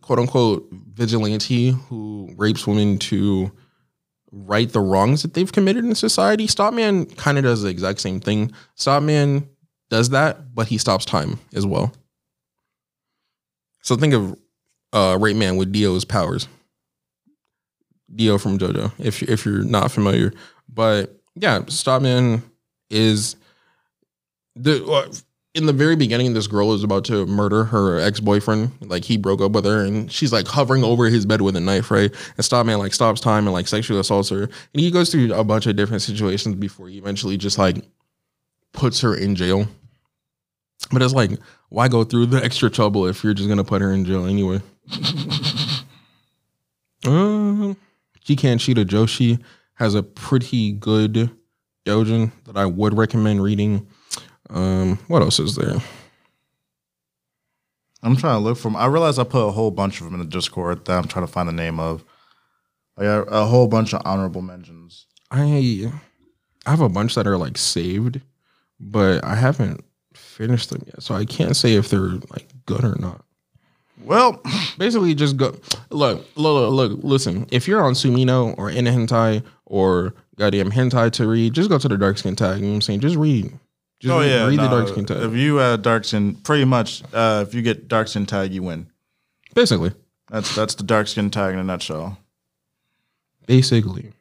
quote 0.00 0.18
unquote 0.18 0.68
vigilante 0.72 1.70
who 1.70 2.34
rapes 2.36 2.66
women 2.66 2.98
to 2.98 3.52
right 4.32 4.72
the 4.72 4.80
wrongs 4.80 5.22
that 5.22 5.34
they've 5.34 5.52
committed 5.52 5.84
in 5.84 5.94
society. 5.94 6.48
Stopman 6.48 7.06
kind 7.06 7.38
of 7.38 7.44
does 7.44 7.62
the 7.62 7.68
exact 7.68 8.00
same 8.00 8.18
thing. 8.18 8.52
Stopman 8.74 9.48
does 9.90 10.10
that, 10.10 10.54
but 10.54 10.68
he 10.68 10.78
stops 10.78 11.04
time 11.04 11.38
as 11.54 11.66
well. 11.66 11.92
So 13.82 13.96
think 13.96 14.14
of 14.14 14.38
uh 14.92 15.18
Rape 15.20 15.36
Man 15.36 15.56
with 15.56 15.72
Dio's 15.72 16.04
powers. 16.04 16.48
Dio 18.14 18.38
from 18.38 18.58
JoJo, 18.58 18.92
if 18.98 19.22
if 19.22 19.44
you're 19.44 19.62
not 19.62 19.92
familiar. 19.92 20.32
But 20.68 21.20
yeah, 21.34 21.64
Stopman 21.68 22.42
is 22.90 23.36
the 24.56 24.84
uh, 24.84 25.12
in 25.54 25.66
the 25.66 25.72
very 25.72 25.96
beginning, 25.96 26.32
this 26.32 26.46
girl 26.46 26.72
is 26.74 26.84
about 26.84 27.04
to 27.06 27.26
murder 27.26 27.64
her 27.64 27.98
ex 27.98 28.20
boyfriend. 28.20 28.72
Like 28.82 29.04
he 29.04 29.16
broke 29.16 29.40
up 29.40 29.52
with 29.52 29.64
her, 29.64 29.84
and 29.84 30.10
she's 30.10 30.32
like 30.32 30.46
hovering 30.46 30.84
over 30.84 31.06
his 31.06 31.26
bed 31.26 31.40
with 31.40 31.56
a 31.56 31.60
knife, 31.60 31.90
right? 31.90 32.14
And 32.36 32.44
Stop 32.44 32.66
Man 32.66 32.78
like 32.78 32.94
stops 32.94 33.20
time 33.20 33.46
and 33.46 33.52
like 33.52 33.68
sexually 33.68 34.00
assaults 34.00 34.28
her. 34.30 34.44
And 34.44 34.80
he 34.80 34.90
goes 34.90 35.10
through 35.10 35.32
a 35.34 35.44
bunch 35.44 35.66
of 35.66 35.76
different 35.76 36.02
situations 36.02 36.54
before 36.56 36.88
he 36.88 36.98
eventually 36.98 37.36
just 37.36 37.58
like 37.58 37.76
puts 38.72 39.00
her 39.00 39.14
in 39.14 39.34
jail. 39.34 39.66
But 40.92 41.02
it's 41.02 41.14
like, 41.14 41.30
why 41.68 41.88
go 41.88 42.02
through 42.04 42.26
the 42.26 42.44
extra 42.44 42.68
trouble 42.70 43.06
if 43.06 43.22
you're 43.22 43.34
just 43.34 43.48
gonna 43.48 43.64
put 43.64 43.80
her 43.82 43.92
in 43.92 44.04
jail 44.04 44.26
anyway? 44.26 44.60
um, 47.06 47.76
Jikan 48.24 48.56
Shita 48.58 48.84
Joshi 48.84 49.42
has 49.74 49.94
a 49.94 50.02
pretty 50.02 50.72
good 50.72 51.30
dojin 51.86 52.32
that 52.44 52.56
I 52.56 52.66
would 52.66 52.96
recommend 52.96 53.42
reading. 53.42 53.86
Um, 54.50 54.98
what 55.08 55.22
else 55.22 55.38
is 55.38 55.54
there? 55.56 55.76
I'm 58.02 58.16
trying 58.16 58.36
to 58.36 58.44
look 58.44 58.58
for 58.58 58.68
'em. 58.68 58.76
I 58.76 58.86
realize 58.86 59.18
I 59.18 59.24
put 59.24 59.46
a 59.46 59.50
whole 59.50 59.70
bunch 59.70 60.00
of 60.00 60.06
them 60.06 60.14
in 60.14 60.20
the 60.20 60.26
Discord 60.26 60.84
that 60.86 60.96
I'm 60.98 61.06
trying 61.08 61.26
to 61.26 61.32
find 61.32 61.48
the 61.48 61.52
name 61.52 61.78
of. 61.78 62.04
I 62.96 63.02
got 63.04 63.28
a 63.30 63.44
whole 63.46 63.68
bunch 63.68 63.94
of 63.94 64.02
honorable 64.04 64.42
mentions. 64.42 65.06
I 65.30 65.90
I 66.66 66.70
have 66.70 66.80
a 66.80 66.88
bunch 66.88 67.14
that 67.14 67.26
are 67.26 67.38
like 67.38 67.56
saved, 67.56 68.20
but 68.78 69.22
I 69.24 69.34
haven't 69.36 69.84
finished 70.40 70.70
them 70.70 70.82
yet, 70.86 71.02
so 71.02 71.14
I 71.14 71.26
can't 71.26 71.54
say 71.54 71.74
if 71.74 71.90
they're 71.90 72.16
like 72.32 72.48
good 72.64 72.82
or 72.82 72.96
not. 72.98 73.22
Well, 74.02 74.40
Basically, 74.78 75.14
just 75.14 75.36
go 75.36 75.54
look, 75.90 76.26
look, 76.36 76.72
look, 76.72 77.00
listen. 77.02 77.46
If 77.52 77.68
you're 77.68 77.82
on 77.82 77.92
Tsumino 77.92 78.54
or 78.56 78.70
in 78.70 78.86
a 78.86 78.90
hentai 78.90 79.42
or 79.66 80.14
goddamn 80.36 80.70
hentai 80.70 81.10
to 81.12 81.26
read, 81.28 81.52
just 81.52 81.68
go 81.68 81.76
to 81.78 81.86
the 81.88 81.98
dark 81.98 82.16
skin 82.16 82.34
tag. 82.34 82.56
You 82.60 82.62
know 82.62 82.68
what 82.70 82.74
I'm 82.76 82.80
saying? 82.80 83.00
Just 83.00 83.16
read. 83.16 83.52
Just 83.98 84.10
oh 84.10 84.20
read, 84.20 84.30
yeah, 84.30 84.46
read 84.46 84.58
the 84.58 84.68
dark 84.68 84.88
skin 84.88 85.04
tag. 85.04 85.18
If 85.18 85.34
you 85.34 85.56
had 85.56 85.82
dark 85.82 86.06
skin, 86.06 86.34
pretty 86.36 86.64
much, 86.64 87.02
uh, 87.12 87.44
if 87.46 87.52
you 87.54 87.60
get 87.60 87.88
dark 87.88 88.08
skin 88.08 88.24
tag, 88.24 88.54
you 88.54 88.62
win. 88.62 88.86
Basically, 89.54 89.92
That's 90.30 90.54
that's 90.54 90.74
the 90.76 90.84
dark 90.84 91.06
skin 91.08 91.28
tag 91.30 91.52
in 91.52 91.58
a 91.60 91.64
nutshell. 91.64 92.16
basically. 93.46 94.12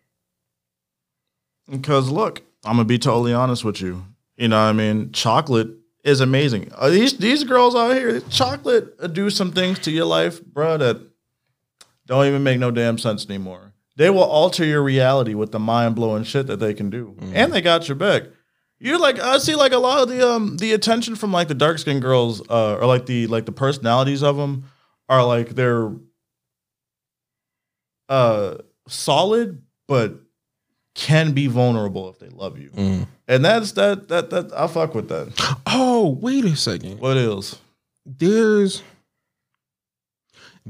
Because 1.69 2.09
look, 2.09 2.41
I'm 2.65 2.73
gonna 2.73 2.83
be 2.85 2.99
totally 2.99 3.33
honest 3.33 3.63
with 3.63 3.79
you. 3.79 4.03
You 4.35 4.49
know, 4.49 4.57
what 4.61 4.69
I 4.69 4.73
mean, 4.73 5.13
chocolate 5.13 5.69
is 6.09 6.21
amazing. 6.21 6.71
Uh, 6.75 6.89
these 6.89 7.17
these 7.17 7.43
girls 7.43 7.75
out 7.75 7.95
here, 7.95 8.19
chocolate 8.29 8.95
uh, 8.99 9.07
do 9.07 9.29
some 9.29 9.51
things 9.51 9.79
to 9.79 9.91
your 9.91 10.05
life, 10.05 10.43
bro, 10.43 10.77
that 10.77 10.99
don't 12.05 12.25
even 12.25 12.43
make 12.43 12.59
no 12.59 12.71
damn 12.71 12.97
sense 12.97 13.25
anymore. 13.27 13.73
They 13.95 14.09
will 14.09 14.23
alter 14.23 14.65
your 14.65 14.81
reality 14.81 15.33
with 15.33 15.51
the 15.51 15.59
mind 15.59 15.95
blowing 15.95 16.23
shit 16.23 16.47
that 16.47 16.59
they 16.59 16.73
can 16.73 16.89
do, 16.89 17.15
and 17.33 17.51
they 17.53 17.61
got 17.61 17.87
your 17.87 17.95
back. 17.95 18.23
You're 18.79 18.99
like 18.99 19.19
I 19.19 19.37
see 19.39 19.55
like 19.55 19.73
a 19.73 19.77
lot 19.77 20.01
of 20.01 20.09
the 20.09 20.27
um 20.27 20.57
the 20.57 20.73
attention 20.73 21.15
from 21.15 21.33
like 21.33 21.49
the 21.49 21.53
dark 21.53 21.79
skinned 21.79 22.01
girls 22.01 22.41
uh 22.49 22.77
or 22.77 22.85
like 22.85 23.05
the 23.05 23.27
like 23.27 23.45
the 23.45 23.51
personalities 23.51 24.23
of 24.23 24.37
them 24.37 24.65
are 25.09 25.23
like 25.25 25.49
they're 25.49 25.91
uh 28.07 28.55
solid 28.87 29.61
but 29.87 30.21
can 30.95 31.33
be 31.33 31.47
vulnerable 31.47 32.09
if 32.09 32.19
they 32.19 32.29
love 32.29 32.57
you. 32.57 32.69
Mm. 32.69 33.07
And 33.29 33.45
that's 33.45 33.71
that 33.73 34.07
that 34.09 34.31
that 34.31 34.51
I 34.53 34.67
fuck 34.67 34.93
with 34.95 35.07
that. 35.09 35.31
Oh, 35.67 36.17
wait 36.19 36.43
a 36.45 36.55
second. 36.55 36.99
What 36.99 37.15
else? 37.15 37.57
There's 38.05 38.81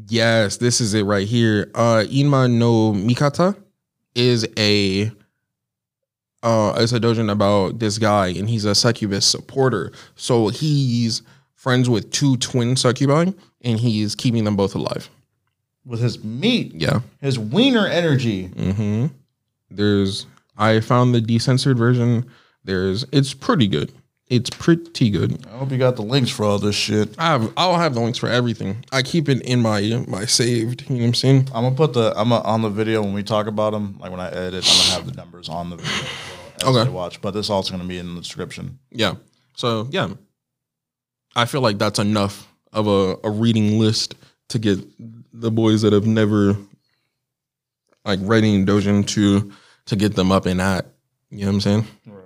Yes, 0.07 0.57
this 0.57 0.79
is 0.81 0.93
it 0.93 1.03
right 1.03 1.27
here. 1.27 1.71
Uh 1.73 2.03
Inma 2.09 2.51
no 2.51 2.91
Mikata 2.93 3.55
is 4.15 4.45
a 4.57 5.11
uh 6.43 6.73
it's 6.77 6.91
a 6.93 6.99
dojin 6.99 7.31
about 7.31 7.79
this 7.79 7.97
guy 7.97 8.27
and 8.27 8.49
he's 8.49 8.65
a 8.65 8.75
succubus 8.75 9.25
supporter. 9.25 9.91
So 10.15 10.49
he's 10.49 11.21
friends 11.55 11.89
with 11.89 12.11
two 12.11 12.37
twin 12.37 12.75
succubi 12.75 13.33
and 13.61 13.79
he's 13.79 14.15
keeping 14.15 14.43
them 14.43 14.55
both 14.55 14.75
alive. 14.75 15.09
With 15.85 16.01
his 16.01 16.23
meat, 16.23 16.73
Yeah. 16.75 16.99
his 17.21 17.39
wiener 17.39 17.87
energy. 17.87 18.49
Mm-hmm. 18.49 19.07
There's 19.71 20.25
I 20.57 20.81
found 20.81 21.15
the 21.15 21.21
decensored 21.21 21.77
version. 21.77 22.29
There's 22.63 23.05
it's 23.11 23.33
pretty 23.33 23.67
good. 23.67 23.91
It's 24.27 24.49
pretty 24.51 25.09
good. 25.09 25.43
I 25.47 25.57
hope 25.57 25.71
you 25.71 25.79
got 25.79 25.95
the 25.95 26.03
links 26.03 26.29
for 26.29 26.45
all 26.45 26.59
this 26.59 26.75
shit. 26.75 27.17
I 27.17 27.27
have 27.27 27.51
I'll 27.57 27.77
have 27.77 27.95
the 27.95 27.99
links 27.99 28.19
for 28.19 28.29
everything. 28.29 28.85
I 28.91 29.01
keep 29.01 29.27
it 29.27 29.41
in 29.41 29.61
my 29.61 30.03
my 30.07 30.25
saved. 30.25 30.83
You 30.87 30.97
know 30.97 31.01
what 31.01 31.07
I'm 31.07 31.13
saying? 31.15 31.49
I'm 31.53 31.63
gonna 31.63 31.75
put 31.75 31.93
the 31.93 32.13
I'm 32.15 32.29
gonna, 32.29 32.43
on 32.43 32.61
the 32.61 32.69
video 32.69 33.01
when 33.01 33.13
we 33.13 33.23
talk 33.23 33.47
about 33.47 33.71
them. 33.71 33.97
Like 33.99 34.11
when 34.11 34.19
I 34.19 34.29
edit, 34.29 34.65
I'm 34.69 34.77
gonna 34.77 34.91
have 34.91 35.05
the 35.07 35.13
numbers 35.13 35.49
on 35.49 35.71
the 35.71 35.77
video 35.77 35.91
as 35.93 36.63
well 36.63 36.77
as 36.77 36.87
Okay. 36.87 36.91
Watch. 36.91 37.21
But 37.21 37.31
this 37.31 37.49
also 37.49 37.71
gonna 37.71 37.85
be 37.85 37.97
in 37.97 38.13
the 38.13 38.21
description. 38.21 38.77
Yeah. 38.91 39.15
So 39.55 39.87
yeah, 39.89 40.09
I 41.35 41.45
feel 41.45 41.61
like 41.61 41.79
that's 41.79 41.99
enough 41.99 42.47
of 42.71 42.87
a, 42.87 43.17
a 43.23 43.31
reading 43.31 43.79
list 43.79 44.13
to 44.49 44.59
get 44.59 44.79
the 45.33 45.49
boys 45.49 45.81
that 45.81 45.93
have 45.93 46.05
never 46.05 46.55
like 48.05 48.19
writing 48.21 48.65
Dojin 48.65 49.07
to 49.07 49.51
to 49.85 49.95
get 49.95 50.15
them 50.15 50.31
up 50.31 50.45
and 50.45 50.61
at. 50.61 50.85
You 51.31 51.41
know 51.41 51.47
what 51.47 51.53
I'm 51.53 51.61
saying? 51.61 51.87
Right. 52.05 52.18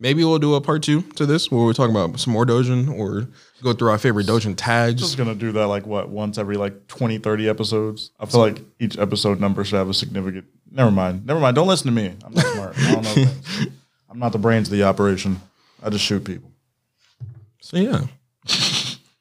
Maybe 0.00 0.24
we'll 0.24 0.38
do 0.40 0.54
a 0.54 0.60
part 0.60 0.82
two 0.82 1.02
to 1.02 1.24
this 1.24 1.50
where 1.50 1.64
we're 1.64 1.72
talking 1.72 1.94
about 1.94 2.18
some 2.18 2.32
more 2.32 2.44
Dojin 2.44 2.90
or 2.98 3.28
go 3.62 3.72
through 3.72 3.90
our 3.90 3.98
favorite 3.98 4.26
Dojin 4.26 4.54
tags. 4.56 4.94
I'm 4.94 5.06
just 5.06 5.16
gonna 5.16 5.34
do 5.34 5.52
that 5.52 5.66
like 5.68 5.86
what 5.86 6.08
once 6.08 6.36
every 6.36 6.56
like 6.56 6.88
20, 6.88 7.18
30 7.18 7.48
episodes. 7.48 8.10
I 8.18 8.26
feel 8.26 8.40
like 8.40 8.60
each 8.80 8.98
episode 8.98 9.40
number 9.40 9.64
should 9.64 9.76
have 9.76 9.88
a 9.88 9.94
significant. 9.94 10.46
Never 10.70 10.90
mind. 10.90 11.24
Never 11.24 11.38
mind. 11.40 11.54
Don't 11.54 11.68
listen 11.68 11.86
to 11.86 11.92
me. 11.92 12.12
I'm 12.24 12.34
not 12.34 12.44
smart. 12.44 12.78
I 12.78 12.92
don't 12.92 13.04
know 13.04 13.10
things. 13.10 13.66
I'm 14.10 14.18
not 14.18 14.32
the 14.32 14.38
brains 14.38 14.68
of 14.68 14.72
the 14.72 14.82
operation. 14.84 15.40
I 15.82 15.90
just 15.90 16.04
shoot 16.04 16.24
people 16.24 16.50
So 17.60 17.76
yeah, 17.76 18.06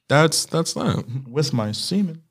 that's 0.07 0.45
that's 0.45 0.73
that. 0.73 1.05
with 1.27 1.53
my 1.53 1.71
semen. 1.71 2.21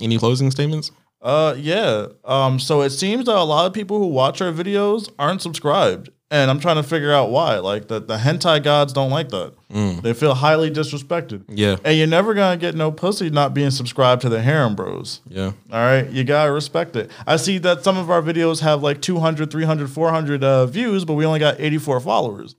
Any 0.00 0.18
closing 0.18 0.50
statements? 0.50 0.90
Uh, 1.20 1.54
yeah. 1.58 2.06
Um, 2.24 2.58
so 2.58 2.80
it 2.80 2.90
seems 2.90 3.26
that 3.26 3.36
a 3.36 3.42
lot 3.44 3.66
of 3.66 3.74
people 3.74 3.98
who 3.98 4.06
watch 4.06 4.40
our 4.40 4.50
videos 4.52 5.10
aren't 5.18 5.42
subscribed, 5.42 6.08
and 6.30 6.50
I'm 6.50 6.60
trying 6.60 6.76
to 6.76 6.82
figure 6.82 7.12
out 7.12 7.30
why. 7.30 7.58
Like 7.58 7.88
the 7.88 8.00
the 8.00 8.16
hentai 8.18 8.62
gods 8.62 8.92
don't 8.92 9.10
like 9.10 9.28
that. 9.30 9.54
They 10.02 10.12
feel 10.14 10.34
highly 10.34 10.70
disrespected. 10.70 11.44
Yeah, 11.48 11.76
And 11.84 11.96
you're 11.96 12.06
never 12.06 12.34
gonna 12.34 12.56
get 12.56 12.74
no 12.74 12.90
pussy 12.92 13.30
not 13.30 13.54
being 13.54 13.70
subscribed 13.70 14.22
to 14.22 14.28
the 14.28 14.40
harem 14.42 14.74
bros. 14.74 15.20
yeah. 15.28 15.52
All 15.72 15.78
right, 15.78 16.08
you 16.10 16.24
gotta 16.24 16.52
respect 16.52 16.96
it. 16.96 17.10
I 17.26 17.36
see 17.36 17.58
that 17.58 17.84
some 17.84 17.96
of 17.96 18.10
our 18.10 18.22
videos 18.22 18.60
have 18.60 18.82
like 18.82 19.00
200, 19.00 19.50
300, 19.50 19.90
400 19.90 20.44
uh, 20.44 20.66
views, 20.66 21.04
but 21.04 21.14
we 21.14 21.24
only 21.26 21.38
got 21.40 21.60
84 21.60 22.00
followers. 22.00 22.56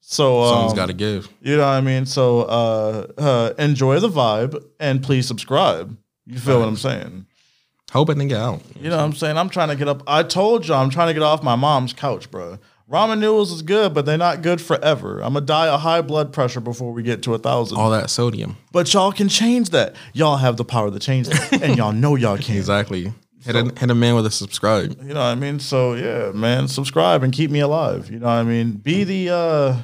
So 0.00 0.42
um, 0.42 0.48
Someone's 0.54 0.74
got 0.74 0.86
to 0.86 0.92
give. 0.92 1.28
you 1.40 1.56
know 1.56 1.62
what 1.62 1.68
I 1.68 1.80
mean? 1.80 2.04
So 2.04 2.42
uh, 2.42 3.06
uh, 3.16 3.54
enjoy 3.58 4.00
the 4.00 4.08
vibe 4.10 4.62
and 4.78 5.02
please 5.02 5.26
subscribe. 5.26 5.96
You 6.26 6.38
feel 6.38 6.58
what 6.60 6.68
I'm 6.68 6.76
saying? 6.76 7.24
Hope 7.92 8.10
it 8.10 8.14
didn't 8.14 8.28
get 8.28 8.40
out. 8.40 8.60
You 8.78 8.90
know 8.90 8.96
what 8.98 9.02
I'm 9.04 9.12
saying? 9.14 9.38
I'm 9.38 9.48
trying 9.48 9.68
to 9.68 9.76
get 9.76 9.88
up. 9.88 10.02
I 10.06 10.22
told 10.22 10.66
you 10.68 10.74
I'm 10.74 10.90
trying 10.90 11.08
to 11.08 11.14
get 11.14 11.22
off 11.22 11.42
my 11.42 11.54
mom's 11.56 11.92
couch, 11.94 12.30
bro. 12.30 12.58
Ramen 12.90 13.18
noodles 13.18 13.50
is 13.50 13.62
good, 13.62 13.94
but 13.94 14.04
they're 14.04 14.18
not 14.18 14.42
good 14.42 14.60
forever. 14.60 15.20
I'm 15.20 15.32
gonna 15.32 15.46
die 15.46 15.68
of 15.68 15.80
high 15.80 16.02
blood 16.02 16.32
pressure 16.32 16.60
before 16.60 16.92
we 16.92 17.02
get 17.02 17.22
to 17.22 17.34
a 17.34 17.38
thousand. 17.38 17.78
All 17.78 17.90
that 17.90 18.10
sodium. 18.10 18.56
But 18.72 18.92
y'all 18.92 19.10
can 19.12 19.28
change 19.28 19.70
that. 19.70 19.96
Y'all 20.12 20.36
have 20.36 20.58
the 20.58 20.64
power 20.66 20.90
to 20.90 20.98
change 20.98 21.28
that, 21.28 21.62
and 21.62 21.76
y'all 21.76 21.92
know 22.02 22.14
y'all 22.14 22.36
can. 22.36 22.56
Exactly. 22.56 23.12
Hit 23.42 23.56
a 23.56 23.64
hit 23.78 23.90
a 23.90 23.94
man 23.94 24.14
with 24.14 24.26
a 24.26 24.30
subscribe. 24.30 24.98
You 25.02 25.08
know 25.08 25.20
what 25.20 25.26
I 25.26 25.34
mean? 25.34 25.60
So 25.60 25.94
yeah, 25.94 26.32
man, 26.32 26.68
subscribe 26.68 27.22
and 27.22 27.32
keep 27.32 27.50
me 27.50 27.60
alive. 27.60 28.10
You 28.10 28.18
know 28.18 28.26
what 28.26 28.32
I 28.32 28.42
mean? 28.42 28.72
Be 28.72 29.04
the 29.04 29.30
uh 29.34 29.76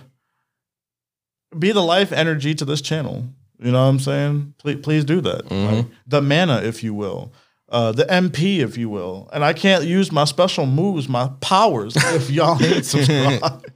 be 1.58 1.72
the 1.72 1.82
life 1.82 2.12
energy 2.12 2.54
to 2.54 2.64
this 2.64 2.80
channel. 2.80 3.24
You 3.58 3.72
know 3.72 3.82
what 3.82 3.90
I'm 3.90 3.98
saying? 3.98 4.54
Please 4.58 4.80
please 4.82 5.04
do 5.04 5.20
that. 5.22 5.50
Like, 5.50 5.86
the 6.06 6.22
mana, 6.22 6.62
if 6.62 6.82
you 6.82 6.94
will. 6.94 7.32
Uh, 7.70 7.92
the 7.92 8.04
MP, 8.04 8.58
if 8.58 8.76
you 8.76 8.88
will. 8.88 9.28
And 9.32 9.44
I 9.44 9.52
can't 9.52 9.84
use 9.84 10.10
my 10.10 10.24
special 10.24 10.66
moves, 10.66 11.08
my 11.08 11.30
powers, 11.40 11.94
if 12.14 12.30
y'all 12.30 12.62
ain't 12.62 12.84
subscribed. 12.84 13.70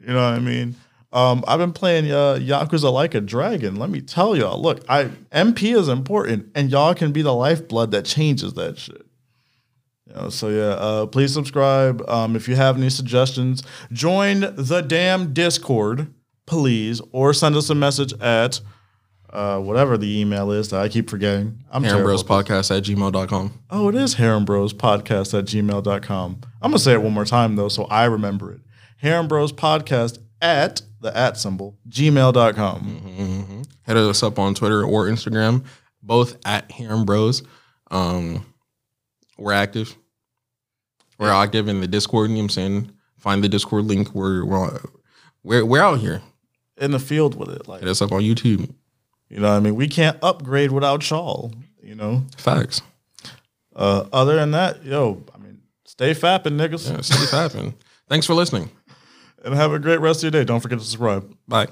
you 0.00 0.08
know 0.08 0.14
what 0.14 0.34
I 0.34 0.38
mean? 0.38 0.76
Um, 1.12 1.44
I've 1.46 1.60
been 1.60 1.72
playing 1.72 2.10
uh, 2.10 2.38
Yakuza 2.40 2.92
like 2.92 3.14
a 3.14 3.20
dragon. 3.20 3.76
Let 3.76 3.88
me 3.88 4.00
tell 4.00 4.36
y'all. 4.36 4.60
Look, 4.60 4.84
I 4.88 5.04
MP 5.32 5.76
is 5.76 5.88
important, 5.88 6.50
and 6.56 6.70
y'all 6.70 6.92
can 6.92 7.12
be 7.12 7.22
the 7.22 7.32
lifeblood 7.32 7.92
that 7.92 8.04
changes 8.04 8.54
that 8.54 8.78
shit. 8.78 9.06
You 10.08 10.14
know, 10.14 10.28
so 10.28 10.48
yeah, 10.48 10.72
uh, 10.74 11.06
please 11.06 11.32
subscribe. 11.32 12.02
Um, 12.08 12.34
if 12.34 12.48
you 12.48 12.56
have 12.56 12.76
any 12.76 12.90
suggestions, 12.90 13.62
join 13.92 14.40
the 14.56 14.82
damn 14.84 15.32
Discord, 15.32 16.12
please, 16.46 17.00
or 17.12 17.32
send 17.32 17.54
us 17.54 17.70
a 17.70 17.76
message 17.76 18.12
at 18.20 18.60
uh, 19.34 19.58
whatever 19.58 19.98
the 19.98 20.20
email 20.20 20.50
is 20.52 20.68
that 20.70 20.80
I 20.80 20.88
keep 20.88 21.10
forgetting. 21.10 21.64
I'm 21.70 21.84
Aaron 21.84 21.96
terrible. 21.98 22.22
Bros 22.22 22.24
Podcast 22.24 22.76
at 22.76 22.84
gmail.com. 22.84 23.60
Oh, 23.70 23.88
it 23.88 23.94
is 23.94 24.14
Harem 24.14 24.44
Bros 24.44 24.72
Podcast 24.72 25.36
at 25.36 25.44
gmail.com. 25.46 26.40
I'm 26.62 26.70
going 26.70 26.78
to 26.78 26.78
say 26.78 26.92
it 26.92 27.02
one 27.02 27.12
more 27.12 27.24
time, 27.24 27.56
though, 27.56 27.68
so 27.68 27.84
I 27.84 28.04
remember 28.04 28.52
it. 28.52 28.60
Harem 28.98 29.26
Bros 29.28 29.52
Podcast 29.52 30.18
at 30.40 30.82
the 31.00 31.14
at 31.16 31.36
symbol, 31.36 31.76
gmail.com. 31.88 33.62
Hit 33.86 33.96
us 33.96 34.22
up 34.22 34.38
on 34.38 34.54
Twitter 34.54 34.84
or 34.84 35.06
Instagram, 35.06 35.64
both 36.02 36.36
at 36.46 36.70
Harem 36.70 37.04
Bros. 37.04 37.42
Um, 37.90 38.46
we're 39.36 39.52
active. 39.52 39.96
We're 41.18 41.30
active 41.30 41.68
in 41.68 41.80
the 41.80 41.88
Discord. 41.88 42.30
You 42.30 42.36
know 42.36 42.40
what 42.40 42.44
I'm 42.44 42.50
saying? 42.50 42.92
Find 43.18 43.42
the 43.44 43.48
Discord 43.48 43.84
link. 43.84 44.14
We're, 44.14 44.44
we're, 44.44 44.80
we're, 45.42 45.64
we're 45.64 45.82
out 45.82 45.98
here. 45.98 46.22
In 46.76 46.90
the 46.90 46.98
field 46.98 47.36
with 47.36 47.50
it. 47.50 47.68
Like, 47.68 47.80
Hit 47.80 47.88
us 47.88 48.02
up 48.02 48.10
on 48.12 48.22
YouTube. 48.22 48.74
You 49.34 49.40
know 49.40 49.50
what 49.50 49.56
I 49.56 49.60
mean? 49.60 49.74
We 49.74 49.88
can't 49.88 50.16
upgrade 50.22 50.70
without 50.70 51.10
y'all, 51.10 51.52
you 51.82 51.96
know? 51.96 52.24
Facts. 52.36 52.82
Uh, 53.74 54.04
other 54.12 54.36
than 54.36 54.52
that, 54.52 54.84
yo, 54.84 55.24
I 55.34 55.38
mean, 55.38 55.60
stay 55.84 56.14
fapping, 56.14 56.52
niggas, 56.52 56.88
Yeah, 56.88 57.00
stay 57.00 57.26
fapping. 57.36 57.74
Thanks 58.08 58.26
for 58.26 58.34
listening. 58.34 58.70
and 59.44 59.52
have 59.54 59.72
a 59.72 59.80
great 59.80 59.98
rest 59.98 60.20
of 60.22 60.32
your 60.32 60.40
day. 60.40 60.44
Don't 60.46 60.60
forget 60.60 60.78
to 60.78 60.84
subscribe. 60.84 61.36
Bye. 61.48 61.66